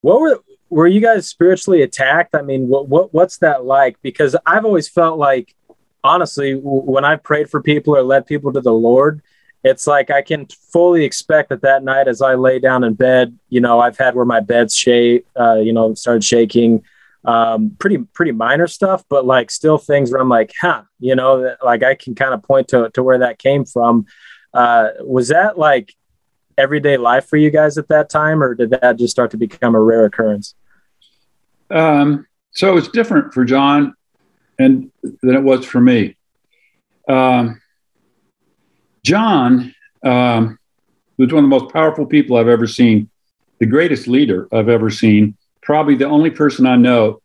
what 0.00 0.20
were 0.20 0.40
were 0.70 0.88
you 0.88 1.00
guys 1.00 1.28
spiritually 1.28 1.82
attacked? 1.82 2.34
I 2.34 2.42
mean, 2.42 2.66
what, 2.66 2.88
what 2.88 3.14
what's 3.14 3.38
that 3.38 3.64
like? 3.64 4.02
Because 4.02 4.34
I've 4.44 4.64
always 4.64 4.88
felt 4.88 5.20
like, 5.20 5.54
honestly, 6.02 6.54
when 6.60 7.04
I 7.04 7.14
prayed 7.14 7.48
for 7.48 7.62
people 7.62 7.96
or 7.96 8.02
led 8.02 8.26
people 8.26 8.52
to 8.54 8.60
the 8.60 8.72
Lord, 8.72 9.22
it's 9.64 9.86
like 9.86 10.10
I 10.10 10.22
can 10.22 10.46
fully 10.72 11.04
expect 11.04 11.48
that 11.48 11.62
that 11.62 11.82
night 11.82 12.08
as 12.08 12.22
I 12.22 12.34
lay 12.34 12.58
down 12.58 12.84
in 12.84 12.94
bed, 12.94 13.36
you 13.48 13.60
know, 13.60 13.80
I've 13.80 13.98
had 13.98 14.14
where 14.14 14.24
my 14.24 14.40
bed's 14.40 14.76
shake, 14.76 15.26
uh, 15.38 15.56
you 15.56 15.72
know, 15.72 15.94
started 15.94 16.24
shaking. 16.24 16.82
um, 17.24 17.76
pretty 17.78 17.98
pretty 17.98 18.32
minor 18.32 18.66
stuff, 18.66 19.04
but 19.08 19.26
like 19.26 19.50
still 19.50 19.78
things 19.78 20.10
where 20.10 20.20
I'm 20.20 20.28
like, 20.28 20.52
huh, 20.60 20.82
you 21.00 21.14
know, 21.14 21.56
like 21.62 21.82
I 21.82 21.94
can 21.94 22.14
kind 22.14 22.32
of 22.32 22.42
point 22.42 22.68
to 22.68 22.90
to 22.94 23.02
where 23.02 23.18
that 23.18 23.38
came 23.38 23.64
from. 23.64 24.06
Uh, 24.54 24.88
was 25.00 25.28
that 25.28 25.58
like 25.58 25.94
everyday 26.56 26.96
life 26.96 27.26
for 27.26 27.36
you 27.36 27.50
guys 27.50 27.76
at 27.76 27.88
that 27.88 28.08
time, 28.08 28.42
or 28.42 28.54
did 28.54 28.70
that 28.70 28.96
just 28.96 29.10
start 29.10 29.30
to 29.32 29.36
become 29.36 29.74
a 29.74 29.80
rare 29.80 30.04
occurrence? 30.04 30.54
Um, 31.70 32.26
so 32.52 32.76
it's 32.76 32.88
different 32.88 33.34
for 33.34 33.44
John 33.44 33.94
and 34.58 34.90
than 35.02 35.36
it 35.36 35.42
was 35.42 35.66
for 35.66 35.80
me. 35.80 36.16
Um, 37.08 37.60
John 39.08 39.74
um, 40.04 40.58
was 41.16 41.32
one 41.32 41.42
of 41.42 41.50
the 41.50 41.56
most 41.60 41.72
powerful 41.72 42.04
people 42.04 42.36
I've 42.36 42.46
ever 42.46 42.66
seen, 42.66 43.08
the 43.58 43.64
greatest 43.64 44.06
leader 44.06 44.46
I've 44.52 44.68
ever 44.68 44.90
seen, 44.90 45.34
probably 45.62 45.94
the 45.94 46.04
only 46.04 46.30
person 46.30 46.66
I 46.66 46.76
know 46.76 47.22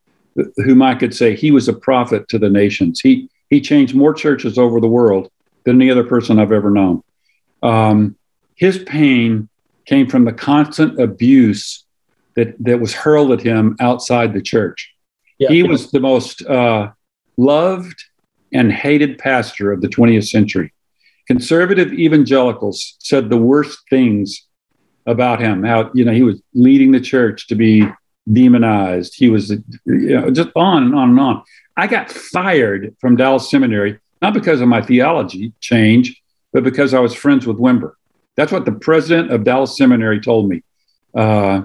whom 0.56 0.82
I 0.82 0.96
could 0.96 1.14
say 1.14 1.36
he 1.36 1.52
was 1.52 1.68
a 1.68 1.74
prophet 1.74 2.30
to 2.30 2.40
the 2.40 2.50
nations. 2.50 3.02
He 3.02 3.30
he 3.50 3.60
changed 3.60 3.94
more 3.94 4.14
churches 4.14 4.58
over 4.58 4.80
the 4.80 4.88
world 4.88 5.30
than 5.66 5.76
any 5.76 5.92
other 5.92 6.06
person 6.06 6.40
I've 6.40 6.54
ever 6.54 6.72
known. 6.72 7.04
Um, 7.62 8.16
his 8.56 8.80
pain 8.80 9.50
came 9.86 10.08
from 10.08 10.24
the 10.24 10.32
constant 10.32 11.02
abuse 11.02 11.84
that 12.36 12.56
that 12.64 12.80
was 12.80 12.94
hurled 12.94 13.34
at 13.34 13.42
him 13.42 13.76
outside 13.82 14.34
the 14.34 14.42
church. 14.42 14.94
Yeah. 15.38 15.50
He 15.50 15.64
was 15.64 15.92
the 15.92 16.00
most 16.00 16.46
uh, 16.46 16.92
loved 17.36 18.06
and 18.54 18.72
hated 18.72 19.18
pastor 19.18 19.74
of 19.74 19.82
the 19.82 19.90
20th 19.90 20.30
century. 20.30 20.73
Conservative 21.28 21.94
evangelicals 21.94 22.96
said 23.00 23.30
the 23.30 23.38
worst 23.38 23.80
things 23.90 24.46
about 25.06 25.40
him. 25.40 25.64
How 25.64 25.92
you 25.94 26.06
know 26.06 26.12
he 26.12 26.24
was 26.24 26.42
leading 26.54 26.92
the 26.92 27.00
church 27.00 27.48
to 27.48 27.56
be 27.56 27.88
demonized. 28.32 29.16
He 29.16 29.30
was 29.30 29.50
you 29.50 29.62
know, 29.86 30.30
just 30.32 30.50
on 30.56 30.84
and 30.84 30.96
on 30.96 31.10
and 31.12 31.20
on. 31.20 31.44
I 31.76 31.88
got 31.88 32.12
fired 32.12 32.96
from 33.00 33.16
Dallas 33.16 33.50
Seminary 33.50 34.00
not 34.24 34.34
because 34.34 34.62
of 34.62 34.70
my 34.70 34.82
theology 34.82 35.52
change, 35.60 36.24
but 36.54 36.64
because 36.64 36.94
I 36.94 37.00
was 37.00 37.14
friends 37.14 37.46
with 37.46 37.58
Wimber. 37.58 37.92
That's 38.38 38.54
what 38.54 38.64
the 38.64 38.72
president 38.72 39.32
of 39.32 39.44
Dallas 39.44 39.78
Seminary 39.78 40.22
told 40.22 40.48
me. 40.48 40.64
Uh, 41.14 41.64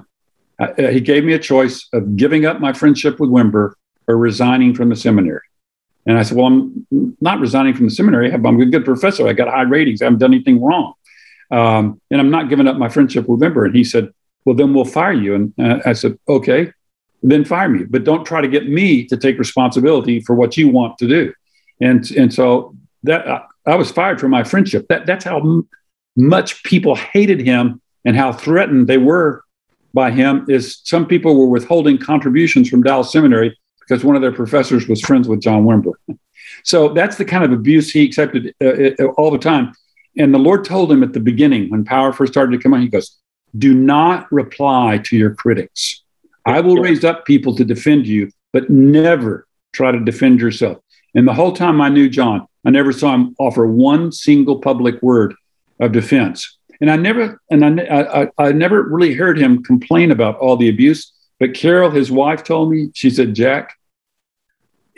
he 0.77 1.01
gave 1.01 1.25
me 1.25 1.35
a 1.35 1.39
choice 1.39 1.89
of 1.93 2.17
giving 2.17 2.47
up 2.47 2.59
my 2.59 2.73
friendship 2.73 3.21
with 3.21 3.31
Wimber 3.31 3.75
or 4.09 4.17
resigning 4.17 4.75
from 4.75 4.89
the 4.89 4.97
seminary. 4.97 5.47
And 6.09 6.19
I 6.19 6.23
said, 6.23 6.39
Well, 6.39 6.47
I'm 6.47 6.87
not 7.21 7.39
resigning 7.39 7.75
from 7.75 7.85
the 7.87 7.95
seminary. 7.95 8.33
I'm 8.33 8.45
a 8.45 8.67
good 8.67 8.85
professor. 8.85 9.29
I 9.29 9.35
got 9.35 9.47
high 9.47 9.63
ratings. 9.63 10.01
I 10.01 10.07
haven't 10.07 10.19
done 10.19 10.33
anything 10.33 10.61
wrong. 10.61 10.95
Um, 11.51 12.01
and 12.11 12.21
I'm 12.21 12.31
not 12.31 12.49
giving 12.49 12.67
up 12.67 12.77
my 12.77 12.89
friendship 12.89 13.29
with 13.29 13.41
Wimber. 13.41 13.67
And 13.67 13.77
he 13.77 13.85
said, 13.85 14.09
Well, 14.45 14.57
then 14.57 14.73
we'll 14.73 14.87
fire 14.87 15.13
you. 15.13 15.35
And 15.35 15.55
uh, 15.61 15.81
I 15.85 15.93
said, 15.93 16.19
Okay, 16.27 16.73
then 17.23 17.45
fire 17.45 17.69
me. 17.69 17.85
But 17.85 18.05
don't 18.05 18.25
try 18.25 18.41
to 18.41 18.49
get 18.49 18.69
me 18.69 19.05
to 19.05 19.19
take 19.19 19.39
responsibility 19.39 20.21
for 20.21 20.35
what 20.35 20.57
you 20.57 20.69
want 20.69 20.97
to 20.99 21.07
do. 21.07 21.33
And, 21.81 22.11
and 22.13 22.33
so 22.33 22.75
that 23.03 23.29
I, 23.29 23.43
I 23.67 23.75
was 23.75 23.93
fired 23.93 24.19
for 24.19 24.29
my 24.29 24.45
friendship. 24.45 24.87
That, 24.89 25.05
that's 25.05 25.27
how 25.27 25.41
m- 25.41 25.69
much 26.17 26.63
people 26.63 26.95
hated 26.95 27.41
him 27.41 27.83
and 28.07 28.17
how 28.17 28.33
threatened 28.33 28.87
they 28.87 28.99
were 28.99 29.45
by 29.93 30.11
him 30.11 30.47
is 30.49 30.81
some 30.85 31.07
people 31.07 31.37
were 31.39 31.49
withholding 31.49 31.99
contributions 31.99 32.71
from 32.71 32.83
Dallas 32.83 33.13
Seminary 33.13 33.59
because 33.89 34.05
one 34.05 34.17
of 34.17 34.23
their 34.23 34.33
professors 34.33 34.87
was 34.87 35.01
friends 35.01 35.29
with 35.29 35.41
John 35.41 35.65
Wimber. 35.65 35.93
So 36.65 36.89
that's 36.89 37.17
the 37.17 37.25
kind 37.25 37.45
of 37.45 37.53
abuse 37.53 37.91
he 37.91 38.05
accepted 38.05 38.55
uh, 38.63 38.67
uh, 38.99 39.07
all 39.17 39.31
the 39.31 39.39
time. 39.39 39.73
And 40.17 40.33
the 40.33 40.39
Lord 40.39 40.65
told 40.65 40.91
him 40.91 41.03
at 41.03 41.13
the 41.13 41.21
beginning 41.21 41.71
when 41.71 41.85
power 41.85 42.13
first 42.13 42.33
started 42.33 42.53
to 42.53 42.63
come 42.63 42.75
on, 42.75 42.81
He 42.81 42.89
goes, 42.89 43.19
Do 43.57 43.75
not 43.75 44.31
reply 44.33 44.99
to 45.05 45.17
your 45.17 45.35
critics. 45.35 46.03
I 46.47 46.61
will 46.61 46.77
raise 46.77 47.05
up 47.05 47.27
people 47.27 47.55
to 47.57 47.65
defend 47.65 48.07
you, 48.07 48.31
but 48.53 48.71
never 48.71 49.47
try 49.73 49.93
to 49.93 50.01
defend 50.01 50.41
yourself. 50.41 50.79
And 51.15 51.29
the 51.29 51.35
whole 51.35 51.53
time 51.53 51.81
I 51.81 51.91
knew 51.91 52.09
John, 52.09 52.47
I 52.65 52.71
never 52.71 52.93
saw 52.93 53.15
him 53.15 53.37
offer 53.39 53.67
one 53.67 54.11
single 54.11 54.61
public 54.61 55.01
word 55.03 55.35
of 55.81 55.93
defense. 55.93 56.59
And 56.81 56.91
I 56.91 56.97
never, 56.97 57.41
and 57.51 57.81
I, 57.81 58.23
I, 58.23 58.29
I 58.39 58.53
never 58.53 58.83
really 58.83 59.15
heard 59.15 59.39
him 59.39 59.63
complain 59.63 60.11
about 60.11 60.39
all 60.39 60.57
the 60.57 60.69
abuse. 60.69 61.13
But 61.39 61.55
Carol, 61.55 61.91
his 61.91 62.11
wife, 62.11 62.43
told 62.43 62.71
me, 62.71 62.91
she 62.95 63.11
said, 63.11 63.35
Jack, 63.35 63.78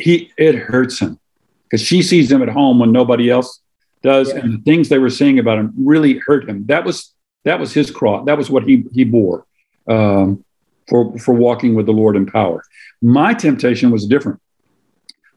he 0.01 0.33
it 0.37 0.55
hurts 0.55 0.99
him 0.99 1.19
because 1.65 1.85
she 1.85 2.03
sees 2.03 2.31
him 2.31 2.43
at 2.43 2.49
home 2.49 2.79
when 2.79 2.93
nobody 2.93 3.31
else 3.31 3.61
does, 4.03 4.29
yeah. 4.29 4.41
and 4.41 4.55
the 4.55 4.63
things 4.63 4.89
they 4.89 4.99
were 4.99 5.11
saying 5.11 5.39
about 5.39 5.59
him 5.59 5.73
really 5.77 6.19
hurt 6.19 6.49
him. 6.49 6.67
That 6.67 6.85
was 6.85 7.15
that 7.45 7.61
was 7.61 7.73
his 7.73 7.91
cross. 7.91 8.27
That 8.27 8.39
was 8.39 8.51
what 8.51 8.65
he 8.65 8.85
he 8.93 9.05
bore 9.05 9.47
um, 9.89 10.45
for 10.89 11.17
for 11.19 11.35
walking 11.35 11.75
with 11.75 11.87
the 11.87 11.93
Lord 11.93 12.17
in 12.17 12.27
power. 12.27 12.63
My 13.03 13.35
temptation 13.35 13.91
was 13.91 14.07
different. 14.07 14.41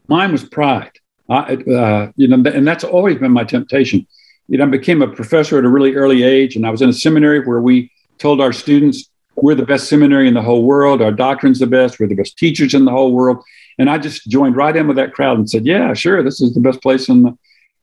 Mine 0.07 0.31
was 0.31 0.43
pride. 0.43 0.91
I, 1.29 1.55
uh, 1.55 2.11
you 2.15 2.27
know, 2.27 2.49
and 2.51 2.67
that's 2.67 2.83
always 2.83 3.17
been 3.17 3.31
my 3.31 3.45
temptation. 3.45 4.05
You 4.47 4.57
know, 4.57 4.65
I 4.65 4.67
became 4.67 5.01
a 5.01 5.07
professor 5.07 5.57
at 5.57 5.63
a 5.63 5.69
really 5.69 5.95
early 5.95 6.23
age, 6.23 6.55
and 6.55 6.65
I 6.65 6.69
was 6.69 6.81
in 6.81 6.89
a 6.89 6.93
seminary 6.93 7.39
where 7.45 7.61
we 7.61 7.91
told 8.17 8.41
our 8.41 8.51
students 8.51 9.09
we're 9.35 9.55
the 9.55 9.65
best 9.65 9.87
seminary 9.87 10.27
in 10.27 10.33
the 10.33 10.41
whole 10.41 10.63
world. 10.63 11.01
Our 11.01 11.11
doctrine's 11.11 11.59
the 11.59 11.67
best. 11.67 11.99
We're 11.99 12.07
the 12.07 12.15
best 12.15 12.37
teachers 12.37 12.73
in 12.73 12.85
the 12.85 12.91
whole 12.91 13.13
world. 13.13 13.43
And 13.79 13.89
I 13.89 13.97
just 13.97 14.29
joined 14.29 14.55
right 14.55 14.75
in 14.75 14.87
with 14.87 14.97
that 14.97 15.13
crowd 15.13 15.37
and 15.37 15.49
said, 15.49 15.65
"Yeah, 15.65 15.93
sure, 15.93 16.23
this 16.23 16.41
is 16.41 16.53
the 16.53 16.61
best 16.61 16.81
place 16.81 17.09
in 17.09 17.23
the 17.23 17.37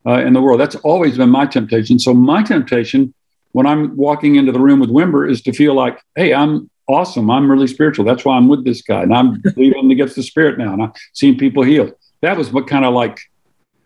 uh, 0.05 0.19
in 0.19 0.33
the 0.33 0.41
world." 0.41 0.59
That's 0.59 0.75
always 0.77 1.17
been 1.17 1.29
my 1.29 1.45
temptation. 1.45 1.99
So 1.99 2.13
my 2.13 2.43
temptation 2.43 3.13
when 3.53 3.67
I'm 3.67 3.95
walking 3.97 4.35
into 4.35 4.53
the 4.53 4.59
room 4.59 4.79
with 4.79 4.89
Wimber 4.89 5.29
is 5.29 5.41
to 5.43 5.53
feel 5.53 5.73
like, 5.73 5.99
"Hey, 6.15 6.33
I'm 6.33 6.69
awesome. 6.87 7.29
I'm 7.29 7.49
really 7.49 7.67
spiritual. 7.67 8.05
That's 8.05 8.25
why 8.25 8.37
I'm 8.37 8.47
with 8.47 8.63
this 8.65 8.81
guy, 8.81 9.03
and 9.03 9.13
I'm 9.13 9.41
leading 9.55 9.91
against 9.91 10.15
the 10.15 10.23
spirit 10.23 10.57
now, 10.57 10.73
and 10.73 10.83
I'm 10.83 10.93
seeing 11.13 11.37
people 11.37 11.63
healed." 11.63 11.93
That 12.21 12.37
was 12.37 12.51
what 12.51 12.67
kind 12.67 12.85
of 12.85 12.93
like 12.93 13.19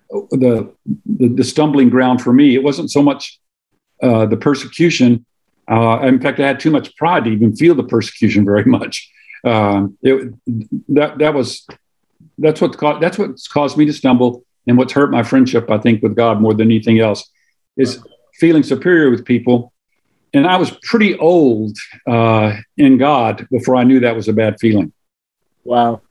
the, 0.09 0.71
the, 1.05 1.27
the 1.29 1.43
stumbling 1.43 1.89
ground 1.89 2.21
for 2.21 2.33
me. 2.33 2.55
It 2.55 2.63
wasn't 2.63 2.91
so 2.91 3.01
much 3.01 3.39
uh, 4.01 4.25
the 4.25 4.37
persecution. 4.37 5.25
Uh, 5.69 5.99
in 6.03 6.19
fact, 6.19 6.39
I 6.39 6.47
had 6.47 6.59
too 6.59 6.71
much 6.71 6.95
pride 6.95 7.23
to 7.23 7.31
even 7.31 7.55
feel 7.55 7.75
the 7.75 7.83
persecution 7.83 8.45
very 8.45 8.65
much. 8.65 9.09
Uh, 9.43 9.87
it, 10.01 10.33
that 10.89 11.17
that 11.19 11.33
was 11.33 11.65
that's 12.37 12.61
what 12.61 12.77
that's 12.99 13.17
what's 13.17 13.47
caused 13.47 13.77
me 13.77 13.85
to 13.85 13.93
stumble 13.93 14.43
and 14.67 14.77
what's 14.77 14.93
hurt 14.93 15.11
my 15.11 15.23
friendship, 15.23 15.69
I 15.69 15.77
think, 15.77 16.01
with 16.01 16.15
God 16.15 16.41
more 16.41 16.53
than 16.53 16.67
anything 16.67 16.99
else, 16.99 17.29
is 17.77 17.99
feeling 18.35 18.63
superior 18.63 19.09
with 19.09 19.25
people. 19.25 19.71
And 20.33 20.45
I 20.45 20.57
was 20.57 20.71
pretty 20.83 21.17
old 21.17 21.77
uh, 22.07 22.53
in 22.77 22.97
God 22.97 23.47
before 23.51 23.75
I 23.75 23.83
knew 23.83 24.01
that 24.01 24.15
was 24.15 24.27
a 24.27 24.33
bad 24.33 24.57
feeling. 24.59 24.91
Wow. 25.63 26.01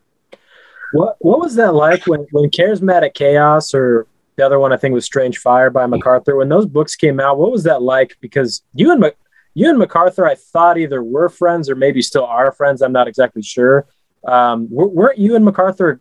What 0.93 1.17
What 1.19 1.41
was 1.41 1.57
that 1.57 1.75
like 1.75 2.07
when 2.07 2.27
when 2.31 2.51
Charismatic 2.51 3.15
Chaos 3.15 3.75
or 3.75 4.07
the 4.37 4.47
other 4.47 4.59
one 4.59 4.73
I 4.73 4.77
think 4.77 4.95
was 4.95 5.05
Strange 5.05 5.39
Fire 5.39 5.71
by 5.71 5.87
MacArthur 5.87 6.37
when 6.37 6.49
those 6.49 6.67
books 6.67 6.97
came 6.97 7.21
out? 7.21 7.39
What 7.39 7.53
was 7.53 7.65
that 7.65 7.83
like? 7.83 8.17
Because 8.21 8.63
you 8.75 8.93
and 8.93 9.13
you 9.55 9.69
and 9.69 9.79
MacArthur, 9.79 10.27
I 10.27 10.35
thought 10.35 10.79
either 10.79 11.03
were 11.03 11.29
friends 11.29 11.71
or 11.71 11.77
maybe 11.77 12.03
still 12.03 12.25
are 12.25 12.51
friends. 12.51 12.83
I'm 12.83 12.93
not 12.93 13.09
exactly 13.09 13.43
sure. 13.43 13.87
Um, 14.27 14.69
weren't 14.71 15.19
you 15.19 15.37
and 15.37 15.45
MacArthur 15.45 16.01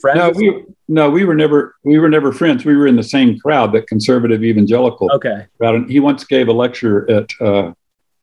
friends? 0.00 0.18
No, 0.18 0.30
we 0.30 0.64
no, 0.88 1.10
we 1.10 1.24
were 1.24 1.34
never 1.34 1.76
we 1.84 1.98
were 1.98 2.08
never 2.08 2.32
friends. 2.32 2.64
We 2.64 2.76
were 2.76 2.86
in 2.86 2.96
the 2.96 3.02
same 3.02 3.38
crowd, 3.38 3.72
that 3.72 3.86
conservative 3.86 4.42
evangelical. 4.42 5.10
Okay. 5.12 5.46
Crowd. 5.58 5.90
he 5.90 6.00
once 6.00 6.24
gave 6.24 6.48
a 6.48 6.52
lecture 6.52 7.10
at 7.10 7.30
uh, 7.40 7.72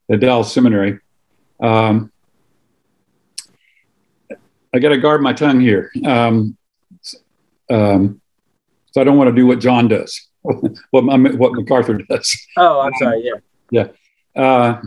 at 0.09 0.19
Dallas 0.19 0.51
Seminary. 0.51 0.99
Um, 1.59 2.11
I 4.73 4.79
got 4.79 4.89
to 4.89 4.97
guard 4.97 5.21
my 5.21 5.33
tongue 5.33 5.61
here. 5.61 5.91
Um, 6.05 6.57
um, 7.69 8.21
so 8.91 9.01
I 9.01 9.03
don't 9.03 9.17
want 9.17 9.29
to 9.29 9.35
do 9.35 9.47
what 9.47 9.59
John 9.59 9.87
does, 9.87 10.27
what, 10.41 10.75
what 10.91 11.53
MacArthur 11.53 11.93
does. 12.09 12.47
Oh, 12.57 12.81
I'm 12.81 12.93
sorry. 12.99 13.23
Yeah. 13.23 13.87
Yeah. 14.35 14.41
Uh, 14.41 14.81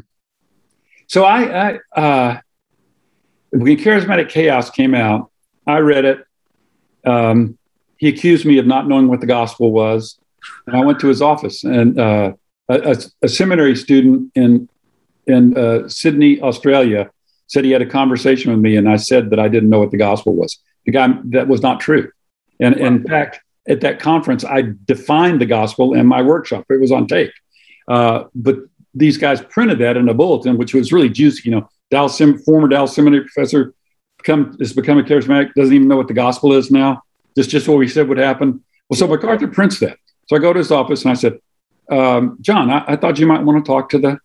so 1.07 1.25
I, 1.25 1.71
I 1.71 2.01
uh, 2.01 2.41
when 3.51 3.77
Charismatic 3.77 4.29
Chaos 4.29 4.71
came 4.71 4.95
out, 4.95 5.31
I 5.67 5.79
read 5.79 6.05
it. 6.05 6.25
Um, 7.05 7.59
he 7.97 8.09
accused 8.09 8.45
me 8.47 8.59
of 8.59 8.67
not 8.67 8.89
knowing 8.89 9.09
what 9.09 9.21
the 9.21 9.27
gospel 9.27 9.73
was, 9.73 10.19
and 10.67 10.77
I 10.77 10.85
went 10.85 11.01
to 11.01 11.09
his 11.09 11.21
office. 11.21 11.65
And 11.65 11.99
uh, 11.99 12.33
a, 12.69 12.97
a, 13.23 13.29
seminary 13.29 13.75
student 13.77 14.31
in 14.35 14.69
in 15.27 15.57
uh, 15.57 15.89
Sydney, 15.89 16.41
Australia, 16.41 17.11
said 17.47 17.65
he 17.65 17.71
had 17.71 17.83
a 17.83 17.87
conversation 17.87 18.51
with 18.51 18.61
me, 18.61 18.77
and 18.77 18.89
I 18.89 18.97
said 18.97 19.31
that 19.31 19.41
I 19.41 19.49
didn't 19.49 19.71
know 19.71 19.81
what 19.81 19.91
the 19.91 19.99
gospel 19.99 20.35
was. 20.35 20.59
The 20.87 20.93
guy 20.93 21.09
that 21.25 21.49
was 21.49 21.61
not 21.61 21.81
true. 21.81 22.11
And, 22.61 22.75
and 22.77 22.97
in 22.97 23.05
fact, 23.07 23.41
at 23.69 23.81
that 23.83 24.01
conference, 24.01 24.45
I 24.45 24.73
defined 24.85 25.41
the 25.41 25.47
gospel 25.47 25.95
in 25.95 26.07
my 26.07 26.23
workshop. 26.23 26.65
It 26.71 26.81
was 26.81 26.91
on 26.91 27.07
tape. 27.07 27.33
Uh, 27.87 28.25
but 28.35 28.59
these 28.95 29.19
guys 29.19 29.41
printed 29.41 29.79
that 29.81 29.97
in 29.97 30.09
a 30.09 30.15
bulletin, 30.15 30.57
which 30.57 30.75
was 30.75 30.93
really 30.93 31.09
juicy. 31.09 31.43
You 31.45 31.57
know, 31.57 31.69
Dallas 31.91 32.17
Sim, 32.17 32.39
former 32.39 32.69
Dallas 32.69 32.95
Seminary 32.95 33.23
professor 33.23 33.75
come, 34.25 34.57
is 34.61 34.73
becoming 34.73 35.05
charismatic, 35.05 35.55
doesn't 35.55 35.75
even 35.75 35.89
know 35.89 35.97
what 35.97 36.09
the 36.09 36.15
gospel 36.15 36.53
is 36.53 36.71
now. 36.71 37.03
Just, 37.37 37.51
just 37.51 37.69
what 37.69 37.79
we 37.79 37.89
said 37.89 38.09
would 38.09 38.19
happen. 38.19 38.63
Well, 38.89 38.99
so 38.99 39.07
MacArthur 39.07 39.49
prints 39.49 39.79
that. 39.81 39.99
So 40.29 40.37
I 40.37 40.39
go 40.39 40.53
to 40.53 40.59
his 40.59 40.73
office 40.73 41.03
and 41.03 41.13
I 41.13 41.15
said, 41.15 41.39
um, 41.91 42.37
John, 42.41 42.71
I, 42.71 42.85
I, 42.87 42.97
thought 42.97 43.19
you 43.19 43.27
might 43.27 43.43
want 43.43 43.65
to 43.65 43.69
talk 43.69 43.89
to 43.91 43.99
the 43.99 44.19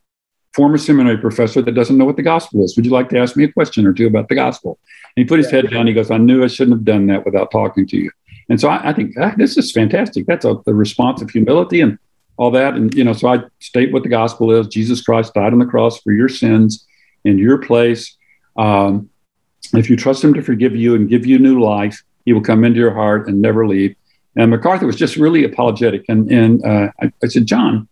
former 0.53 0.77
seminary 0.77 1.17
professor 1.17 1.61
that 1.61 1.71
doesn't 1.71 1.97
know 1.97 2.05
what 2.05 2.17
the 2.17 2.23
gospel 2.23 2.63
is. 2.63 2.75
Would 2.75 2.85
you 2.85 2.91
like 2.91 3.09
to 3.09 3.17
ask 3.17 3.37
me 3.37 3.45
a 3.45 3.51
question 3.51 3.87
or 3.87 3.93
two 3.93 4.07
about 4.07 4.27
the 4.27 4.35
gospel? 4.35 4.79
And 5.15 5.23
he 5.23 5.27
put 5.27 5.39
his 5.39 5.49
head 5.49 5.69
down. 5.69 5.87
He 5.87 5.93
goes, 5.93 6.11
I 6.11 6.17
knew 6.17 6.43
I 6.43 6.47
shouldn't 6.47 6.77
have 6.77 6.85
done 6.85 7.07
that 7.07 7.25
without 7.25 7.51
talking 7.51 7.87
to 7.87 7.97
you. 7.97 8.11
And 8.49 8.59
so 8.59 8.67
I, 8.67 8.89
I 8.89 8.93
think 8.93 9.15
ah, 9.17 9.33
this 9.37 9.57
is 9.57 9.71
fantastic. 9.71 10.25
That's 10.25 10.43
a, 10.43 10.57
the 10.65 10.73
response 10.73 11.21
of 11.21 11.29
humility 11.29 11.79
and 11.79 11.97
all 12.37 12.51
that. 12.51 12.73
And, 12.73 12.93
you 12.93 13.03
know, 13.03 13.13
so 13.13 13.29
I 13.29 13.43
state 13.59 13.93
what 13.93 14.03
the 14.03 14.09
gospel 14.09 14.51
is 14.51 14.67
Jesus 14.67 15.01
Christ 15.01 15.33
died 15.33 15.53
on 15.53 15.59
the 15.59 15.65
cross 15.65 15.99
for 16.01 16.11
your 16.11 16.29
sins 16.29 16.85
in 17.23 17.37
your 17.37 17.59
place. 17.59 18.17
Um, 18.57 19.09
if 19.79 19.89
you 19.89 19.95
trust 19.95 20.23
him 20.23 20.33
to 20.33 20.41
forgive 20.41 20.75
you 20.75 20.95
and 20.95 21.09
give 21.09 21.25
you 21.25 21.39
new 21.39 21.61
life, 21.61 22.03
he 22.25 22.33
will 22.33 22.41
come 22.41 22.63
into 22.63 22.79
your 22.79 22.93
heart 22.93 23.27
and 23.27 23.41
never 23.41 23.67
leave. 23.67 23.95
And 24.35 24.51
MacArthur 24.51 24.85
was 24.85 24.95
just 24.95 25.15
really 25.15 25.43
apologetic. 25.43 26.05
And, 26.07 26.31
and 26.31 26.65
uh, 26.65 26.91
I, 27.01 27.11
I, 27.23 27.27
said, 27.27 27.45
John, 27.45 27.87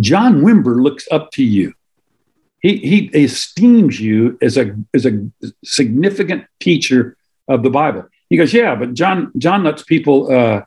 John 0.00 0.42
Wimber 0.42 0.82
looks 0.82 1.06
up 1.10 1.30
to 1.32 1.44
you. 1.44 1.74
He, 2.60 2.78
he 2.78 3.06
esteems 3.22 4.00
you 4.00 4.38
as 4.40 4.56
a, 4.56 4.74
as 4.94 5.06
a 5.06 5.30
significant 5.64 6.46
teacher 6.60 7.16
of 7.48 7.62
the 7.62 7.70
Bible. 7.70 8.06
He 8.30 8.36
goes, 8.36 8.52
Yeah, 8.52 8.74
but 8.74 8.94
John, 8.94 9.30
John 9.38 9.64
lets 9.64 9.82
people, 9.82 10.32
uh, 10.32 10.62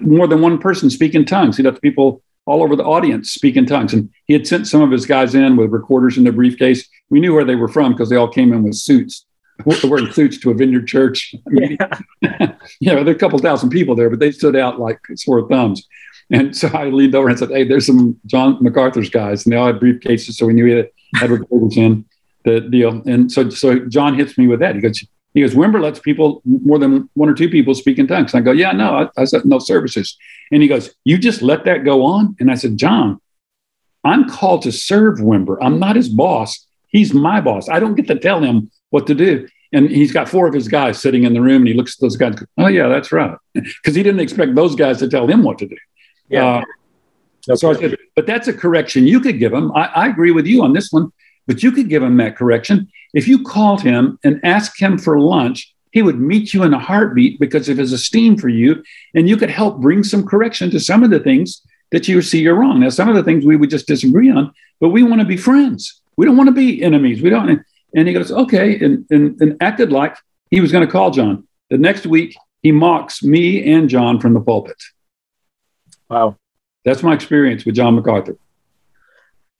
more 0.00 0.26
than 0.26 0.42
one 0.42 0.58
person 0.58 0.90
speak 0.90 1.14
in 1.14 1.24
tongues. 1.24 1.56
He 1.56 1.62
lets 1.62 1.78
people 1.78 2.22
all 2.46 2.62
over 2.62 2.76
the 2.76 2.84
audience 2.84 3.32
speak 3.32 3.56
in 3.56 3.66
tongues. 3.66 3.92
And 3.92 4.10
he 4.26 4.32
had 4.32 4.46
sent 4.46 4.66
some 4.66 4.80
of 4.80 4.90
his 4.90 5.04
guys 5.04 5.34
in 5.34 5.56
with 5.56 5.70
recorders 5.72 6.16
in 6.16 6.24
their 6.24 6.32
briefcase. 6.32 6.88
We 7.10 7.20
knew 7.20 7.34
where 7.34 7.44
they 7.44 7.56
were 7.56 7.68
from 7.68 7.92
because 7.92 8.08
they 8.08 8.16
all 8.16 8.28
came 8.28 8.52
in 8.52 8.62
with 8.62 8.76
suits 8.76 9.26
wearing 9.64 10.12
suits 10.12 10.38
to 10.38 10.50
a 10.50 10.54
vineyard 10.54 10.86
church. 10.86 11.34
I 11.46 11.50
mean, 11.50 11.78
yeah. 12.22 12.52
you 12.80 12.92
know, 12.92 13.04
there 13.04 13.14
are 13.14 13.16
a 13.16 13.18
couple 13.18 13.38
thousand 13.38 13.70
people 13.70 13.94
there, 13.94 14.10
but 14.10 14.18
they 14.18 14.30
stood 14.30 14.56
out 14.56 14.80
like 14.80 15.00
sore 15.14 15.48
thumbs. 15.48 15.86
And 16.30 16.56
so 16.56 16.68
I 16.68 16.86
leaned 16.86 17.14
over 17.14 17.28
and 17.28 17.38
said, 17.38 17.50
Hey, 17.50 17.64
there's 17.64 17.86
some 17.86 18.18
John 18.26 18.58
MacArthur's 18.60 19.10
guys. 19.10 19.44
And 19.44 19.52
they 19.52 19.56
all 19.56 19.66
had 19.66 19.80
briefcases. 19.80 20.32
So 20.32 20.46
we 20.46 20.54
knew 20.54 20.66
he 20.66 20.72
had, 20.72 20.90
had 21.14 21.30
recorders 21.30 21.76
in 21.76 22.04
the 22.44 22.60
deal. 22.60 23.02
And 23.06 23.30
so, 23.30 23.48
so 23.50 23.78
John 23.86 24.14
hits 24.14 24.36
me 24.36 24.48
with 24.48 24.60
that. 24.60 24.74
He 24.74 24.80
goes, 24.80 25.04
he 25.36 25.42
goes, 25.42 25.54
Wimber 25.54 25.82
lets 25.82 25.98
people, 25.98 26.40
more 26.46 26.78
than 26.78 27.10
one 27.12 27.28
or 27.28 27.34
two 27.34 27.50
people 27.50 27.74
speak 27.74 27.98
in 27.98 28.06
tongues. 28.06 28.32
And 28.32 28.40
I 28.40 28.44
go, 28.44 28.52
yeah, 28.52 28.72
no, 28.72 29.10
I, 29.16 29.20
I 29.20 29.24
said, 29.26 29.44
no 29.44 29.58
services. 29.58 30.16
And 30.50 30.62
he 30.62 30.68
goes, 30.68 30.94
you 31.04 31.18
just 31.18 31.42
let 31.42 31.66
that 31.66 31.84
go 31.84 32.06
on? 32.06 32.34
And 32.40 32.50
I 32.50 32.54
said, 32.54 32.78
John, 32.78 33.20
I'm 34.02 34.30
called 34.30 34.62
to 34.62 34.72
serve 34.72 35.18
Wimber. 35.18 35.58
I'm 35.60 35.78
not 35.78 35.94
his 35.94 36.08
boss. 36.08 36.66
He's 36.88 37.12
my 37.12 37.42
boss. 37.42 37.68
I 37.68 37.80
don't 37.80 37.96
get 37.96 38.06
to 38.06 38.18
tell 38.18 38.40
him 38.40 38.70
what 38.88 39.06
to 39.08 39.14
do. 39.14 39.46
And 39.74 39.90
he's 39.90 40.10
got 40.10 40.26
four 40.26 40.46
of 40.46 40.54
his 40.54 40.68
guys 40.68 40.98
sitting 41.02 41.24
in 41.24 41.34
the 41.34 41.42
room, 41.42 41.62
and 41.62 41.68
he 41.68 41.74
looks 41.74 41.96
at 41.96 42.00
those 42.00 42.16
guys. 42.16 42.36
Goes, 42.36 42.48
oh 42.56 42.68
yeah, 42.68 42.88
that's 42.88 43.12
right, 43.12 43.36
because 43.52 43.94
he 43.94 44.02
didn't 44.02 44.20
expect 44.20 44.54
those 44.54 44.74
guys 44.74 45.00
to 45.00 45.08
tell 45.08 45.26
him 45.26 45.42
what 45.42 45.58
to 45.58 45.66
do. 45.66 45.76
Yeah. 46.28 46.62
Uh. 47.48 47.56
So 47.56 47.70
I 47.70 47.74
said, 47.74 47.96
but 48.14 48.26
that's 48.26 48.48
a 48.48 48.52
correction 48.52 49.06
you 49.06 49.20
could 49.20 49.38
give 49.38 49.52
him. 49.52 49.70
I, 49.72 49.86
I 49.86 50.06
agree 50.08 50.30
with 50.30 50.46
you 50.46 50.62
on 50.62 50.72
this 50.72 50.90
one, 50.90 51.12
but 51.46 51.62
you 51.62 51.72
could 51.72 51.88
give 51.88 52.02
him 52.02 52.16
that 52.16 52.36
correction 52.36 52.88
if 53.16 53.26
you 53.26 53.42
called 53.42 53.80
him 53.80 54.18
and 54.22 54.38
asked 54.44 54.78
him 54.78 54.98
for 54.98 55.18
lunch. 55.18 55.72
He 55.90 56.02
would 56.02 56.20
meet 56.20 56.52
you 56.52 56.62
in 56.64 56.74
a 56.74 56.78
heartbeat 56.78 57.40
because 57.40 57.70
of 57.70 57.78
his 57.78 57.90
esteem 57.90 58.36
for 58.36 58.50
you, 58.50 58.84
and 59.14 59.26
you 59.26 59.38
could 59.38 59.48
help 59.48 59.80
bring 59.80 60.04
some 60.04 60.26
correction 60.26 60.70
to 60.72 60.78
some 60.78 61.02
of 61.02 61.08
the 61.08 61.20
things 61.20 61.62
that 61.92 62.06
you 62.06 62.20
see 62.20 62.46
are 62.46 62.54
wrong. 62.54 62.80
Now, 62.80 62.90
some 62.90 63.08
of 63.08 63.14
the 63.14 63.22
things 63.22 63.46
we 63.46 63.56
would 63.56 63.70
just 63.70 63.86
disagree 63.86 64.30
on, 64.30 64.52
but 64.80 64.90
we 64.90 65.02
want 65.02 65.22
to 65.22 65.26
be 65.26 65.38
friends. 65.38 66.02
We 66.18 66.26
don't 66.26 66.36
want 66.36 66.48
to 66.48 66.54
be 66.54 66.82
enemies. 66.82 67.22
We 67.22 67.30
don't. 67.30 67.64
And 67.94 68.06
he 68.06 68.12
goes, 68.12 68.30
okay, 68.30 68.78
and, 68.78 69.06
and, 69.08 69.40
and 69.40 69.56
acted 69.62 69.90
like 69.90 70.14
he 70.50 70.60
was 70.60 70.70
going 70.70 70.86
to 70.86 70.92
call 70.92 71.10
John. 71.10 71.48
The 71.70 71.78
next 71.78 72.04
week, 72.06 72.36
he 72.62 72.70
mocks 72.70 73.22
me 73.22 73.72
and 73.72 73.88
John 73.88 74.20
from 74.20 74.34
the 74.34 74.40
pulpit. 74.40 74.82
Wow. 76.10 76.36
That's 76.84 77.02
my 77.02 77.14
experience 77.14 77.64
with 77.64 77.76
John 77.76 77.94
MacArthur. 77.94 78.36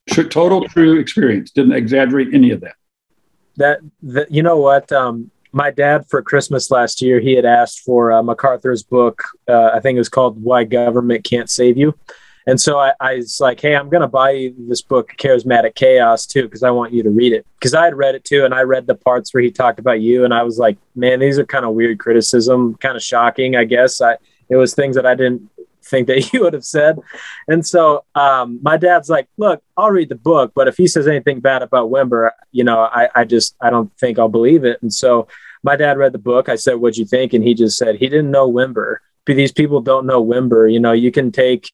Total 0.09 0.68
true 0.68 1.00
experience. 1.00 1.52
Didn't 1.52 1.72
exaggerate 1.72 2.34
any 2.34 2.50
of 2.50 2.61
that. 2.61 2.74
That, 3.57 3.80
that 4.02 4.30
you 4.30 4.42
know 4.42 4.59
what? 4.59 4.90
Um, 4.92 5.30
my 5.52 5.70
dad 5.70 6.07
for 6.09 6.20
Christmas 6.22 6.70
last 6.70 7.00
year, 7.00 7.18
he 7.18 7.34
had 7.34 7.44
asked 7.46 7.80
for 7.80 8.12
uh, 8.12 8.22
MacArthur's 8.22 8.82
book. 8.82 9.22
Uh, 9.48 9.70
I 9.72 9.80
think 9.80 9.96
it 9.96 10.00
was 10.00 10.09
called 10.09 10.42
"Why 10.42 10.64
Government 10.64 11.24
Can't 11.24 11.48
Save 11.48 11.78
You," 11.78 11.94
And 12.46 12.61
so 12.61 12.78
I, 12.78 12.92
I 13.00 13.16
was 13.16 13.40
like, 13.40 13.61
hey, 13.61 13.74
I'm 13.74 13.88
going 13.88 14.02
to 14.02 14.09
buy 14.09 14.30
you 14.30 14.54
this 14.68 14.80
book, 14.80 15.12
Charismatic 15.18 15.74
Chaos, 15.74 16.26
too, 16.26 16.42
because 16.44 16.62
I 16.62 16.70
want 16.70 16.92
you 16.92 17.02
to 17.02 17.11
read 17.11 17.32
it. 17.32 17.44
Because 17.59 17.74
I 17.74 17.84
had 17.84 17.96
read 17.96 18.14
it 18.14 18.24
too, 18.24 18.44
and 18.44 18.54
I 18.54 18.62
read 18.62 18.86
the 18.86 18.94
parts 18.94 19.34
where 19.34 19.42
he 19.42 19.50
talked 19.50 19.80
about 19.80 20.00
you, 20.00 20.24
and 20.24 20.32
I 20.32 20.44
was 20.44 20.57
like, 20.57 20.78
man, 20.94 21.18
these 21.18 21.40
are 21.40 21.44
kind 21.44 21.64
of 21.64 21.74
weird 21.74 21.98
criticism, 21.98 22.76
kind 22.76 22.96
of 22.96 23.02
shocking, 23.02 23.57
I 23.57 23.64
guess. 23.64 24.00
I, 24.00 24.16
it 24.48 24.54
was 24.54 24.74
things 24.74 24.94
that 24.94 25.07
I 25.07 25.16
didn't 25.16 25.50
think 25.87 26.07
that 26.09 26.32
you 26.32 26.43
would 26.43 26.53
have 26.53 26.64
said. 26.64 26.99
And 27.49 27.66
so 27.66 28.05
um, 28.14 28.59
my 28.62 28.76
dad's 28.76 29.09
like, 29.09 29.28
look, 29.37 29.62
I'll 29.76 29.91
read 29.91 30.09
the 30.09 30.16
book, 30.16 30.53
but 30.55 30.68
if 30.68 30.76
he 30.76 30.87
says 30.87 31.07
anything 31.07 31.41
bad 31.41 31.62
about 31.62 31.91
Wimber, 31.91 32.30
you 32.53 32.64
know, 32.64 32.80
I, 32.80 33.09
I 33.14 33.24
just, 33.24 33.57
I 33.61 33.70
don't 33.70 33.93
think 33.99 34.18
I'll 34.18 34.28
believe 34.28 34.64
it. 34.64 34.80
And 34.82 34.93
so 34.93 35.28
my 35.62 35.76
dad 35.76 35.99
read 35.99 36.12
the 36.12 36.18
book. 36.18 36.49
I 36.49 36.57
said, 36.57 36.74
what'd 36.74 36.97
you 36.97 37.07
think? 37.07 37.32
And 37.32 37.43
he 37.43 37.55
just 37.55 37.76
said, 37.76 37.97
he 37.97 38.09
didn't 38.09 38.30
know 38.30 38.51
Wimber. 38.51 38.97
These 39.26 39.53
people 39.53 39.80
don't 39.80 40.07
know 40.07 40.24
Wimber. 40.24 40.72
You 40.72 40.78
know, 40.78 40.93
you 40.93 41.11
can 41.11 41.32
take 41.32 41.70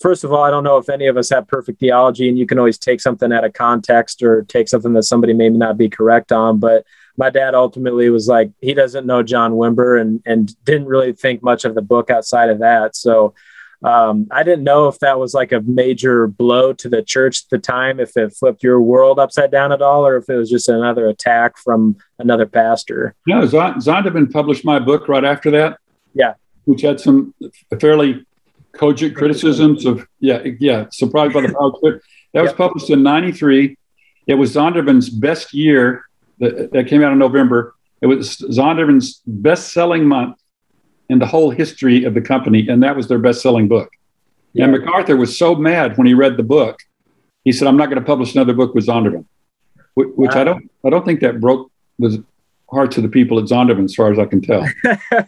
first 0.00 0.24
of 0.24 0.32
all, 0.32 0.42
I 0.42 0.50
don't 0.50 0.64
know 0.64 0.76
if 0.76 0.88
any 0.88 1.06
of 1.06 1.16
us 1.16 1.30
have 1.30 1.48
perfect 1.48 1.80
theology, 1.80 2.28
and 2.28 2.38
you 2.38 2.46
can 2.46 2.58
always 2.58 2.78
take 2.78 3.00
something 3.00 3.32
out 3.32 3.44
of 3.44 3.52
context 3.52 4.22
or 4.22 4.42
take 4.42 4.68
something 4.68 4.92
that 4.94 5.04
somebody 5.04 5.32
may 5.32 5.48
not 5.48 5.76
be 5.76 5.88
correct 5.88 6.32
on. 6.32 6.58
But 6.58 6.84
my 7.16 7.30
dad 7.30 7.54
ultimately 7.54 8.10
was 8.10 8.28
like, 8.28 8.50
he 8.60 8.74
doesn't 8.74 9.06
know 9.06 9.22
John 9.22 9.52
Wimber 9.52 10.00
and 10.00 10.22
and 10.24 10.54
didn't 10.64 10.86
really 10.86 11.12
think 11.12 11.42
much 11.42 11.64
of 11.64 11.74
the 11.74 11.82
book 11.82 12.10
outside 12.10 12.50
of 12.50 12.60
that. 12.60 12.96
So 12.96 13.34
um, 13.84 14.26
I 14.30 14.42
didn't 14.42 14.64
know 14.64 14.88
if 14.88 14.98
that 14.98 15.18
was 15.18 15.34
like 15.34 15.52
a 15.52 15.60
major 15.60 16.26
blow 16.26 16.72
to 16.72 16.88
the 16.88 17.02
church 17.02 17.42
at 17.44 17.50
the 17.50 17.58
time, 17.58 18.00
if 18.00 18.16
it 18.16 18.34
flipped 18.34 18.62
your 18.62 18.80
world 18.80 19.18
upside 19.18 19.50
down 19.50 19.72
at 19.72 19.82
all, 19.82 20.06
or 20.06 20.16
if 20.16 20.28
it 20.28 20.36
was 20.36 20.50
just 20.50 20.68
another 20.68 21.08
attack 21.08 21.56
from 21.58 21.96
another 22.18 22.46
pastor. 22.46 23.14
No, 23.26 23.42
Zondervan 23.42 24.32
published 24.32 24.64
my 24.64 24.78
book 24.78 25.08
right 25.08 25.24
after 25.24 25.50
that. 25.52 25.78
Yeah. 26.14 26.34
Which 26.64 26.82
had 26.82 26.98
some 26.98 27.34
fairly 27.80 28.26
cogent 28.72 29.16
criticisms 29.16 29.84
of 29.84 30.06
yeah 30.20 30.42
yeah 30.60 30.86
surprised 30.90 31.34
by 31.34 31.40
the 31.40 31.52
power 31.52 32.00
that 32.32 32.42
was 32.42 32.52
published 32.52 32.90
in 32.90 33.02
93 33.02 33.76
it 34.26 34.34
was 34.34 34.54
zondervan's 34.54 35.08
best 35.08 35.54
year 35.54 36.04
that, 36.38 36.70
that 36.72 36.86
came 36.86 37.02
out 37.02 37.12
in 37.12 37.18
november 37.18 37.74
it 38.00 38.06
was 38.06 38.36
zondervan's 38.36 39.22
best-selling 39.26 40.06
month 40.06 40.36
in 41.08 41.18
the 41.18 41.26
whole 41.26 41.50
history 41.50 42.04
of 42.04 42.14
the 42.14 42.20
company 42.20 42.68
and 42.68 42.82
that 42.82 42.96
was 42.96 43.08
their 43.08 43.18
best-selling 43.18 43.68
book 43.68 43.90
yeah. 44.52 44.64
and 44.64 44.72
macarthur 44.72 45.16
was 45.16 45.38
so 45.38 45.54
mad 45.54 45.96
when 45.96 46.06
he 46.06 46.14
read 46.14 46.36
the 46.36 46.42
book 46.42 46.80
he 47.44 47.52
said 47.52 47.68
i'm 47.68 47.76
not 47.76 47.86
going 47.86 47.98
to 47.98 48.04
publish 48.04 48.34
another 48.34 48.54
book 48.54 48.74
with 48.74 48.86
zondervan 48.86 49.24
which 49.94 50.08
wow. 50.16 50.40
i 50.40 50.44
don't 50.44 50.70
i 50.84 50.90
don't 50.90 51.04
think 51.04 51.20
that 51.20 51.40
broke 51.40 51.70
the 51.98 52.22
hearts 52.70 52.96
of 52.96 53.02
the 53.02 53.08
people 53.08 53.38
at 53.38 53.46
zondervan 53.46 53.84
as 53.84 53.94
far 53.94 54.12
as 54.12 54.18
i 54.18 54.24
can 54.24 54.40
tell 54.40 54.64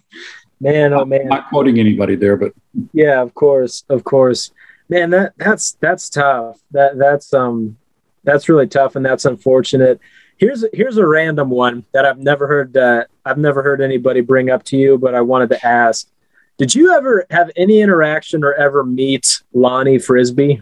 Man, 0.61 0.93
oh 0.93 1.07
man. 1.07 1.23
I'm 1.23 1.29
not 1.29 1.49
quoting 1.49 1.79
anybody 1.79 2.17
there, 2.17 2.37
but 2.37 2.53
yeah, 2.93 3.23
of 3.23 3.35
course, 3.35 3.85
of 3.89 4.05
course. 4.05 4.53
Man, 4.91 5.11
that 5.11 5.33
that's 5.39 5.73
that's 5.81 6.11
tough. 6.11 6.61
That 6.73 6.99
that's 6.99 7.33
um 7.33 7.79
that's 8.25 8.49
really 8.49 8.67
tough 8.67 8.95
and 8.95 9.05
that's 9.05 9.25
unfortunate. 9.25 10.01
Here's 10.41 10.65
here's 10.73 10.97
a 10.97 11.07
random 11.07 11.51
one 11.51 11.85
that 11.93 12.07
I've 12.07 12.19
never 12.19 12.47
heard 12.47 12.75
uh, 12.75 13.05
I've 13.27 13.37
never 13.37 13.63
heard 13.63 13.83
anybody 13.83 14.23
bring 14.23 14.49
up 14.49 14.63
to 14.65 14.77
you, 14.77 14.97
but 14.97 15.15
I 15.15 15.21
wanted 15.21 15.51
to 15.51 15.67
ask. 15.67 16.09
Did 16.57 16.75
you 16.75 16.95
ever 16.95 17.27
have 17.31 17.51
any 17.57 17.81
interaction 17.81 18.43
or 18.43 18.55
ever 18.55 18.83
meet 18.83 19.43
Lonnie 19.53 19.99
Frisbee? 19.99 20.61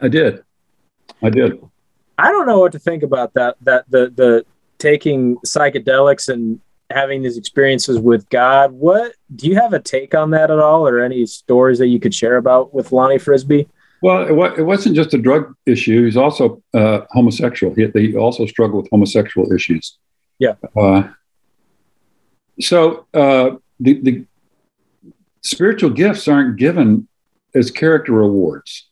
I 0.00 0.08
did. 0.08 0.42
I 1.22 1.28
did. 1.28 1.62
I 2.16 2.30
don't 2.30 2.46
know 2.46 2.58
what 2.58 2.72
to 2.72 2.78
think 2.78 3.02
about 3.02 3.34
that. 3.34 3.56
That 3.60 3.84
the 3.90 4.10
the 4.16 4.46
taking 4.78 5.36
psychedelics 5.38 6.30
and 6.30 6.58
having 6.88 7.22
these 7.22 7.36
experiences 7.36 7.98
with 7.98 8.26
God. 8.30 8.72
What 8.72 9.16
do 9.34 9.48
you 9.48 9.56
have 9.56 9.74
a 9.74 9.80
take 9.80 10.14
on 10.14 10.30
that 10.30 10.50
at 10.50 10.58
all, 10.58 10.88
or 10.88 10.98
any 10.98 11.26
stories 11.26 11.78
that 11.78 11.88
you 11.88 12.00
could 12.00 12.14
share 12.14 12.38
about 12.38 12.72
with 12.72 12.90
Lonnie 12.90 13.18
Frisbee? 13.18 13.68
Well, 14.02 14.26
it, 14.26 14.62
wasn't 14.62 14.94
just 14.94 15.14
a 15.14 15.18
drug 15.18 15.54
issue. 15.64 16.04
He's 16.04 16.16
also 16.16 16.62
uh, 16.74 17.00
homosexual. 17.10 17.74
He, 17.74 17.88
he, 17.94 18.16
also 18.16 18.46
struggled 18.46 18.84
with 18.84 18.90
homosexual 18.90 19.52
issues. 19.52 19.96
Yeah. 20.38 20.54
Uh, 20.76 21.04
so 22.60 23.06
uh, 23.14 23.56
the, 23.80 24.00
the 24.00 24.24
spiritual 25.42 25.90
gifts 25.90 26.28
aren't 26.28 26.56
given 26.56 27.08
as 27.54 27.70
character 27.70 28.20
awards, 28.20 28.86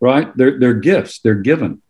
right? 0.00 0.36
They're, 0.36 0.58
they're 0.58 0.74
gifts. 0.74 1.20
They're 1.20 1.34
given, 1.34 1.80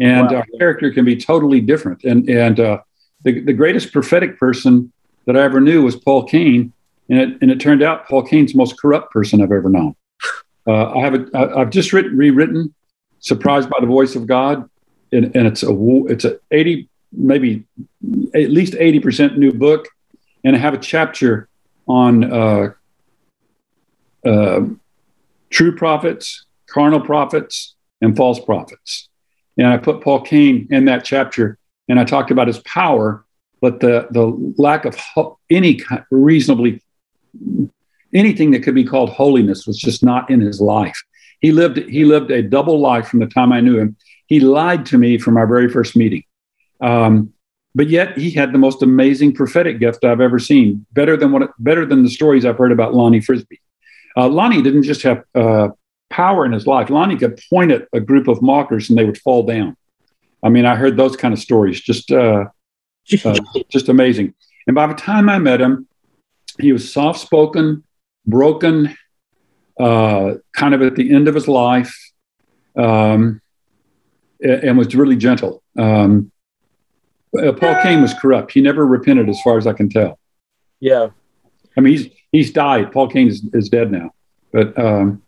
and 0.00 0.30
wow. 0.30 0.38
our 0.38 0.46
character 0.58 0.90
can 0.90 1.04
be 1.04 1.16
totally 1.16 1.60
different. 1.60 2.04
And 2.04 2.28
and 2.28 2.58
uh, 2.58 2.78
the, 3.24 3.40
the 3.40 3.52
greatest 3.52 3.92
prophetic 3.92 4.38
person 4.38 4.92
that 5.26 5.36
I 5.36 5.42
ever 5.42 5.60
knew 5.60 5.82
was 5.82 5.96
Paul 5.96 6.24
Cain. 6.24 6.72
and 7.10 7.18
it, 7.18 7.38
and 7.42 7.50
it 7.50 7.60
turned 7.60 7.82
out 7.82 8.08
Paul 8.08 8.22
Cain's 8.22 8.52
the 8.52 8.58
most 8.58 8.80
corrupt 8.80 9.12
person 9.12 9.42
I've 9.42 9.52
ever 9.52 9.68
known. 9.68 9.94
Uh, 10.68 10.92
I 10.92 11.00
have 11.00 11.14
a, 11.14 11.58
I've 11.58 11.70
just 11.70 11.94
written, 11.94 12.16
rewritten 12.16 12.74
"Surprised 13.20 13.70
by 13.70 13.78
the 13.80 13.86
Voice 13.86 14.14
of 14.14 14.26
God," 14.26 14.68
and, 15.12 15.34
and 15.34 15.46
it's 15.46 15.62
a 15.62 15.74
it's 16.08 16.26
a 16.26 16.38
eighty 16.50 16.90
maybe 17.10 17.64
at 18.34 18.50
least 18.50 18.74
eighty 18.78 19.00
percent 19.00 19.38
new 19.38 19.52
book, 19.52 19.88
and 20.44 20.54
I 20.54 20.58
have 20.58 20.74
a 20.74 20.78
chapter 20.78 21.48
on 21.88 22.30
uh, 22.30 22.72
uh, 24.26 24.60
true 25.48 25.74
prophets, 25.74 26.44
carnal 26.66 27.00
prophets, 27.00 27.74
and 28.02 28.14
false 28.14 28.38
prophets. 28.38 29.08
And 29.56 29.66
I 29.66 29.78
put 29.78 30.02
Paul 30.02 30.20
Cain 30.20 30.68
in 30.70 30.84
that 30.84 31.02
chapter, 31.02 31.56
and 31.88 31.98
I 31.98 32.04
talked 32.04 32.30
about 32.30 32.46
his 32.46 32.58
power, 32.58 33.24
but 33.62 33.80
the 33.80 34.06
the 34.10 34.54
lack 34.58 34.84
of 34.84 34.94
ho- 34.96 35.38
any 35.48 35.80
reasonably 36.10 36.82
anything 38.14 38.50
that 38.52 38.62
could 38.62 38.74
be 38.74 38.84
called 38.84 39.10
holiness 39.10 39.66
was 39.66 39.78
just 39.78 40.02
not 40.02 40.30
in 40.30 40.40
his 40.40 40.60
life. 40.60 41.02
He 41.40 41.52
lived 41.52 41.78
he 41.78 42.04
lived 42.04 42.30
a 42.30 42.42
double 42.42 42.80
life 42.80 43.08
from 43.08 43.20
the 43.20 43.26
time 43.26 43.52
I 43.52 43.60
knew 43.60 43.78
him. 43.78 43.96
He 44.26 44.40
lied 44.40 44.86
to 44.86 44.98
me 44.98 45.18
from 45.18 45.36
our 45.36 45.46
very 45.46 45.68
first 45.68 45.96
meeting. 45.96 46.24
Um, 46.80 47.32
but 47.74 47.88
yet 47.88 48.16
he 48.16 48.30
had 48.30 48.52
the 48.52 48.58
most 48.58 48.82
amazing 48.82 49.34
prophetic 49.34 49.78
gift 49.78 50.04
I've 50.04 50.20
ever 50.20 50.38
seen. 50.38 50.84
Better 50.92 51.16
than 51.16 51.32
what 51.32 51.50
better 51.58 51.86
than 51.86 52.02
the 52.02 52.10
stories 52.10 52.44
I've 52.44 52.58
heard 52.58 52.72
about 52.72 52.94
Lonnie 52.94 53.20
Frisbee. 53.20 53.60
Uh, 54.16 54.28
Lonnie 54.28 54.62
didn't 54.62 54.82
just 54.82 55.02
have 55.02 55.22
uh, 55.34 55.68
power 56.10 56.44
in 56.44 56.52
his 56.52 56.66
life. 56.66 56.90
Lonnie 56.90 57.16
could 57.16 57.40
point 57.50 57.70
at 57.70 57.86
a 57.92 58.00
group 58.00 58.26
of 58.26 58.42
mockers 58.42 58.88
and 58.88 58.98
they 58.98 59.04
would 59.04 59.18
fall 59.18 59.44
down. 59.44 59.76
I 60.42 60.48
mean, 60.48 60.66
I 60.66 60.76
heard 60.76 60.96
those 60.96 61.16
kind 61.16 61.32
of 61.32 61.40
stories. 61.40 61.80
Just 61.80 62.10
uh, 62.10 62.46
uh 63.24 63.38
just 63.70 63.88
amazing. 63.88 64.34
And 64.66 64.74
by 64.74 64.86
the 64.86 64.94
time 64.94 65.28
I 65.28 65.38
met 65.38 65.60
him, 65.60 65.86
he 66.60 66.72
was 66.72 66.92
soft 66.92 67.20
spoken, 67.20 67.84
broken, 68.28 68.96
uh, 69.80 70.34
kind 70.52 70.74
of 70.74 70.82
at 70.82 70.94
the 70.94 71.14
end 71.14 71.28
of 71.28 71.34
his 71.34 71.48
life, 71.48 71.94
um, 72.76 73.40
and 74.40 74.78
was 74.78 74.94
really 74.94 75.16
gentle. 75.16 75.62
Um, 75.76 76.30
uh, 77.36 77.52
Paul 77.52 77.82
Cain 77.82 78.02
was 78.02 78.14
corrupt. 78.14 78.52
He 78.52 78.60
never 78.60 78.86
repented, 78.86 79.28
as 79.28 79.40
far 79.42 79.58
as 79.58 79.66
I 79.66 79.72
can 79.72 79.88
tell. 79.88 80.18
Yeah, 80.80 81.08
I 81.76 81.80
mean 81.80 81.96
he's 81.96 82.08
he's 82.30 82.52
died. 82.52 82.92
Paul 82.92 83.08
Cain 83.08 83.28
is, 83.28 83.44
is 83.52 83.68
dead 83.68 83.90
now, 83.90 84.12
but 84.52 84.78
um, 84.78 85.22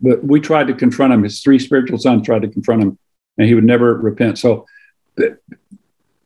but 0.00 0.24
we 0.24 0.40
tried 0.40 0.66
to 0.66 0.74
confront 0.74 1.12
him. 1.12 1.22
His 1.22 1.40
three 1.40 1.58
spiritual 1.58 1.98
sons 1.98 2.26
tried 2.26 2.42
to 2.42 2.48
confront 2.48 2.82
him, 2.82 2.98
and 3.38 3.46
he 3.46 3.54
would 3.54 3.64
never 3.64 3.94
repent. 3.94 4.38
So 4.38 4.66
the, 5.16 5.38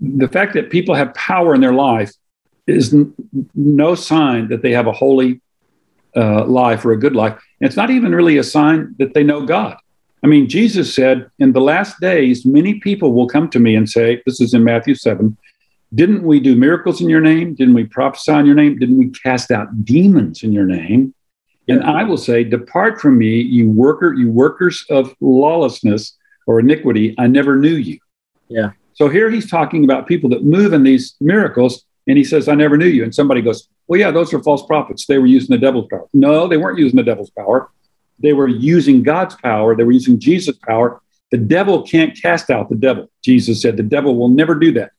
the 0.00 0.28
fact 0.28 0.54
that 0.54 0.70
people 0.70 0.94
have 0.94 1.12
power 1.14 1.54
in 1.54 1.60
their 1.60 1.72
life 1.72 2.12
is 2.66 2.94
n- 2.94 3.14
no 3.54 3.94
sign 3.94 4.48
that 4.48 4.62
they 4.62 4.72
have 4.72 4.86
a 4.86 4.92
holy 4.92 5.40
uh, 6.16 6.44
life 6.44 6.84
or 6.84 6.92
a 6.92 6.98
good 6.98 7.14
life. 7.14 7.32
And 7.60 7.68
it's 7.68 7.76
not 7.76 7.90
even 7.90 8.14
really 8.14 8.38
a 8.38 8.44
sign 8.44 8.94
that 8.98 9.14
they 9.14 9.22
know 9.22 9.44
God. 9.44 9.76
I 10.22 10.26
mean, 10.26 10.48
Jesus 10.48 10.94
said, 10.94 11.30
in 11.38 11.52
the 11.52 11.60
last 11.60 12.00
days, 12.00 12.44
many 12.44 12.80
people 12.80 13.12
will 13.12 13.28
come 13.28 13.48
to 13.50 13.60
me 13.60 13.76
and 13.76 13.88
say, 13.88 14.20
this 14.26 14.40
is 14.40 14.52
in 14.52 14.64
Matthew 14.64 14.94
7, 14.94 15.36
didn't 15.94 16.22
we 16.22 16.40
do 16.40 16.56
miracles 16.56 17.00
in 17.00 17.08
your 17.08 17.20
name? 17.20 17.54
Didn't 17.54 17.74
we 17.74 17.84
prophesy 17.84 18.32
in 18.32 18.46
your 18.46 18.54
name? 18.54 18.78
Didn't 18.78 18.98
we 18.98 19.10
cast 19.10 19.50
out 19.50 19.84
demons 19.84 20.42
in 20.42 20.52
your 20.52 20.66
name? 20.66 21.14
And 21.68 21.84
I 21.84 22.02
will 22.02 22.16
say, 22.16 22.44
depart 22.44 22.98
from 22.98 23.18
me, 23.18 23.40
you 23.40 23.70
worker, 23.70 24.14
you 24.14 24.30
workers 24.30 24.84
of 24.88 25.14
lawlessness 25.20 26.16
or 26.46 26.60
iniquity. 26.60 27.14
I 27.18 27.26
never 27.26 27.56
knew 27.56 27.76
you. 27.76 27.98
Yeah. 28.48 28.70
So 28.94 29.08
here 29.08 29.30
he's 29.30 29.50
talking 29.50 29.84
about 29.84 30.06
people 30.06 30.30
that 30.30 30.44
move 30.44 30.72
in 30.72 30.82
these 30.82 31.14
miracles, 31.20 31.84
and 32.06 32.16
he 32.16 32.24
says, 32.24 32.48
I 32.48 32.54
never 32.54 32.78
knew 32.78 32.86
you. 32.86 33.04
And 33.04 33.14
somebody 33.14 33.42
goes, 33.42 33.68
Well, 33.88 33.98
yeah, 33.98 34.10
those 34.10 34.32
are 34.34 34.42
false 34.42 34.64
prophets. 34.64 35.06
They 35.06 35.18
were 35.18 35.26
using 35.26 35.54
the 35.54 35.58
devil's 35.58 35.88
power. 35.90 36.06
No, 36.12 36.46
they 36.46 36.58
weren't 36.58 36.78
using 36.78 36.96
the 36.96 37.02
devil's 37.02 37.30
power. 37.30 37.70
They 38.18 38.34
were 38.34 38.48
using 38.48 39.02
God's 39.02 39.34
power. 39.36 39.74
They 39.74 39.84
were 39.84 39.92
using 39.92 40.20
Jesus' 40.20 40.56
power. 40.56 41.00
The 41.30 41.38
devil 41.38 41.82
can't 41.82 42.20
cast 42.20 42.50
out 42.50 42.68
the 42.68 42.76
devil. 42.76 43.10
Jesus 43.22 43.62
said 43.62 43.76
the 43.76 43.82
devil 43.82 44.16
will 44.16 44.28
never 44.28 44.54
do 44.54 44.72
that. 44.72 44.92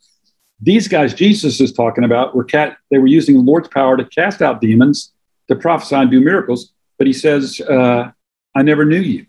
These 0.62 0.88
guys 0.88 1.14
Jesus 1.14 1.62
is 1.62 1.72
talking 1.72 2.04
about 2.04 2.36
were 2.36 2.44
cat, 2.44 2.78
they 2.92 2.98
were 2.98 3.08
using 3.08 3.36
the 3.36 3.42
Lord's 3.42 3.70
power 3.70 3.96
to 3.96 4.06
cast 4.06 4.42
out 4.42 4.60
demons, 4.60 5.14
to 5.48 5.56
prophesy 5.56 5.96
and 5.96 6.12
do 6.12 6.20
miracles. 6.20 6.74
But 6.98 7.08
he 7.08 7.14
says, 7.14 7.62
uh, 7.62 8.12
"I 8.56 8.62
never 8.62 8.86
knew 8.86 9.00
you." 9.00 9.26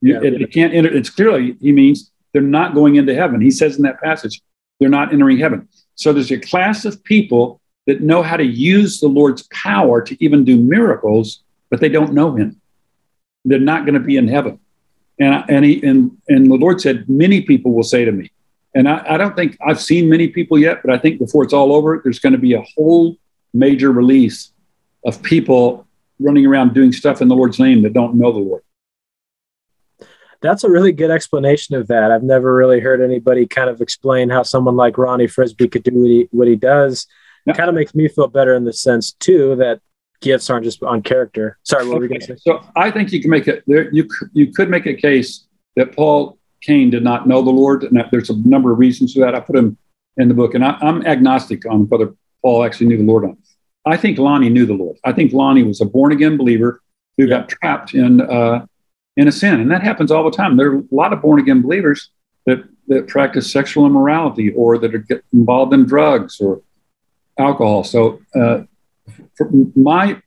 Yeah. 0.00 0.20
It, 0.22 0.40
it 0.40 0.52
can't 0.52 0.72
enter. 0.72 0.94
It's 0.94 1.10
clearly 1.10 1.56
he 1.60 1.72
means 1.72 2.10
they're 2.32 2.42
not 2.42 2.74
going 2.74 2.96
into 2.96 3.14
heaven. 3.14 3.40
He 3.40 3.50
says 3.50 3.76
in 3.76 3.82
that 3.82 4.00
passage, 4.00 4.40
they're 4.78 4.88
not 4.88 5.12
entering 5.12 5.38
heaven. 5.38 5.68
So 5.96 6.12
there's 6.12 6.30
a 6.30 6.38
class 6.38 6.84
of 6.84 7.02
people 7.04 7.59
that 7.86 8.00
know 8.00 8.22
how 8.22 8.36
to 8.36 8.44
use 8.44 9.00
the 9.00 9.08
Lord's 9.08 9.42
power 9.48 10.02
to 10.02 10.24
even 10.24 10.44
do 10.44 10.56
miracles, 10.56 11.42
but 11.70 11.80
they 11.80 11.88
don't 11.88 12.12
know 12.12 12.36
Him 12.36 12.60
they're 13.44 13.58
not 13.58 13.84
going 13.84 13.94
to 13.94 14.00
be 14.00 14.16
in 14.16 14.28
heaven. 14.28 14.58
And, 15.18 15.44
and, 15.48 15.64
he, 15.64 15.82
and, 15.82 16.16
and 16.28 16.50
the 16.50 16.54
Lord 16.54 16.80
said, 16.80 17.08
Many 17.08 17.42
people 17.42 17.72
will 17.72 17.82
say 17.82 18.04
to 18.04 18.12
me, 18.12 18.30
and 18.74 18.88
I, 18.88 19.14
I 19.14 19.16
don't 19.16 19.36
think 19.36 19.56
I've 19.66 19.80
seen 19.80 20.08
many 20.08 20.28
people 20.28 20.58
yet, 20.58 20.80
but 20.82 20.92
I 20.92 20.98
think 20.98 21.18
before 21.18 21.44
it's 21.44 21.52
all 21.52 21.74
over, 21.74 22.00
there's 22.02 22.18
going 22.18 22.32
to 22.32 22.38
be 22.38 22.54
a 22.54 22.62
whole 22.76 23.16
major 23.52 23.90
release 23.90 24.52
of 25.04 25.22
people 25.22 25.86
running 26.18 26.46
around 26.46 26.74
doing 26.74 26.92
stuff 26.92 27.20
in 27.20 27.28
the 27.28 27.34
Lord's 27.34 27.58
name 27.58 27.82
that 27.82 27.92
don't 27.92 28.14
know 28.14 28.32
the 28.32 28.38
Lord. 28.38 28.62
That's 30.42 30.64
a 30.64 30.70
really 30.70 30.92
good 30.92 31.10
explanation 31.10 31.74
of 31.74 31.88
that. 31.88 32.10
I've 32.10 32.22
never 32.22 32.54
really 32.54 32.80
heard 32.80 33.02
anybody 33.02 33.46
kind 33.46 33.68
of 33.68 33.82
explain 33.82 34.30
how 34.30 34.42
someone 34.42 34.76
like 34.76 34.96
Lonnie 34.96 35.26
Frisbee 35.26 35.68
could 35.68 35.82
do 35.82 35.92
what 35.92 36.08
he, 36.08 36.28
what 36.30 36.48
he 36.48 36.56
does. 36.56 37.06
It 37.46 37.56
kind 37.56 37.68
of 37.68 37.74
makes 37.74 37.94
me 37.94 38.08
feel 38.08 38.28
better 38.28 38.54
in 38.54 38.64
the 38.64 38.72
sense 38.72 39.12
too 39.12 39.56
that 39.56 39.80
gifts 40.20 40.50
aren't 40.50 40.64
just 40.64 40.82
on 40.82 41.02
character. 41.02 41.58
Sorry, 41.62 41.86
what 41.86 41.92
okay. 41.92 41.98
were 41.98 42.04
you 42.04 42.08
going 42.08 42.20
to 42.20 42.26
say? 42.26 42.36
So 42.38 42.60
I 42.76 42.90
think 42.90 43.12
you 43.12 43.20
can 43.20 43.30
make 43.30 43.48
it 43.48 43.64
there. 43.66 43.92
You 43.92 44.08
you 44.32 44.52
could 44.52 44.70
make 44.70 44.86
a 44.86 44.94
case 44.94 45.46
that 45.76 45.94
Paul 45.94 46.38
Cain 46.60 46.90
did 46.90 47.02
not 47.02 47.26
know 47.26 47.42
the 47.42 47.50
Lord, 47.50 47.84
and 47.84 48.04
there's 48.10 48.30
a 48.30 48.36
number 48.36 48.72
of 48.72 48.78
reasons 48.78 49.14
for 49.14 49.20
that. 49.20 49.34
I 49.34 49.40
put 49.40 49.56
him 49.56 49.78
in 50.16 50.28
the 50.28 50.34
book, 50.34 50.54
and 50.54 50.64
I, 50.64 50.76
am 50.82 51.06
agnostic 51.06 51.64
on 51.70 51.88
whether 51.88 52.14
Paul 52.42 52.64
actually 52.64 52.86
knew 52.86 52.98
the 52.98 53.04
Lord. 53.04 53.24
On 53.24 53.36
I 53.86 53.96
think 53.96 54.18
Lonnie 54.18 54.50
knew 54.50 54.66
the 54.66 54.74
Lord. 54.74 54.98
I 55.04 55.12
think 55.12 55.32
Lonnie 55.32 55.62
was 55.62 55.80
a 55.80 55.86
born 55.86 56.12
again 56.12 56.36
believer 56.36 56.82
who 57.16 57.24
yeah. 57.24 57.38
got 57.38 57.48
trapped 57.48 57.94
in 57.94 58.20
uh, 58.20 58.66
in 59.16 59.28
a 59.28 59.32
sin, 59.32 59.60
and 59.60 59.70
that 59.70 59.82
happens 59.82 60.10
all 60.10 60.24
the 60.24 60.36
time. 60.36 60.56
There 60.56 60.72
are 60.72 60.78
a 60.78 60.84
lot 60.90 61.12
of 61.12 61.22
born 61.22 61.40
again 61.40 61.62
believers 61.62 62.10
that 62.46 62.62
that 62.88 63.08
practice 63.08 63.50
sexual 63.50 63.86
immorality 63.86 64.52
or 64.52 64.76
that 64.78 64.94
are 64.94 64.98
get 64.98 65.24
involved 65.32 65.72
in 65.72 65.86
drugs 65.86 66.40
or 66.40 66.60
alcohol. 67.40 67.84
So 67.84 68.20
uh, 68.34 68.62
from 69.36 69.72
my 69.74 70.20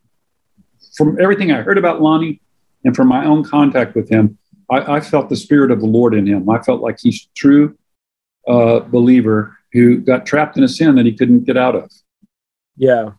from 0.95 1.19
everything 1.19 1.51
I 1.51 1.61
heard 1.61 1.77
about 1.77 2.01
Lonnie 2.01 2.41
and 2.83 2.95
from 2.95 3.07
my 3.07 3.25
own 3.25 3.43
contact 3.43 3.95
with 3.95 4.09
him, 4.09 4.37
I, 4.69 4.95
I 4.95 4.99
felt 4.99 5.29
the 5.29 5.35
spirit 5.35 5.71
of 5.71 5.79
the 5.79 5.87
Lord 5.87 6.13
in 6.13 6.27
him. 6.27 6.49
I 6.49 6.61
felt 6.61 6.81
like 6.81 6.97
he's 7.01 7.27
true 7.35 7.77
uh, 8.47 8.79
believer 8.81 9.57
who 9.71 9.97
got 9.97 10.25
trapped 10.25 10.57
in 10.57 10.63
a 10.63 10.67
sin 10.67 10.95
that 10.95 11.05
he 11.05 11.13
couldn't 11.13 11.45
get 11.45 11.57
out 11.57 11.75
of. 11.75 11.91
Yeah. 12.77 13.11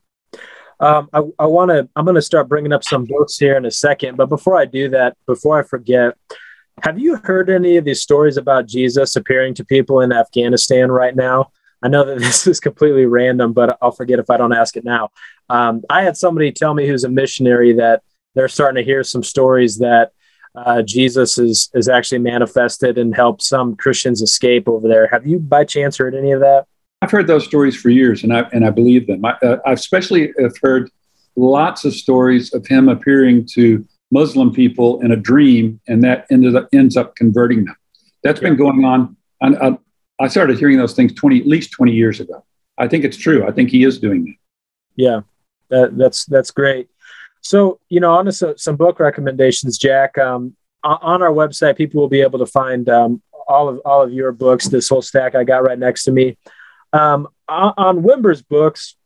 Um, 0.81 1.09
I, 1.13 1.23
I 1.39 1.47
want 1.47 1.71
to, 1.71 1.89
I'm 1.97 2.05
going 2.05 2.17
to 2.17 2.23
start 2.23 2.49
bringing 2.49 2.73
up 2.73 2.85
some 2.85 3.05
books 3.05 3.39
here 3.39 3.57
in 3.57 3.65
a 3.65 3.71
second. 3.71 4.17
But 4.17 4.29
before 4.29 4.57
I 4.57 4.65
do 4.65 4.89
that, 4.91 5.17
before 5.27 5.59
I 5.59 5.63
forget, 5.63 6.15
have 6.83 6.99
you 6.99 7.17
heard 7.17 7.51
any 7.51 7.77
of 7.77 7.85
these 7.85 8.03
stories 8.03 8.37
about 8.37 8.67
Jesus 8.67 9.17
appearing 9.17 9.55
to 9.55 9.65
people 9.65 10.01
in 10.01 10.13
Afghanistan 10.13 10.91
right 10.91 11.15
now? 11.15 11.51
I 11.85 11.89
know 11.89 12.05
that 12.05 12.19
this 12.19 12.47
is 12.47 12.59
completely 12.59 13.05
random, 13.05 13.53
but 13.53 13.79
I'll 13.81 13.93
forget 13.93 14.19
if 14.19 14.31
I 14.31 14.37
don't 14.37 14.55
ask 14.55 14.77
it 14.77 14.85
now. 14.85 15.11
Um, 15.49 15.83
I 15.91 16.03
had 16.03 16.17
somebody 16.17 16.51
tell 16.51 16.75
me 16.75 16.89
who's 16.89 17.05
a 17.05 17.09
missionary 17.09 17.75
that 17.75 18.03
they're 18.35 18.49
starting 18.49 18.83
to 18.83 18.85
hear 18.85 19.05
some 19.05 19.23
stories 19.23 19.79
that 19.79 20.13
uh, 20.57 20.83
Jesus 20.83 21.37
is 21.37 21.69
is 21.75 21.89
actually 21.89 22.19
manifested 22.19 22.97
and 22.97 23.15
helped 23.15 23.43
some 23.43 23.77
Christians 23.77 24.23
escape 24.23 24.69
over 24.69 24.89
there. 24.89 25.09
Have 25.09 25.27
you, 25.27 25.39
by 25.39 25.65
chance, 25.65 25.97
heard 25.97 26.15
any 26.15 26.31
of 26.31 26.41
that? 26.41 26.67
I've 27.03 27.11
heard 27.11 27.27
those 27.27 27.45
stories 27.45 27.77
for 27.77 27.91
years, 27.91 28.23
and 28.23 28.33
I 28.33 28.49
and 28.53 28.65
I 28.65 28.71
believe 28.71 29.07
them. 29.07 29.25
I, 29.25 29.33
uh, 29.43 29.59
I 29.67 29.73
especially 29.73 30.33
have 30.39 30.57
heard 30.63 30.91
lots 31.37 31.85
of 31.85 31.93
stories 31.93 32.55
of 32.55 32.67
him 32.67 32.89
appearing 32.89 33.47
to 33.55 33.85
Muslim 34.13 34.53
people 34.53 35.01
in 35.01 35.11
a 35.11 35.17
dream, 35.17 35.81
and 35.89 36.05
that 36.05 36.27
ended 36.31 36.55
up 36.55 36.69
ends 36.73 36.97
up 36.97 37.17
converting 37.17 37.65
them. 37.65 37.77
That's 38.23 38.41
yeah. 38.41 38.51
been 38.51 38.57
going 38.57 38.85
on. 38.85 39.17
And 39.41 39.57
uh, 39.57 39.77
I 40.21 40.29
started 40.29 40.59
hearing 40.59 40.79
those 40.79 40.95
things 40.95 41.13
twenty 41.13 41.41
at 41.41 41.47
least 41.47 41.73
twenty 41.73 41.93
years 41.93 42.21
ago. 42.21 42.45
I 42.79 42.89
think 42.89 43.05
it's 43.05 43.17
true. 43.17 43.47
I 43.47 43.53
think 43.53 43.71
he 43.71 43.85
is 43.85 43.99
doing 43.99 44.25
that. 44.25 44.35
Yeah, 44.97 45.21
that, 45.69 45.97
that's 45.97 46.25
that's 46.27 46.51
great. 46.51 46.89
So 47.41 47.81
you 47.89 48.01
know, 48.01 48.13
on 48.13 48.27
to 48.27 48.55
some 48.57 48.77
book 48.77 49.01
recommendations, 49.01 49.79
Jack. 49.79 50.17
Um, 50.19 50.57
on 50.83 51.23
our 51.23 51.31
website, 51.31 51.77
people 51.77 52.01
will 52.01 52.09
be 52.09 52.21
able 52.21 52.39
to 52.39 52.47
find 52.47 52.89
um, 52.89 53.23
all 53.49 53.69
of 53.69 53.81
all 53.85 54.03
of 54.03 54.13
your 54.13 54.33
books. 54.33 54.69
This 54.69 54.89
whole 54.89 55.03
stack 55.03 55.35
I 55.35 55.45
got 55.45 55.65
right 55.65 55.79
next 55.79 56.05
to 56.05 56.13
me. 56.13 56.37
Um, 56.93 57.29
on 57.49 58.03
Wimber's 58.03 58.43
books, 58.43 58.97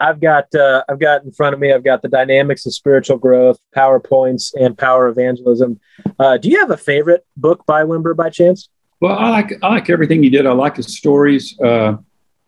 I've 0.00 0.20
got 0.20 0.54
uh, 0.54 0.84
I've 0.88 0.98
got 0.98 1.24
in 1.24 1.32
front 1.32 1.54
of 1.54 1.60
me. 1.60 1.72
I've 1.72 1.84
got 1.84 2.02
the 2.02 2.08
dynamics 2.08 2.66
of 2.66 2.74
spiritual 2.74 3.18
growth, 3.18 3.58
Power 3.74 4.00
Points, 4.00 4.54
and 4.54 4.76
power 4.76 5.08
evangelism. 5.08 5.80
Uh, 6.18 6.36
do 6.38 6.48
you 6.48 6.60
have 6.60 6.70
a 6.70 6.76
favorite 6.76 7.24
book 7.36 7.64
by 7.66 7.82
Wimber 7.82 8.16
by 8.16 8.30
chance? 8.30 8.68
Well, 9.04 9.18
I 9.18 9.28
like 9.28 9.52
I 9.62 9.68
like 9.68 9.90
everything 9.90 10.22
he 10.22 10.30
did. 10.30 10.46
I 10.46 10.52
like 10.52 10.76
his 10.76 10.96
stories. 10.96 11.60
Uh, 11.60 11.98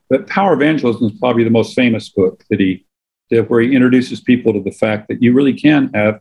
but 0.08 0.26
Power 0.26 0.54
Evangelism 0.54 1.08
is 1.08 1.18
probably 1.18 1.44
the 1.44 1.50
most 1.50 1.74
famous 1.74 2.08
book 2.08 2.42
that 2.48 2.58
he 2.58 2.86
did, 3.28 3.50
where 3.50 3.60
he 3.60 3.74
introduces 3.74 4.22
people 4.22 4.54
to 4.54 4.62
the 4.62 4.70
fact 4.70 5.08
that 5.08 5.22
you 5.22 5.34
really 5.34 5.52
can 5.52 5.90
have 5.92 6.18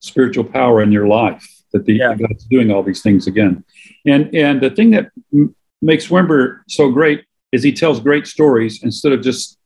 spiritual 0.00 0.44
power 0.44 0.82
in 0.82 0.92
your 0.92 1.06
life, 1.06 1.42
that 1.72 1.86
the 1.86 1.94
yeah. 1.94 2.14
God's 2.14 2.44
doing 2.44 2.70
all 2.70 2.82
these 2.82 3.00
things 3.00 3.26
again. 3.28 3.64
And 4.04 4.28
and 4.34 4.60
the 4.60 4.68
thing 4.68 4.90
that 4.90 5.10
m- 5.32 5.56
makes 5.80 6.08
Wimber 6.08 6.60
so 6.68 6.90
great 6.90 7.24
is 7.52 7.62
he 7.62 7.72
tells 7.72 7.98
great 7.98 8.26
stories 8.26 8.82
instead 8.82 9.12
of 9.12 9.22
just 9.22 9.56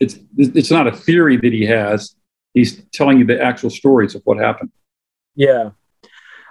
it's 0.00 0.18
it's 0.38 0.70
not 0.70 0.86
a 0.86 0.92
theory 0.92 1.36
that 1.36 1.52
he 1.52 1.66
has. 1.66 2.14
He's 2.54 2.82
telling 2.94 3.18
you 3.18 3.26
the 3.26 3.38
actual 3.38 3.68
stories 3.68 4.14
of 4.14 4.22
what 4.24 4.38
happened. 4.38 4.70
Yeah. 5.34 5.72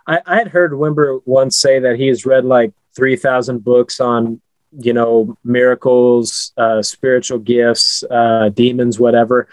I, 0.05 0.19
I 0.27 0.37
had 0.37 0.49
heard 0.49 0.73
Wimber 0.73 1.21
once 1.25 1.57
say 1.57 1.79
that 1.79 1.95
he 1.95 2.05
has 2.07 2.27
read 2.27 2.45
like 2.45 2.73
3,000 2.95 3.63
books 3.63 3.99
on, 3.99 4.41
you 4.71 4.93
know, 4.93 5.37
miracles, 5.43 6.53
uh, 6.57 6.81
spiritual 6.81 7.39
gifts, 7.39 8.03
uh, 8.09 8.49
demons, 8.49 8.99
whatever. 8.99 9.47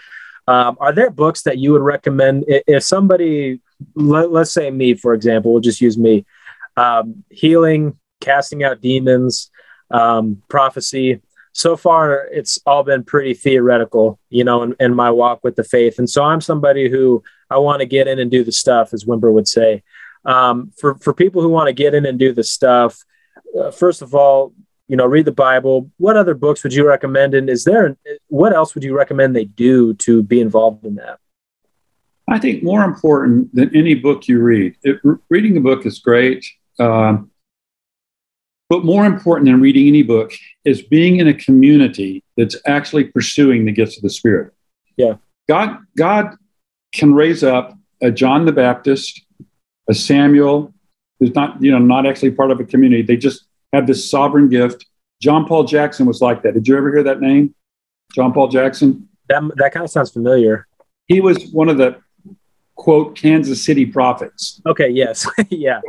Um, 0.47 0.77
are 0.79 0.91
there 0.91 1.11
books 1.11 1.43
that 1.43 1.59
you 1.59 1.73
would 1.73 1.81
recommend 1.81 2.45
if 2.47 2.83
somebody, 2.83 3.61
let, 3.95 4.31
us 4.31 4.51
say 4.51 4.71
me, 4.71 4.95
for 4.95 5.13
example, 5.13 5.51
we'll 5.51 5.61
just 5.61 5.81
use 5.81 5.97
me, 5.97 6.25
um, 6.75 7.23
healing, 7.29 7.97
casting 8.19 8.63
out 8.63 8.81
demons, 8.81 9.51
um, 9.91 10.41
prophecy. 10.49 11.21
So 11.51 11.75
far, 11.75 12.27
it's 12.31 12.59
all 12.65 12.83
been 12.83 13.03
pretty 13.03 13.33
theoretical, 13.33 14.19
you 14.29 14.43
know, 14.43 14.63
in, 14.63 14.75
in 14.79 14.95
my 14.95 15.11
walk 15.11 15.43
with 15.43 15.55
the 15.55 15.63
faith. 15.63 15.99
And 15.99 16.09
so 16.09 16.23
I'm 16.23 16.41
somebody 16.41 16.89
who 16.89 17.23
I 17.49 17.57
want 17.57 17.81
to 17.81 17.85
get 17.85 18.07
in 18.07 18.19
and 18.19 18.31
do 18.31 18.43
the 18.43 18.51
stuff, 18.51 18.93
as 18.93 19.05
Wimber 19.05 19.31
would 19.31 19.47
say. 19.47 19.83
Um, 20.25 20.71
for 20.77 20.95
for 20.95 21.13
people 21.13 21.41
who 21.41 21.49
want 21.49 21.67
to 21.67 21.73
get 21.73 21.93
in 21.93 22.05
and 22.05 22.19
do 22.19 22.33
the 22.33 22.43
stuff, 22.43 23.03
uh, 23.57 23.71
first 23.71 24.01
of 24.01 24.13
all, 24.13 24.53
you 24.87 24.95
know, 24.95 25.05
read 25.05 25.25
the 25.25 25.31
Bible. 25.31 25.89
What 25.97 26.17
other 26.17 26.33
books 26.33 26.63
would 26.63 26.73
you 26.73 26.85
recommend? 26.87 27.33
And 27.33 27.49
is 27.49 27.63
there 27.63 27.95
what 28.27 28.53
else 28.53 28.73
would 28.73 28.83
you 28.83 28.95
recommend 28.95 29.35
they 29.35 29.45
do 29.45 29.93
to 29.95 30.23
be 30.23 30.41
involved 30.41 30.85
in 30.85 30.95
that? 30.95 31.19
I 32.27 32.39
think 32.39 32.63
more 32.63 32.83
important 32.83 33.53
than 33.55 33.75
any 33.75 33.95
book 33.95 34.27
you 34.27 34.39
read, 34.41 34.75
it, 34.83 34.99
reading 35.29 35.57
a 35.57 35.61
book 35.61 35.85
is 35.85 35.99
great. 35.99 36.45
Um, 36.79 37.31
but 38.69 38.85
more 38.85 39.05
important 39.05 39.47
than 39.47 39.59
reading 39.59 39.87
any 39.87 40.03
book 40.03 40.31
is 40.63 40.83
being 40.83 41.17
in 41.17 41.27
a 41.27 41.33
community 41.33 42.23
that's 42.37 42.55
actually 42.67 43.05
pursuing 43.05 43.65
the 43.65 43.71
gifts 43.71 43.97
of 43.97 44.03
the 44.03 44.11
Spirit. 44.11 44.53
Yeah. 44.95 45.15
God, 45.47 45.79
God 45.97 46.35
can 46.93 47.15
raise 47.15 47.43
up 47.43 47.75
a 48.01 48.11
John 48.11 48.45
the 48.45 48.51
Baptist, 48.51 49.25
a 49.89 49.95
Samuel, 49.95 50.71
who's 51.19 51.33
not, 51.35 51.61
you 51.61 51.71
know, 51.71 51.79
not 51.79 52.05
actually 52.05 52.31
part 52.31 52.51
of 52.51 52.59
a 52.59 52.65
community. 52.65 53.01
They 53.01 53.17
just 53.17 53.45
have 53.73 53.87
this 53.87 54.09
sovereign 54.09 54.49
gift. 54.49 54.85
John 55.21 55.45
Paul 55.45 55.65
Jackson 55.65 56.05
was 56.05 56.21
like 56.21 56.43
that. 56.43 56.53
Did 56.53 56.67
you 56.67 56.77
ever 56.77 56.91
hear 56.91 57.03
that 57.03 57.19
name? 57.19 57.53
John 58.13 58.33
Paul 58.33 58.47
Jackson? 58.47 59.07
That, 59.27 59.43
that 59.57 59.73
kind 59.73 59.83
of 59.83 59.91
sounds 59.91 60.11
familiar. 60.11 60.67
He 61.07 61.21
was 61.21 61.49
one 61.51 61.69
of 61.69 61.77
the 61.77 61.97
quote 62.75 63.15
Kansas 63.15 63.63
City 63.63 63.85
prophets. 63.85 64.61
Okay, 64.65 64.89
yes. 64.89 65.27
yeah. 65.49 65.81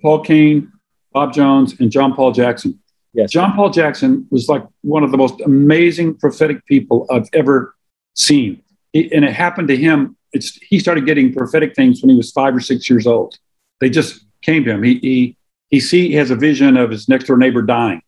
Paul 0.00 0.20
Cain, 0.20 0.72
Bob 1.12 1.32
Jones, 1.32 1.78
and 1.80 1.90
John 1.90 2.14
Paul 2.14 2.32
Jackson. 2.32 2.78
Yes. 3.12 3.32
John 3.32 3.54
Paul 3.54 3.70
Jackson 3.70 4.26
was 4.30 4.48
like 4.48 4.64
one 4.82 5.02
of 5.02 5.10
the 5.10 5.16
most 5.16 5.40
amazing 5.40 6.14
prophetic 6.14 6.64
people 6.66 7.06
I've 7.10 7.28
ever 7.32 7.74
seen. 8.14 8.62
And 8.94 9.24
it 9.24 9.32
happened 9.32 9.68
to 9.68 9.76
him. 9.76 10.16
It's 10.32 10.56
he 10.56 10.78
started 10.78 11.06
getting 11.06 11.32
prophetic 11.32 11.74
things 11.74 12.02
when 12.02 12.10
he 12.10 12.16
was 12.16 12.30
five 12.30 12.54
or 12.54 12.60
six 12.60 12.88
years 12.88 13.06
old. 13.06 13.38
They 13.80 13.90
just 13.90 14.24
came 14.42 14.64
to 14.64 14.70
him. 14.70 14.82
He 14.82 14.98
he 14.98 15.36
he 15.70 15.80
see 15.80 16.08
he 16.08 16.14
has 16.14 16.30
a 16.30 16.36
vision 16.36 16.76
of 16.76 16.90
his 16.90 17.08
next 17.08 17.24
door 17.24 17.36
neighbor 17.36 17.62
dying. 17.62 18.02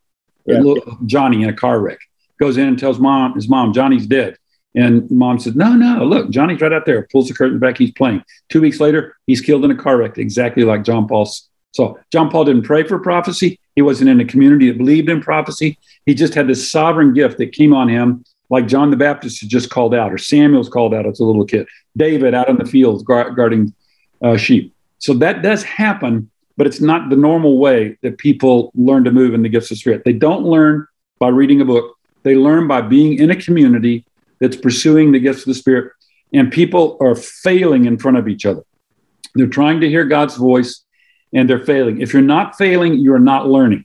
Yeah. 0.47 0.75
Johnny 1.07 1.43
in 1.43 1.49
a 1.49 1.55
car 1.55 1.81
wreck. 1.81 1.99
Goes 2.39 2.57
in 2.57 2.67
and 2.67 2.79
tells 2.79 2.99
mom, 2.99 3.35
his 3.35 3.49
mom, 3.49 3.73
Johnny's 3.73 4.07
dead. 4.07 4.37
And 4.75 5.11
mom 5.11 5.39
says, 5.39 5.55
No, 5.55 5.75
no, 5.75 6.05
look, 6.05 6.31
Johnny's 6.31 6.61
right 6.61 6.73
out 6.73 6.87
there. 6.87 7.07
Pulls 7.13 7.29
the 7.29 7.35
curtain 7.35 7.59
back. 7.59 7.77
He's 7.77 7.93
playing. 7.93 8.25
Two 8.49 8.61
weeks 8.61 8.81
later, 8.81 9.17
he's 9.27 9.41
killed 9.41 9.65
in 9.65 9.71
a 9.71 9.77
car 9.77 9.99
wreck, 9.99 10.17
exactly 10.17 10.65
like 10.65 10.85
John 10.85 11.07
Paul's 11.07 11.51
so 11.73 11.99
John 12.13 12.31
Paul 12.31 12.45
didn't 12.45 12.63
pray 12.65 12.83
for 12.83 12.99
prophecy. 12.99 13.59
He 13.77 13.83
wasn't 13.83 14.11
in 14.11 14.21
a 14.21 14.25
community 14.25 14.71
that 14.71 14.79
believed 14.79 15.09
in 15.09 15.21
prophecy. 15.21 15.79
He 16.07 16.15
just 16.15 16.35
had 16.35 16.49
this 16.49 16.71
sovereign 16.71 17.15
gift 17.15 17.39
that 17.39 17.53
came 17.53 17.73
on 17.73 17.89
him, 17.89 18.25
like 18.49 18.67
John 18.67 18.91
the 18.91 18.97
Baptist 18.97 19.41
had 19.41 19.51
just 19.51 19.71
called 19.71 19.95
out, 19.95 20.13
or 20.13 20.19
Samuel's 20.19 20.69
called 20.69 20.93
out 20.95 21.07
as 21.07 21.21
a 21.21 21.25
little 21.25 21.45
kid, 21.45 21.69
David 21.97 22.35
out 22.35 22.49
in 22.49 22.57
the 22.57 22.65
fields 22.65 23.03
guarding 23.03 23.73
uh, 24.23 24.37
sheep. 24.37 24.75
So 25.01 25.15
that 25.15 25.43
does 25.43 25.65
happen, 25.65 26.31
but 26.57 26.67
it's 26.67 26.81
not 26.81 27.11
the 27.11 27.17
normal 27.17 27.59
way 27.59 27.99
that 28.03 28.19
people 28.19 28.71
learn 28.75 29.05
to 29.05 29.11
move 29.11 29.35
in 29.35 29.43
the 29.43 29.49
gifts 29.49 29.67
of 29.67 29.77
the 29.77 29.81
spirit. 29.81 30.05
They 30.05 30.13
don't 30.13 30.45
learn 30.45 30.87
by 31.19 31.29
reading 31.29 31.61
a 31.61 31.65
book. 31.65 31.97
They 32.23 32.37
learn 32.37 32.69
by 32.69 32.83
being 32.83 33.19
in 33.19 33.31
a 33.31 33.37
community 33.37 34.05
that's 34.41 34.57
pursuing 34.57 35.11
the 35.11 35.19
gifts 35.19 35.41
of 35.41 35.47
the 35.47 35.55
spirit, 35.55 35.93
and 36.33 36.53
people 36.53 36.97
are 37.01 37.15
failing 37.15 37.87
in 37.87 37.99
front 37.99 38.19
of 38.19 38.29
each 38.29 38.47
other. 38.47 38.63
They're 39.35 39.47
trying 39.47 39.81
to 39.81 39.89
hear 39.89 40.05
God's 40.05 40.37
voice 40.37 40.85
and 41.33 41.49
they're 41.49 41.65
failing. 41.65 42.01
If 42.01 42.13
you're 42.13 42.23
not 42.23 42.57
failing, 42.57 42.99
you're 42.99 43.19
not 43.19 43.49
learning, 43.49 43.85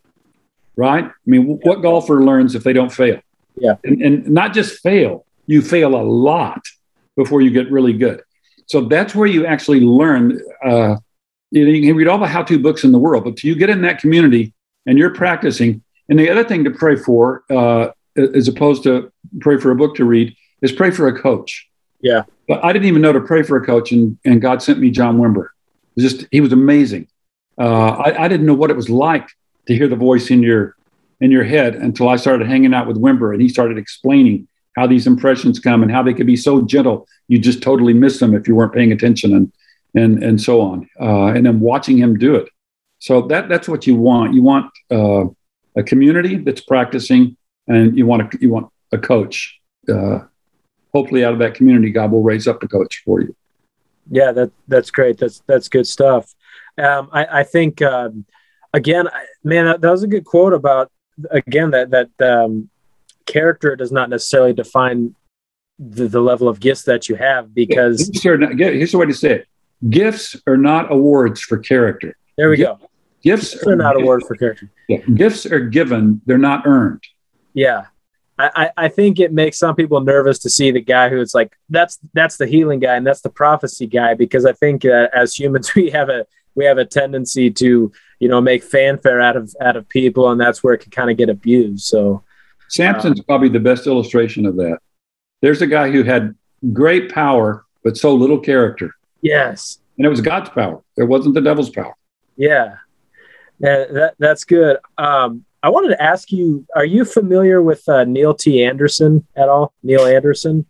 right? 0.76 1.05
I 1.05 1.11
mean, 1.26 1.59
what 1.63 1.82
golfer 1.82 2.24
learns 2.24 2.55
if 2.55 2.63
they 2.63 2.74
don't 2.74 2.91
fail? 2.91 3.20
Yeah. 3.55 3.76
And, 3.84 4.01
and 4.01 4.28
not 4.30 4.53
just 4.53 4.82
fail, 4.82 5.26
you 5.47 5.61
fail 5.61 5.95
a 5.95 6.01
lot 6.03 6.61
before 7.16 7.41
you 7.41 7.51
get 7.51 7.72
really 7.72 7.93
good. 7.93 8.22
So 8.68 8.82
that's 8.82 9.13
where 9.13 9.28
you 9.28 9.45
actually 9.45 9.82
learn. 9.82 10.41
Uh, 10.63 10.97
you, 11.51 11.66
know, 11.66 11.72
you 11.72 11.88
can 11.88 11.95
read 11.95 12.07
all 12.07 12.18
the 12.18 12.28
how 12.28 12.43
to 12.43 12.59
books 12.59 12.84
in 12.84 12.91
the 12.91 12.99
world, 12.99 13.24
but 13.24 13.43
you 13.43 13.55
get 13.55 13.70
in 13.70 13.82
that 13.82 13.99
community 13.99 14.53
and 14.86 14.97
you're 14.97 15.13
practicing. 15.13 15.84
And 16.09 16.20
the 16.20 16.30
other 16.30 16.43
thing 16.43 16.63
to 16.63 16.72
pray 16.72 16.95
for, 16.95 17.43
uh, 17.49 17.89
as 18.16 18.47
opposed 18.47 18.84
to 18.84 19.11
pray 19.39 19.59
for 19.59 19.72
a 19.72 19.76
book 19.76 19.95
to 19.95 20.05
read, 20.05 20.36
is 20.61 20.72
pray 20.72 20.91
for 20.91 21.07
a 21.07 21.20
coach. 21.20 21.68
Yeah. 22.01 22.24
But 22.47 22.63
I 22.63 22.74
didn't 22.74 22.88
even 22.88 23.01
know 23.01 23.13
to 23.13 23.22
pray 23.22 23.43
for 23.43 23.57
a 23.57 23.66
coach, 23.66 23.91
and, 23.91 24.18
and 24.26 24.41
God 24.41 24.61
sent 24.61 24.80
me 24.80 24.91
John 24.91 25.18
Wimber. 25.18 25.47
Just 25.97 26.26
he 26.32 26.41
was 26.41 26.53
amazing. 26.53 27.07
Uh, 27.57 27.89
I, 27.91 28.26
I, 28.26 28.28
didn't 28.28 28.45
know 28.45 28.53
what 28.53 28.70
it 28.70 28.76
was 28.76 28.89
like 28.89 29.30
to 29.68 29.76
hear 29.76 29.88
the 29.88 29.95
voice 29.95 30.30
in 30.30 30.43
your 30.43 30.76
in 31.22 31.32
your 31.32 31.45
head 31.45 31.76
until 31.76 32.09
I 32.09 32.18
started 32.18 32.47
hanging 32.47 32.74
out 32.74 32.86
with 32.86 32.97
Wimber 32.97 33.32
and 33.32 33.41
he 33.41 33.47
started 33.47 33.78
explaining 33.78 34.49
how 34.76 34.86
these 34.88 35.07
impressions 35.07 35.59
come 35.59 35.84
and 35.84 35.91
how 35.91 36.03
they 36.03 36.13
could 36.13 36.28
be 36.28 36.36
so 36.36 36.61
gentle 36.61 37.07
you 37.28 37.39
just 37.39 37.61
totally 37.61 37.93
miss 37.93 38.19
them 38.19 38.36
if 38.36 38.47
you 38.47 38.55
weren't 38.55 38.73
paying 38.73 38.91
attention 38.91 39.34
and 39.36 39.51
and 39.95 40.23
and 40.23 40.41
so 40.41 40.61
on. 40.61 40.89
Uh, 40.99 41.28
and 41.28 41.45
then 41.45 41.59
watching 41.59 41.97
him 41.97 42.17
do 42.17 42.36
it. 42.36 42.49
So 42.99 43.21
that 43.23 43.49
that's 43.49 43.67
what 43.67 43.88
you 43.88 43.95
want. 43.95 44.34
You 44.34 44.43
want 44.43 44.71
uh, 44.91 45.26
a 45.76 45.84
community 45.84 46.38
that's 46.38 46.61
practicing, 46.61 47.38
and 47.67 47.97
you 47.97 48.05
want 48.05 48.34
a, 48.34 48.38
you 48.39 48.49
want 48.49 48.71
a 48.91 48.97
coach. 48.97 49.59
Uh, 49.89 50.19
hopefully, 50.93 51.23
out 51.23 51.34
of 51.34 51.39
that 51.39 51.55
community, 51.55 51.91
God 51.91 52.11
will 52.11 52.23
raise 52.23 52.47
up 52.47 52.61
a 52.63 52.67
coach 52.67 53.01
for 53.05 53.21
you. 53.21 53.36
Yeah, 54.09 54.32
that 54.34 54.51
that's 54.67 54.91
great. 54.91 55.17
That's 55.17 55.41
that's 55.47 55.67
good 55.67 55.88
stuff. 55.88 56.34
Um, 56.78 57.09
I, 57.11 57.39
I, 57.39 57.43
think 57.43 57.82
um, 57.82 58.26
again, 58.73 59.07
man, 59.45 59.65
that, 59.65 59.80
that, 59.80 59.89
was 59.89 60.03
a 60.03 60.07
good 60.07 60.26
quote 60.26 60.51
about 60.51 60.91
again 61.32 61.71
that 61.71 61.89
that 61.91 62.09
um, 62.21 62.69
character 63.26 63.76
does 63.76 63.91
not 63.91 64.09
necessarily 64.09 64.53
define 64.53 65.15
the, 65.78 66.07
the, 66.07 66.21
level 66.21 66.47
of 66.47 66.59
gifts 66.59 66.84
that 66.84 67.09
you 67.09 67.15
have 67.15 67.53
because 67.53 68.09
here's 68.13 68.91
the 68.91 68.97
way 68.97 69.05
to 69.05 69.13
say 69.13 69.32
it: 69.32 69.47
gifts 69.89 70.36
are 70.47 70.57
not 70.57 70.91
awards 70.91 71.41
for 71.41 71.57
character. 71.57 72.15
There 72.38 72.49
we 72.49 72.57
go. 72.57 72.80
Gifts, 73.21 73.51
gifts 73.51 73.67
are, 73.67 73.73
are 73.73 73.76
not 73.76 73.95
awards 73.99 74.26
for 74.26 74.36
character. 74.36 74.71
Yeah. 74.88 74.99
Gifts 74.99 75.45
are 75.45 75.59
given; 75.59 76.21
they're 76.26 76.38
not 76.38 76.65
earned. 76.65 77.03
Yeah, 77.53 77.86
I, 78.38 78.71
I 78.76 78.88
think 78.89 79.19
it 79.19 79.32
makes 79.32 79.57
some 79.57 79.76
people 79.76 80.01
nervous 80.01 80.39
to 80.39 80.49
see 80.49 80.69
the 80.69 80.82
guy 80.82 81.09
who's 81.09 81.34
like 81.34 81.57
that's 81.69 81.99
that's 82.13 82.36
the 82.36 82.47
healing 82.47 82.80
guy 82.80 82.95
and 82.95 83.07
that's 83.07 83.21
the 83.21 83.30
prophecy 83.30 83.88
guy 83.88 84.13
because 84.13 84.45
I 84.45 84.51
think 84.51 84.84
uh, 84.84 85.07
as 85.13 85.34
humans 85.34 85.73
we 85.76 85.89
have 85.91 86.09
a 86.09 86.26
we 86.53 86.65
have 86.65 86.78
a 86.78 86.86
tendency 86.86 87.49
to 87.51 87.91
you 88.19 88.28
know 88.28 88.41
make 88.41 88.63
fanfare 88.63 89.21
out 89.21 89.38
of 89.38 89.55
out 89.61 89.78
of 89.78 89.88
people 89.88 90.30
and 90.30 90.39
that's 90.39 90.61
where 90.61 90.73
it 90.73 90.80
can 90.80 90.91
kind 90.91 91.09
of 91.09 91.17
get 91.17 91.30
abused 91.30 91.86
so 91.86 92.23
samson's 92.76 93.21
probably 93.21 93.49
the 93.49 93.59
best 93.59 93.88
illustration 93.88 94.45
of 94.45 94.55
that. 94.57 94.80
There's 95.41 95.61
a 95.61 95.67
guy 95.67 95.91
who 95.91 96.03
had 96.03 96.36
great 96.73 97.11
power 97.11 97.65
but 97.84 97.97
so 97.97 98.15
little 98.15 98.39
character. 98.39 98.95
Yes. 99.21 99.80
And 99.97 100.05
it 100.05 100.09
was 100.09 100.21
god's 100.21 100.49
power. 100.49 100.82
It 100.97 101.03
wasn't 101.03 101.36
the 101.36 101.41
devil's 101.41 101.69
power. 101.69 101.95
Yeah. 102.36 102.76
Yeah 103.59 103.86
that, 103.91 104.15
that's 104.19 104.43
good. 104.43 104.78
Um, 104.97 105.45
i 105.63 105.69
wanted 105.69 105.89
to 105.89 106.01
ask 106.01 106.32
you 106.32 106.65
are 106.76 106.86
you 106.86 107.05
familiar 107.05 107.61
with 107.61 107.88
uh, 107.89 108.03
neil 108.03 108.34
t. 108.34 108.63
Anderson 108.63 109.26
at 109.36 109.49
all? 109.49 109.73
Neil 109.84 110.05
anderson? 110.05 110.65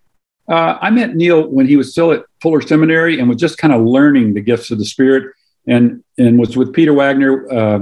Uh, 0.48 0.78
I 0.80 0.92
met 0.92 1.16
Neil 1.16 1.48
when 1.48 1.68
he 1.68 1.76
was 1.76 1.92
still 1.92 2.12
at 2.12 2.24
Fuller 2.42 2.62
Seminary 2.62 3.20
and 3.20 3.28
was 3.28 3.38
just 3.38 3.58
kind 3.58 3.74
of 3.74 3.82
learning 3.82 4.36
the 4.36 4.42
gifts 4.42 4.70
of 4.70 4.78
the 4.78 4.86
Spirit 4.86 5.34
and 5.68 6.04
and 6.18 6.38
was 6.38 6.56
with 6.56 6.74
Peter 6.74 6.94
Wagner. 6.94 7.52
Uh, 7.52 7.80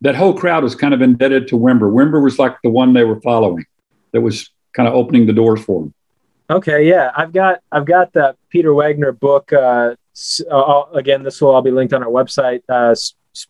that 0.00 0.14
whole 0.14 0.34
crowd 0.34 0.62
was 0.62 0.74
kind 0.74 0.94
of 0.94 1.02
indebted 1.02 1.48
to 1.48 1.56
Wimber. 1.56 1.92
Wimber 1.92 2.22
was 2.22 2.38
like 2.38 2.56
the 2.62 2.70
one 2.70 2.92
they 2.92 3.04
were 3.04 3.20
following, 3.20 3.66
that 4.12 4.20
was 4.20 4.50
kind 4.72 4.88
of 4.88 4.94
opening 4.94 5.26
the 5.26 5.32
doors 5.32 5.62
for 5.62 5.82
them. 5.82 5.94
Okay, 6.50 6.88
yeah, 6.88 7.10
I've 7.14 7.32
got 7.32 7.60
I've 7.70 7.84
got 7.84 8.12
the 8.12 8.36
Peter 8.48 8.72
Wagner 8.72 9.12
book. 9.12 9.52
Uh, 9.52 9.96
uh, 10.50 10.82
again, 10.94 11.22
this 11.22 11.40
will 11.40 11.50
all 11.50 11.62
be 11.62 11.70
linked 11.70 11.92
on 11.92 12.02
our 12.02 12.10
website. 12.10 12.62
Uh, 12.68 12.94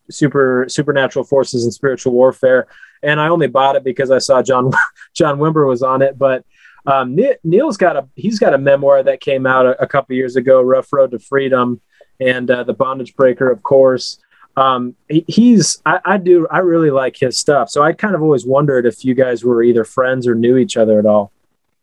super 0.09 0.65
supernatural 0.67 1.25
forces 1.25 1.63
and 1.63 1.73
spiritual 1.73 2.13
warfare, 2.13 2.67
and 3.01 3.21
I 3.21 3.29
only 3.29 3.47
bought 3.47 3.75
it 3.75 3.83
because 3.83 4.11
I 4.11 4.17
saw 4.17 4.41
John 4.41 4.71
John 5.13 5.39
Wimber 5.39 5.67
was 5.67 5.81
on 5.81 6.01
it. 6.01 6.17
But 6.17 6.45
um, 6.85 7.17
Neil's 7.43 7.77
got 7.77 7.95
a 7.95 8.07
he's 8.15 8.39
got 8.39 8.53
a 8.53 8.57
memoir 8.57 9.01
that 9.03 9.21
came 9.21 9.45
out 9.45 9.65
a, 9.65 9.81
a 9.81 9.87
couple 9.87 10.15
years 10.15 10.35
ago, 10.35 10.61
Rough 10.61 10.91
Road 10.91 11.11
to 11.11 11.19
Freedom, 11.19 11.79
and 12.19 12.51
uh, 12.51 12.63
the 12.63 12.73
Bondage 12.73 13.15
Breaker, 13.15 13.49
of 13.49 13.63
course. 13.63 14.19
Um, 14.59 14.95
he, 15.07 15.23
he's 15.27 15.81
I, 15.85 15.99
I, 16.03 16.17
do 16.17 16.45
I 16.51 16.59
really 16.59 16.91
like 16.91 17.15
his 17.17 17.37
stuff. 17.37 17.69
So 17.69 17.81
I 17.81 17.93
kind 17.93 18.13
of 18.13 18.21
always 18.21 18.45
wondered 18.45 18.85
if 18.85 19.05
you 19.05 19.13
guys 19.13 19.43
were 19.43 19.63
either 19.63 19.85
friends 19.85 20.27
or 20.27 20.35
knew 20.35 20.57
each 20.57 20.75
other 20.75 20.99
at 20.99 21.05
all. 21.05 21.31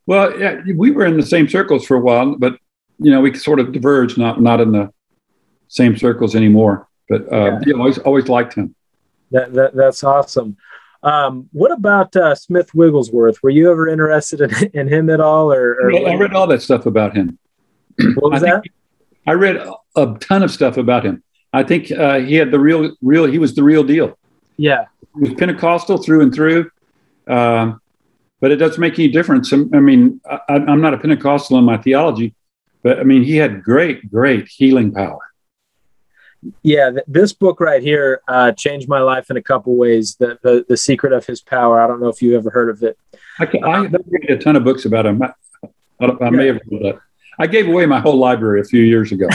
Well, 0.04 0.38
yeah, 0.38 0.60
we 0.74 0.90
were 0.90 1.06
in 1.06 1.16
the 1.16 1.24
same 1.26 1.48
circles 1.48 1.86
for 1.86 1.96
a 1.96 2.00
while, 2.00 2.36
but 2.36 2.58
you 2.98 3.10
know 3.10 3.20
we 3.20 3.34
sort 3.34 3.60
of 3.60 3.72
diverged, 3.72 4.18
not 4.18 4.42
not 4.42 4.60
in 4.60 4.72
the 4.72 4.92
same 5.68 5.96
circles 5.96 6.36
anymore. 6.36 6.86
But 7.08 7.32
uh, 7.32 7.60
yeah. 7.64 7.74
always 7.74 7.98
always 7.98 8.28
liked 8.28 8.54
him. 8.54 8.74
That, 9.30 9.54
that 9.54 9.74
that's 9.74 10.04
awesome. 10.04 10.56
Um, 11.02 11.48
what 11.52 11.72
about 11.72 12.14
uh, 12.14 12.34
Smith 12.34 12.74
Wigglesworth? 12.74 13.42
Were 13.42 13.50
you 13.50 13.70
ever 13.70 13.88
interested 13.88 14.40
in, 14.40 14.70
in 14.74 14.88
him 14.88 15.08
at 15.08 15.20
all? 15.20 15.52
Or, 15.52 15.72
or 15.80 16.08
I 16.08 16.14
read 16.14 16.34
all 16.34 16.46
that 16.48 16.62
stuff 16.62 16.84
about 16.84 17.16
him. 17.16 17.38
What 18.16 18.32
was 18.32 18.42
I 18.42 18.50
that? 18.50 18.64
I 19.26 19.32
read 19.32 19.56
a 19.96 20.16
ton 20.20 20.42
of 20.42 20.50
stuff 20.50 20.76
about 20.76 21.04
him. 21.04 21.22
I 21.52 21.62
think 21.62 21.90
uh, 21.90 22.20
he 22.20 22.34
had 22.34 22.50
the 22.50 22.60
real, 22.60 22.94
real. 23.00 23.24
He 23.24 23.38
was 23.38 23.54
the 23.54 23.62
real 23.62 23.84
deal. 23.84 24.18
Yeah, 24.56 24.86
he 25.14 25.28
was 25.28 25.34
Pentecostal 25.34 25.98
through 25.98 26.22
and 26.22 26.34
through. 26.34 26.70
Um, 27.26 27.80
but 28.40 28.52
it 28.52 28.56
doesn't 28.56 28.80
make 28.80 28.98
any 28.98 29.08
difference. 29.08 29.52
I 29.52 29.56
mean, 29.56 30.20
I, 30.30 30.40
I'm 30.48 30.80
not 30.80 30.94
a 30.94 30.98
Pentecostal 30.98 31.58
in 31.58 31.64
my 31.64 31.78
theology, 31.78 32.34
but 32.82 33.00
I 33.00 33.02
mean, 33.02 33.24
he 33.24 33.36
had 33.36 33.62
great, 33.62 34.10
great 34.10 34.48
healing 34.48 34.92
power. 34.92 35.18
Yeah, 36.62 36.90
th- 36.90 37.04
this 37.08 37.32
book 37.32 37.60
right 37.60 37.82
here 37.82 38.20
uh, 38.28 38.52
changed 38.52 38.88
my 38.88 39.00
life 39.00 39.30
in 39.30 39.36
a 39.36 39.42
couple 39.42 39.74
ways. 39.76 40.16
The, 40.16 40.38
the, 40.42 40.64
the 40.68 40.76
secret 40.76 41.12
of 41.12 41.26
his 41.26 41.40
power. 41.40 41.80
I 41.80 41.86
don't 41.86 42.00
know 42.00 42.08
if 42.08 42.22
you 42.22 42.36
ever 42.36 42.50
heard 42.50 42.68
of 42.68 42.82
it. 42.82 42.98
I, 43.40 43.46
can, 43.46 43.64
I 43.64 43.80
read 43.80 44.30
a 44.30 44.38
ton 44.38 44.54
of 44.54 44.64
books 44.64 44.84
about 44.84 45.06
him. 45.06 45.22
I, 45.22 45.32
I 46.00 46.30
may 46.30 46.46
have 46.46 46.60
read 46.66 46.82
that. 46.82 47.00
I 47.38 47.46
gave 47.46 47.68
away 47.68 47.86
my 47.86 48.00
whole 48.00 48.16
library 48.16 48.60
a 48.60 48.64
few 48.64 48.82
years 48.82 49.12
ago, 49.12 49.28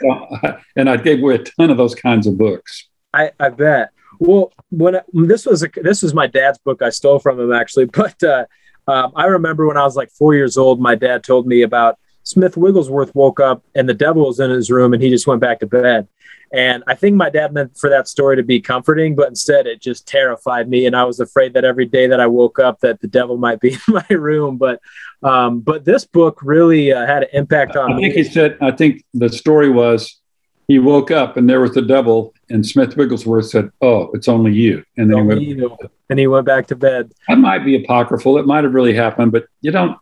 and 0.76 0.88
I 0.88 0.96
gave 0.96 1.20
away 1.20 1.36
a 1.36 1.38
ton 1.38 1.70
of 1.70 1.76
those 1.76 1.94
kinds 1.94 2.26
of 2.26 2.38
books. 2.38 2.88
I, 3.12 3.32
I 3.38 3.50
bet. 3.50 3.90
Well, 4.18 4.52
when 4.70 4.96
I, 4.96 5.02
this 5.12 5.46
was 5.46 5.62
a, 5.62 5.68
this 5.76 6.02
was 6.02 6.14
my 6.14 6.26
dad's 6.26 6.58
book, 6.58 6.82
I 6.82 6.90
stole 6.90 7.18
from 7.18 7.40
him 7.40 7.52
actually. 7.52 7.86
But 7.92 8.22
uh, 8.22 8.46
um, 8.86 9.12
I 9.14 9.26
remember 9.26 9.66
when 9.66 9.76
I 9.76 9.84
was 9.84 9.96
like 9.96 10.10
four 10.10 10.34
years 10.34 10.56
old, 10.56 10.80
my 10.80 10.94
dad 10.94 11.22
told 11.22 11.46
me 11.46 11.62
about 11.62 11.98
Smith 12.22 12.56
Wigglesworth 12.56 13.14
woke 13.14 13.40
up 13.40 13.62
and 13.74 13.88
the 13.88 13.94
devil 13.94 14.26
was 14.26 14.40
in 14.40 14.50
his 14.50 14.70
room, 14.70 14.92
and 14.92 15.02
he 15.02 15.10
just 15.10 15.26
went 15.26 15.40
back 15.40 15.60
to 15.60 15.66
bed. 15.66 16.08
And 16.52 16.82
I 16.86 16.94
think 16.94 17.16
my 17.16 17.28
dad 17.30 17.52
meant 17.52 17.76
for 17.76 17.90
that 17.90 18.08
story 18.08 18.36
to 18.36 18.42
be 18.42 18.60
comforting, 18.60 19.14
but 19.14 19.28
instead 19.28 19.66
it 19.66 19.80
just 19.80 20.06
terrified 20.06 20.68
me, 20.68 20.86
and 20.86 20.96
I 20.96 21.04
was 21.04 21.20
afraid 21.20 21.54
that 21.54 21.64
every 21.64 21.84
day 21.84 22.06
that 22.06 22.20
I 22.20 22.26
woke 22.26 22.58
up, 22.58 22.80
that 22.80 23.00
the 23.00 23.08
devil 23.08 23.36
might 23.36 23.60
be 23.60 23.72
in 23.88 23.94
my 23.94 24.06
room. 24.08 24.56
But 24.56 24.80
um, 25.22 25.60
but 25.60 25.84
this 25.84 26.04
book 26.04 26.40
really 26.42 26.92
uh, 26.92 27.06
had 27.06 27.24
an 27.24 27.28
impact 27.32 27.76
on. 27.76 27.92
I 27.92 27.96
think 27.96 28.16
me. 28.16 28.22
he 28.22 28.28
said. 28.28 28.56
I 28.60 28.70
think 28.70 29.04
the 29.12 29.28
story 29.28 29.68
was 29.68 30.20
he 30.68 30.78
woke 30.78 31.10
up 31.10 31.36
and 31.36 31.48
there 31.48 31.60
was 31.60 31.72
the 31.72 31.82
devil, 31.82 32.34
and 32.50 32.64
Smith 32.64 32.96
Wigglesworth 32.96 33.46
said, 33.46 33.70
"Oh, 33.80 34.10
it's 34.12 34.28
only 34.28 34.52
you," 34.52 34.84
and 34.96 35.10
then 35.10 35.18
he 35.18 35.24
went, 35.24 35.42
you. 35.42 35.78
and 36.10 36.18
he 36.18 36.26
went 36.26 36.46
back 36.46 36.66
to 36.68 36.76
bed. 36.76 37.12
That 37.26 37.38
might 37.38 37.64
be 37.64 37.82
apocryphal. 37.82 38.38
It 38.38 38.46
might 38.46 38.64
have 38.64 38.74
really 38.74 38.94
happened, 38.94 39.32
but 39.32 39.46
you 39.62 39.70
don't. 39.70 39.98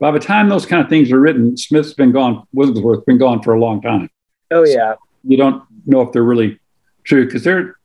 By 0.00 0.10
the 0.10 0.18
time 0.18 0.48
those 0.48 0.66
kind 0.66 0.82
of 0.82 0.88
things 0.88 1.12
are 1.12 1.20
written, 1.20 1.56
Smith's 1.56 1.94
been 1.94 2.10
gone. 2.10 2.46
Wigglesworth's 2.52 3.04
been 3.04 3.18
gone 3.18 3.42
for 3.42 3.54
a 3.54 3.60
long 3.60 3.80
time. 3.80 4.10
Oh 4.50 4.64
yeah. 4.64 4.94
So 4.94 4.98
you 5.24 5.36
don't 5.36 5.62
know 5.86 6.00
if 6.02 6.12
they're 6.12 6.22
really 6.22 6.58
true 7.04 7.24
because 7.24 7.44
there 7.44 7.76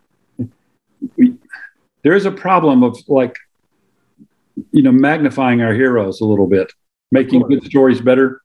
there 2.03 2.13
is 2.13 2.25
a 2.25 2.31
problem 2.31 2.83
of 2.83 2.97
like 3.07 3.35
you 4.71 4.81
know 4.81 4.91
magnifying 4.91 5.61
our 5.61 5.73
heroes 5.73 6.21
a 6.21 6.25
little 6.25 6.47
bit, 6.47 6.71
making 7.11 7.41
good 7.41 7.63
stories 7.63 8.01
better. 8.01 8.41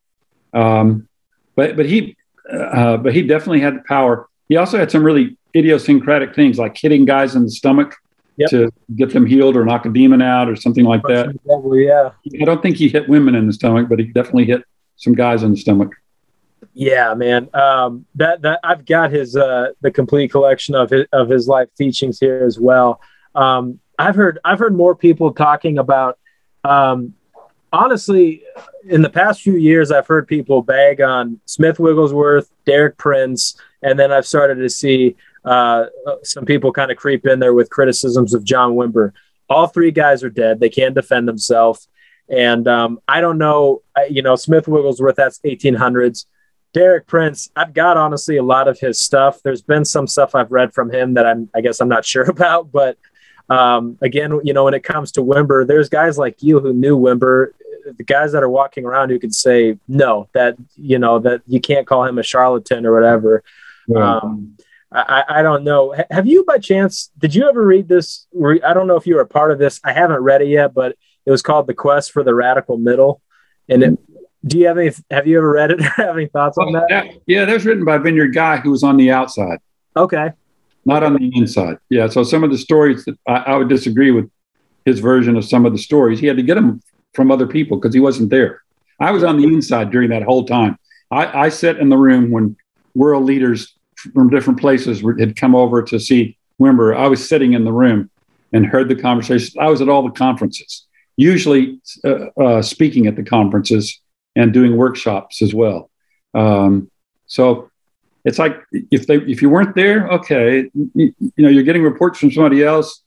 Um, 0.52 1.08
but 1.56 1.76
but 1.76 1.86
he 1.86 2.16
uh, 2.50 2.96
but 2.96 3.14
he 3.14 3.22
definitely 3.22 3.60
had 3.60 3.76
the 3.76 3.82
power. 3.86 4.28
He 4.48 4.56
also 4.56 4.78
had 4.78 4.90
some 4.90 5.04
really 5.04 5.36
idiosyncratic 5.54 6.34
things 6.34 6.58
like 6.58 6.76
hitting 6.76 7.04
guys 7.04 7.34
in 7.34 7.44
the 7.44 7.50
stomach 7.50 7.94
yep. 8.36 8.50
to 8.50 8.70
get 8.96 9.12
them 9.12 9.26
healed 9.26 9.56
or 9.56 9.64
knock 9.64 9.84
a 9.84 9.88
demon 9.88 10.22
out 10.22 10.48
or 10.48 10.56
something 10.56 10.84
like 10.84 11.02
that. 11.02 11.34
yeah. 12.24 12.42
I 12.42 12.44
don't 12.44 12.62
think 12.62 12.76
he 12.76 12.88
hit 12.88 13.08
women 13.08 13.34
in 13.34 13.46
the 13.46 13.52
stomach, 13.52 13.88
but 13.88 13.98
he 13.98 14.06
definitely 14.06 14.46
hit 14.46 14.64
some 14.96 15.14
guys 15.14 15.42
in 15.42 15.52
the 15.52 15.56
stomach. 15.56 15.94
Yeah, 16.72 17.14
man. 17.14 17.48
Um, 17.54 18.06
that 18.16 18.42
that 18.42 18.60
I've 18.62 18.84
got 18.84 19.10
his 19.10 19.36
uh, 19.36 19.68
the 19.80 19.90
complete 19.90 20.30
collection 20.30 20.74
of 20.74 20.90
his 20.90 21.06
of 21.12 21.28
his 21.28 21.48
life 21.48 21.68
teachings 21.76 22.18
here 22.20 22.44
as 22.44 22.58
well. 22.58 23.00
Um, 23.34 23.80
I've 23.98 24.14
heard 24.14 24.38
I've 24.44 24.58
heard 24.58 24.76
more 24.76 24.94
people 24.94 25.32
talking 25.32 25.78
about. 25.78 26.18
Um, 26.64 27.14
honestly, 27.72 28.42
in 28.88 29.02
the 29.02 29.10
past 29.10 29.42
few 29.42 29.56
years, 29.56 29.90
I've 29.90 30.06
heard 30.06 30.26
people 30.26 30.62
bag 30.62 31.00
on 31.00 31.40
Smith 31.46 31.78
Wigglesworth, 31.78 32.50
Derek 32.66 32.96
Prince, 32.96 33.56
and 33.82 33.98
then 33.98 34.12
I've 34.12 34.26
started 34.26 34.56
to 34.56 34.68
see 34.68 35.16
uh, 35.44 35.86
some 36.22 36.44
people 36.44 36.72
kind 36.72 36.90
of 36.90 36.96
creep 36.96 37.26
in 37.26 37.40
there 37.40 37.54
with 37.54 37.70
criticisms 37.70 38.34
of 38.34 38.44
John 38.44 38.72
Wimber. 38.72 39.12
All 39.48 39.66
three 39.66 39.90
guys 39.90 40.22
are 40.22 40.30
dead; 40.30 40.60
they 40.60 40.68
can't 40.68 40.94
defend 40.94 41.26
themselves. 41.26 41.88
And 42.30 42.68
um, 42.68 43.00
I 43.08 43.20
don't 43.20 43.38
know, 43.38 43.82
you 44.08 44.22
know, 44.22 44.36
Smith 44.36 44.68
Wigglesworth, 44.68 45.16
that's 45.16 45.40
1800s. 45.40 46.26
Derek 46.72 47.06
Prince, 47.06 47.50
I've 47.56 47.74
got 47.74 47.96
honestly 47.96 48.36
a 48.36 48.42
lot 48.42 48.68
of 48.68 48.78
his 48.78 49.00
stuff. 49.00 49.42
There's 49.42 49.62
been 49.62 49.84
some 49.84 50.06
stuff 50.06 50.34
I've 50.34 50.52
read 50.52 50.72
from 50.72 50.92
him 50.92 51.14
that 51.14 51.26
I'm, 51.26 51.48
I 51.54 51.60
guess 51.60 51.80
I'm 51.80 51.88
not 51.88 52.04
sure 52.12 52.24
about. 52.24 52.70
But 52.70 52.96
um, 53.48 53.98
again, 54.00 54.40
you 54.44 54.52
know, 54.52 54.64
when 54.64 54.74
it 54.74 54.84
comes 54.84 55.12
to 55.12 55.22
Wimber, 55.22 55.66
there's 55.66 55.88
guys 55.88 56.16
like 56.16 56.42
you 56.42 56.60
who 56.60 56.72
knew 56.72 56.98
Wimber, 56.98 57.48
the 57.96 58.04
guys 58.04 58.32
that 58.32 58.42
are 58.42 58.48
walking 58.48 58.84
around 58.84 59.10
who 59.10 59.18
could 59.18 59.34
say 59.34 59.76
no, 59.88 60.28
that 60.32 60.56
you 60.76 60.98
know 60.98 61.18
that 61.18 61.42
you 61.46 61.60
can't 61.60 61.86
call 61.86 62.04
him 62.04 62.18
a 62.18 62.22
charlatan 62.22 62.86
or 62.86 62.94
whatever. 62.94 63.42
Um, 63.96 64.56
I, 64.92 65.24
I 65.28 65.42
don't 65.42 65.64
know. 65.64 65.94
Have 66.10 66.26
you, 66.26 66.44
by 66.44 66.58
chance, 66.58 67.10
did 67.18 67.34
you 67.34 67.48
ever 67.48 67.64
read 67.64 67.88
this? 67.88 68.26
I 68.64 68.74
don't 68.74 68.86
know 68.86 68.96
if 68.96 69.06
you 69.06 69.14
were 69.14 69.20
a 69.22 69.26
part 69.26 69.50
of 69.50 69.58
this. 69.58 69.80
I 69.84 69.92
haven't 69.92 70.20
read 70.20 70.42
it 70.42 70.48
yet, 70.48 70.74
but 70.74 70.96
it 71.26 71.30
was 71.30 71.42
called 71.42 71.66
"The 71.66 71.74
Quest 71.74 72.12
for 72.12 72.22
the 72.22 72.34
Radical 72.34 72.76
Middle," 72.76 73.20
and 73.68 73.82
it 73.82 73.98
do 74.44 74.58
you 74.58 74.66
have 74.66 74.78
any? 74.78 74.90
Have 75.10 75.26
you 75.26 75.38
ever 75.38 75.50
read 75.50 75.70
it 75.70 75.80
or 75.80 75.84
have 75.96 76.16
any 76.16 76.26
thoughts 76.26 76.58
on 76.58 76.72
that? 76.72 76.86
Yeah, 76.88 77.12
yeah, 77.26 77.44
that 77.44 77.52
was 77.52 77.66
written 77.66 77.84
by 77.84 77.98
Vineyard 77.98 78.34
Guy, 78.34 78.58
who 78.58 78.70
was 78.70 78.82
on 78.82 78.96
the 78.96 79.10
outside. 79.10 79.58
Okay. 79.96 80.30
Not 80.84 81.02
on 81.02 81.14
the 81.14 81.30
inside. 81.34 81.78
Yeah. 81.90 82.08
So 82.08 82.22
some 82.22 82.42
of 82.42 82.50
the 82.50 82.58
stories 82.58 83.04
that 83.04 83.18
I, 83.26 83.34
I 83.34 83.56
would 83.56 83.68
disagree 83.68 84.10
with 84.10 84.30
his 84.86 85.00
version 85.00 85.36
of 85.36 85.44
some 85.44 85.66
of 85.66 85.72
the 85.72 85.78
stories. 85.78 86.20
He 86.20 86.26
had 86.26 86.36
to 86.36 86.42
get 86.42 86.54
them 86.54 86.82
from 87.12 87.30
other 87.30 87.46
people 87.46 87.76
because 87.76 87.92
he 87.92 88.00
wasn't 88.00 88.30
there. 88.30 88.62
I 88.98 89.10
was 89.10 89.24
on 89.24 89.36
the 89.36 89.44
inside 89.44 89.90
during 89.90 90.10
that 90.10 90.22
whole 90.22 90.44
time. 90.44 90.78
I, 91.10 91.46
I 91.46 91.48
sat 91.48 91.78
in 91.78 91.88
the 91.88 91.98
room 91.98 92.30
when 92.30 92.56
world 92.94 93.24
leaders 93.24 93.74
from 94.14 94.30
different 94.30 94.60
places 94.60 95.02
were, 95.02 95.18
had 95.18 95.36
come 95.36 95.54
over 95.54 95.82
to 95.82 95.98
see 95.98 96.38
Wimber. 96.60 96.96
I 96.96 97.08
was 97.08 97.26
sitting 97.26 97.52
in 97.52 97.64
the 97.64 97.72
room 97.72 98.10
and 98.52 98.64
heard 98.64 98.88
the 98.88 98.96
conversations. 98.96 99.56
I 99.58 99.66
was 99.66 99.80
at 99.80 99.88
all 99.88 100.02
the 100.02 100.10
conferences, 100.10 100.86
usually 101.16 101.80
uh, 102.04 102.26
uh, 102.40 102.62
speaking 102.62 103.06
at 103.06 103.16
the 103.16 103.22
conferences 103.22 103.99
and 104.36 104.52
doing 104.52 104.76
workshops 104.76 105.42
as 105.42 105.54
well. 105.54 105.90
Um, 106.34 106.90
so 107.26 107.70
it's 108.24 108.38
like 108.38 108.56
if 108.90 109.06
they 109.06 109.16
if 109.16 109.42
you 109.42 109.48
weren't 109.48 109.74
there, 109.74 110.08
okay, 110.08 110.70
you, 110.94 111.14
you 111.18 111.32
know 111.38 111.48
you're 111.48 111.62
getting 111.62 111.82
reports 111.82 112.18
from 112.18 112.30
somebody 112.30 112.62
else, 112.62 113.02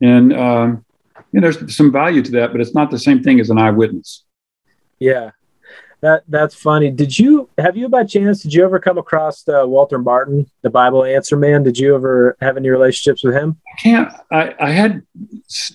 and 0.00 0.32
um, 0.32 0.84
you 1.32 1.40
know, 1.40 1.50
there's 1.50 1.76
some 1.76 1.92
value 1.92 2.22
to 2.22 2.30
that, 2.32 2.52
but 2.52 2.60
it's 2.60 2.74
not 2.74 2.90
the 2.90 2.98
same 2.98 3.22
thing 3.22 3.40
as 3.40 3.50
an 3.50 3.58
eyewitness. 3.58 4.24
Yeah, 4.98 5.30
that 6.00 6.24
that's 6.28 6.54
funny. 6.54 6.90
Did 6.90 7.18
you 7.18 7.48
have 7.58 7.76
you 7.76 7.88
by 7.88 8.04
chance? 8.04 8.42
Did 8.42 8.54
you 8.54 8.64
ever 8.64 8.78
come 8.78 8.98
across 8.98 9.46
uh, 9.48 9.62
Walter 9.64 9.98
Martin, 9.98 10.50
the 10.62 10.70
Bible 10.70 11.04
Answer 11.04 11.36
Man? 11.36 11.62
Did 11.62 11.78
you 11.78 11.94
ever 11.94 12.36
have 12.40 12.56
any 12.56 12.68
relationships 12.68 13.24
with 13.24 13.34
him? 13.34 13.56
I 13.72 13.80
can't. 13.80 14.12
I, 14.30 14.54
I 14.60 14.70
had 14.70 15.02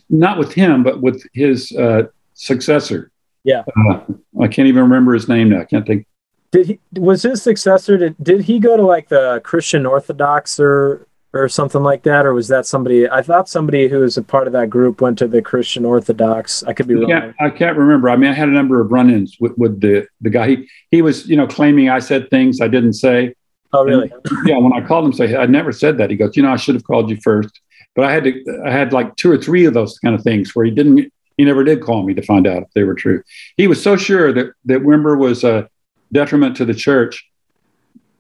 not 0.10 0.38
with 0.38 0.54
him, 0.54 0.84
but 0.84 1.02
with 1.02 1.24
his 1.34 1.72
uh, 1.74 2.04
successor. 2.34 3.12
Yeah. 3.44 3.64
Uh, 3.90 4.00
I 4.42 4.48
can't 4.48 4.68
even 4.68 4.84
remember 4.84 5.14
his 5.14 5.28
name 5.28 5.50
now. 5.50 5.62
I 5.62 5.66
can't 5.66 5.86
think. 5.86 6.08
Did 6.52 6.68
he 6.68 6.80
was 7.00 7.24
his 7.24 7.42
successor? 7.42 7.98
Did 7.98 8.16
did 8.22 8.42
he 8.42 8.60
go 8.60 8.78
to 8.78 8.84
like 8.84 9.10
the 9.10 9.42
Christian 9.44 9.86
Orthodox 9.86 10.60
or 10.60 11.08
or 11.34 11.50
something 11.50 11.82
like 11.82 12.04
that, 12.04 12.28
or 12.28 12.34
was 12.34 12.48
that 12.50 12.66
somebody? 12.68 13.10
I 13.10 13.24
thought 13.24 13.50
somebody 13.50 13.88
who 13.88 14.00
was 14.00 14.18
a 14.18 14.22
part 14.22 14.46
of 14.46 14.54
that 14.54 14.70
group 14.70 15.02
went 15.02 15.18
to 15.18 15.28
the 15.28 15.42
Christian 15.42 15.84
Orthodox. 15.84 16.64
I 16.64 16.74
could 16.74 16.88
be 16.88 16.94
wrong. 16.94 17.10
Yeah, 17.10 17.32
I 17.40 17.50
can't 17.50 17.76
remember. 17.76 18.10
I 18.10 18.16
mean, 18.16 18.30
I 18.30 18.34
had 18.34 18.50
a 18.50 18.52
number 18.52 18.80
of 18.80 18.92
run-ins 18.92 19.38
with, 19.40 19.58
with 19.58 19.82
the 19.82 20.08
the 20.22 20.30
guy. 20.30 20.48
He 20.48 20.70
he 20.92 21.02
was 21.02 21.28
you 21.28 21.36
know 21.36 21.48
claiming 21.48 21.90
I 21.90 22.00
said 22.00 22.30
things 22.30 22.62
I 22.62 22.68
didn't 22.68 22.94
say. 22.94 23.34
Oh, 23.74 23.84
really? 23.84 24.12
And, 24.12 24.48
yeah. 24.48 24.58
When 24.60 24.74
I 24.74 24.86
called 24.86 25.06
him, 25.06 25.14
say 25.14 25.36
I 25.36 25.48
never 25.48 25.72
said 25.72 25.98
that. 25.98 26.12
He 26.12 26.16
goes, 26.16 26.38
you 26.38 26.44
know, 26.44 26.54
I 26.54 26.58
should 26.58 26.76
have 26.76 26.84
called 26.84 27.10
you 27.10 27.18
first. 27.24 27.60
But 27.96 28.06
I 28.06 28.12
had 28.12 28.24
to. 28.26 28.62
I 28.64 28.70
had 28.70 28.94
like 28.94 29.16
two 29.16 29.32
or 29.32 29.38
three 29.38 29.66
of 29.66 29.74
those 29.74 29.98
kind 30.00 30.14
of 30.14 30.22
things 30.22 30.56
where 30.56 30.66
he 30.66 30.72
didn't 30.72 31.12
he 31.38 31.46
never 31.46 31.64
did 31.64 31.82
call 31.82 32.04
me 32.04 32.14
to 32.14 32.22
find 32.22 32.48
out 32.48 32.64
if 32.64 32.72
they 32.74 32.84
were 32.84 32.94
true. 32.94 33.24
He 33.58 33.68
was 33.68 33.82
so 33.82 33.98
sure 33.98 34.34
that 34.34 34.54
that 34.66 34.82
Wimber 34.82 35.18
was 35.18 35.44
a 35.44 35.70
detriment 36.12 36.56
to 36.58 36.66
the 36.66 36.74
church 36.74 37.28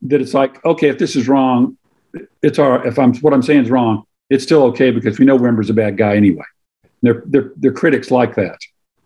that 0.03 0.21
it's 0.21 0.33
like, 0.33 0.63
okay, 0.65 0.89
if 0.89 0.97
this 0.97 1.15
is 1.15 1.27
wrong, 1.27 1.77
it's 2.41 2.59
our 2.59 2.85
if 2.85 2.97
I'm 2.99 3.13
what 3.15 3.33
I'm 3.33 3.43
saying 3.43 3.63
is 3.63 3.69
wrong, 3.69 4.03
it's 4.29 4.43
still 4.43 4.63
okay 4.65 4.91
because 4.91 5.19
we 5.19 5.25
know 5.25 5.37
Wimber's 5.37 5.69
a 5.69 5.73
bad 5.73 5.97
guy 5.97 6.15
anyway. 6.15 6.45
They're 7.01 7.23
they're 7.25 7.51
they're 7.57 7.71
critics 7.71 8.11
like 8.11 8.35
that. 8.35 8.57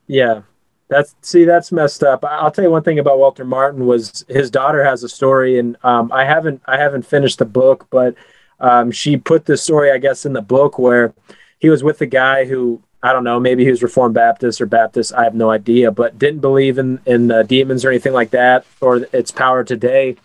Yeah. 0.08 0.41
That's 0.89 1.16
see, 1.22 1.43
that's 1.43 1.74
messed 1.74 2.01
up. 2.01 2.24
I'll 2.24 2.49
tell 2.49 2.64
you 2.64 2.72
one 2.72 2.84
thing 2.84 2.97
about 2.97 3.20
Walter 3.20 3.43
Martin 3.43 3.86
was 3.86 4.24
his 4.30 4.49
daughter 4.49 4.86
has 4.86 5.03
a 5.03 5.10
story, 5.10 5.60
and 5.60 5.76
um, 5.84 6.12
I 6.14 6.24
haven't 6.24 6.62
I 6.66 6.78
haven't 6.78 7.05
finished 7.05 7.39
the 7.39 7.45
book, 7.45 7.88
but 7.89 8.16
um, 8.62 8.91
she 8.91 9.18
put 9.18 9.45
the 9.45 9.58
story, 9.58 9.91
I 9.91 9.97
guess, 9.97 10.26
in 10.26 10.32
the 10.32 10.41
book 10.41 10.80
where 10.80 11.14
he 11.60 11.70
was 11.70 11.84
with 11.84 11.99
a 12.01 12.05
guy 12.05 12.45
who 12.45 12.82
I 13.08 13.14
don't 13.14 13.24
know, 13.24 13.39
maybe 13.39 13.64
he 13.64 13.72
was 13.72 13.82
Reformed 13.82 14.16
Baptist 14.16 14.60
or 14.62 14.66
Baptist. 14.66 15.14
I 15.14 15.24
have 15.24 15.36
no 15.36 15.49
idea, 15.49 15.91
but 15.91 16.20
didn't 16.20 16.41
believe 16.41 16.78
in 16.78 16.99
in 17.05 17.32
uh, 17.32 17.43
demons 17.43 17.86
or 17.86 17.89
anything 17.89 18.14
like 18.14 18.32
that 18.32 18.66
or 18.82 19.08
its 19.14 19.32
power 19.32 19.64
today. 19.64 20.18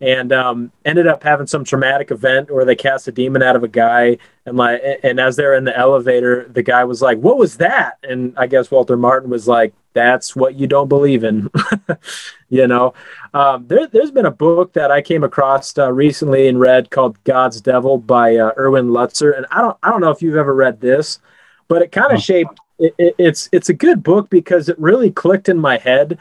and 0.00 0.32
um, 0.32 0.70
ended 0.84 1.06
up 1.06 1.22
having 1.22 1.46
some 1.46 1.64
traumatic 1.64 2.10
event 2.10 2.50
where 2.50 2.64
they 2.64 2.76
cast 2.76 3.08
a 3.08 3.12
demon 3.12 3.42
out 3.42 3.56
of 3.56 3.64
a 3.64 3.68
guy, 3.68 4.16
and 4.46 4.56
like, 4.56 4.80
and 5.02 5.18
as 5.18 5.34
they're 5.36 5.54
in 5.54 5.64
the 5.64 5.76
elevator, 5.76 6.46
the 6.48 6.62
guy 6.62 6.84
was 6.84 7.02
like, 7.02 7.18
"What 7.18 7.38
was 7.38 7.56
that?" 7.56 7.98
And 8.02 8.32
I 8.38 8.46
guess 8.46 8.70
Walter 8.70 8.96
Martin 8.96 9.30
was 9.30 9.48
like, 9.48 9.74
"That's 9.94 10.36
what 10.36 10.54
you 10.54 10.66
don't 10.66 10.88
believe 10.88 11.24
in," 11.24 11.50
you 12.48 12.66
know. 12.66 12.94
Um, 13.34 13.66
there, 13.66 13.88
has 13.92 14.10
been 14.10 14.26
a 14.26 14.30
book 14.30 14.72
that 14.74 14.90
I 14.90 15.02
came 15.02 15.24
across 15.24 15.76
uh, 15.76 15.92
recently 15.92 16.46
and 16.48 16.60
read 16.60 16.90
called 16.90 17.22
"God's 17.24 17.60
Devil" 17.60 17.98
by 17.98 18.36
uh, 18.36 18.52
Erwin 18.56 18.88
Lutzer, 18.88 19.36
and 19.36 19.46
I 19.50 19.60
don't, 19.60 19.76
I 19.82 19.90
don't 19.90 20.00
know 20.00 20.10
if 20.10 20.22
you've 20.22 20.36
ever 20.36 20.54
read 20.54 20.80
this, 20.80 21.18
but 21.68 21.82
it 21.82 21.92
kind 21.92 22.12
of 22.12 22.18
oh. 22.18 22.20
shaped. 22.20 22.58
It, 22.78 22.94
it, 22.98 23.14
it's, 23.18 23.48
it's 23.52 23.68
a 23.68 23.74
good 23.74 24.02
book 24.02 24.30
because 24.30 24.68
it 24.68 24.78
really 24.78 25.10
clicked 25.10 25.48
in 25.48 25.58
my 25.58 25.78
head 25.78 26.18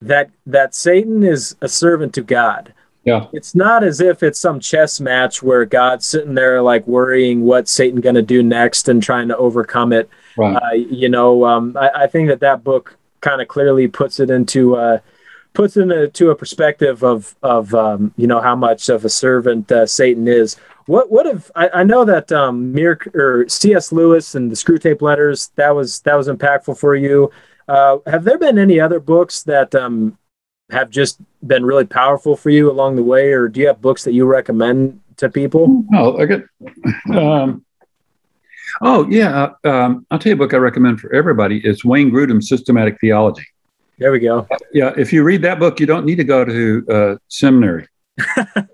that 0.00 0.30
that 0.46 0.74
Satan 0.74 1.22
is 1.22 1.56
a 1.62 1.68
servant 1.68 2.14
to 2.14 2.22
God 2.22 2.72
yeah. 3.06 3.28
It's 3.32 3.54
not 3.54 3.84
as 3.84 4.00
if 4.00 4.24
it's 4.24 4.40
some 4.40 4.58
chess 4.58 5.00
match 5.00 5.40
where 5.40 5.64
God's 5.64 6.04
sitting 6.04 6.34
there 6.34 6.60
like 6.60 6.84
worrying 6.88 7.42
what 7.44 7.68
Satan 7.68 8.00
going 8.00 8.16
to 8.16 8.22
do 8.22 8.42
next 8.42 8.88
and 8.88 9.00
trying 9.00 9.28
to 9.28 9.36
overcome 9.36 9.92
it. 9.92 10.10
Right. 10.36 10.56
Uh, 10.56 10.72
you 10.72 11.08
know, 11.08 11.44
um, 11.44 11.76
I, 11.78 11.90
I, 12.02 12.06
think 12.08 12.28
that 12.28 12.40
that 12.40 12.64
book 12.64 12.98
kind 13.20 13.40
of 13.40 13.46
clearly 13.46 13.86
puts 13.86 14.18
it 14.18 14.28
into 14.28 14.74
uh, 14.74 14.98
puts 15.54 15.76
it 15.76 15.88
into 15.88 16.30
a 16.30 16.34
perspective 16.34 17.04
of 17.04 17.36
of 17.44 17.72
um, 17.76 18.12
you 18.16 18.26
know 18.26 18.40
how 18.40 18.56
much 18.56 18.88
of 18.88 19.04
a 19.04 19.08
servant 19.08 19.70
uh, 19.70 19.86
Satan 19.86 20.26
is. 20.26 20.56
What 20.86 21.10
what 21.10 21.26
if 21.26 21.50
I, 21.54 21.68
I 21.68 21.82
know 21.84 22.04
that 22.04 22.30
um, 22.30 22.72
Mir 22.72 22.98
or 23.14 23.48
C.S. 23.48 23.90
Lewis 23.92 24.34
and 24.34 24.50
the 24.50 24.54
Screwtape 24.54 25.02
Letters 25.02 25.50
that 25.56 25.74
was 25.74 26.00
that 26.00 26.14
was 26.14 26.28
impactful 26.28 26.78
for 26.78 26.94
you. 26.94 27.30
Uh, 27.68 27.98
have 28.06 28.22
there 28.22 28.38
been 28.38 28.58
any 28.58 28.78
other 28.78 29.00
books 29.00 29.42
that 29.42 29.74
um, 29.74 30.16
have 30.70 30.88
just 30.90 31.20
been 31.44 31.64
really 31.64 31.84
powerful 31.84 32.36
for 32.36 32.50
you 32.50 32.70
along 32.70 32.94
the 32.94 33.02
way, 33.02 33.32
or 33.32 33.48
do 33.48 33.60
you 33.60 33.66
have 33.66 33.80
books 33.82 34.04
that 34.04 34.12
you 34.12 34.26
recommend 34.26 35.00
to 35.16 35.28
people? 35.28 35.84
Oh, 35.94 36.18
I 36.18 36.26
get. 36.26 36.44
Um, 37.12 37.64
oh 38.80 39.08
yeah, 39.08 39.50
um, 39.64 40.06
I'll 40.10 40.20
tell 40.20 40.30
you 40.30 40.34
a 40.34 40.38
book 40.38 40.54
I 40.54 40.58
recommend 40.58 41.00
for 41.00 41.12
everybody. 41.12 41.60
It's 41.64 41.84
Wayne 41.84 42.12
Grudem's 42.12 42.48
Systematic 42.48 42.98
Theology. 43.00 43.46
There 43.98 44.12
we 44.12 44.20
go. 44.20 44.46
Yeah, 44.72 44.92
if 44.96 45.12
you 45.12 45.24
read 45.24 45.42
that 45.42 45.58
book, 45.58 45.80
you 45.80 45.86
don't 45.86 46.04
need 46.04 46.16
to 46.16 46.24
go 46.24 46.44
to 46.44 46.86
uh, 46.88 47.16
seminary. 47.28 47.88
I 48.36 48.66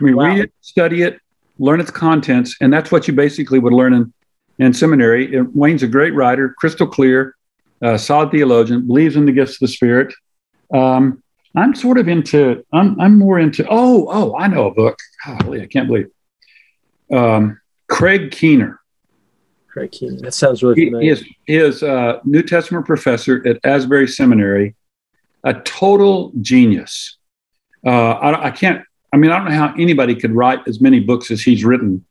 mean, 0.00 0.16
wow. 0.16 0.26
read 0.26 0.38
it, 0.40 0.52
study 0.60 1.02
it, 1.02 1.20
learn 1.58 1.80
its 1.80 1.90
contents, 1.90 2.56
and 2.60 2.72
that's 2.72 2.90
what 2.90 3.08
you 3.08 3.14
basically 3.14 3.58
would 3.58 3.72
learn 3.72 3.94
in, 3.94 4.12
in 4.58 4.72
seminary. 4.72 5.40
Wayne's 5.40 5.82
a 5.82 5.86
great 5.86 6.14
writer, 6.14 6.54
crystal 6.58 6.86
clear, 6.86 7.34
uh, 7.82 7.96
solid 7.96 8.30
theologian, 8.30 8.86
believes 8.86 9.16
in 9.16 9.26
the 9.26 9.32
gifts 9.32 9.54
of 9.54 9.60
the 9.60 9.68
Spirit. 9.68 10.12
Um, 10.72 11.22
I'm 11.54 11.74
sort 11.74 11.98
of 11.98 12.08
into, 12.08 12.64
I'm, 12.72 13.00
I'm 13.00 13.18
more 13.18 13.38
into, 13.38 13.66
oh, 13.68 14.08
oh, 14.10 14.36
I 14.36 14.46
know 14.46 14.66
a 14.66 14.74
book. 14.74 14.98
Golly, 15.24 15.62
I 15.62 15.66
can't 15.66 15.88
believe. 15.88 16.10
Um, 17.10 17.58
Craig 17.88 18.30
Keener. 18.30 18.80
Craig 19.68 19.90
Keener. 19.92 20.20
That 20.20 20.34
sounds 20.34 20.62
really 20.62 20.86
familiar. 20.86 21.02
He 21.02 21.08
is, 21.08 21.24
he 21.46 21.56
is 21.56 21.82
a 21.82 22.20
New 22.24 22.42
Testament 22.42 22.84
professor 22.84 23.46
at 23.46 23.58
Asbury 23.64 24.08
Seminary, 24.08 24.74
a 25.44 25.54
total 25.54 26.32
genius. 26.40 27.16
Uh, 27.84 27.90
I, 27.90 28.48
I, 28.48 28.50
can't, 28.50 28.84
I 29.16 29.18
mean, 29.18 29.30
I 29.30 29.38
don't 29.38 29.48
know 29.48 29.56
how 29.56 29.74
anybody 29.78 30.14
could 30.14 30.32
write 30.32 30.60
as 30.68 30.80
many 30.80 31.00
books 31.00 31.30
as 31.30 31.40
he's 31.40 31.64
written. 31.64 32.04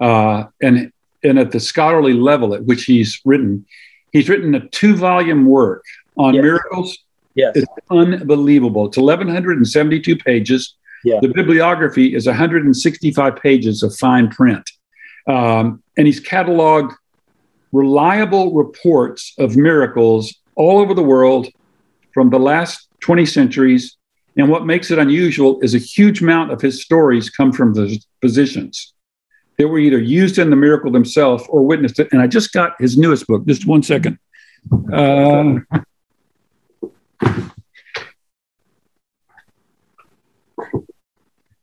Uh, 0.00 0.44
and, 0.60 0.92
and 1.22 1.38
at 1.38 1.52
the 1.52 1.60
scholarly 1.60 2.14
level 2.14 2.54
at 2.54 2.64
which 2.64 2.84
he's 2.84 3.20
written, 3.24 3.64
he's 4.12 4.28
written 4.28 4.54
a 4.54 4.68
two 4.68 4.96
volume 4.96 5.46
work 5.46 5.84
on 6.16 6.34
yes. 6.34 6.42
miracles 6.42 6.98
Yes. 7.38 7.52
It's 7.54 7.68
unbelievable. 7.88 8.88
It's 8.88 8.96
1,172 8.96 10.16
pages. 10.16 10.74
Yeah. 11.04 11.20
The 11.22 11.28
bibliography 11.28 12.12
is 12.12 12.26
165 12.26 13.36
pages 13.36 13.84
of 13.84 13.94
fine 13.94 14.28
print. 14.28 14.68
Um, 15.28 15.80
and 15.96 16.08
he's 16.08 16.20
cataloged 16.20 16.92
reliable 17.70 18.54
reports 18.54 19.34
of 19.38 19.56
miracles 19.56 20.34
all 20.56 20.80
over 20.80 20.94
the 20.94 21.02
world 21.02 21.46
from 22.12 22.30
the 22.30 22.40
last 22.40 22.88
20 23.02 23.24
centuries. 23.24 23.96
And 24.38 24.48
what 24.48 24.64
makes 24.64 24.92
it 24.92 25.00
unusual 25.00 25.58
is 25.60 25.74
a 25.74 25.78
huge 25.78 26.22
amount 26.22 26.52
of 26.52 26.60
his 26.60 26.80
stories 26.80 27.28
come 27.28 27.52
from 27.52 27.74
the 27.74 28.00
physicians. 28.20 28.94
They 29.58 29.64
were 29.64 29.80
either 29.80 29.98
used 29.98 30.38
in 30.38 30.50
the 30.50 30.56
miracle 30.56 30.92
themselves 30.92 31.44
or 31.48 31.66
witnessed 31.66 31.98
it. 31.98 32.08
And 32.12 32.22
I 32.22 32.28
just 32.28 32.52
got 32.52 32.80
his 32.80 32.96
newest 32.96 33.26
book. 33.26 33.44
Just 33.46 33.66
one 33.66 33.82
second. 33.82 34.16
Uh, 34.92 35.58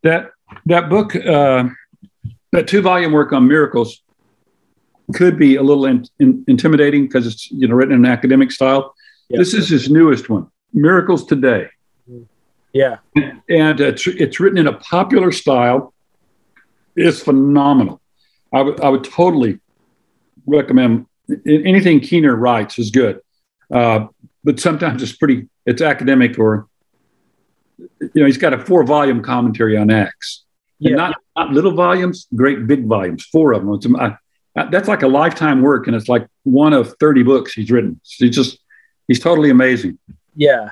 that 0.04 0.32
that 0.66 0.90
book, 0.90 1.16
uh, 1.16 1.70
that 2.52 2.68
two 2.68 2.82
volume 2.82 3.14
work 3.14 3.32
on 3.32 3.48
miracles, 3.48 4.02
could 5.14 5.38
be 5.40 5.56
a 5.56 5.64
little 5.64 5.86
in, 5.86 6.06
in, 6.20 6.44
intimidating 6.48 7.06
because 7.06 7.26
it's 7.26 7.50
you 7.52 7.68
know 7.68 7.76
written 7.76 7.94
in 7.94 8.06
an 8.06 8.12
academic 8.12 8.52
style. 8.52 8.94
This 9.30 9.54
is 9.54 9.70
his 9.70 9.90
newest 9.90 10.30
one, 10.30 10.48
Miracles 10.74 11.26
Today. 11.26 11.70
Yeah, 12.76 12.98
and 13.48 13.80
it's 13.80 14.06
it's 14.06 14.40
written 14.42 14.58
in 14.58 14.68
a 14.68 14.74
popular 14.74 15.32
style. 15.32 15.94
It's 16.98 17.22
phenomenal. 17.22 18.02
I 18.54 18.62
would 18.62 18.82
I 18.82 18.90
would 18.90 19.06
totally 19.06 19.60
recommend 20.46 21.06
anything 21.48 22.02
Keener 22.02 22.36
writes 22.36 22.78
is 22.78 22.92
good, 22.92 23.22
uh, 23.74 24.08
but 24.44 24.60
sometimes 24.60 25.02
it's 25.02 25.16
pretty 25.16 25.48
it's 25.66 25.82
academic 25.82 26.38
or 26.38 26.68
you 27.78 28.10
know, 28.16 28.26
he's 28.26 28.38
got 28.38 28.54
a 28.54 28.60
four 28.60 28.84
volume 28.84 29.22
commentary 29.22 29.78
on 29.78 29.90
Acts. 29.90 30.44
Yeah. 30.80 30.96
Not, 30.96 31.16
not 31.36 31.52
little 31.52 31.72
volumes, 31.72 32.28
great 32.36 32.68
big 32.68 32.86
volumes, 32.86 33.26
four 33.26 33.54
of 33.54 33.82
them. 33.82 33.96
I, 33.96 34.18
I, 34.56 34.66
that's 34.66 34.88
like 34.88 35.04
a 35.04 35.08
lifetime 35.08 35.62
work, 35.62 35.88
and 35.88 35.96
it's 35.96 36.10
like 36.10 36.28
one 36.44 36.74
of 36.74 36.96
30 37.00 37.24
books 37.24 37.54
he's 37.54 37.72
written. 37.72 38.00
So 38.04 38.26
he's 38.26 38.36
just, 38.36 38.60
he's 39.08 39.20
totally 39.20 39.50
amazing. 39.50 39.98
Yeah. 40.36 40.72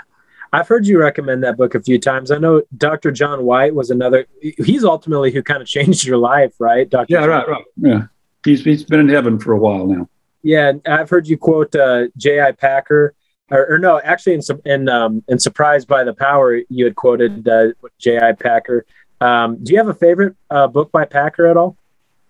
I've 0.54 0.68
heard 0.68 0.88
you 0.88 1.00
recommend 1.00 1.44
that 1.44 1.58
book 1.58 1.76
a 1.76 1.82
few 1.82 2.00
times. 2.00 2.32
I 2.32 2.38
know 2.38 2.62
Dr. 2.78 3.12
John 3.12 3.44
White 3.44 3.76
was 3.76 3.90
another, 3.90 4.28
he's 4.40 4.86
ultimately 4.86 5.32
who 5.32 5.44
kind 5.44 5.62
of 5.62 5.68
changed 5.78 6.06
your 6.06 6.18
life, 6.18 6.54
right? 6.60 6.90
Dr. 6.90 7.08
Yeah, 7.10 7.22
John 7.22 7.30
right, 7.30 7.48
right. 7.50 7.66
Yeah. 7.76 8.04
He's, 8.46 8.64
he's 8.64 8.84
been 8.84 9.00
in 9.00 9.10
heaven 9.10 9.40
for 9.40 9.54
a 9.54 9.58
while 9.58 9.86
now. 9.86 10.08
Yeah. 10.44 10.74
I've 10.86 11.10
heard 11.10 11.28
you 11.28 11.38
quote 11.38 11.76
uh, 11.76 12.08
J.I. 12.16 12.52
Packer 12.54 13.16
or, 13.54 13.74
or 13.74 13.78
no, 13.78 14.00
actually, 14.00 14.34
in 14.34 14.42
in 14.66 14.90
um, 14.90 15.24
in 15.28 15.40
surprised 15.40 15.88
by 15.88 16.04
the 16.04 16.14
power, 16.14 16.62
you 16.70 16.86
had 16.86 16.96
quoted 16.96 17.48
uh, 17.48 17.68
J.I. 18.00 18.34
Packer. 18.34 18.86
Um, 19.22 19.64
do 19.64 19.72
you 19.72 19.78
have 19.78 19.90
a 19.90 19.94
favorite 19.94 20.36
uh, 20.50 20.68
book 20.68 20.92
by 20.92 21.06
Packer 21.06 21.46
at 21.48 21.58
all? 21.58 21.78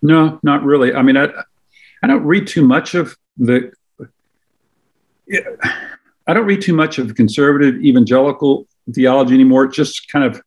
No, 0.01 0.39
not 0.43 0.63
really. 0.63 0.93
I 0.93 1.01
mean, 1.01 1.17
I 1.17 1.29
I 2.01 2.07
don't 2.07 2.23
read 2.23 2.47
too 2.47 2.65
much 2.65 2.95
of 2.95 3.17
the. 3.37 3.71
I 6.27 6.33
don't 6.33 6.45
read 6.45 6.61
too 6.61 6.73
much 6.73 6.97
of 6.99 7.15
conservative 7.15 7.81
evangelical 7.81 8.67
theology 8.93 9.33
anymore. 9.33 9.65
It's 9.65 9.75
just 9.75 10.11
kind 10.11 10.25
of 10.25 10.41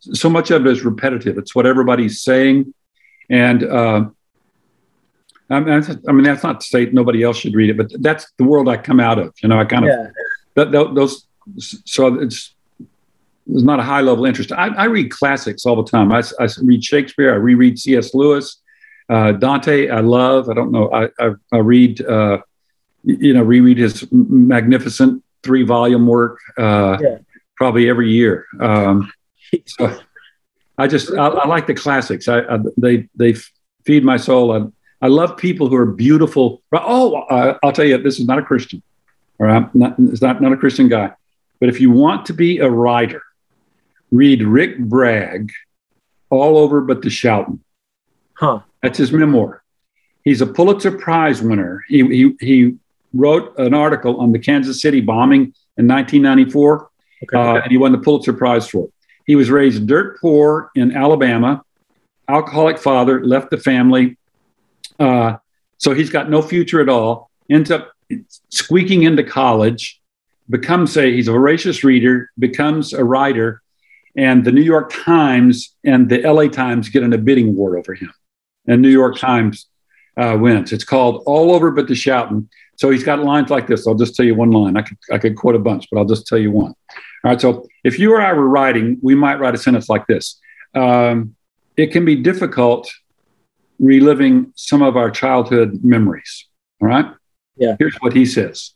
so 0.00 0.28
much 0.28 0.50
of 0.50 0.66
it 0.66 0.70
is 0.70 0.84
repetitive. 0.84 1.38
It's 1.38 1.54
what 1.54 1.66
everybody's 1.66 2.20
saying, 2.20 2.74
and 3.30 3.64
uh, 3.64 4.06
I 5.50 5.60
mean, 5.60 6.24
that's 6.24 6.42
not 6.42 6.60
to 6.60 6.66
say 6.66 6.86
nobody 6.86 7.22
else 7.22 7.38
should 7.38 7.54
read 7.54 7.70
it, 7.70 7.76
but 7.76 7.90
that's 8.02 8.30
the 8.38 8.44
world 8.44 8.68
I 8.68 8.76
come 8.76 9.00
out 9.00 9.18
of. 9.18 9.34
You 9.42 9.48
know, 9.48 9.58
I 9.58 9.64
kind 9.64 9.84
of 9.84 9.90
yeah. 9.90 10.10
that, 10.54 10.94
those. 10.94 11.26
So 11.58 12.20
it's 12.20 12.54
it's 13.50 13.62
not 13.62 13.78
a 13.78 13.82
high 13.82 14.00
level 14.00 14.24
interest. 14.24 14.52
I, 14.52 14.68
I 14.68 14.84
read 14.84 15.10
classics 15.10 15.66
all 15.66 15.76
the 15.76 15.88
time. 15.90 16.10
I, 16.12 16.22
I, 16.40 16.48
read 16.62 16.82
Shakespeare. 16.82 17.32
I 17.32 17.36
reread 17.36 17.78
C.S. 17.78 18.14
Lewis, 18.14 18.62
uh, 19.10 19.32
Dante. 19.32 19.90
I 19.90 20.00
love. 20.00 20.48
I 20.48 20.54
don't 20.54 20.72
know. 20.72 20.90
I 20.92 21.08
I, 21.18 21.32
I 21.52 21.58
read. 21.58 22.00
Uh, 22.04 22.38
you 23.04 23.34
know, 23.34 23.42
reread 23.42 23.78
his 23.78 24.10
magnificent 24.12 25.22
three 25.42 25.62
volume 25.62 26.06
work 26.06 26.38
uh, 26.58 26.98
yeah. 27.00 27.18
probably 27.56 27.88
every 27.88 28.10
year. 28.10 28.46
Um, 28.60 29.12
so 29.66 29.98
I 30.78 30.86
just 30.86 31.12
I, 31.12 31.28
I, 31.28 31.46
like 31.46 31.66
the 31.66 31.74
classics. 31.74 32.28
I, 32.28 32.40
I, 32.40 32.58
they 32.76 33.08
they 33.14 33.34
feed 33.84 34.04
my 34.04 34.16
soul. 34.16 34.52
I, 34.52 34.66
I 35.04 35.08
love 35.08 35.36
people 35.36 35.68
who 35.68 35.76
are 35.76 35.86
beautiful. 35.86 36.62
Oh, 36.72 37.14
uh, 37.14 37.58
I'll 37.62 37.72
tell 37.72 37.84
you, 37.84 37.98
this 37.98 38.18
is 38.18 38.26
not 38.26 38.38
a 38.38 38.42
Christian, 38.42 38.82
or 39.38 39.48
I'm 39.48 39.70
not, 39.74 39.96
it's 39.98 40.22
not, 40.22 40.40
not 40.40 40.52
a 40.52 40.56
Christian 40.56 40.88
guy. 40.88 41.12
But 41.60 41.68
if 41.68 41.80
you 41.80 41.90
want 41.90 42.26
to 42.26 42.32
be 42.32 42.58
a 42.58 42.70
writer, 42.70 43.22
read 44.10 44.42
Rick 44.42 44.78
Bragg, 44.78 45.52
All 46.30 46.56
Over 46.56 46.80
But 46.80 47.02
the 47.02 47.10
Shouting. 47.10 47.60
Huh. 48.32 48.60
That's 48.82 48.96
his 48.96 49.12
memoir. 49.12 49.62
He's 50.24 50.40
a 50.40 50.46
Pulitzer 50.46 50.92
Prize 50.92 51.42
winner. 51.42 51.84
He, 51.86 52.02
he, 52.06 52.34
he 52.40 52.76
wrote 53.14 53.58
an 53.58 53.74
article 53.74 54.20
on 54.20 54.32
the 54.32 54.38
Kansas 54.38 54.80
City 54.80 55.00
bombing 55.00 55.54
in 55.76 55.88
1994, 55.88 56.90
okay. 57.24 57.36
uh, 57.36 57.62
and 57.62 57.70
he 57.70 57.78
won 57.78 57.92
the 57.92 57.98
Pulitzer 57.98 58.32
Prize 58.32 58.68
for 58.68 58.86
it. 58.86 58.92
He 59.26 59.36
was 59.36 59.50
raised 59.50 59.86
dirt 59.86 60.20
poor 60.20 60.70
in 60.74 60.94
Alabama, 60.94 61.64
alcoholic 62.28 62.78
father, 62.78 63.24
left 63.24 63.50
the 63.50 63.58
family, 63.58 64.18
uh, 64.98 65.36
so 65.78 65.94
he's 65.94 66.10
got 66.10 66.30
no 66.30 66.42
future 66.42 66.80
at 66.80 66.88
all. 66.88 67.30
Ends 67.50 67.70
up 67.70 67.92
squeaking 68.50 69.02
into 69.02 69.22
college, 69.22 70.00
becomes 70.48 70.96
a 70.96 71.12
he's 71.12 71.28
a 71.28 71.32
voracious 71.32 71.84
reader, 71.84 72.30
becomes 72.38 72.92
a 72.92 73.04
writer, 73.04 73.62
and 74.16 74.44
the 74.44 74.52
New 74.52 74.62
York 74.62 74.92
Times 74.92 75.74
and 75.84 76.08
the 76.08 76.20
LA 76.20 76.48
Times 76.48 76.88
get 76.88 77.02
in 77.02 77.12
a 77.12 77.18
bidding 77.18 77.54
war 77.54 77.76
over 77.78 77.94
him. 77.94 78.12
And 78.66 78.80
New 78.80 78.88
York 78.88 79.18
Times 79.18 79.66
uh, 80.16 80.36
wins. 80.40 80.72
It's 80.72 80.84
called 80.84 81.22
All 81.26 81.52
Over 81.52 81.70
But 81.70 81.88
the 81.88 81.94
Shouting. 81.94 82.48
So 82.76 82.90
he's 82.90 83.04
got 83.04 83.20
lines 83.20 83.50
like 83.50 83.66
this. 83.66 83.86
I'll 83.86 83.94
just 83.94 84.14
tell 84.14 84.26
you 84.26 84.34
one 84.34 84.50
line. 84.50 84.76
I 84.76 84.82
could, 84.82 84.98
I 85.12 85.18
could 85.18 85.36
quote 85.36 85.54
a 85.54 85.58
bunch, 85.58 85.86
but 85.90 85.98
I'll 85.98 86.04
just 86.04 86.26
tell 86.26 86.38
you 86.38 86.50
one. 86.50 86.74
All 87.24 87.30
right. 87.30 87.40
So 87.40 87.66
if 87.84 87.98
you 87.98 88.12
or 88.12 88.20
I 88.20 88.32
were 88.32 88.48
writing, 88.48 88.98
we 89.02 89.14
might 89.14 89.38
write 89.38 89.54
a 89.54 89.58
sentence 89.58 89.88
like 89.88 90.06
this 90.06 90.40
um, 90.74 91.34
It 91.76 91.92
can 91.92 92.04
be 92.04 92.16
difficult 92.16 92.92
reliving 93.78 94.52
some 94.56 94.82
of 94.82 94.96
our 94.96 95.10
childhood 95.10 95.80
memories. 95.82 96.46
All 96.80 96.88
right. 96.88 97.06
Yeah. 97.56 97.76
Here's 97.78 97.96
what 97.96 98.12
he 98.12 98.26
says 98.26 98.74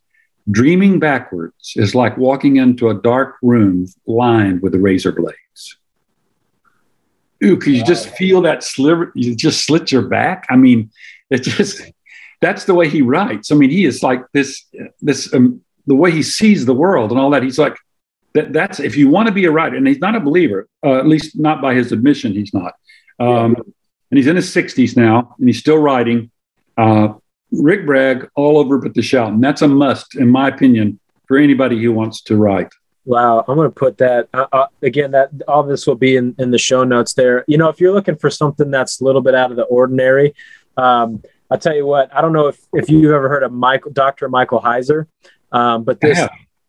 Dreaming 0.51 0.99
backwards 0.99 1.75
is 1.77 1.95
like 1.95 2.17
walking 2.17 2.57
into 2.57 2.89
a 2.89 2.95
dark 2.95 3.37
room 3.43 3.87
lined 4.07 4.63
with 4.63 4.75
razor 4.75 5.13
blades. 5.13 5.77
Ooh, 7.45 7.57
could 7.57 7.75
you 7.75 7.85
just 7.85 8.09
feel 8.17 8.41
that 8.43 8.65
sliver? 8.65 9.13
You 9.15 9.37
just 9.37 9.65
slit 9.65 9.93
your 9.93 10.03
back. 10.03 10.47
I 10.51 10.57
mean, 10.57 10.91
it 11.31 11.43
just 11.43 11.83
that's 12.41 12.65
the 12.65 12.75
way 12.75 12.89
he 12.89 13.03
writes. 13.03 13.51
I 13.51 13.55
mean, 13.55 13.71
he 13.71 13.85
is 13.85 14.03
like 14.03 14.23
this, 14.33 14.65
this, 15.01 15.33
um, 15.35 15.61
the 15.87 15.95
way 15.95 16.11
he 16.11 16.23
sees 16.23 16.67
the 16.67 16.75
world 16.75 17.11
and 17.11 17.21
all 17.21 17.31
that. 17.31 17.43
He's 17.43 17.59
like, 17.59 17.77
that, 18.35 18.53
that's 18.53 18.79
if 18.79 18.97
you 18.97 19.09
want 19.09 19.27
to 19.29 19.35
be 19.35 19.47
a 19.47 19.51
writer, 19.51 19.77
and 19.77 19.87
he's 19.87 19.99
not 19.99 20.15
a 20.15 20.21
believer, 20.21 20.69
uh, 20.85 20.99
at 20.99 21.07
least 21.07 21.39
not 21.39 21.61
by 21.61 21.75
his 21.75 21.93
admission, 21.93 22.33
he's 22.33 22.55
not. 22.55 22.75
Um, 23.19 23.57
yeah. 23.57 23.63
And 24.11 24.19
he's 24.19 24.27
in 24.27 24.37
his 24.37 24.55
60s 24.55 24.97
now, 24.97 25.35
and 25.39 25.49
he's 25.49 25.59
still 25.59 25.79
writing. 25.79 26.31
Uh, 26.77 27.15
Rick 27.51 27.87
Bragg, 27.87 28.29
all 28.35 28.59
over 28.59 28.79
but 28.79 28.95
the 28.95 29.03
shout. 29.03 29.33
And 29.33 29.43
that's 29.43 29.63
a 29.63 29.69
must, 29.69 30.15
in 30.17 30.29
my 30.29 30.49
opinion, 30.49 31.01
for 31.27 31.37
anybody 31.37 31.83
who 31.83 31.93
wants 31.93 32.23
to 32.23 32.37
write. 32.37 32.73
Wow, 33.05 33.45
I'm 33.49 33.57
going 33.57 33.71
to 33.71 33.75
put 33.75 33.99
that 33.99 34.29
uh, 34.35 34.47
uh, 34.53 34.67
again. 34.83 35.13
That 35.13 35.31
all 35.49 35.63
this 35.63 35.87
will 35.87 35.95
be 35.95 36.17
in, 36.17 36.35
in 36.39 36.51
the 36.51 36.59
show 36.59 36.85
notes 36.85 37.15
there. 37.15 37.45
You 37.49 37.57
know, 37.57 37.71
if 37.71 37.81
you're 37.81 37.93
looking 37.93 38.17
for 38.17 38.29
something 38.29 38.71
that's 38.71 39.01
a 39.01 39.05
little 39.05 39.23
bit 39.23 39.35
out 39.35 39.51
of 39.51 39.57
the 39.57 39.63
ordinary, 39.65 40.35
um, 40.77 41.23
I'll 41.51 41.59
tell 41.59 41.75
you 41.75 41.87
what. 41.87 42.15
I 42.15 42.21
don't 42.21 42.33
know 42.33 42.49
if, 42.49 42.59
if 42.75 42.91
you've 42.91 43.13
ever 43.13 43.29
heard 43.29 43.43
of 43.43 43.53
Michael, 43.53 43.93
Dr. 43.93 44.29
Michael 44.29 44.61
Heiser, 44.61 45.07
um, 45.53 45.85
but 45.85 46.01
this, 46.01 46.19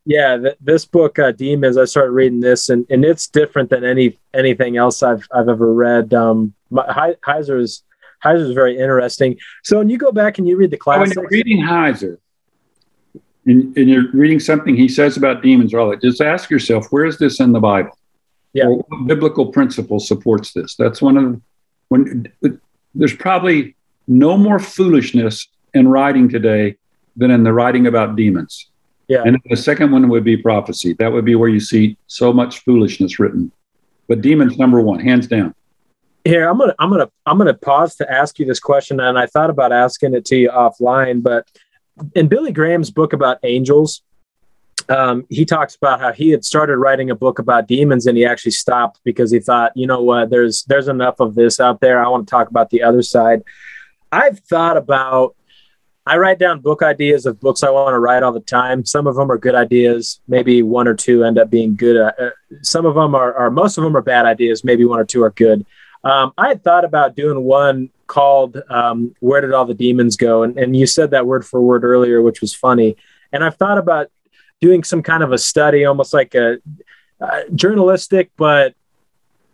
yeah, 0.06 0.36
th- 0.38 0.56
this 0.60 0.86
book, 0.86 1.18
uh, 1.18 1.32
Demons. 1.32 1.76
I 1.76 1.84
started 1.84 2.12
reading 2.12 2.40
this, 2.40 2.70
and, 2.70 2.86
and 2.88 3.04
it's 3.04 3.28
different 3.28 3.70
than 3.70 3.84
any 3.84 4.18
anything 4.32 4.76
else 4.76 5.02
I've 5.02 5.26
I've 5.32 5.48
ever 5.48 5.72
read. 5.72 6.14
Um, 6.14 6.54
Heiser 6.72 7.60
is 7.60 7.82
Heiser 8.24 8.48
is 8.48 8.54
very 8.54 8.78
interesting. 8.78 9.38
So 9.62 9.78
when 9.78 9.90
you 9.90 9.98
go 9.98 10.12
back 10.12 10.38
and 10.38 10.48
you 10.48 10.56
read 10.56 10.70
the 10.70 10.76
classics, 10.76 11.16
when 11.16 11.24
you're 11.24 11.30
reading 11.30 11.62
Heiser, 11.62 12.18
and, 13.46 13.76
and, 13.76 13.88
you're 13.88 14.10
reading 14.12 14.40
something 14.40 14.76
he 14.76 14.88
says 14.88 15.16
about 15.16 15.42
demons 15.42 15.72
or 15.72 15.80
all 15.80 15.90
that, 15.90 16.00
just 16.00 16.20
ask 16.20 16.50
yourself, 16.50 16.86
where 16.90 17.04
is 17.04 17.18
this 17.18 17.40
in 17.40 17.52
the 17.52 17.60
Bible? 17.60 17.96
Yeah, 18.52 18.66
or 18.66 18.78
what 18.78 19.06
biblical 19.06 19.52
principle 19.52 20.00
supports 20.00 20.52
this? 20.52 20.74
That's 20.76 21.02
one 21.02 21.16
of 21.16 21.40
when 21.88 22.32
there's 22.94 23.14
probably 23.14 23.76
no 24.10 24.36
more 24.36 24.58
foolishness 24.58 25.48
in 25.72 25.86
writing 25.88 26.28
today 26.28 26.76
than 27.16 27.30
in 27.30 27.44
the 27.44 27.52
writing 27.52 27.86
about 27.86 28.16
demons. 28.16 28.68
Yeah. 29.08 29.22
And 29.24 29.38
the 29.48 29.56
second 29.56 29.92
one 29.92 30.08
would 30.08 30.24
be 30.24 30.36
prophecy. 30.36 30.94
That 30.94 31.12
would 31.12 31.24
be 31.24 31.36
where 31.36 31.48
you 31.48 31.60
see 31.60 31.96
so 32.06 32.32
much 32.32 32.58
foolishness 32.60 33.18
written. 33.18 33.52
But 34.08 34.20
demons 34.20 34.58
number 34.58 34.80
one, 34.80 34.98
hands 34.98 35.28
down. 35.28 35.54
Here, 36.24 36.48
I'm 36.48 36.58
gonna 36.58 36.74
I'm 36.78 36.90
gonna 36.90 37.10
I'm 37.24 37.38
gonna 37.38 37.54
pause 37.54 37.94
to 37.96 38.12
ask 38.12 38.38
you 38.38 38.44
this 38.44 38.60
question, 38.60 39.00
and 39.00 39.18
I 39.18 39.26
thought 39.26 39.48
about 39.48 39.72
asking 39.72 40.14
it 40.14 40.26
to 40.26 40.36
you 40.36 40.50
offline, 40.50 41.22
but 41.22 41.48
in 42.14 42.28
Billy 42.28 42.52
Graham's 42.52 42.90
book 42.90 43.12
about 43.12 43.38
angels, 43.42 44.02
um, 44.90 45.24
he 45.30 45.44
talks 45.44 45.76
about 45.76 46.00
how 46.00 46.12
he 46.12 46.30
had 46.30 46.44
started 46.44 46.76
writing 46.76 47.10
a 47.10 47.14
book 47.14 47.38
about 47.38 47.68
demons 47.68 48.06
and 48.06 48.18
he 48.18 48.24
actually 48.24 48.52
stopped 48.52 49.00
because 49.04 49.30
he 49.30 49.38
thought, 49.38 49.72
you 49.76 49.86
know 49.86 50.02
what, 50.02 50.30
there's 50.30 50.64
there's 50.64 50.88
enough 50.88 51.20
of 51.20 51.36
this 51.36 51.60
out 51.60 51.80
there. 51.80 52.04
I 52.04 52.08
want 52.08 52.26
to 52.26 52.30
talk 52.30 52.50
about 52.50 52.70
the 52.70 52.82
other 52.82 53.02
side. 53.02 53.42
I've 54.12 54.40
thought 54.40 54.76
about 54.76 55.36
I 56.06 56.16
write 56.16 56.38
down 56.38 56.60
book 56.60 56.82
ideas 56.82 57.26
of 57.26 57.40
books 57.40 57.62
I 57.62 57.70
want 57.70 57.94
to 57.94 57.98
write 57.98 58.22
all 58.22 58.32
the 58.32 58.40
time. 58.40 58.84
Some 58.84 59.06
of 59.06 59.16
them 59.16 59.30
are 59.30 59.38
good 59.38 59.54
ideas. 59.54 60.20
Maybe 60.26 60.62
one 60.62 60.88
or 60.88 60.94
two 60.94 61.24
end 61.24 61.38
up 61.38 61.50
being 61.50 61.76
good. 61.76 61.96
Uh, 61.96 62.12
uh, 62.18 62.30
some 62.62 62.86
of 62.86 62.94
them 62.94 63.14
are, 63.14 63.34
are, 63.34 63.50
most 63.50 63.76
of 63.76 63.84
them 63.84 63.96
are 63.96 64.02
bad 64.02 64.24
ideas. 64.24 64.64
Maybe 64.64 64.84
one 64.84 64.98
or 64.98 65.04
two 65.04 65.22
are 65.22 65.30
good. 65.30 65.64
Um, 66.02 66.32
I 66.38 66.48
had 66.48 66.64
thought 66.64 66.84
about 66.84 67.14
doing 67.14 67.44
one 67.44 67.90
called 68.06 68.60
um, 68.70 69.14
"Where 69.20 69.40
Did 69.40 69.52
All 69.52 69.66
the 69.66 69.74
Demons 69.74 70.16
Go?" 70.16 70.42
And, 70.42 70.58
and 70.58 70.74
you 70.74 70.86
said 70.86 71.10
that 71.10 71.26
word 71.26 71.46
for 71.46 71.60
word 71.60 71.84
earlier, 71.84 72.22
which 72.22 72.40
was 72.40 72.54
funny. 72.54 72.96
And 73.32 73.44
I've 73.44 73.56
thought 73.56 73.78
about 73.78 74.10
doing 74.60 74.82
some 74.82 75.02
kind 75.02 75.22
of 75.22 75.32
a 75.32 75.38
study, 75.38 75.84
almost 75.84 76.14
like 76.14 76.34
a 76.34 76.58
uh, 77.20 77.42
journalistic, 77.54 78.30
but 78.36 78.74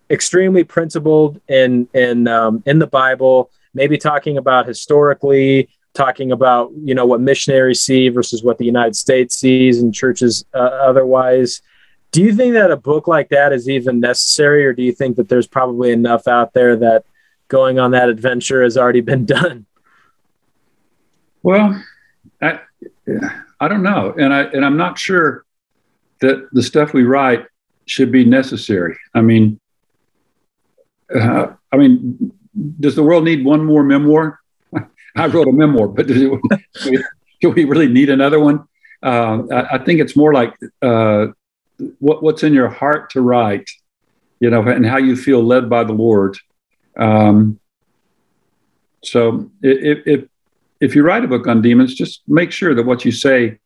extremely 0.08 0.62
principled 0.62 1.40
in 1.48 1.88
in 1.92 2.28
um, 2.28 2.62
in 2.64 2.78
the 2.78 2.86
Bible 2.86 3.50
maybe 3.76 3.98
talking 3.98 4.38
about 4.38 4.66
historically, 4.66 5.68
talking 5.94 6.32
about 6.32 6.72
you 6.82 6.94
know 6.94 7.06
what 7.06 7.20
missionaries 7.20 7.82
see 7.82 8.08
versus 8.08 8.42
what 8.42 8.58
the 8.58 8.64
United 8.64 8.96
States 8.96 9.36
sees 9.36 9.80
and 9.80 9.94
churches 9.94 10.44
uh, 10.54 10.58
otherwise. 10.58 11.62
Do 12.10 12.22
you 12.22 12.34
think 12.34 12.54
that 12.54 12.70
a 12.70 12.76
book 12.76 13.06
like 13.06 13.28
that 13.28 13.52
is 13.52 13.68
even 13.68 14.00
necessary, 14.00 14.64
or 14.66 14.72
do 14.72 14.82
you 14.82 14.92
think 14.92 15.16
that 15.16 15.28
there's 15.28 15.46
probably 15.46 15.92
enough 15.92 16.26
out 16.26 16.54
there 16.54 16.74
that 16.76 17.04
going 17.48 17.78
on 17.78 17.92
that 17.92 18.08
adventure 18.08 18.62
has 18.62 18.76
already 18.76 19.02
been 19.02 19.26
done? 19.36 19.66
Well, 21.42 21.80
I, 22.42 22.60
I 23.60 23.68
don't 23.68 23.82
know, 23.82 24.14
and 24.18 24.32
I 24.32 24.42
and 24.44 24.64
I'm 24.64 24.76
not 24.76 24.98
sure 24.98 25.44
that 26.20 26.48
the 26.52 26.62
stuff 26.62 26.94
we 26.94 27.04
write 27.04 27.44
should 27.84 28.10
be 28.10 28.24
necessary. 28.24 28.96
I 29.14 29.20
mean, 29.20 29.60
uh, 31.14 31.48
I 31.72 31.76
mean, 31.76 32.32
does 32.80 32.94
the 32.94 33.02
world 33.02 33.24
need 33.24 33.44
one 33.44 33.64
more 33.64 33.82
memoir? 33.82 34.40
I 35.16 35.26
wrote 35.26 35.48
a 35.48 35.52
memoir, 35.52 35.88
but 35.88 36.06
do 36.06 36.40
we, 36.86 37.04
do 37.40 37.50
we 37.50 37.64
really 37.64 37.88
need 37.88 38.10
another 38.10 38.40
one? 38.40 38.64
Uh, 39.02 39.42
I, 39.52 39.74
I, 39.74 39.78
think 39.78 40.00
it's 40.00 40.16
more 40.16 40.32
like 40.32 40.54
uh, 40.82 41.26
what, 41.98 42.22
what's 42.22 42.42
in 42.42 42.54
your 42.54 42.68
heart 42.68 43.10
to 43.10 43.20
write, 43.20 43.68
you 44.40 44.50
know, 44.50 44.62
and 44.62 44.86
how 44.86 44.96
you 44.96 45.16
feel 45.16 45.42
led 45.42 45.68
by 45.68 45.84
the 45.84 45.92
Lord. 45.92 46.36
Um, 46.96 47.60
so 49.02 49.50
if, 49.62 50.06
if 50.06 50.24
if 50.80 50.94
you 50.94 51.02
write 51.02 51.24
a 51.24 51.28
book 51.28 51.46
on 51.46 51.62
demons, 51.62 51.94
just 51.94 52.22
make 52.26 52.52
sure 52.52 52.74
that 52.74 52.84
what 52.84 53.04
you 53.04 53.12
say 53.12 53.58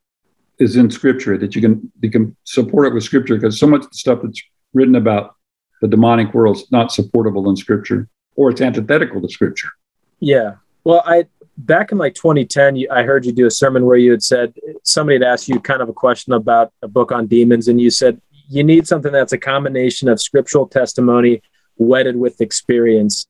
is 0.59 0.77
in 0.77 0.91
Scripture, 0.91 1.39
that 1.39 1.55
you 1.55 1.63
can 1.63 1.91
you 2.01 2.11
can 2.11 2.37
support 2.45 2.89
it 2.89 2.95
with 2.95 3.05
Scripture, 3.05 3.37
because 3.37 3.59
so 3.59 3.67
much 3.67 3.85
of 3.85 3.91
the 3.91 3.97
stuff 3.97 4.21
that's 4.23 4.43
written 4.75 4.97
about 4.97 5.37
the 5.81 5.89
demonic 5.89 6.35
world 6.35 6.57
is 6.57 6.71
not 6.71 6.93
supportable 6.93 7.49
in 7.49 7.57
Scripture 7.57 8.09
or 8.37 8.51
it's 8.51 8.61
antithetical 8.61 9.21
to 9.21 9.29
scripture. 9.29 9.71
Yeah. 10.19 10.57
Well, 10.85 11.03
I 11.05 11.27
back 11.57 11.93
in 11.93 11.99
like 11.99 12.15
2010, 12.15 12.87
I 12.91 13.03
heard 13.03 13.27
you 13.27 13.33
do 13.33 13.47
a 13.47 13.51
sermon 13.51 13.85
where 13.85 13.97
you 13.97 14.11
had 14.11 14.23
said 14.23 14.55
somebody 14.83 15.17
had 15.17 15.23
asked 15.23 15.49
you 15.49 15.61
kind 15.61 15.83
of 15.83 15.89
a 15.89 15.93
question 15.93 16.33
about 16.33 16.73
a 16.83 16.89
book 16.89 17.13
on 17.13 17.27
demons, 17.27 17.69
and 17.69 17.81
you 17.81 17.91
said 17.91 18.21
you 18.49 18.65
need 18.65 18.87
something 18.87 19.13
that's 19.13 19.33
a 19.33 19.39
combination 19.39 20.09
of 20.09 20.21
scriptural 20.21 20.67
testimony 20.67 21.43
wedded 21.77 22.17
with 22.17 22.41
experience. 22.41 23.27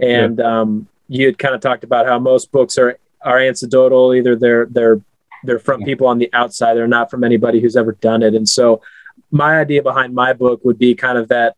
And 0.00 0.38
yeah. 0.38 0.60
um, 0.60 0.88
you 1.08 1.26
had 1.26 1.38
kind 1.38 1.54
of 1.54 1.60
talked 1.60 1.84
about 1.84 2.06
how 2.06 2.18
most 2.18 2.50
books 2.52 2.78
are 2.78 2.98
are 3.22 3.38
anecdotal, 3.38 4.14
either 4.14 4.36
they're 4.36 4.66
they're 4.66 5.00
they're 5.44 5.58
from 5.58 5.80
yeah. 5.80 5.86
people 5.86 6.06
on 6.06 6.18
the 6.18 6.30
outside, 6.32 6.74
they're 6.74 6.86
not 6.86 7.10
from 7.10 7.22
anybody 7.22 7.60
who's 7.60 7.76
ever 7.76 7.92
done 7.92 8.22
it. 8.22 8.34
And 8.34 8.48
so, 8.48 8.82
my 9.30 9.60
idea 9.60 9.82
behind 9.82 10.14
my 10.14 10.32
book 10.32 10.64
would 10.64 10.78
be 10.78 10.94
kind 10.94 11.18
of 11.18 11.28
that 11.28 11.56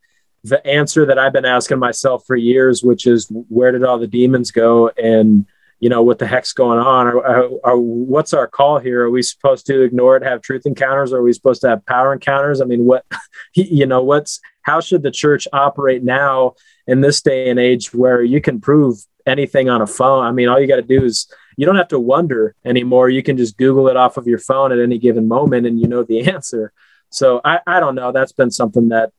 the 0.49 0.65
answer 0.67 1.07
that 1.07 1.19
I've 1.19 1.33
been 1.33 1.45
asking 1.45 1.79
myself 1.79 2.25
for 2.27 2.37
years, 2.37 2.83
which 2.83 3.07
is 3.07 3.29
where 3.49 3.73
did 3.73 3.85
all 3.85 3.99
the 3.99 4.07
demons 4.07 4.51
go? 4.51 4.89
And, 4.91 5.47
you 5.81 5.89
know, 5.89 6.03
what 6.03 6.19
the 6.19 6.27
heck's 6.27 6.53
going 6.53 6.79
on? 6.79 7.07
Or, 7.07 7.79
what's 7.79 8.33
our 8.33 8.47
call 8.47 8.79
here? 8.79 9.05
Are 9.05 9.11
we 9.11 9.23
supposed 9.23 9.67
to 9.67 9.83
ignore 9.83 10.17
it, 10.17 10.23
have 10.23 10.43
truth 10.43 10.67
encounters? 10.67 11.13
Are 11.13 11.23
we 11.23 11.33
supposed 11.33 11.61
to 11.63 11.69
have 11.69 11.85
power 11.87 12.13
encounters? 12.13 12.61
I 12.61 12.65
mean, 12.65 12.85
what, 12.85 13.05
you 13.55 13.87
know, 13.87 14.03
what's, 14.03 14.41
how 14.63 14.81
should 14.81 15.03
the 15.03 15.11
church 15.11 15.47
operate 15.53 16.03
now 16.03 16.55
in 16.87 17.01
this 17.01 17.21
day 17.21 17.51
and 17.51 17.59
age 17.59 17.93
where 17.93 18.23
you 18.23 18.41
can 18.41 18.61
prove 18.61 18.99
anything 19.27 19.69
on 19.69 19.83
a 19.83 19.87
phone? 19.87 20.25
I 20.25 20.33
mean, 20.33 20.49
all 20.49 20.61
you 20.61 20.69
got 20.69 20.77
to 20.77 20.83
do 20.83 21.05
is, 21.05 21.31
you 21.57 21.65
don't 21.65 21.77
have 21.77 21.89
to 21.89 21.99
wonder 21.99 22.55
anymore. 22.65 23.09
You 23.09 23.23
can 23.23 23.37
just 23.37 23.57
Google 23.57 23.89
it 23.89 23.97
off 23.97 24.19
of 24.19 24.27
your 24.27 24.39
phone 24.39 24.73
at 24.73 24.79
any 24.79 24.99
given 24.99 25.27
moment 25.27 25.67
and 25.67 25.81
you 25.81 25.89
know 25.89 26.03
the 26.03 26.29
answer. 26.31 26.73
So 27.11 27.41
I, 27.45 27.61
I 27.67 27.81
don't 27.81 27.95
know. 27.95 28.13
That's 28.13 28.33
been 28.33 28.51
something 28.51 28.91
that 28.91 29.13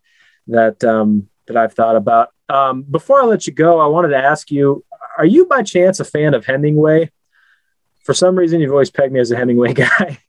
that 0.48 0.84
um, 0.84 1.28
that 1.48 1.58
I've 1.58 1.74
thought 1.74 1.96
about. 1.96 2.30
Um, 2.50 2.84
before 2.84 3.22
I 3.22 3.26
let 3.26 3.48
you 3.48 3.54
go, 3.54 3.80
I 3.80 3.88
wanted 3.88 4.10
to 4.10 4.18
ask 4.18 4.52
you: 4.52 4.84
Are 5.18 5.26
you 5.26 5.46
by 5.46 5.64
chance 5.64 6.00
a 6.00 6.06
fan 6.06 6.34
of 6.34 6.46
Hemingway? 6.46 7.12
For 8.04 8.14
some 8.14 8.38
reason, 8.38 8.62
you've 8.62 8.72
always 8.72 8.90
pegged 8.90 9.14
me 9.14 9.20
as 9.20 9.32
a 9.32 9.38
Hemingway 9.38 9.74
guy. 9.74 10.20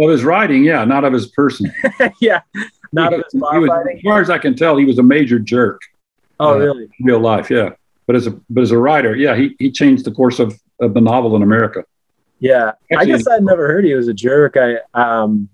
Of 0.00 0.10
his 0.10 0.22
writing, 0.22 0.62
yeah, 0.62 0.84
not 0.84 1.02
of 1.02 1.12
his 1.12 1.26
person. 1.26 1.72
yeah, 2.20 2.42
not 2.92 3.12
he, 3.12 3.18
of 3.18 3.24
his 3.24 3.34
was, 3.34 3.68
writing. 3.68 3.96
As 3.96 4.02
far 4.04 4.20
as 4.20 4.30
I 4.30 4.38
can 4.38 4.54
tell, 4.54 4.76
he 4.76 4.84
was 4.84 5.00
a 5.00 5.02
major 5.02 5.40
jerk. 5.40 5.80
Oh, 6.38 6.50
uh, 6.50 6.58
really? 6.58 6.88
real 7.00 7.18
life, 7.18 7.50
yeah. 7.50 7.70
But 8.06 8.14
as 8.14 8.28
a 8.28 8.40
but 8.48 8.62
as 8.62 8.70
a 8.70 8.78
writer, 8.78 9.16
yeah, 9.16 9.34
he 9.34 9.56
he 9.58 9.72
changed 9.72 10.04
the 10.04 10.12
course 10.12 10.38
of, 10.38 10.56
of 10.80 10.94
the 10.94 11.00
novel 11.00 11.34
in 11.34 11.42
America. 11.42 11.84
Yeah, 12.38 12.74
Actually, 12.92 12.96
I 12.96 13.04
guess 13.16 13.26
I'd 13.26 13.42
never 13.42 13.66
heard 13.66 13.84
he 13.84 13.94
was 13.94 14.06
a 14.06 14.14
jerk. 14.14 14.56
I 14.56 14.78
um, 14.94 15.48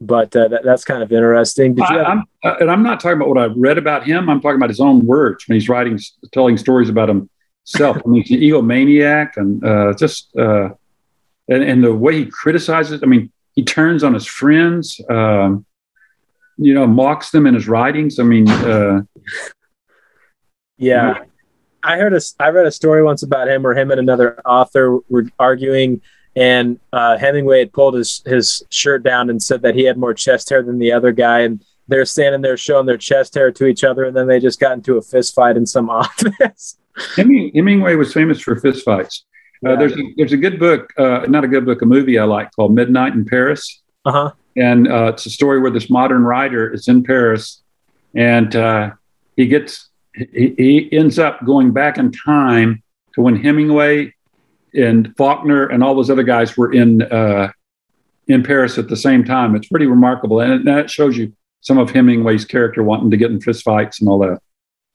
but 0.00 0.34
uh, 0.34 0.48
that, 0.48 0.62
that's 0.64 0.84
kind 0.84 1.02
of 1.02 1.12
interesting. 1.12 1.76
Have- 1.76 1.90
I, 1.90 2.12
am 2.12 2.24
uh, 2.42 2.54
and 2.60 2.70
I'm 2.70 2.82
not 2.82 3.00
talking 3.00 3.16
about 3.16 3.28
what 3.28 3.38
I've 3.38 3.56
read 3.56 3.78
about 3.78 4.04
him. 4.04 4.30
I'm 4.30 4.40
talking 4.40 4.56
about 4.56 4.70
his 4.70 4.80
own 4.80 5.04
words 5.06 5.46
when 5.46 5.56
he's 5.56 5.68
writing, 5.68 5.98
telling 6.32 6.56
stories 6.56 6.88
about 6.88 7.08
himself. 7.08 7.98
I 8.04 8.08
mean, 8.08 8.22
he's 8.22 8.36
an 8.36 8.42
egomaniac 8.42 9.36
and 9.36 9.64
uh, 9.64 9.92
just, 9.94 10.34
uh, 10.36 10.70
and, 11.48 11.62
and 11.62 11.84
the 11.84 11.94
way 11.94 12.16
he 12.16 12.26
criticizes, 12.26 13.02
I 13.02 13.06
mean, 13.06 13.30
he 13.54 13.62
turns 13.62 14.02
on 14.02 14.14
his 14.14 14.26
friends, 14.26 15.00
um, 15.10 15.66
you 16.56 16.72
know, 16.72 16.86
mocks 16.86 17.30
them 17.30 17.46
in 17.46 17.54
his 17.54 17.68
writings. 17.68 18.18
I 18.18 18.22
mean, 18.22 18.48
uh, 18.48 19.02
yeah. 20.78 21.24
I 21.82 21.96
heard 21.96 22.14
a, 22.14 22.20
I 22.38 22.50
read 22.50 22.66
a 22.66 22.70
story 22.70 23.02
once 23.02 23.22
about 23.22 23.48
him 23.48 23.62
where 23.62 23.74
him 23.74 23.90
and 23.90 23.98
another 23.98 24.38
author 24.46 24.98
were 25.08 25.26
arguing 25.38 26.02
and 26.36 26.78
uh, 26.92 27.18
Hemingway 27.18 27.60
had 27.60 27.72
pulled 27.72 27.94
his 27.94 28.22
his 28.24 28.62
shirt 28.70 29.02
down 29.02 29.30
and 29.30 29.42
said 29.42 29.62
that 29.62 29.74
he 29.74 29.84
had 29.84 29.98
more 29.98 30.14
chest 30.14 30.48
hair 30.50 30.62
than 30.62 30.78
the 30.78 30.92
other 30.92 31.12
guy, 31.12 31.40
and 31.40 31.64
they're 31.88 32.04
standing 32.04 32.40
there 32.40 32.56
showing 32.56 32.86
their 32.86 32.98
chest 32.98 33.34
hair 33.34 33.50
to 33.52 33.66
each 33.66 33.84
other, 33.84 34.04
and 34.04 34.16
then 34.16 34.26
they 34.26 34.40
just 34.40 34.60
got 34.60 34.72
into 34.72 34.96
a 34.96 35.02
fist 35.02 35.34
fight 35.34 35.56
in 35.56 35.66
some 35.66 35.90
office. 35.90 36.78
Hemingway 37.16 37.94
was 37.96 38.12
famous 38.12 38.40
for 38.40 38.56
fist 38.56 38.84
fights. 38.84 39.24
Uh, 39.66 39.76
there's 39.76 39.92
a, 39.92 40.02
there's 40.16 40.32
a 40.32 40.38
good 40.38 40.58
book, 40.58 40.90
uh, 40.96 41.26
not 41.28 41.44
a 41.44 41.48
good 41.48 41.66
book, 41.66 41.82
a 41.82 41.86
movie 41.86 42.18
I 42.18 42.24
like 42.24 42.50
called 42.52 42.74
Midnight 42.74 43.12
in 43.12 43.26
Paris. 43.26 43.82
Uh-huh. 44.06 44.32
And 44.56 44.88
uh, 44.88 45.12
it's 45.12 45.26
a 45.26 45.30
story 45.30 45.60
where 45.60 45.70
this 45.70 45.90
modern 45.90 46.22
writer 46.22 46.72
is 46.72 46.88
in 46.88 47.04
Paris, 47.04 47.62
and 48.14 48.54
uh, 48.56 48.90
he 49.36 49.46
gets 49.46 49.90
he, 50.14 50.54
he 50.56 50.88
ends 50.92 51.18
up 51.18 51.44
going 51.44 51.72
back 51.72 51.98
in 51.98 52.10
time 52.10 52.82
to 53.14 53.20
when 53.20 53.36
Hemingway 53.36 54.14
and 54.74 55.14
Faulkner 55.16 55.66
and 55.66 55.82
all 55.82 55.94
those 55.94 56.10
other 56.10 56.22
guys 56.22 56.56
were 56.56 56.72
in 56.72 57.02
uh, 57.02 57.50
in 58.28 58.42
Paris 58.42 58.78
at 58.78 58.88
the 58.88 58.96
same 58.96 59.24
time. 59.24 59.54
It's 59.54 59.68
pretty 59.68 59.86
remarkable, 59.86 60.40
and 60.40 60.66
that 60.66 60.90
shows 60.90 61.16
you 61.16 61.32
some 61.60 61.78
of 61.78 61.90
Hemingway's 61.90 62.44
character 62.44 62.82
wanting 62.82 63.10
to 63.10 63.16
get 63.16 63.30
in 63.30 63.40
fist 63.40 63.62
fights 63.62 64.00
and 64.00 64.08
all 64.08 64.18
that. 64.20 64.40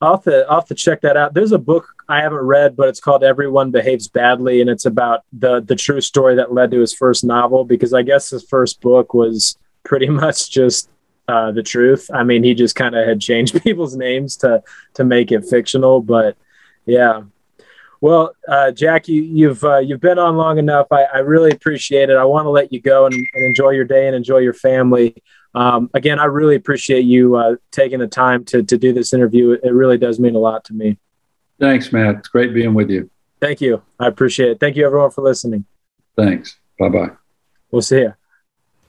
I'll 0.02 0.18
have, 0.18 0.24
to, 0.24 0.46
I'll 0.50 0.60
have 0.60 0.68
to 0.68 0.76
check 0.76 1.02
that 1.02 1.16
out. 1.16 1.34
There's 1.34 1.54
a 1.54 1.58
book 1.58 1.88
I 2.10 2.22
haven't 2.22 2.40
read, 2.40 2.76
but 2.76 2.90
it's 2.90 3.00
called 3.00 3.24
Everyone 3.24 3.72
Behaves 3.72 4.08
Badly, 4.08 4.62
and 4.62 4.70
it's 4.70 4.86
about 4.86 5.24
the 5.32 5.62
the 5.62 5.76
true 5.76 6.02
story 6.02 6.36
that 6.36 6.54
led 6.54 6.72
to 6.72 6.80
his 6.80 6.94
first 6.94 7.24
novel. 7.24 7.64
Because 7.64 7.94
I 7.94 8.02
guess 8.02 8.30
his 8.30 8.44
first 8.44 8.82
book 8.82 9.14
was 9.14 9.58
pretty 9.84 10.10
much 10.24 10.52
just 10.52 10.90
uh, 11.28 11.52
the 11.52 11.64
truth. 11.64 12.10
I 12.14 12.24
mean, 12.24 12.44
he 12.44 12.54
just 12.54 12.76
kind 12.76 12.96
of 12.96 13.08
had 13.08 13.22
changed 13.22 13.62
people's 13.64 13.96
names 13.96 14.38
to 14.38 14.64
to 14.96 15.04
make 15.04 15.32
it 15.32 15.46
fictional. 15.46 16.02
But 16.02 16.38
yeah, 16.86 17.24
well, 18.02 18.36
uh, 18.48 18.72
Jack, 18.72 19.08
you, 19.08 19.22
you've 19.22 19.64
uh, 19.64 19.80
you've 19.80 20.02
been 20.02 20.20
on 20.20 20.38
long 20.38 20.58
enough. 20.58 20.88
I, 20.92 21.04
I 21.04 21.18
really 21.20 21.52
appreciate 21.52 22.10
it. 22.10 22.18
I 22.18 22.26
want 22.26 22.46
to 22.46 22.50
let 22.50 22.72
you 22.72 22.82
go 22.82 23.06
and, 23.06 23.14
and, 23.14 23.46
enjoy 23.46 23.72
your 23.72 23.86
day 23.86 24.08
and 24.08 24.16
enjoy 24.16 24.40
your 24.40 24.54
family. 24.54 25.22
Um, 25.54 25.90
again, 25.94 26.20
I 26.20 26.26
really 26.26 26.56
appreciate 26.56 27.06
you 27.06 27.36
uh, 27.36 27.56
taking 27.72 28.00
the 28.00 28.08
time 28.08 28.44
to 28.46 28.64
to 28.64 28.78
do 28.78 28.94
this 28.94 29.14
interview. 29.14 29.52
It 29.52 29.72
really 29.72 29.98
does 29.98 30.20
mean 30.20 30.36
a 30.36 30.40
lot 30.40 30.66
to 30.66 30.74
me. 30.74 30.98
Thanks, 31.60 31.92
Matt. 31.94 32.16
It's 32.16 32.28
great 32.28 32.54
being 32.54 32.74
with 32.74 32.90
you. 32.90 33.10
Thank 33.40 33.62
you. 33.62 33.82
I 34.00 34.08
appreciate 34.08 34.52
it. 34.52 34.60
Thank 34.60 34.76
you, 34.76 34.86
everyone, 34.86 35.12
for 35.12 35.22
listening. 35.22 35.66
Thanks. 36.16 36.58
Bye 36.80 36.90
bye. 36.90 37.12
We'll 37.72 37.82
see 37.82 38.00
you. 38.00 38.14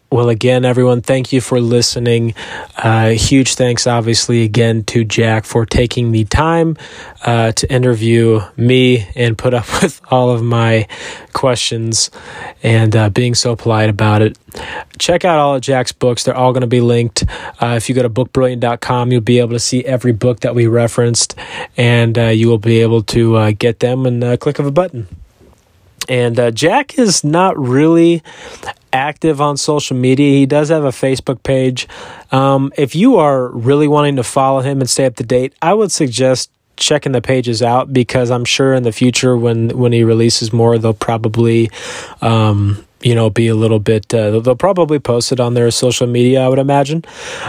Well, 0.08 0.28
again, 0.28 0.64
everyone, 0.64 1.02
thank 1.02 1.32
you 1.32 1.40
for 1.40 1.60
listening. 1.60 2.34
Uh, 2.76 3.08
huge 3.10 3.56
thanks, 3.56 3.88
obviously, 3.88 4.44
again 4.44 4.84
to 4.84 5.04
Jack 5.04 5.44
for 5.44 5.66
taking 5.66 6.12
the 6.12 6.24
time 6.24 6.76
uh, 7.24 7.50
to 7.50 7.72
interview 7.72 8.40
me 8.56 9.08
and 9.16 9.36
put 9.36 9.52
up 9.52 9.66
with 9.82 10.00
all 10.08 10.30
of 10.30 10.44
my 10.44 10.86
questions 11.32 12.12
and 12.62 12.94
uh, 12.94 13.10
being 13.10 13.34
so 13.34 13.56
polite 13.56 13.90
about 13.90 14.22
it. 14.22 14.38
Check 14.96 15.24
out 15.24 15.40
all 15.40 15.56
of 15.56 15.62
Jack's 15.62 15.90
books. 15.90 16.22
They're 16.22 16.36
all 16.36 16.52
going 16.52 16.60
to 16.60 16.68
be 16.68 16.80
linked. 16.80 17.24
Uh, 17.60 17.74
if 17.76 17.88
you 17.88 17.94
go 17.94 18.02
to 18.02 18.08
bookbrilliant.com, 18.08 19.10
you'll 19.10 19.20
be 19.22 19.40
able 19.40 19.54
to 19.54 19.58
see 19.58 19.84
every 19.84 20.12
book 20.12 20.40
that 20.40 20.54
we 20.54 20.68
referenced, 20.68 21.34
and 21.76 22.16
uh, 22.16 22.26
you 22.28 22.48
will 22.48 22.58
be 22.58 22.80
able 22.80 23.02
to 23.02 23.36
uh, 23.36 23.52
get 23.58 23.80
them 23.80 24.06
in 24.06 24.22
a 24.22 24.38
click 24.38 24.60
of 24.60 24.66
a 24.66 24.70
button. 24.70 25.08
And 26.08 26.38
uh, 26.38 26.52
Jack 26.52 26.96
is 26.96 27.24
not 27.24 27.58
really 27.58 28.22
active 28.96 29.40
on 29.40 29.56
social 29.56 29.96
media. 29.96 30.38
He 30.38 30.46
does 30.46 30.70
have 30.70 30.84
a 30.84 30.88
Facebook 30.88 31.42
page. 31.42 31.86
Um, 32.32 32.72
if 32.76 32.96
you 32.96 33.16
are 33.16 33.48
really 33.48 33.86
wanting 33.86 34.16
to 34.16 34.24
follow 34.24 34.60
him 34.60 34.80
and 34.80 34.88
stay 34.88 35.04
up 35.04 35.16
to 35.16 35.22
date, 35.22 35.54
I 35.60 35.74
would 35.74 35.92
suggest 35.92 36.50
checking 36.76 37.12
the 37.12 37.22
pages 37.22 37.62
out 37.62 37.92
because 37.92 38.30
I'm 38.30 38.44
sure 38.44 38.74
in 38.74 38.82
the 38.82 38.92
future 38.92 39.36
when 39.36 39.70
when 39.70 39.92
he 39.92 40.02
releases 40.02 40.52
more, 40.52 40.78
they'll 40.78 40.94
probably. 40.94 41.70
Um, 42.20 42.82
you 43.02 43.14
know, 43.14 43.28
be 43.28 43.46
a 43.46 43.54
little 43.54 43.78
bit. 43.78 44.12
Uh, 44.12 44.40
they'll 44.40 44.56
probably 44.56 44.98
post 44.98 45.30
it 45.30 45.38
on 45.38 45.52
their 45.52 45.70
social 45.70 46.06
media, 46.06 46.40
I 46.40 46.48
would 46.48 46.58
imagine. 46.58 47.04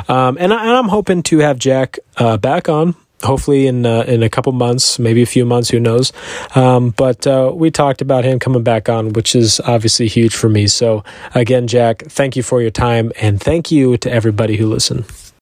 Um, 0.08 0.38
and, 0.40 0.54
I, 0.54 0.78
am 0.78 0.90
hoping 0.90 1.24
to 1.24 1.40
have 1.40 1.58
Jack 1.58 1.98
uh, 2.18 2.36
back 2.38 2.68
on 2.68 2.96
hopefully 3.24 3.68
in 3.68 3.86
uh, 3.86 4.02
in 4.08 4.24
a 4.24 4.30
couple 4.30 4.52
months, 4.52 5.00
maybe 5.00 5.22
a 5.22 5.26
few 5.26 5.46
months, 5.46 5.70
who 5.70 5.80
knows. 5.80 6.14
Um, 6.56 6.92
but 6.92 7.26
uh, 7.28 7.52
we 7.54 7.72
talked 7.72 8.02
about 8.02 8.24
him 8.24 8.40
coming 8.40 8.64
back 8.64 8.90
on, 8.90 9.14
which 9.14 9.36
is 9.36 9.60
obviously 9.62 10.08
huge 10.08 10.36
for 10.36 10.50
me. 10.50 10.68
So 10.68 11.04
again, 11.36 11.68
Jack, 11.68 12.04
thank 12.04 12.36
you 12.36 12.44
for 12.44 12.62
your 12.62 12.72
time, 12.72 13.12
and 13.20 13.42
thank 13.42 13.72
you 13.72 13.98
to 13.98 14.12
everybody 14.12 14.58
who 14.58 14.68
listened. 14.68 15.06